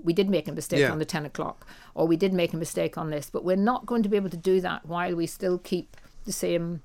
we 0.03 0.15
did 0.15 0.31
make 0.31 0.49
a 0.49 0.53
mistake. 0.53 0.81
Yeah. 0.81 0.93
on 0.93 0.99
the 0.99 1.05
ten 1.05 1.27
o'clock, 1.27 1.67
or 1.95 2.07
we 2.07 2.17
did 2.17 2.33
make 2.33 2.55
a 2.55 2.57
mistake 2.57 2.97
on 2.97 3.11
this, 3.11 3.29
but 3.29 3.45
we're 3.45 3.65
not 3.73 3.85
going 3.85 4.03
to 4.03 4.09
be 4.09 4.17
able 4.17 4.31
to 4.31 4.37
do 4.53 4.63
that 4.63 4.87
while 4.87 5.15
we 5.15 5.27
still 5.27 5.59
keep 5.59 5.95
the 6.25 6.33
same." 6.33 6.81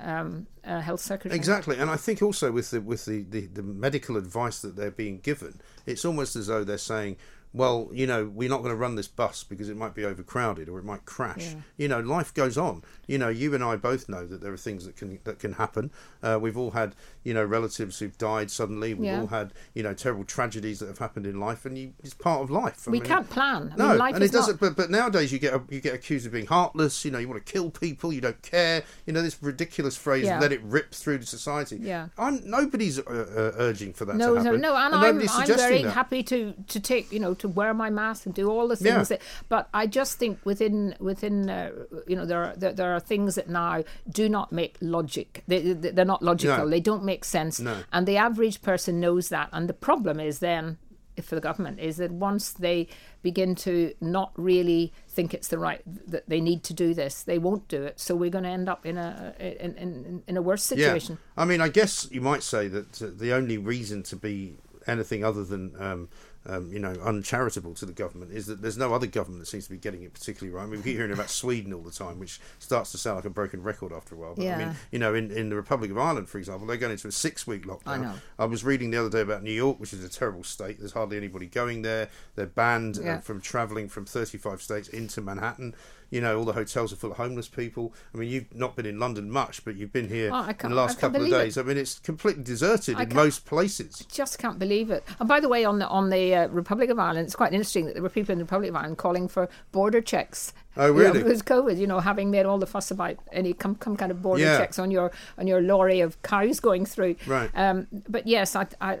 Um, 0.00 0.46
uh, 0.64 0.80
health 0.80 1.00
secretary. 1.00 1.36
Exactly, 1.36 1.78
and 1.78 1.90
I 1.90 1.96
think 1.96 2.22
also 2.22 2.52
with 2.52 2.70
the 2.70 2.80
with 2.80 3.04
the, 3.04 3.22
the, 3.22 3.46
the 3.46 3.62
medical 3.62 4.16
advice 4.16 4.60
that 4.60 4.76
they're 4.76 4.90
being 4.90 5.18
given, 5.20 5.60
it's 5.86 6.04
almost 6.04 6.36
as 6.36 6.46
though 6.48 6.64
they're 6.64 6.78
saying, 6.78 7.16
well, 7.56 7.88
you 7.90 8.06
know, 8.06 8.26
we're 8.26 8.50
not 8.50 8.58
going 8.58 8.70
to 8.70 8.76
run 8.76 8.96
this 8.96 9.08
bus 9.08 9.42
because 9.42 9.70
it 9.70 9.76
might 9.76 9.94
be 9.94 10.04
overcrowded 10.04 10.68
or 10.68 10.78
it 10.78 10.84
might 10.84 11.06
crash. 11.06 11.54
Yeah. 11.54 11.60
You 11.78 11.88
know, 11.88 12.00
life 12.00 12.34
goes 12.34 12.58
on. 12.58 12.82
You 13.06 13.16
know, 13.16 13.28
you 13.30 13.54
and 13.54 13.64
I 13.64 13.76
both 13.76 14.08
know 14.08 14.26
that 14.26 14.42
there 14.42 14.52
are 14.52 14.58
things 14.58 14.84
that 14.84 14.96
can 14.96 15.18
that 15.24 15.38
can 15.38 15.54
happen. 15.54 15.90
Uh, 16.22 16.38
we've 16.40 16.56
all 16.58 16.72
had, 16.72 16.94
you 17.24 17.32
know, 17.32 17.44
relatives 17.44 17.98
who've 17.98 18.16
died 18.18 18.50
suddenly. 18.50 18.92
We've 18.92 19.06
Yeah. 19.06 19.20
all 19.20 19.26
had, 19.28 19.54
you 19.74 19.82
know, 19.82 19.94
terrible 19.94 20.24
tragedies 20.24 20.80
that 20.80 20.86
have 20.88 20.98
happened 20.98 21.26
in 21.26 21.40
life, 21.40 21.64
and 21.64 21.78
you, 21.78 21.92
it's 22.04 22.14
part 22.14 22.42
of 22.42 22.50
life. 22.50 22.86
I 22.86 22.90
we 22.90 23.00
mean, 23.00 23.08
can't 23.08 23.30
plan. 23.30 23.72
I 23.72 23.76
no, 23.76 23.88
mean, 23.88 23.98
life 23.98 24.14
and 24.16 24.22
is 24.24 24.30
it 24.30 24.32
doesn't. 24.34 24.60
Not, 24.60 24.76
But 24.76 24.76
but 24.76 24.90
nowadays 24.90 25.32
you 25.32 25.38
get 25.38 25.54
you 25.70 25.80
get 25.80 25.94
accused 25.94 26.26
of 26.26 26.32
being 26.32 26.46
heartless. 26.46 27.04
You 27.04 27.10
know, 27.10 27.18
you 27.18 27.28
want 27.28 27.44
to 27.44 27.52
kill 27.52 27.70
people. 27.70 28.12
You 28.12 28.20
don't 28.20 28.42
care. 28.42 28.82
You 29.06 29.12
know 29.14 29.22
this 29.22 29.42
ridiculous 29.42 29.96
phrase. 29.96 30.26
Yeah. 30.26 30.40
Let 30.40 30.52
it 30.52 30.60
rip 30.62 30.92
through 30.92 31.18
the 31.18 31.26
society. 31.26 31.78
Yeah. 31.80 32.08
I'm 32.18 32.48
nobody's 32.48 32.98
uh, 32.98 33.02
uh, 33.06 33.58
urging 33.58 33.92
for 33.94 34.04
that 34.04 34.16
no, 34.16 34.34
to 34.34 34.34
no, 34.34 34.44
happen. 34.44 34.60
no, 34.60 34.76
and, 34.76 34.94
I'm, 34.94 35.00
nobody's 35.00 35.30
I'm 35.32 35.46
suggesting 35.46 35.68
very 35.68 35.82
that. 35.84 35.92
happy 35.92 36.22
to 36.24 36.52
to 36.68 36.80
take 36.80 37.10
you 37.12 37.20
know 37.20 37.34
to 37.34 37.45
wear 37.48 37.74
my 37.74 37.90
mask 37.90 38.26
and 38.26 38.34
do 38.34 38.50
all 38.50 38.68
the 38.68 38.76
things 38.76 39.10
Yeah. 39.10 39.16
that. 39.16 39.22
But 39.48 39.68
I 39.72 39.86
just 39.86 40.18
think 40.18 40.38
within 40.44 40.94
within 40.98 41.48
uh, 41.50 41.70
you 42.06 42.16
know 42.16 42.26
there 42.26 42.42
are 42.44 42.54
there, 42.56 42.72
there 42.72 42.94
are 42.94 43.00
things 43.00 43.34
that 43.36 43.48
now 43.48 43.84
do 44.08 44.28
not 44.28 44.52
make 44.52 44.76
logic. 44.80 45.42
They, 45.46 45.72
they 45.72 45.90
they're 45.90 46.04
not 46.04 46.22
logical. 46.22 46.64
No. 46.64 46.68
They 46.68 46.80
don't 46.80 47.04
make 47.04 47.24
sense. 47.24 47.60
No. 47.60 47.76
And 47.92 48.06
the 48.06 48.16
average 48.16 48.62
person 48.62 49.00
knows 49.00 49.28
that. 49.30 49.48
And 49.52 49.68
the 49.68 49.74
problem 49.74 50.20
is 50.20 50.38
then. 50.40 50.78
For 51.22 51.34
the 51.34 51.40
government, 51.40 51.80
is 51.80 51.96
that 51.96 52.10
once 52.10 52.52
they 52.52 52.88
begin 53.22 53.54
to 53.54 53.94
not 54.02 54.32
really 54.36 54.92
think 55.08 55.32
it's 55.32 55.48
the 55.48 55.58
right 55.58 55.80
that 56.06 56.28
they 56.28 56.42
need 56.42 56.62
to 56.64 56.74
do 56.74 56.92
this, 56.92 57.22
they 57.22 57.38
won't 57.38 57.68
do 57.68 57.84
it. 57.84 57.98
So 57.98 58.14
we're 58.14 58.28
going 58.28 58.44
to 58.44 58.50
end 58.50 58.68
up 58.68 58.84
in 58.84 58.98
a 58.98 59.32
in, 59.38 59.74
in, 59.76 60.22
in 60.26 60.36
a 60.36 60.42
worse 60.42 60.62
situation. 60.62 61.16
Yeah. 61.18 61.42
I 61.42 61.46
mean, 61.46 61.62
I 61.62 61.68
guess 61.68 62.06
you 62.12 62.20
might 62.20 62.42
say 62.42 62.68
that 62.68 63.00
uh, 63.00 63.06
the 63.16 63.32
only 63.32 63.56
reason 63.56 64.02
to 64.02 64.14
be 64.16 64.58
anything 64.86 65.24
other 65.24 65.42
than, 65.42 65.72
um, 65.80 66.10
um, 66.48 66.72
you 66.72 66.78
know, 66.78 66.92
uncharitable 67.04 67.74
to 67.74 67.86
the 67.86 67.92
government 67.92 68.30
is 68.32 68.46
that 68.46 68.62
there's 68.62 68.76
no 68.78 68.94
other 68.94 69.06
government 69.06 69.40
that 69.42 69.46
seems 69.46 69.64
to 69.64 69.70
be 69.70 69.76
getting 69.78 70.02
it 70.02 70.12
particularly 70.14 70.54
right. 70.54 70.62
I 70.62 70.66
mean, 70.66 70.78
we 70.78 70.84
keep 70.84 70.96
hearing 70.96 71.12
about 71.12 71.30
Sweden 71.30 71.72
all 71.72 71.82
the 71.82 71.90
time, 71.90 72.18
which 72.18 72.40
starts 72.58 72.92
to 72.92 72.98
sound 72.98 73.16
like 73.16 73.24
a 73.24 73.30
broken 73.30 73.62
record 73.62 73.92
after 73.92 74.14
a 74.14 74.18
while. 74.18 74.34
But 74.36 74.44
I 74.46 74.58
mean, 74.58 74.76
you 74.90 74.98
know, 74.98 75.14
in, 75.14 75.30
in 75.30 75.48
the 75.48 75.56
Republic 75.56 75.90
of 75.90 75.98
Ireland, 75.98 76.28
for 76.28 76.38
example, 76.38 76.66
they're 76.66 76.76
going 76.76 76.92
into 76.92 77.08
a 77.08 77.12
six 77.12 77.46
week 77.46 77.66
lockdown. 77.66 77.80
I 77.86 77.96
know. 77.98 78.14
I 78.38 78.44
was 78.44 78.64
reading 78.64 78.90
the 78.90 78.98
other 79.00 79.10
day 79.10 79.20
about 79.20 79.42
New 79.42 79.52
York, 79.52 79.80
which 79.80 79.92
is 79.92 80.04
a 80.04 80.08
terrible 80.08 80.44
state. 80.44 80.78
There's 80.78 80.92
hardly 80.92 81.16
anybody 81.16 81.46
going 81.46 81.82
there. 81.82 82.08
They're 82.34 82.46
banned 82.46 82.98
Yeah. 83.02 83.16
uh, 83.16 83.20
from 83.20 83.40
travelling 83.40 83.88
from 83.88 84.04
35 84.06 84.62
states 84.62 84.88
into 84.88 85.20
Manhattan. 85.20 85.74
You 86.10 86.20
know, 86.20 86.38
all 86.38 86.44
the 86.44 86.52
hotels 86.52 86.92
are 86.92 86.96
full 86.96 87.10
of 87.10 87.16
homeless 87.16 87.48
people. 87.48 87.92
I 88.14 88.18
mean, 88.18 88.28
you've 88.30 88.54
not 88.54 88.76
been 88.76 88.86
in 88.86 88.98
London 88.98 89.30
much, 89.30 89.64
but 89.64 89.74
you've 89.76 89.92
been 89.92 90.08
here 90.08 90.30
Oh, 90.32 90.44
in 90.48 90.56
the 90.70 90.76
last 90.76 90.98
couple 91.00 91.16
of 91.22 91.26
believe 91.26 91.40
it. 91.40 91.44
days. 91.44 91.58
I 91.58 91.62
mean, 91.62 91.76
it's 91.76 91.98
completely 91.98 92.44
deserted 92.44 92.96
I 92.96 93.02
in 93.02 93.14
most 93.14 93.44
places. 93.44 94.04
I 94.08 94.14
just 94.14 94.38
can't 94.38 94.58
believe 94.58 94.90
it. 94.90 95.02
And 95.18 95.28
by 95.28 95.40
the 95.40 95.48
way, 95.48 95.64
on 95.64 95.78
the 95.80 95.88
on 95.88 96.10
the 96.10 96.34
uh, 96.34 96.48
Republic 96.48 96.90
of 96.90 96.98
Ireland, 96.98 97.26
it's 97.26 97.34
quite 97.36 97.52
interesting 97.52 97.86
that 97.86 97.94
there 97.94 98.02
were 98.02 98.08
people 98.08 98.32
in 98.32 98.38
the 98.38 98.44
Republic 98.44 98.70
of 98.70 98.76
Ireland 98.76 98.98
calling 98.98 99.26
for 99.28 99.48
border 99.72 100.00
checks. 100.00 100.52
Oh, 100.78 100.88
You 100.88 100.92
know, 100.92 100.98
really? 100.98 101.22
with 101.22 101.44
COVID, 101.46 101.78
you 101.78 101.86
know, 101.86 102.00
having 102.00 102.30
made 102.30 102.44
all 102.44 102.58
the 102.58 102.66
fuss 102.66 102.90
about 102.90 103.16
any 103.32 103.54
come, 103.54 103.76
come 103.76 103.96
kind 103.96 104.12
of 104.12 104.20
border 104.20 104.42
Yeah. 104.42 104.58
checks 104.58 104.78
on 104.78 104.90
your 104.90 105.10
on 105.38 105.46
your 105.46 105.62
lorry 105.62 106.00
of 106.00 106.20
cows 106.22 106.60
going 106.60 106.84
through. 106.84 107.16
Right. 107.26 107.50
Um, 107.54 107.86
but 108.08 108.26
yes, 108.26 108.54
I 108.54 108.66
I, 108.80 108.98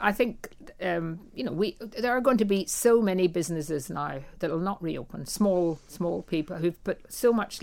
I- 0.00 0.12
think 0.12 0.48
um, 0.82 1.20
you 1.34 1.44
know 1.44 1.52
we 1.52 1.76
there 1.80 2.12
are 2.16 2.20
going 2.20 2.38
to 2.38 2.44
be 2.44 2.66
so 2.66 3.00
many 3.02 3.28
businesses 3.28 3.90
now 3.90 4.20
that 4.38 4.50
will 4.50 4.58
not 4.58 4.82
reopen. 4.82 5.26
Small 5.26 5.78
small 5.88 6.22
people 6.22 6.56
who've 6.56 6.82
put 6.84 7.00
so 7.12 7.32
much 7.32 7.60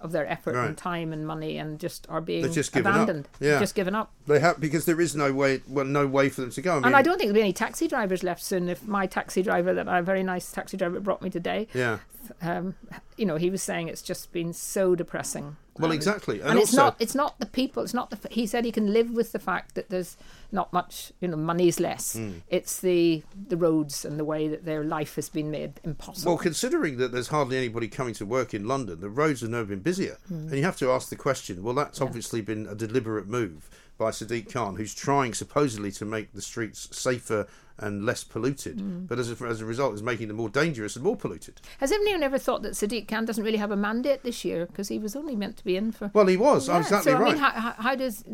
of 0.00 0.12
their 0.12 0.26
effort 0.26 0.54
Right. 0.54 0.66
and 0.68 0.76
time 0.78 1.12
and 1.12 1.26
money 1.26 1.58
and 1.58 1.78
just 1.80 2.06
are 2.08 2.20
being 2.20 2.42
They've 2.42 2.52
just 2.52 2.72
given 2.72 2.92
up. 2.92 3.02
abandoned. 3.02 3.28
Yeah. 3.40 3.58
Just 3.58 3.74
given 3.74 3.94
up. 3.94 4.12
They 4.26 4.40
have 4.40 4.60
because 4.60 4.84
there 4.86 5.00
is 5.00 5.14
no 5.16 5.32
way, 5.32 5.60
well, 5.68 5.84
no 5.84 6.06
way 6.06 6.28
for 6.28 6.40
them 6.42 6.50
to 6.50 6.62
go. 6.62 6.72
I 6.72 6.74
mean, 6.76 6.84
And 6.86 6.96
I 6.96 7.02
don't 7.02 7.18
think 7.18 7.28
there'll 7.28 7.34
be 7.34 7.40
any 7.42 7.52
taxi 7.52 7.88
drivers 7.88 8.22
left 8.22 8.42
soon. 8.42 8.68
If 8.68 8.86
my 8.86 9.06
taxi 9.06 9.42
driver, 9.42 9.74
that 9.74 9.86
a 9.88 10.02
very 10.02 10.22
nice 10.22 10.50
taxi 10.52 10.76
driver 10.76 11.00
brought 11.00 11.22
me 11.22 11.30
today, 11.30 11.66
Yeah. 11.74 11.98
um, 12.42 12.74
you 13.16 13.26
know, 13.26 13.36
he 13.36 13.50
was 13.50 13.62
saying 13.62 13.88
it's 13.88 14.02
just 14.02 14.32
been 14.32 14.52
so 14.52 14.94
depressing. 14.94 15.56
Well, 15.78 15.90
Um, 15.90 15.96
exactly, 15.96 16.40
and, 16.40 16.50
And, 16.50 16.58
it's 16.58 16.72
also, 16.74 16.84
not 16.84 16.96
it's 16.98 17.14
not 17.14 17.38
the 17.40 17.46
people. 17.46 17.82
It's 17.82 17.94
not 17.94 18.10
the. 18.10 18.18
He 18.30 18.46
said 18.46 18.64
he 18.66 18.72
can 18.72 18.92
live 18.92 19.10
with 19.10 19.32
the 19.32 19.38
fact 19.38 19.74
that 19.76 19.88
there's 19.88 20.16
not 20.52 20.72
much. 20.72 21.12
You 21.20 21.28
know, 21.28 21.36
money's 21.36 21.80
less. 21.80 22.14
Hmm. 22.14 22.38
It's 22.48 22.80
the 22.80 23.22
the 23.48 23.56
roads 23.56 24.04
and 24.04 24.18
the 24.18 24.24
way 24.24 24.48
that 24.48 24.64
their 24.64 24.84
life 24.84 25.16
has 25.16 25.28
been 25.28 25.50
made 25.50 25.80
impossible. 25.84 26.32
Well, 26.32 26.38
considering 26.38 26.96
that 26.98 27.12
there's 27.12 27.28
hardly 27.28 27.56
anybody 27.56 27.88
coming 27.88 28.14
to 28.14 28.26
work 28.26 28.54
in 28.54 28.66
London, 28.66 29.00
the 29.00 29.10
roads 29.10 29.40
have 29.40 29.50
never 29.50 29.64
been 29.64 29.80
busier. 29.80 30.18
Hmm. 30.28 30.48
And 30.48 30.56
you 30.56 30.64
have 30.64 30.78
to 30.78 30.90
ask 30.90 31.08
the 31.08 31.16
question 31.16 31.62
well, 31.62 31.74
that's 31.74 32.00
obviously 32.00 32.40
been 32.40 32.66
a 32.66 32.74
deliberate 32.74 33.26
move 33.26 33.68
by 34.00 34.10
Sadiq 34.10 34.50
Khan, 34.50 34.76
who's 34.76 34.94
trying 34.94 35.34
supposedly 35.34 35.92
to 35.92 36.06
make 36.06 36.32
the 36.32 36.40
streets 36.40 36.88
safer 36.90 37.46
and 37.78 38.04
less 38.04 38.24
polluted, 38.24 38.80
Hmm. 38.80 39.04
but 39.04 39.18
as 39.18 39.30
a, 39.30 39.44
as 39.44 39.60
a 39.60 39.66
result, 39.66 39.94
is 39.94 40.02
making 40.02 40.28
them 40.28 40.38
more 40.38 40.48
dangerous 40.48 40.96
and 40.96 41.04
more 41.04 41.16
polluted. 41.16 41.60
Has 41.78 41.92
anyone 41.92 42.22
ever 42.22 42.38
thought 42.38 42.62
that 42.62 42.72
Sadiq 42.72 43.06
Khan 43.08 43.26
doesn't 43.26 43.44
really 43.44 43.58
have 43.58 43.70
a 43.70 43.76
mandate 43.76 44.22
this 44.22 44.42
year 44.44 44.64
because 44.66 44.88
he 44.88 44.98
was 44.98 45.14
only 45.14 45.36
meant 45.36 45.58
to 45.58 45.64
be 45.64 45.76
in 45.76 45.92
for? 45.92 46.10
Well, 46.14 46.26
he 46.26 46.38
was 46.38 46.68
Yeah, 46.68 46.78
exactly 46.80 47.12
so 47.12 47.18
right. 47.18 47.28
I 47.28 47.32
mean, 47.34 47.42
how, 47.42 47.50
how, 47.50 47.72
how 47.72 47.94
does 47.94 48.24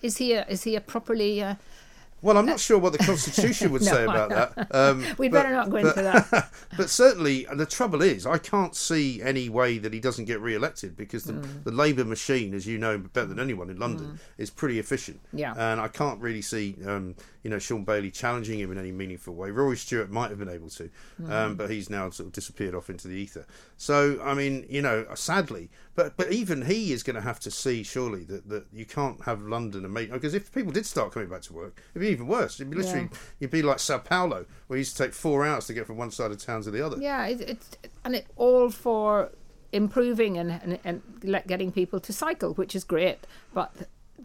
is 0.00 0.16
he 0.18 0.32
a, 0.32 0.46
is 0.46 0.62
he 0.62 0.76
a 0.76 0.80
properly? 0.80 1.42
Uh, 1.42 1.56
Well, 2.22 2.38
I'm 2.38 2.46
not 2.46 2.58
sure 2.58 2.78
what 2.78 2.92
the 2.92 2.98
Constitution 2.98 3.70
would 3.72 3.82
No, 3.84 3.92
say 3.92 4.04
about 4.04 4.30
that. 4.30 4.74
Um, 4.74 5.04
We'd 5.18 5.30
but- 5.30 5.42
better 5.42 5.52
not 5.54 5.66
go 5.70 5.82
but- 5.82 5.96
into 5.96 6.02
that. 6.02 6.50
but 6.76 6.88
certainly, 6.90 7.46
the 7.54 7.66
trouble 7.66 8.02
is, 8.02 8.26
I 8.26 8.38
can't 8.38 8.74
see 8.74 9.20
any 9.22 9.48
way 9.48 9.78
that 9.78 9.92
he 9.92 10.00
doesn't 10.00 10.24
get 10.24 10.40
re-elected 10.40 10.96
because 10.96 11.24
the, 11.24 11.34
Mm. 11.34 11.64
the 11.64 11.70
Labour 11.72 12.04
machine, 12.04 12.54
as 12.54 12.66
you 12.66 12.78
know 12.78 12.96
better 12.98 13.26
than 13.26 13.38
anyone 13.38 13.68
in 13.70 13.78
London, 13.78 14.18
is 14.38 14.48
pretty 14.50 14.78
efficient. 14.78 15.20
Yeah. 15.32 15.52
And 15.56 15.80
I 15.80 15.88
can't 15.88 16.20
really 16.20 16.42
see, 16.42 16.76
um, 16.86 17.14
you 17.46 17.50
know, 17.50 17.60
Shaun 17.60 17.84
Bailey 17.84 18.10
challenging 18.10 18.58
him 18.58 18.72
in 18.72 18.78
any 18.78 18.90
meaningful 18.90 19.32
way. 19.32 19.52
Rory 19.52 19.76
Stewart 19.76 20.10
might 20.10 20.30
have 20.30 20.38
been 20.40 20.48
able 20.48 20.68
to, 20.70 20.90
Mm. 21.22 21.30
um, 21.30 21.54
but 21.54 21.70
he's 21.70 21.88
now 21.88 22.10
sort 22.10 22.26
of 22.26 22.32
disappeared 22.32 22.74
off 22.74 22.90
into 22.90 23.06
the 23.06 23.14
ether. 23.14 23.46
So, 23.76 24.20
I 24.20 24.34
mean, 24.34 24.66
you 24.68 24.82
know, 24.82 25.06
sadly, 25.14 25.70
but 25.94 26.16
but 26.16 26.32
even 26.32 26.62
he 26.66 26.92
is 26.92 27.04
going 27.04 27.14
to 27.14 27.22
have 27.22 27.38
to 27.40 27.50
see, 27.52 27.84
surely, 27.84 28.24
that, 28.24 28.48
that 28.48 28.64
you 28.72 28.84
can't 28.84 29.22
have 29.22 29.42
London 29.42 29.84
and 29.84 29.94
make 29.94 30.10
because 30.10 30.34
if 30.34 30.52
people 30.52 30.72
did 30.72 30.86
start 30.86 31.12
coming 31.12 31.28
back 31.28 31.42
to 31.42 31.52
work, 31.52 31.80
it'd 31.94 32.00
be 32.02 32.08
even 32.08 32.26
worse. 32.26 32.58
It'd 32.58 32.68
be 32.68 32.78
literally, 32.78 33.10
you'd 33.38 33.52
be 33.52 33.62
like 33.62 33.78
Sao 33.78 33.98
Paulo, 33.98 34.44
where 34.66 34.76
it 34.76 34.80
used 34.80 34.96
to 34.96 35.04
take 35.04 35.14
four 35.14 35.46
hours 35.46 35.68
to 35.68 35.72
get 35.72 35.86
from 35.86 35.98
one 35.98 36.10
side 36.10 36.32
of 36.32 36.38
town 36.44 36.62
to 36.62 36.72
the 36.72 36.84
other. 36.84 36.96
Yeah, 37.00 37.26
it, 37.28 37.40
it's 37.42 37.70
and 38.04 38.16
it 38.16 38.26
all 38.34 38.70
for 38.70 39.30
improving 39.72 40.36
and, 40.38 40.50
and 40.50 40.78
and 40.84 41.46
getting 41.46 41.70
people 41.70 42.00
to 42.00 42.12
cycle, 42.12 42.54
which 42.54 42.74
is 42.74 42.82
great. 42.82 43.18
But 43.54 43.72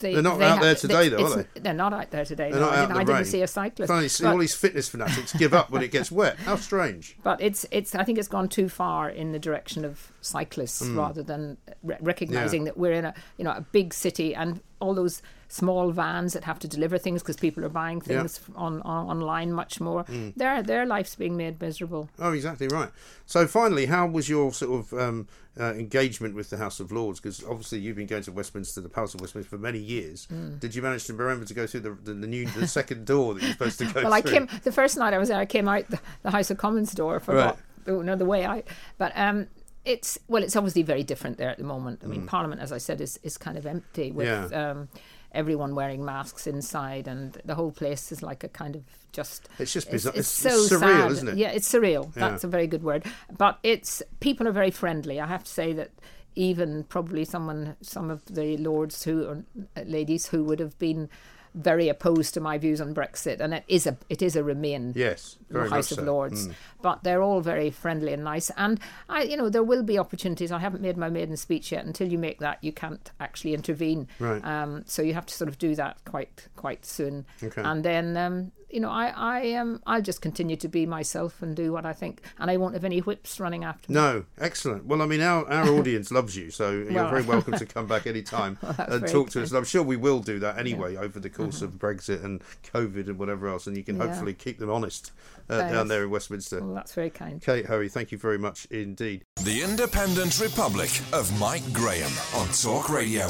they, 0.01 0.13
They're 0.13 0.21
not 0.23 0.39
they 0.39 0.45
out 0.45 0.51
have- 0.55 0.61
there 0.63 0.75
today, 0.75 1.07
though, 1.09 1.25
are 1.31 1.35
they? 1.53 1.59
They're 1.61 1.73
not 1.73 1.93
out 1.93 2.11
there 2.11 2.25
today. 2.25 2.51
They're 2.51 2.59
no, 2.59 2.65
not 2.65 2.73
I 2.77 2.81
didn't, 2.81 2.97
I 2.97 3.03
didn't 3.05 3.25
see 3.25 3.41
a 3.41 3.47
cyclist. 3.47 4.17
See 4.17 4.23
But- 4.23 4.31
all 4.31 4.37
these 4.37 4.53
fitness 4.55 4.89
fanatics 4.89 5.33
give 5.33 5.53
up 5.53 5.69
when 5.71 5.81
it 5.81 5.91
gets 5.91 6.11
wet. 6.11 6.37
How 6.39 6.57
strange. 6.57 7.15
but 7.23 7.39
it's 7.41 7.65
it's 7.71 7.95
I 7.95 8.03
think 8.03 8.17
it's 8.19 8.27
gone 8.27 8.49
too 8.49 8.67
far 8.67 9.09
in 9.09 9.31
the 9.31 9.39
direction 9.39 9.85
of 9.85 10.11
cyclists 10.21 10.85
Hmm. 10.85 10.97
rather 10.97 11.23
than 11.23 11.57
re- 11.83 11.97
recognizing 12.01 12.65
that 12.65 12.77
we're 12.77 12.93
in 12.93 13.05
a 13.05 13.13
you 13.37 13.45
know 13.45 13.51
a 13.51 13.61
big 13.71 13.93
city 13.93 14.35
and 14.35 14.59
all 14.79 14.93
those 14.93 15.21
small 15.51 15.91
vans 15.91 16.31
that 16.33 16.45
have 16.45 16.57
to 16.59 16.67
deliver 16.67 16.97
things 16.97 17.21
because 17.21 17.35
people 17.35 17.65
are 17.65 17.69
buying 17.69 17.97
Yeah. 18.05 18.19
Things 18.19 18.39
on, 18.55 18.81
on 18.83 19.07
online 19.07 19.51
much 19.51 19.79
more. 19.81 20.05
Their 20.35 20.63
their 20.63 20.85
life's 20.85 21.15
being 21.15 21.35
made 21.35 21.59
miserable. 21.61 22.09
Oh, 22.19 22.31
exactly 22.31 22.67
right. 22.67 22.89
So, 23.25 23.45
finally, 23.47 23.85
how 23.87 24.07
was 24.07 24.29
your 24.29 24.53
sort 24.53 24.79
of 24.79 24.93
um, 24.99 25.27
uh, 25.59 25.73
engagement 25.73 26.35
with 26.35 26.49
the 26.49 26.57
House 26.57 26.79
of 26.79 26.91
Lords? 26.91 27.19
Because 27.19 27.43
obviously 27.43 27.79
you've 27.79 27.97
been 27.97 28.07
going 28.07 28.23
to 28.23 28.31
Westminster, 28.31 28.81
the 28.81 28.89
Palace 28.89 29.13
of 29.13 29.21
Westminster, 29.21 29.49
for 29.49 29.57
many 29.57 29.79
years. 29.79 30.25
Hmm. 30.25 30.57
Did 30.59 30.73
you 30.75 30.81
manage 30.81 31.05
to 31.05 31.13
remember 31.13 31.45
to 31.45 31.53
go 31.53 31.67
through 31.67 31.81
the 31.81 31.91
the, 31.91 32.13
the 32.13 32.27
new 32.27 32.45
the 32.47 32.67
second 32.67 33.05
door 33.05 33.33
that 33.33 33.43
you're 33.43 33.51
supposed 33.51 33.77
to 33.79 33.85
go 33.85 33.91
through? 33.91 34.03
Well, 34.03 34.13
I 34.13 34.21
came 34.21 34.47
the 34.63 34.71
first 34.71 34.97
night 34.97 35.13
I 35.13 35.17
was 35.17 35.29
there. 35.29 35.39
I 35.39 35.45
came 35.45 35.67
out 35.67 35.87
the, 35.89 35.99
the 36.23 36.31
House 36.31 36.49
of 36.49 36.57
Commons 36.57 36.93
door. 36.93 37.19
Forgot 37.19 37.57
oh, 37.87 38.01
no 38.01 38.15
the 38.15 38.25
way 38.25 38.43
out, 38.45 38.63
but 38.97 39.11
um, 39.15 39.47
it's 39.83 40.19
well, 40.27 40.43
it's 40.43 40.55
obviously 40.55 40.83
very 40.83 41.03
different 41.03 41.37
there 41.37 41.49
at 41.49 41.57
the 41.57 41.63
moment. 41.63 42.01
I 42.03 42.07
mean, 42.07 42.27
Parliament, 42.27 42.61
as 42.61 42.71
I 42.71 42.77
said, 42.77 43.01
is 43.01 43.19
is 43.23 43.37
kind 43.37 43.57
of 43.57 43.65
empty 43.65 44.11
with 44.11 44.27
Mm. 44.27 44.51
Yeah. 44.51 44.69
um, 44.71 44.89
everyone 45.33 45.75
wearing 45.75 46.03
masks 46.05 46.47
inside, 46.47 47.07
and 47.07 47.33
the 47.45 47.55
whole 47.55 47.71
place 47.71 48.11
is 48.11 48.21
like 48.23 48.43
a 48.43 48.49
kind 48.49 48.75
of 48.75 48.83
just. 49.11 49.49
It's 49.59 49.73
just 49.73 49.89
bizarre. 49.91 50.13
it's 50.15 50.45
It's- 50.45 50.67
so 50.67 50.77
surreal, 50.77 50.79
sad. 51.03 51.11
isn't 51.11 51.27
it? 51.29 51.37
Yeah, 51.37 51.51
it's 51.51 51.71
surreal. 51.71 52.15
Yeah. 52.15 52.29
That's 52.29 52.43
a 52.43 52.47
very 52.47 52.67
good 52.67 52.83
word. 52.83 53.05
But 53.37 53.59
it's 53.63 54.01
people 54.19 54.47
are 54.47 54.51
very 54.53 54.71
friendly. 54.71 55.19
I 55.19 55.27
have 55.27 55.43
to 55.43 55.51
say 55.51 55.73
that 55.73 55.89
even 56.35 56.83
probably 56.85 57.25
someone, 57.25 57.75
some 57.81 58.09
of 58.09 58.23
the 58.25 58.57
lords 58.57 59.03
who 59.03 59.25
or 59.25 59.43
uh, 59.75 59.81
ladies 59.81 60.27
who 60.27 60.43
would 60.45 60.59
have 60.59 60.77
been 60.79 61.09
very 61.53 61.89
opposed 61.89 62.33
to 62.33 62.39
my 62.39 62.57
views 62.57 62.79
on 62.79 62.95
Brexit, 62.95 63.41
and 63.41 63.53
it 63.53 63.65
is 63.67 63.85
a 63.85 63.97
it 64.07 64.21
is 64.21 64.37
a 64.37 64.43
Remain 64.43 64.93
Yes, 64.95 65.37
House 65.53 65.91
of 65.91 65.97
so. 65.97 66.03
Lords, 66.03 66.47
Mm. 66.47 66.53
But 66.81 67.03
they're 67.03 67.21
all 67.21 67.41
very 67.41 67.69
friendly 67.69 68.13
and 68.13 68.23
nice. 68.23 68.49
And 68.57 68.79
I, 69.09 69.23
you 69.23 69.37
know, 69.37 69.49
there 69.49 69.63
will 69.63 69.83
be 69.83 69.97
opportunities. 69.99 70.51
I 70.51 70.59
haven't 70.59 70.81
made 70.81 70.97
my 70.97 71.09
maiden 71.09 71.37
speech 71.37 71.71
yet. 71.71 71.85
Until 71.85 72.07
you 72.07 72.17
make 72.17 72.39
that, 72.39 72.63
you 72.63 72.71
can't 72.71 73.09
actually 73.19 73.53
intervene. 73.53 74.07
Right. 74.19 74.43
Um, 74.45 74.83
so 74.85 75.01
you 75.01 75.13
have 75.13 75.25
to 75.27 75.33
sort 75.33 75.47
of 75.49 75.57
do 75.57 75.75
that 75.75 76.03
quite 76.05 76.47
quite 76.55 76.85
soon. 76.85 77.25
Okay. 77.43 77.61
And 77.61 77.83
then, 77.83 78.17
um, 78.17 78.51
you 78.69 78.79
know, 78.79 78.89
I, 78.89 79.13
I 79.15 79.51
um, 79.55 79.81
I'll 79.85 80.01
just 80.01 80.21
continue 80.21 80.55
to 80.55 80.67
be 80.69 80.85
myself 80.85 81.41
and 81.41 81.55
do 81.55 81.73
what 81.73 81.85
I 81.85 81.91
think, 81.91 82.21
and 82.39 82.49
I 82.49 82.55
won't 82.55 82.73
have 82.73 82.85
any 82.85 82.99
whips 82.99 83.37
running 83.39 83.65
after 83.65 83.91
me. 83.91 83.95
No, 83.95 84.23
excellent. 84.39 84.85
Well, 84.85 85.01
I 85.01 85.05
mean, 85.07 85.19
our, 85.21 85.45
our 85.51 85.67
audience 85.77 86.09
loves 86.09 86.37
you, 86.37 86.51
so 86.51 86.71
you're 86.71 86.93
Well- 86.93 87.09
very 87.09 87.23
welcome 87.23 87.57
to 87.57 87.65
come 87.75 87.85
back 87.87 88.07
anytime 88.07 88.57
Well, 88.61 88.75
and 88.77 89.07
talk 89.07 89.29
to 89.31 89.41
us. 89.43 89.49
And 89.49 89.57
I'm 89.57 89.65
sure 89.65 89.83
we 89.83 89.97
will 89.97 90.19
do 90.21 90.39
that 90.39 90.57
anyway 90.57 90.95
over 90.95 91.19
the 91.19 91.29
course 91.29 91.61
of 91.61 91.71
Brexit 91.71 92.23
and 92.23 92.41
COVID 92.73 93.07
and 93.07 93.19
whatever 93.19 93.49
else, 93.49 93.67
and 93.67 93.75
you 93.75 93.83
can 93.83 93.97
Yeah. 93.97 94.07
hopefully 94.07 94.33
keep 94.33 94.57
them 94.59 94.69
honest 94.69 95.11
uh, 95.49 95.69
down 95.69 95.89
there 95.89 96.03
in 96.03 96.09
Westminster. 96.09 96.61
Well, 96.63 96.70
that's 96.73 96.93
very 96.93 97.09
kind. 97.09 97.41
Kate 97.41 97.65
Hoey, 97.65 97.89
thank 97.89 98.11
you 98.11 98.17
very 98.17 98.37
much 98.37 98.65
indeed. 98.71 99.23
The 99.43 99.61
Independent 99.61 100.39
Republic 100.39 100.89
of 101.13 101.37
Mike 101.39 101.71
Graham 101.73 102.11
on 102.35 102.47
Talk 102.49 102.89
Radio. 102.89 103.27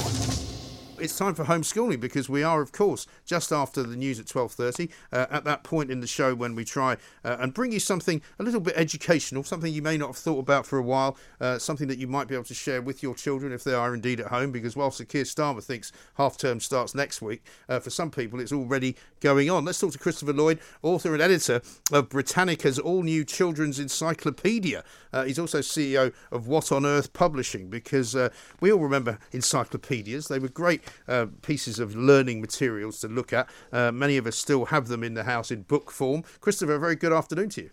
It's 1.01 1.17
time 1.17 1.33
for 1.33 1.45
homeschooling 1.45 1.99
because 1.99 2.29
we 2.29 2.43
are, 2.43 2.61
of 2.61 2.71
course, 2.71 3.07
just 3.25 3.51
after 3.51 3.81
the 3.81 3.95
news 3.95 4.19
at 4.19 4.27
twelve 4.27 4.51
thirty. 4.51 4.91
Uh, 5.11 5.25
at 5.31 5.43
that 5.45 5.63
point 5.63 5.89
in 5.89 5.99
the 5.99 6.05
show 6.05 6.35
when 6.35 6.53
we 6.53 6.63
try 6.63 6.95
uh, 7.25 7.37
and 7.39 7.55
bring 7.55 7.71
you 7.71 7.79
something 7.79 8.21
a 8.37 8.43
little 8.43 8.59
bit 8.59 8.75
educational, 8.77 9.43
something 9.43 9.73
you 9.73 9.81
may 9.81 9.97
not 9.97 10.09
have 10.09 10.17
thought 10.17 10.37
about 10.37 10.67
for 10.67 10.77
a 10.77 10.83
while, 10.83 11.17
uh, 11.39 11.57
something 11.57 11.87
that 11.87 11.97
you 11.97 12.05
might 12.05 12.27
be 12.27 12.35
able 12.35 12.43
to 12.43 12.53
share 12.53 12.83
with 12.83 13.01
your 13.01 13.15
children 13.15 13.51
if 13.51 13.63
they 13.63 13.73
are 13.73 13.95
indeed 13.95 14.19
at 14.19 14.27
home. 14.27 14.51
Because 14.51 14.75
whilst 14.75 14.99
Keir 15.07 15.23
Starmer 15.23 15.63
thinks 15.63 15.91
half 16.17 16.37
term 16.37 16.59
starts 16.59 16.93
next 16.93 17.19
week, 17.19 17.43
uh, 17.67 17.79
for 17.79 17.89
some 17.89 18.11
people 18.11 18.39
it's 18.39 18.53
already 18.53 18.95
going 19.21 19.49
on. 19.49 19.65
Let's 19.65 19.79
talk 19.79 19.93
to 19.93 19.97
Christopher 19.99 20.33
Lloyd, 20.33 20.59
author 20.83 21.13
and 21.13 21.21
editor 21.21 21.63
of 21.91 22.09
Britannica's 22.09 22.77
all 22.77 23.01
new 23.01 23.25
children's 23.25 23.79
encyclopedia. 23.79 24.83
Uh, 25.11 25.23
he's 25.23 25.39
also 25.39 25.61
CEO 25.61 26.13
of 26.31 26.47
What 26.47 26.71
on 26.71 26.85
Earth 26.85 27.11
Publishing 27.11 27.71
because 27.71 28.15
uh, 28.15 28.29
we 28.59 28.71
all 28.71 28.79
remember 28.79 29.17
encyclopedias. 29.31 30.27
They 30.27 30.37
were 30.37 30.47
great 30.47 30.83
uh, 31.07 31.27
pieces 31.41 31.79
of 31.79 31.95
learning 31.95 32.41
materials 32.41 32.99
to 32.99 33.07
look 33.07 33.33
at. 33.33 33.49
Uh, 33.71 33.91
many 33.91 34.17
of 34.17 34.27
us 34.27 34.35
still 34.35 34.65
have 34.65 34.87
them 34.87 35.03
in 35.03 35.13
the 35.13 35.23
house 35.23 35.51
in 35.51 35.63
book 35.63 35.91
form. 35.91 36.23
Christopher, 36.39 36.75
a 36.75 36.79
very 36.79 36.95
good 36.95 37.13
afternoon 37.13 37.49
to 37.49 37.63
you. 37.63 37.69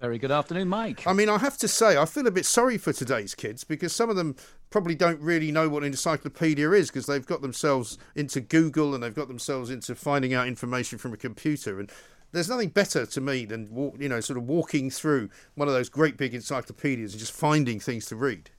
Very 0.00 0.18
good 0.18 0.30
afternoon, 0.30 0.68
Mike. 0.68 1.06
I 1.06 1.14
mean, 1.14 1.30
I 1.30 1.38
have 1.38 1.56
to 1.58 1.68
say, 1.68 1.96
I 1.96 2.04
feel 2.04 2.26
a 2.26 2.30
bit 2.30 2.44
sorry 2.44 2.76
for 2.76 2.92
today's 2.92 3.34
kids 3.34 3.64
because 3.64 3.94
some 3.94 4.10
of 4.10 4.16
them 4.16 4.36
probably 4.68 4.94
don't 4.94 5.18
really 5.20 5.50
know 5.50 5.70
what 5.70 5.84
an 5.84 5.86
encyclopedia 5.86 6.70
is 6.72 6.88
because 6.88 7.06
they've 7.06 7.24
got 7.24 7.40
themselves 7.40 7.96
into 8.14 8.42
Google 8.42 8.94
and 8.94 9.02
they've 9.02 9.14
got 9.14 9.28
themselves 9.28 9.70
into 9.70 9.94
finding 9.94 10.34
out 10.34 10.48
information 10.48 10.98
from 10.98 11.14
a 11.14 11.16
computer. 11.16 11.80
And 11.80 11.90
there's 12.32 12.50
nothing 12.50 12.68
better 12.68 13.06
to 13.06 13.20
me 13.22 13.46
than 13.46 13.72
walk, 13.72 13.96
you 13.98 14.10
know, 14.10 14.20
sort 14.20 14.36
of 14.36 14.46
walking 14.46 14.90
through 14.90 15.30
one 15.54 15.66
of 15.66 15.72
those 15.72 15.88
great 15.88 16.18
big 16.18 16.34
encyclopedias 16.34 17.12
and 17.12 17.18
just 17.18 17.32
finding 17.32 17.80
things 17.80 18.04
to 18.06 18.16
read. 18.16 18.50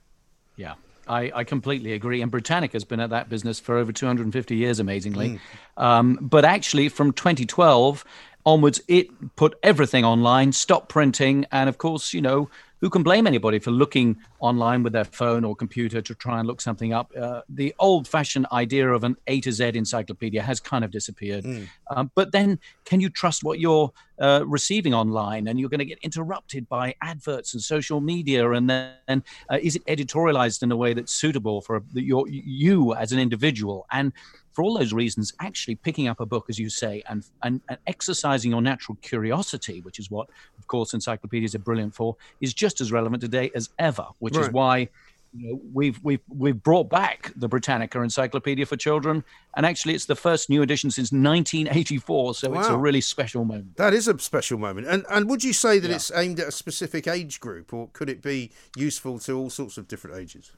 Yeah, 0.56 0.74
I, 1.08 1.32
I 1.34 1.44
completely 1.44 1.92
agree. 1.92 2.22
And 2.22 2.30
Britannica's 2.30 2.84
been 2.84 3.00
at 3.00 3.10
that 3.10 3.28
business 3.28 3.58
for 3.60 3.76
over 3.76 3.92
250 3.92 4.54
years, 4.56 4.78
amazingly. 4.80 5.40
Um, 5.76 6.18
but 6.20 6.44
actually, 6.44 6.88
from 6.88 7.12
2012 7.12 8.04
onwards, 8.44 8.80
it 8.88 9.36
put 9.36 9.58
everything 9.62 10.04
online, 10.04 10.52
stopped 10.52 10.88
printing. 10.88 11.46
And 11.52 11.68
of 11.68 11.78
course, 11.78 12.12
you 12.12 12.20
know, 12.20 12.50
who 12.80 12.90
can 12.90 13.02
blame 13.02 13.26
anybody 13.26 13.58
for 13.58 13.70
looking 13.70 14.16
online 14.40 14.82
with 14.82 14.92
their 14.92 15.04
phone 15.04 15.44
or 15.44 15.56
computer 15.56 16.00
to 16.00 16.14
try 16.14 16.38
and 16.38 16.46
look 16.46 16.60
something 16.60 16.92
up? 16.92 17.12
Uh, 17.16 17.42
the 17.48 17.74
old 17.78 18.06
fashioned 18.06 18.46
idea 18.52 18.88
of 18.90 19.04
an 19.04 19.16
A 19.26 19.40
to 19.40 19.52
Z 19.52 19.72
encyclopedia 19.74 20.42
has 20.42 20.60
kind 20.60 20.84
of 20.84 20.90
disappeared. 20.90 21.44
Um, 21.90 22.10
but 22.14 22.32
then, 22.32 22.58
can 22.84 23.00
you 23.00 23.10
trust 23.10 23.42
what 23.44 23.58
you're 23.58 23.92
uh, 24.20 24.44
receiving 24.46 24.94
online? 24.94 25.48
And 25.48 25.58
you're 25.58 25.70
going 25.70 25.78
to 25.78 25.84
get 25.84 25.98
interrupted 26.02 26.68
by 26.68 26.94
adverts 27.02 27.54
and 27.54 27.62
social 27.62 28.00
media. 28.00 28.50
And 28.50 28.70
then, 28.70 29.24
uh, 29.50 29.58
is 29.60 29.76
it 29.76 29.84
editorialized 29.86 30.62
in 30.62 30.70
a 30.70 30.76
way 30.76 30.94
that's 30.94 31.12
suitable 31.12 31.60
for 31.60 31.82
your, 31.94 32.28
you 32.28 32.94
as 32.94 33.12
an 33.12 33.18
individual? 33.18 33.86
And 33.90 34.12
for 34.58 34.64
all 34.64 34.76
those 34.76 34.92
reasons, 34.92 35.32
actually 35.38 35.76
picking 35.76 36.08
up 36.08 36.18
a 36.18 36.26
book, 36.26 36.46
as 36.48 36.58
you 36.58 36.68
say, 36.68 37.00
and, 37.08 37.24
and, 37.44 37.60
and 37.68 37.78
exercising 37.86 38.50
your 38.50 38.60
natural 38.60 38.98
curiosity, 39.02 39.80
which 39.82 40.00
is 40.00 40.10
what, 40.10 40.28
of 40.58 40.66
course, 40.66 40.94
encyclopedias 40.94 41.54
are 41.54 41.60
brilliant 41.60 41.94
for, 41.94 42.16
is 42.40 42.52
just 42.54 42.80
as 42.80 42.90
relevant 42.90 43.20
today 43.20 43.52
as 43.54 43.70
ever. 43.78 44.04
Which 44.18 44.36
is 44.36 44.50
why 44.50 44.88
you 45.32 45.52
know, 45.52 45.60
we've 45.72 46.00
we've 46.02 46.22
we've 46.28 46.60
brought 46.60 46.90
back 46.90 47.32
the 47.36 47.46
Britannica 47.46 48.02
Encyclopedia 48.02 48.66
for 48.66 48.76
Children, 48.76 49.22
and 49.56 49.64
actually, 49.64 49.94
it's 49.94 50.06
the 50.06 50.16
first 50.16 50.50
new 50.50 50.62
edition 50.62 50.90
since 50.90 51.12
1984. 51.12 52.34
So 52.34 52.58
it's 52.58 52.66
a 52.66 52.76
really 52.76 53.00
special 53.00 53.44
moment. 53.44 53.76
That 53.76 53.94
is 53.94 54.08
a 54.08 54.18
special 54.18 54.58
moment. 54.58 54.88
And 54.88 55.06
and 55.08 55.30
would 55.30 55.44
you 55.44 55.52
say 55.52 55.78
that 55.78 55.88
Yeah. 55.88 55.94
it's 55.94 56.10
aimed 56.12 56.40
at 56.40 56.48
a 56.48 56.52
specific 56.52 57.06
age 57.06 57.38
group 57.38 57.72
or 57.72 57.90
could 57.92 58.10
it 58.10 58.20
be 58.22 58.50
useful 58.76 59.20
to 59.20 59.38
all 59.38 59.50
sorts 59.50 59.78
of 59.78 59.86
different 59.86 60.16
ages? 60.16 60.50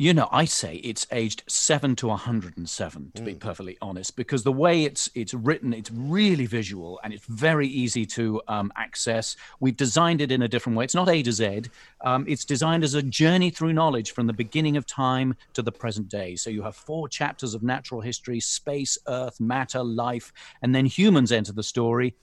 You 0.00 0.14
know, 0.14 0.28
I 0.30 0.44
say 0.44 0.76
it's 0.76 1.08
aged 1.10 1.42
seven 1.48 1.96
to 1.96 2.06
107, 2.06 3.12
to 3.16 3.22
be 3.22 3.34
perfectly 3.34 3.76
honest, 3.82 4.14
because 4.14 4.44
the 4.44 4.52
way 4.52 4.84
it's 4.84 5.10
it's 5.16 5.34
written, 5.34 5.74
it's 5.74 5.90
really 5.90 6.46
visual 6.46 7.00
and 7.02 7.12
it's 7.12 7.26
very 7.26 7.66
easy 7.66 8.06
to 8.06 8.40
um, 8.46 8.72
access. 8.76 9.34
We've 9.58 9.76
designed 9.76 10.20
it 10.20 10.30
in 10.30 10.42
a 10.42 10.46
different 10.46 10.78
way. 10.78 10.84
It's 10.84 10.94
not 10.94 11.08
A 11.08 11.20
to 11.24 11.32
Z. 11.32 11.62
Um, 12.04 12.24
it's 12.28 12.44
designed 12.44 12.84
as 12.84 12.94
a 12.94 13.02
journey 13.02 13.50
through 13.50 13.72
knowledge 13.72 14.12
from 14.12 14.28
the 14.28 14.32
beginning 14.32 14.76
of 14.76 14.86
time 14.86 15.34
to 15.54 15.62
the 15.62 15.72
present 15.72 16.08
day. 16.08 16.36
So 16.36 16.48
you 16.48 16.62
have 16.62 16.76
four 16.76 17.08
chapters 17.08 17.54
of 17.54 17.64
natural 17.64 18.00
history, 18.00 18.38
space, 18.38 18.98
Earth, 19.08 19.40
matter, 19.40 19.82
life, 19.82 20.32
and 20.62 20.72
then 20.72 20.86
humans 20.86 21.32
enter 21.32 21.52
the 21.52 21.64
story 21.64 22.14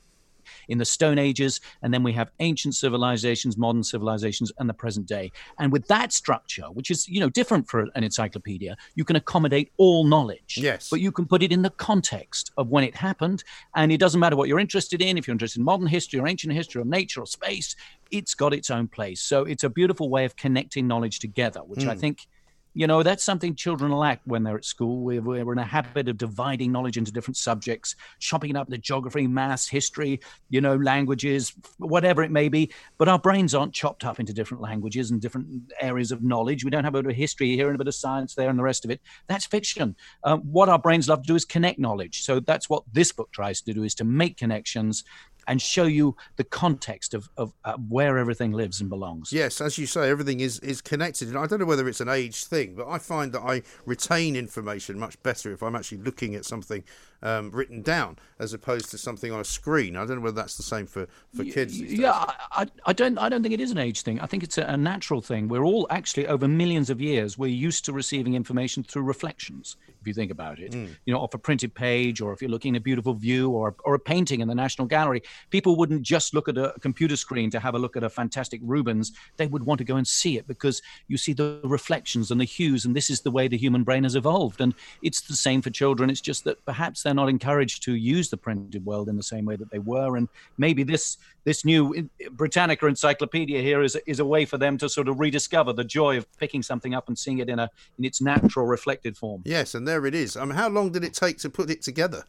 in 0.68 0.78
the 0.78 0.86
Stone 0.86 1.20
Ages, 1.20 1.62
and 1.82 1.94
then 1.94 2.04
we 2.04 2.14
have 2.14 2.32
ancient 2.40 2.76
civilizations, 2.76 3.58
modern 3.58 3.84
civilizations, 3.84 4.52
and 4.58 4.70
the 4.70 4.74
present 4.74 5.06
day. 5.06 5.32
And 5.60 5.72
with 5.72 5.88
that 5.88 6.14
structure, 6.14 6.66
which 6.74 6.92
is 6.92 7.08
you 7.08 7.20
know 7.20 7.30
different 7.30 7.70
for 7.70 7.82
an 7.96 8.04
encyclopedia, 8.04 8.78
you 8.96 9.06
can 9.06 9.16
accommodate 9.16 9.72
all 9.78 10.06
knowledge. 10.06 10.58
Yes. 10.58 10.90
But 10.90 11.02
you 11.02 11.12
can 11.12 11.26
put 11.26 11.44
it 11.44 11.52
in 11.52 11.62
the 11.62 11.70
context 11.70 12.52
of 12.58 12.70
when 12.70 12.84
it 12.84 12.96
happened, 12.96 13.44
and 13.76 13.92
it 13.92 14.00
doesn't 14.00 14.20
matter 14.20 14.36
what 14.36 14.48
you're 14.48 14.60
interested 14.60 15.02
in. 15.02 15.18
If 15.18 15.28
you're 15.28 15.34
interested 15.34 15.60
in 15.60 15.66
modern 15.66 15.88
history 15.88 16.20
or 16.20 16.28
ancient 16.28 16.54
history 16.54 16.82
or 16.82 16.86
nature 16.86 17.22
or 17.22 17.28
space, 17.28 17.76
it's 18.12 18.36
got 18.36 18.54
its 18.54 18.70
own 18.70 18.88
place. 18.88 19.22
So 19.22 19.44
it's 19.44 19.64
a 19.64 19.70
beautiful 19.70 20.10
way 20.10 20.26
of 20.26 20.36
connecting 20.36 20.88
knowledge 20.88 21.20
together, 21.20 21.62
which 21.62 21.86
I 21.86 21.94
hmm. 21.94 22.00
think. 22.00 22.28
You 22.76 22.88
know, 22.88 23.04
that's 23.04 23.24
something 23.24 23.56
children 23.56 23.92
lack 23.92 24.20
when 24.26 24.44
they're 24.44 24.58
at 24.58 24.66
school. 24.66 25.00
We're, 25.00 25.22
we're 25.22 25.54
in 25.54 25.60
a 25.60 25.64
habit 25.64 26.10
of 26.10 26.18
dividing 26.18 26.74
knowledge 26.74 26.98
into 26.98 27.12
different 27.12 27.38
subjects, 27.38 27.96
chopping 28.20 28.50
it 28.50 28.58
up 28.58 28.68
into 28.68 28.78
geography, 28.78 29.28
maths, 29.28 29.68
history, 29.68 30.20
you 30.50 30.60
know, 30.60 30.76
languages, 30.76 31.54
whatever 31.78 32.22
it 32.22 32.32
may 32.32 32.50
be. 32.50 32.72
But 32.98 33.08
our 33.08 33.18
brains 33.18 33.56
aren't 33.56 33.74
chopped 33.74 34.04
up 34.04 34.20
into 34.20 34.34
different 34.34 34.62
languages 34.62 35.10
and 35.10 35.22
different 35.22 35.48
areas 35.80 36.12
of 36.12 36.22
knowledge. 36.22 36.66
We 36.66 36.70
don't 36.70 36.84
have 36.84 36.96
a 36.96 37.02
bit 37.02 37.12
of 37.12 37.18
history 37.18 37.56
here 37.56 37.68
and 37.68 37.76
a 37.76 37.78
bit 37.78 37.88
of 37.88 37.96
science 37.96 38.36
there 38.36 38.50
and 38.50 38.60
the 38.60 38.64
rest 38.64 38.84
of 38.84 38.92
it. 38.92 39.00
That's 39.28 39.46
fiction. 39.46 39.96
Um, 40.26 40.42
what 40.42 40.68
our 40.68 40.78
brains 40.78 41.08
love 41.08 41.22
to 41.22 41.28
do 41.28 41.36
is 41.36 41.46
connect 41.46 41.80
knowledge. 41.80 42.24
So 42.24 42.42
that's 42.42 42.70
what 42.70 42.84
this 42.92 43.14
book 43.14 43.32
tries 43.32 43.62
to 43.62 43.74
do 43.74 43.84
is 43.84 43.96
to 43.96 44.04
make 44.04 44.36
connections 44.36 45.06
and 45.48 45.62
show 45.62 45.84
you 45.86 46.16
the 46.38 46.44
context 46.44 47.14
of, 47.14 47.30
of 47.38 47.54
uh, 47.66 47.74
where 47.90 48.18
everything 48.18 48.52
lives 48.52 48.82
and 48.82 48.90
belongs. 48.90 49.32
Yes, 49.34 49.62
as 49.62 49.78
you 49.78 49.86
say, 49.86 50.10
everything 50.10 50.40
is, 50.40 50.60
is 50.60 50.82
connected. 50.82 51.28
And 51.30 51.38
I 51.38 51.48
don't 51.48 51.60
know 51.60 51.66
whether 51.66 51.88
it's 51.88 52.02
an 52.02 52.10
age 52.10 52.46
thing, 52.46 52.76
but 52.76 52.88
I 52.88 52.98
find 52.98 53.32
that 53.34 53.42
I 53.42 53.62
retain 53.86 54.36
information 54.36 54.98
much 55.00 55.22
better 55.24 55.52
if 55.52 55.62
I'm 55.64 55.76
actually 55.76 56.00
looking 56.00 56.36
at 56.36 56.46
something 56.46 56.84
um, 57.22 57.50
written 57.52 57.82
down 57.82 58.18
as 58.40 58.54
opposed 58.54 58.92
to 58.92 58.98
something 58.98 59.32
on 59.32 59.40
a 59.40 59.44
screen. 59.46 59.96
I 59.96 60.06
don't 60.06 60.18
know 60.18 60.22
whether 60.22 60.36
that's 60.36 60.58
the 60.58 60.64
same 60.64 60.86
for, 60.86 61.08
for 61.36 61.44
kids. 61.44 61.80
Yeah, 61.80 62.12
I, 62.52 62.68
I- 62.86 62.94
don't. 62.94 63.18
I 63.18 63.30
don't 63.30 63.42
think 63.42 63.54
it 63.54 63.60
is 63.62 63.72
an 63.72 63.78
age 63.78 64.02
thing. 64.04 64.20
I 64.22 64.26
think 64.26 64.44
it's 64.44 64.58
a, 64.58 64.64
a 64.64 64.78
natural 64.78 65.22
thing. 65.22 65.48
We're 65.48 65.64
all 65.66 65.86
actually 65.90 66.28
over 66.28 66.48
millions 66.48 66.90
of 66.90 67.02
years. 67.02 67.38
We're 67.38 67.48
used 67.48 67.84
to 67.86 67.94
receiving 67.94 68.36
information 68.36 68.84
through 68.84 69.04
reflections. 69.04 69.76
If 70.02 70.08
you 70.08 70.14
think 70.14 70.32
about 70.32 70.60
it, 70.60 70.74
Hmm. 70.74 70.86
you 71.06 71.14
know, 71.14 71.20
off 71.20 71.34
a 71.34 71.38
printed 71.38 71.74
page, 71.74 72.22
or 72.22 72.32
if 72.32 72.42
you're 72.42 72.52
looking 72.52 72.76
at 72.76 72.80
a 72.80 72.84
beautiful 72.84 73.14
view, 73.16 73.50
or 73.50 73.76
or 73.84 73.96
a 73.96 74.00
painting 74.00 74.40
in 74.42 74.48
the 74.48 74.56
National 74.56 74.88
Gallery, 74.88 75.24
people 75.50 75.76
wouldn't 75.76 76.02
just 76.02 76.34
look 76.34 76.48
at 76.48 76.58
a 76.58 76.74
computer 76.82 77.16
screen 77.16 77.50
to 77.52 77.60
have 77.60 77.76
a 77.76 77.80
look 77.80 77.96
at 77.96 78.04
a 78.04 78.10
fantastic 78.10 78.62
Rubens. 78.64 79.12
They 79.38 79.48
would 79.48 79.66
want 79.66 79.80
to 79.80 79.84
go 79.84 79.96
and 79.96 80.08
see 80.08 80.38
it 80.38 80.48
because 80.48 80.82
you 81.08 81.18
see 81.18 81.34
the 81.34 81.60
reflections 81.64 82.32
and 82.32 82.40
the 82.40 82.46
hues, 82.46 82.86
and 82.86 82.96
this 82.96 83.10
is 83.10 83.22
the 83.22 83.32
way 83.32 83.48
the 83.48 83.58
human 83.58 83.84
brain 83.84 84.04
has 84.04 84.16
evolved. 84.16 84.62
And 84.62 84.74
it's 85.02 85.22
the 85.22 85.36
same 85.36 85.62
for 85.62 85.70
children. 85.70 86.10
It's 86.10 86.22
just 86.22 86.44
that 86.46 86.64
perhaps 86.66 87.04
they're 87.04 87.14
not 87.14 87.30
encouraged 87.30 87.84
to 87.84 87.96
use 87.96 88.30
the 88.30 88.38
printed 88.38 88.86
world 88.86 89.10
in 89.10 89.18
the 89.18 89.24
same 89.24 89.46
way 89.46 89.56
that 89.56 89.72
they 89.72 89.80
were, 89.80 90.18
and 90.18 90.28
maybe 90.58 90.84
this 90.84 91.18
this 91.44 91.64
new 91.64 92.10
Britannica 92.32 92.88
Encyclopedia 92.88 93.62
here 93.62 93.82
is 93.82 93.98
is 94.06 94.20
a 94.20 94.26
way 94.26 94.46
for 94.46 94.58
them 94.58 94.78
to 94.80 94.90
sort 94.90 95.08
of 95.08 95.20
rediscover 95.20 95.74
the 95.74 95.84
joy 95.84 96.18
of 96.18 96.26
picking 96.38 96.64
something 96.64 96.94
up 96.94 97.08
and 97.08 97.18
seeing 97.18 97.40
it 97.40 97.50
in 97.50 97.60
a 97.60 97.70
in 97.98 98.06
its 98.06 98.22
natural 98.22 98.66
reflected 98.66 99.18
form. 99.18 99.42
Yes, 99.46 99.76
and 99.76 99.88
there 99.88 100.06
it 100.06 100.16
is. 100.16 100.36
Um, 100.36 100.50
how 100.50 100.70
long 100.70 100.92
did 100.92 101.04
it 101.04 101.14
take 101.14 101.38
to 101.40 101.50
put 101.50 101.70
it 101.70 101.82
together? 101.82 102.26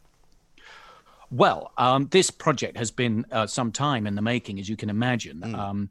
Well, 1.31 1.71
um, 1.77 2.07
this 2.11 2.31
project 2.31 2.77
has 2.77 2.91
been 2.91 3.25
uh, 3.31 3.47
some 3.47 3.71
time 3.71 4.07
in 4.07 4.15
the 4.15 4.21
making, 4.21 4.59
as 4.59 4.69
you 4.69 4.77
can 4.77 4.89
imagine. 4.89 5.43
Um, 5.55 5.89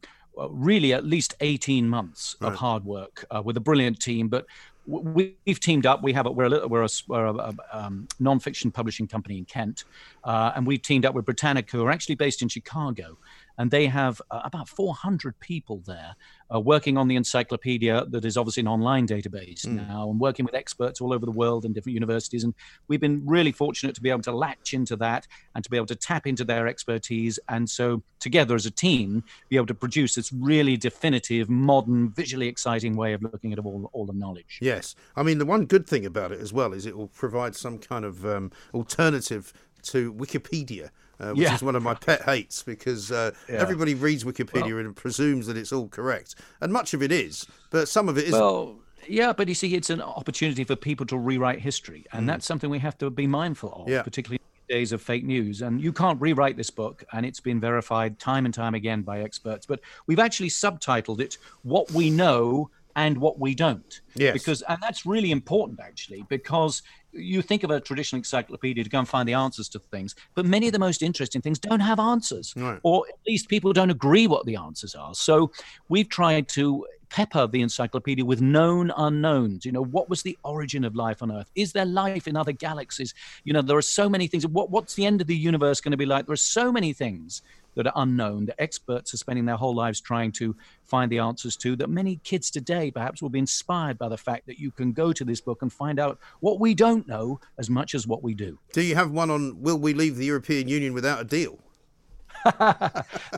really, 0.51 0.93
at 0.93 1.05
least 1.05 1.34
18 1.41 1.89
months 1.89 2.37
of 2.41 2.55
hard 2.57 2.84
work 2.84 3.24
uh, 3.30 3.43
with 3.45 3.57
a 3.57 3.61
brilliant 3.61 4.01
team. 4.01 4.28
But 4.28 4.47
we- 4.87 5.34
we've 5.45 5.61
teamed 5.61 5.84
up. 5.84 6.03
We 6.03 6.12
have 6.14 6.26
a, 6.26 6.30
we're 6.30 6.45
a, 6.45 6.49
little, 6.49 6.68
we're 6.68 6.84
a, 6.84 6.89
we're 7.09 7.26
a, 7.26 7.34
a 7.34 7.55
um, 7.72 8.09
non-fiction 8.18 8.70
publishing 8.70 9.07
company 9.09 9.39
in 9.39 9.45
Kent, 9.45 9.84
uh, 10.24 10.53
and 10.55 10.66
we've 10.66 10.82
teamed 10.82 11.05
up 11.05 11.14
with 11.14 11.24
Britannica, 11.24 11.76
who 11.76 11.84
are 11.84 11.91
actually 11.91 12.14
based 12.14 12.41
in 12.43 12.49
Chicago. 12.49 13.18
And 13.59 13.71
they 13.71 13.87
have 13.87 14.21
uh, 14.31 14.41
about 14.45 14.69
400 14.69 15.39
people 15.41 15.83
there 15.87 16.15
uh, 16.55 16.61
working 16.61 16.97
on 16.97 17.09
the 17.09 17.17
encyclopedia 17.17 18.05
that 18.11 18.25
is 18.25 18.37
obviously 18.37 18.61
an 18.61 18.69
online 18.69 19.07
database 19.07 19.67
Mm. 19.67 19.87
now, 19.89 20.11
and 20.11 20.21
working 20.21 20.45
with 20.45 20.55
experts 20.55 21.01
all 21.01 21.13
over 21.13 21.25
the 21.25 21.33
world 21.33 21.65
and 21.65 21.75
different 21.75 21.95
universities. 21.95 22.45
And 22.45 22.55
we've 22.89 23.01
been 23.01 23.23
really 23.27 23.53
fortunate 23.53 23.95
to 23.97 24.01
be 24.01 24.11
able 24.11 24.23
to 24.23 24.33
latch 24.33 24.75
into 24.75 24.97
that 24.97 25.27
and 25.55 25.65
to 25.65 25.71
be 25.71 25.77
able 25.77 25.87
to 25.87 25.95
tap 25.97 26.27
into 26.27 26.45
their 26.45 26.67
expertise, 26.67 27.39
and 27.49 27.69
so 27.69 28.03
together 28.21 28.55
as 28.55 28.67
a 28.67 28.71
team, 28.71 29.25
be 29.49 29.57
able 29.57 29.67
to 29.67 29.75
produce 29.75 30.15
this 30.15 30.33
really 30.33 30.77
definitive, 30.77 31.49
modern, 31.49 32.11
visually 32.11 32.49
exciting 32.49 32.97
way 32.97 33.13
of 33.13 33.23
looking 33.23 33.53
at 33.53 33.59
all 33.59 33.91
all 33.93 34.07
the 34.07 34.13
knowledge. 34.13 34.59
Yes, 34.61 34.95
I 35.17 35.23
mean 35.23 35.39
the 35.39 35.47
one 35.47 35.65
good 35.67 35.87
thing 35.87 36.05
about 36.07 36.33
it 36.33 36.41
as 36.41 36.53
well 36.53 36.73
is 36.73 36.87
it 36.87 36.97
will 36.97 37.09
provide 37.09 37.57
some 37.57 37.79
kind 37.79 38.05
of 38.05 38.25
um, 38.27 38.53
alternative 38.75 39.53
to 39.85 40.13
Wikipedia. 40.13 40.91
Uh, 41.19 41.31
which 41.31 41.39
Yeah. 41.45 41.55
is 41.55 41.62
one 41.62 41.75
of 41.75 41.83
my 41.83 41.95
pet 41.95 42.23
hates 42.23 42.62
because 42.62 43.11
uh, 43.11 43.31
Yeah. 43.49 43.55
everybody 43.57 43.95
reads 43.95 44.23
Wikipedia 44.25 44.79
and 44.81 44.95
presumes 44.95 45.47
that 45.47 45.57
it's 45.57 45.73
all 45.73 45.89
correct, 45.89 46.35
and 46.61 46.73
much 46.73 46.93
of 46.93 47.03
it 47.03 47.11
is, 47.11 47.47
but 47.71 47.89
some 47.89 48.09
of 48.11 48.19
it 48.19 48.25
isn't. 48.25 48.39
Well, 48.39 48.77
yeah, 49.09 49.33
but 49.33 49.49
you 49.49 49.55
see, 49.55 49.75
it's 49.75 49.89
an 49.89 50.03
opportunity 50.03 50.62
for 50.64 50.77
people 50.77 51.07
to 51.07 51.17
rewrite 51.17 51.61
history, 51.61 52.05
and 52.12 52.25
Mm. 52.25 52.27
that's 52.27 52.45
something 52.45 52.69
we 52.69 52.81
have 52.81 52.99
to 52.99 53.09
be 53.09 53.27
mindful 53.27 53.85
of, 53.85 53.89
Yeah. 53.89 54.03
particularly 54.03 54.41
days 54.69 54.91
of 54.93 55.01
fake 55.01 55.25
news. 55.25 55.62
And 55.62 55.81
you 55.81 55.93
can't 55.93 56.21
rewrite 56.21 56.57
this 56.57 56.71
book, 56.71 57.05
and 57.12 57.25
it's 57.25 57.39
been 57.41 57.61
verified 57.61 58.19
time 58.19 58.45
and 58.45 58.53
time 58.53 58.75
again 58.75 59.03
by 59.03 59.21
experts. 59.21 59.64
But 59.64 59.81
we've 60.09 60.19
actually 60.19 60.49
subtitled 60.51 61.21
it 61.21 61.39
"What 61.62 61.91
We 61.93 62.11
Know." 62.11 62.71
And 62.99 63.19
what 63.19 63.39
we 63.39 63.55
don't, 63.55 64.01
Yes. 64.14 64.33
because 64.33 64.62
and 64.62 64.79
that's 64.81 65.05
really 65.05 65.31
important 65.31 65.81
actually, 65.81 66.25
because 66.31 66.81
you 67.17 67.43
think 67.43 67.62
of 67.64 67.71
a 67.71 67.81
traditional 67.81 68.19
encyclopedia 68.19 68.85
to 68.85 68.91
go 68.91 68.99
and 68.99 69.09
find 69.09 69.29
the 69.29 69.35
answers 69.35 69.69
to 69.71 69.79
things, 69.91 70.14
but 70.35 70.45
many 70.47 70.67
of 70.67 70.73
the 70.73 70.79
most 70.79 71.03
interesting 71.03 71.41
things 71.43 71.59
don't 71.59 71.81
have 71.81 71.99
answers, 71.99 72.55
Right. 72.57 72.79
or 72.83 73.05
at 73.09 73.14
least 73.27 73.49
people 73.49 73.73
don't 73.73 73.91
agree 73.91 74.27
what 74.27 74.47
the 74.47 74.57
answers 74.57 74.95
are. 74.95 75.14
So 75.14 75.51
we've 75.89 76.09
tried 76.09 76.49
to 76.51 76.87
pepper 77.09 77.47
the 77.47 77.62
encyclopedia 77.62 78.25
with 78.25 78.41
known 78.43 78.93
unknowns. 78.97 79.64
You 79.64 79.71
know, 79.73 79.85
what 79.85 80.11
was 80.11 80.23
the 80.23 80.37
origin 80.43 80.85
of 80.85 80.97
life 80.97 81.23
on 81.23 81.31
Earth? 81.31 81.49
Is 81.55 81.73
there 81.73 81.85
life 81.85 82.27
in 82.27 82.37
other 82.37 82.53
galaxies? 82.53 83.14
You 83.45 83.53
know, 83.53 83.62
there 83.62 83.77
are 83.77 83.83
so 83.83 84.09
many 84.09 84.27
things. 84.27 84.45
What, 84.47 84.71
what's 84.71 84.95
the 84.95 85.07
end 85.07 85.21
of 85.21 85.29
the 85.29 85.37
universe 85.37 85.81
going 85.81 85.93
to 85.93 85.97
be 85.97 86.05
like? 86.07 86.27
There 86.27 86.33
are 86.33 86.37
so 86.37 86.73
many 86.73 86.93
things 86.93 87.43
that 87.77 87.87
are 87.87 87.93
unknown 87.97 88.47
that 88.47 88.61
experts 88.61 89.14
are 89.14 89.18
spending 89.18 89.45
their 89.45 89.57
whole 89.57 89.74
lives 89.74 90.01
trying 90.01 90.33
to 90.33 90.57
find 90.85 91.11
the 91.12 91.18
answers 91.18 91.57
to 91.57 91.77
that 91.77 91.89
many 91.89 92.16
kids 92.24 92.51
today 92.51 92.91
perhaps 92.91 93.22
will 93.22 93.29
be 93.29 93.39
inspired 93.39 93.99
by 93.99 94.09
the 94.09 94.16
fact 94.16 94.47
that 94.47 94.59
you 94.59 94.70
can 94.70 94.93
go 94.93 95.12
to 95.12 95.24
this 95.24 95.41
book 95.41 95.62
and 95.62 95.72
find 95.72 96.01
out 96.01 96.18
what 96.41 96.59
we 96.59 96.74
don't 96.74 97.07
know 97.07 97.39
as 97.59 97.70
much 97.70 97.95
as 97.95 98.07
what 98.07 98.22
we 98.22 98.35
do 98.35 98.59
Do 98.72 98.83
you 98.83 98.95
have 98.95 99.11
one 99.11 99.31
on 99.31 99.61
will 99.61 99.79
we 99.79 99.95
leave 99.95 100.16
the 100.16 100.27
European 100.27 100.68
Union 100.68 100.93
without 100.93 101.20
a 101.20 101.24
deal? 101.24 101.59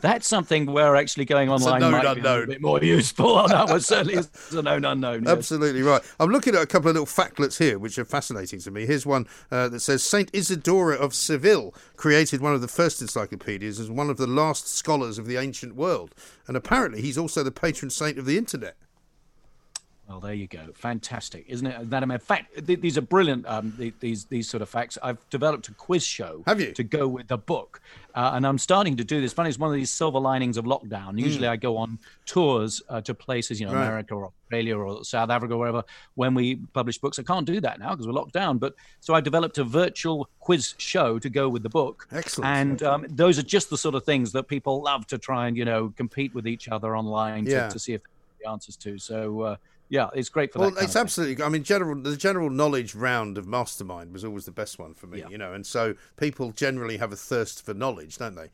That's 0.01 0.27
something 0.27 0.67
we're 0.67 0.97
actually 0.97 1.25
going 1.25 1.49
online 1.49 1.81
known 1.81 1.93
might 1.93 2.15
be 2.15 2.21
a 2.21 2.47
bit 2.47 2.63
more 2.63 2.79
useful 2.83 3.47
that 3.49 3.69
was 3.69 3.87
certainly 3.87 4.15
is 4.15 4.31
a 4.53 4.63
known 4.63 4.85
unknown 4.85 5.25
yes. 5.25 5.33
Absolutely 5.33 5.83
right. 5.83 6.03
I'm 6.21 6.31
looking 6.31 6.55
at 6.55 6.63
a 6.63 6.67
couple 6.67 6.91
of 6.91 6.97
little 6.97 7.07
factlets 7.07 7.59
here, 7.59 7.79
which 7.79 7.99
are 7.99 8.05
fascinating 8.05 8.61
to 8.61 8.71
me. 8.71 8.87
Here's 8.87 9.07
one 9.07 9.27
uh, 9.51 9.69
that 9.69 9.81
says 9.81 10.03
Saint 10.03 10.31
Isidora 10.33 10.97
of 10.97 11.15
Seville 11.15 11.75
created 11.97 12.41
one 12.41 12.55
of 12.55 12.61
the 12.61 12.69
first 12.69 13.01
encyclopedias 13.01 13.81
as 13.81 13.91
one 13.91 14.11
of 14.11 14.17
the 14.17 14.27
last 14.27 14.69
scholars 14.69 15.19
of 15.19 15.27
the 15.27 15.37
ancient 15.37 15.75
world, 15.75 16.15
and 16.47 16.57
apparently 16.57 17.01
he's 17.01 17.19
also 17.19 17.43
the 17.43 17.51
patron 17.51 17.91
saint 17.91 18.19
of 18.19 18.27
the 18.27 18.39
internet. 18.39 18.77
Well, 20.09 20.21
there 20.21 20.33
you 20.33 20.47
go. 20.47 20.69
Fantastic, 20.75 21.45
isn't 21.49 21.67
it? 21.67 21.91
That 21.91 22.03
in 22.03 22.19
fact, 22.19 22.67
th- 22.67 22.81
these 22.81 22.97
are 22.97 23.03
brilliant. 23.03 23.47
Um, 23.47 23.75
th- 23.77 23.93
these 24.01 24.25
these 24.25 24.49
sort 24.49 24.63
of 24.63 24.69
facts. 24.71 24.97
I've 25.03 25.19
developed 25.29 25.69
a 25.69 25.75
quiz 25.75 26.03
show. 26.03 26.43
Have 26.47 26.63
you? 26.63 26.73
to 26.73 26.83
go 26.83 27.07
with 27.07 27.29
the 27.29 27.37
book? 27.37 27.83
Uh, 28.15 28.31
and 28.33 28.47
I'm 28.47 28.57
starting 28.57 28.97
to 28.97 29.05
do 29.05 29.21
this. 29.21 29.35
Funny, 29.35 29.51
it's 29.51 29.59
one 29.59 29.69
of 29.69 29.77
these 29.77 29.91
silver 29.91 30.19
linings 30.19 30.57
of 30.57 30.65
lockdown. 30.65 31.19
Usually, 31.19 31.47
I 31.47 31.57
go 31.57 31.77
on 31.77 31.99
tours 32.25 32.81
uh, 32.89 33.03
to 33.03 33.13
places, 33.13 33.61
you 33.61 33.67
know, 33.67 33.75
Right. 33.75 33.85
America 33.85 34.15
or 34.15 34.25
Australia 34.45 34.79
or 34.79 35.05
South 35.05 35.29
Africa, 35.29 35.53
or 35.55 35.59
wherever, 35.59 35.85
when 36.15 36.33
we 36.35 36.57
publish 36.73 36.97
books. 36.97 37.19
I 37.19 37.23
can't 37.23 37.47
do 37.47 37.61
that 37.61 37.79
now 37.79 37.91
because 37.91 38.07
we're 38.07 38.15
locked 38.15 38.33
down. 38.33 38.57
But 38.57 38.77
so 39.01 39.13
I 39.13 39.21
developed 39.21 39.59
a 39.59 39.65
virtual 39.65 40.27
quiz 40.41 40.75
show 40.79 41.19
to 41.19 41.29
go 41.29 41.51
with 41.51 41.63
the 41.63 41.69
book. 41.69 42.09
Excellent. 42.13 42.49
And 42.51 42.83
um, 42.83 43.07
those 43.11 43.39
are 43.39 43.43
just 43.43 43.69
the 43.69 43.77
sort 43.77 43.95
of 43.95 44.05
things 44.05 44.33
that 44.33 44.45
people 44.49 44.83
love 44.83 45.07
to 45.09 45.19
try 45.19 45.49
and 45.49 45.57
you 45.57 45.67
know 45.67 45.93
compete 45.99 46.35
with 46.35 46.47
each 46.49 46.67
other 46.69 46.97
online 46.97 47.45
to, 47.45 47.51
Yeah. 47.51 47.69
to 47.69 47.79
see 47.79 47.93
if 47.93 48.01
they 48.03 48.09
have 48.09 48.39
the 48.43 48.51
answers 48.51 48.77
to. 48.77 48.99
So. 48.99 49.41
Uh, 49.43 49.57
yeah, 49.89 50.09
it's 50.15 50.29
great 50.29 50.53
for 50.53 50.61
Well, 50.61 50.77
it's 50.79 50.97
absolutely. 50.97 51.43
I 51.43 51.49
mean, 51.49 51.63
general 51.63 52.01
the 52.01 52.17
general 52.17 52.51
knowledge 52.51 52.95
round 52.95 53.39
of 53.39 53.47
Mastermind 53.47 54.13
was 54.13 54.25
always 54.25 54.45
the 54.45 54.53
best 54.53 54.79
one 54.79 54.95
for 54.95 55.07
me. 55.07 55.21
Yeah. 55.21 55.29
You 55.29 55.39
know, 55.39 55.53
and 55.53 55.67
so 55.67 55.95
people 56.17 56.53
generally 56.53 56.99
have 56.99 57.13
a 57.13 57.17
thirst 57.17 57.65
for 57.65 57.75
knowledge, 57.75 58.19
don't 58.19 58.35
they? 58.35 58.49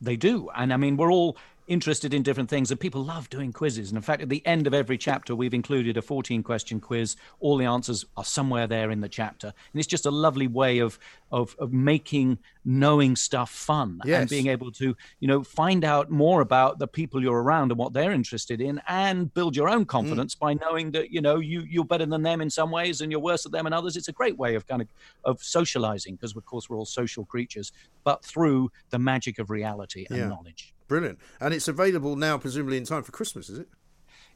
They 0.00 0.16
do. 0.16 0.50
And 0.54 0.72
I 0.72 0.76
mean, 0.76 0.96
we're 0.96 1.12
all 1.12 1.36
interested 1.66 2.12
in 2.12 2.22
different 2.22 2.50
things, 2.50 2.70
and 2.70 2.78
people 2.78 3.02
love 3.04 3.30
doing 3.30 3.52
quizzes. 3.52 3.90
And 3.90 3.96
in 3.96 4.02
fact, 4.02 4.22
at 4.22 4.28
the 4.28 4.44
end 4.46 4.66
of 4.66 4.74
every 4.74 4.98
chapter, 4.98 5.34
we've 5.34 5.54
included 5.54 5.96
a 5.96 6.02
14 6.02 6.42
question 6.42 6.80
quiz. 6.80 7.16
All 7.40 7.56
the 7.56 7.64
answers 7.64 8.04
are 8.16 8.24
somewhere 8.24 8.66
there 8.66 8.90
in 8.90 9.00
the 9.00 9.08
chapter. 9.08 9.46
And 9.48 9.78
it's 9.80 9.86
just 9.86 10.06
a 10.06 10.10
lovely 10.10 10.46
way 10.46 10.78
of, 10.80 10.98
of, 11.32 11.56
of 11.58 11.72
making 11.72 12.38
knowing 12.66 13.16
stuff 13.16 13.50
fun 13.50 14.00
Yes. 14.04 14.20
and 14.22 14.30
being 14.30 14.46
able 14.48 14.72
to, 14.72 14.96
you 15.20 15.28
know, 15.28 15.42
find 15.42 15.84
out 15.84 16.10
more 16.10 16.40
about 16.40 16.78
the 16.78 16.86
people 16.86 17.22
you're 17.22 17.42
around 17.42 17.70
and 17.70 17.78
what 17.78 17.92
they're 17.92 18.12
interested 18.12 18.60
in 18.60 18.80
and 18.88 19.32
build 19.32 19.56
your 19.56 19.68
own 19.68 19.84
confidence 19.84 20.34
mm. 20.34 20.40
by 20.40 20.54
knowing 20.54 20.90
that, 20.92 21.10
you 21.10 21.20
know, 21.20 21.38
you, 21.40 21.60
you're 21.68 21.84
better 21.84 22.06
than 22.06 22.22
them 22.22 22.40
in 22.40 22.50
some 22.50 22.70
ways 22.70 23.00
and 23.00 23.10
you're 23.10 23.20
worse 23.20 23.42
than 23.44 23.52
them 23.52 23.66
in 23.66 23.72
others. 23.72 23.96
It's 23.96 24.08
a 24.08 24.12
great 24.12 24.36
way 24.38 24.54
of 24.54 24.66
kind 24.66 24.82
of, 24.82 24.88
of 25.24 25.42
socializing 25.42 26.16
because, 26.16 26.36
of 26.36 26.44
course, 26.44 26.68
we're 26.68 26.78
all 26.78 26.86
social 26.86 27.24
creatures, 27.24 27.72
but 28.02 28.24
through 28.24 28.70
the 28.90 28.98
magic 28.98 29.38
of 29.38 29.50
reality 29.50 30.06
and 30.10 30.18
Yeah. 30.18 30.28
knowledge. 30.28 30.73
Brilliant. 30.88 31.18
And 31.40 31.54
it's 31.54 31.68
available 31.68 32.16
now, 32.16 32.38
presumably 32.38 32.76
in 32.76 32.84
time 32.84 33.02
for 33.02 33.12
Christmas, 33.12 33.48
is 33.48 33.58
it? 33.58 33.68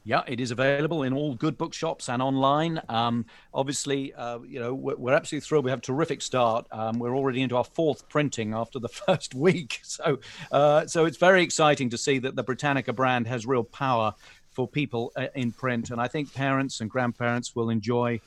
Yeah, 0.05 0.23
it 0.27 0.39
is 0.39 0.51
available 0.51 1.03
in 1.03 1.13
all 1.13 1.35
good 1.35 1.57
bookshops 1.57 2.09
and 2.09 2.21
online. 2.21 2.81
Um, 2.87 3.25
obviously, 3.53 4.13
uh, 4.13 4.39
you 4.39 4.59
know 4.59 4.73
we're, 4.73 4.95
we're 4.95 5.13
absolutely 5.13 5.45
thrilled. 5.45 5.65
We 5.65 5.71
have 5.71 5.79
a 5.79 5.83
terrific 5.83 6.21
start. 6.21 6.65
Um, 6.71 6.99
we're 6.99 7.15
already 7.15 7.41
into 7.41 7.57
our 7.57 7.65
fourth 7.65 8.07
printing 8.07 8.53
after 8.53 8.79
the 8.79 8.87
first 9.07 9.35
week, 9.35 9.81
so 9.83 10.19
uh, 10.51 10.87
so 10.87 11.05
it's 11.05 11.17
very 11.17 11.43
exciting 11.43 11.89
to 11.89 11.97
see 11.97 12.17
that 12.19 12.35
the 12.35 12.43
Britannica 12.43 12.93
brand 12.93 13.27
has 13.27 13.45
real 13.45 13.63
power 13.63 14.15
for 14.51 14.67
people 14.67 15.11
uh, 15.15 15.27
in 15.35 15.51
print. 15.51 15.89
And 15.89 16.01
I 16.01 16.07
think 16.07 16.33
parents 16.33 16.81
and 16.81 16.89
grandparents 16.89 17.55
will 17.55 17.69
enjoy 17.69 18.19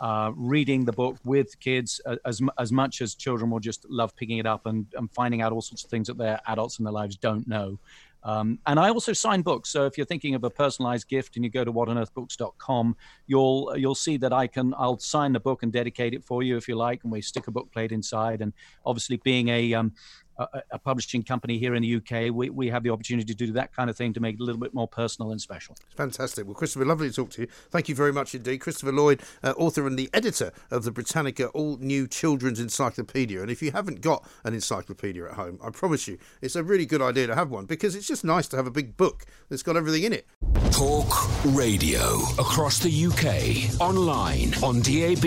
uh, 0.00 0.32
reading 0.34 0.84
the 0.84 0.92
book 0.92 1.16
with 1.24 1.58
kids 1.60 2.00
uh, 2.06 2.16
as 2.24 2.40
as 2.58 2.72
much 2.72 3.02
as 3.02 3.14
children 3.14 3.50
will 3.50 3.60
just 3.60 3.84
love 3.88 4.16
picking 4.16 4.38
it 4.38 4.46
up 4.46 4.66
and, 4.66 4.86
and 4.96 5.10
finding 5.12 5.42
out 5.42 5.52
all 5.52 5.60
sorts 5.60 5.84
of 5.84 5.90
things 5.90 6.06
that 6.06 6.16
their 6.16 6.40
adults 6.46 6.78
in 6.78 6.84
their 6.84 6.92
lives 6.92 7.16
don't 7.16 7.46
know. 7.46 7.78
Um, 8.22 8.58
and 8.66 8.78
I 8.78 8.90
also 8.90 9.12
sign 9.12 9.42
books. 9.42 9.70
So 9.70 9.86
if 9.86 9.96
you're 9.96 10.06
thinking 10.06 10.34
of 10.34 10.44
a 10.44 10.50
personalized 10.50 11.08
gift 11.08 11.36
and 11.36 11.44
you 11.44 11.50
go 11.50 11.64
to 11.64 11.72
whatonearthbooks.com, 11.72 12.96
you'll 13.26 13.74
you'll 13.76 13.94
see 13.94 14.16
that 14.18 14.32
I 14.32 14.46
can 14.46 14.74
I'll 14.76 14.98
sign 14.98 15.32
the 15.32 15.40
book 15.40 15.62
and 15.62 15.72
dedicate 15.72 16.14
it 16.14 16.24
for 16.24 16.42
you 16.42 16.56
if 16.56 16.68
you 16.68 16.76
like, 16.76 17.02
and 17.02 17.12
we 17.12 17.22
stick 17.22 17.46
a 17.46 17.50
book 17.50 17.72
plate 17.72 17.92
inside. 17.92 18.42
And 18.42 18.52
obviously, 18.84 19.16
being 19.18 19.48
a 19.48 19.74
um, 19.74 19.92
a, 20.40 20.62
a 20.72 20.78
publishing 20.78 21.22
company 21.22 21.58
here 21.58 21.74
in 21.74 21.82
the 21.82 21.96
UK, 21.96 22.34
we, 22.34 22.50
we 22.50 22.68
have 22.68 22.82
the 22.82 22.90
opportunity 22.90 23.26
to 23.26 23.34
do 23.34 23.52
that 23.52 23.74
kind 23.74 23.90
of 23.90 23.96
thing 23.96 24.12
to 24.14 24.20
make 24.20 24.36
it 24.36 24.40
a 24.40 24.44
little 24.44 24.60
bit 24.60 24.74
more 24.74 24.88
personal 24.88 25.30
and 25.30 25.40
special. 25.40 25.76
Fantastic. 25.96 26.46
Well, 26.46 26.54
Christopher, 26.54 26.84
lovely 26.84 27.08
to 27.08 27.14
talk 27.14 27.30
to 27.30 27.42
you. 27.42 27.48
Thank 27.70 27.88
you 27.88 27.94
very 27.94 28.12
much 28.12 28.34
indeed. 28.34 28.58
Christopher 28.58 28.92
Lloyd, 28.92 29.22
uh, 29.42 29.54
author 29.56 29.86
and 29.86 29.98
the 29.98 30.10
editor 30.12 30.52
of 30.70 30.84
the 30.84 30.90
Britannica 30.90 31.48
All 31.48 31.76
New 31.78 32.06
Children's 32.06 32.60
Encyclopedia. 32.60 33.40
And 33.40 33.50
if 33.50 33.62
you 33.62 33.72
haven't 33.72 34.00
got 34.00 34.26
an 34.44 34.54
encyclopedia 34.54 35.24
at 35.26 35.34
home, 35.34 35.58
I 35.62 35.70
promise 35.70 36.08
you, 36.08 36.18
it's 36.40 36.56
a 36.56 36.62
really 36.62 36.86
good 36.86 37.02
idea 37.02 37.26
to 37.26 37.34
have 37.34 37.50
one 37.50 37.66
because 37.66 37.94
it's 37.94 38.06
just 38.06 38.24
nice 38.24 38.48
to 38.48 38.56
have 38.56 38.66
a 38.66 38.70
big 38.70 38.96
book 38.96 39.24
that's 39.48 39.62
got 39.62 39.76
everything 39.76 40.04
in 40.04 40.12
it. 40.12 40.26
Talk 40.70 41.10
Radio 41.46 42.00
across 42.38 42.78
the 42.78 43.06
UK, 43.06 43.80
online, 43.80 44.54
on 44.62 44.80
DAB, 44.80 45.24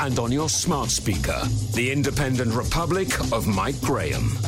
and 0.00 0.18
on 0.18 0.32
your 0.32 0.48
smart 0.48 0.90
speaker. 0.90 1.40
The 1.74 1.90
Independent 1.90 2.52
Republic 2.52 3.18
of 3.32 3.46
Mike 3.46 3.80
Graham 3.80 4.30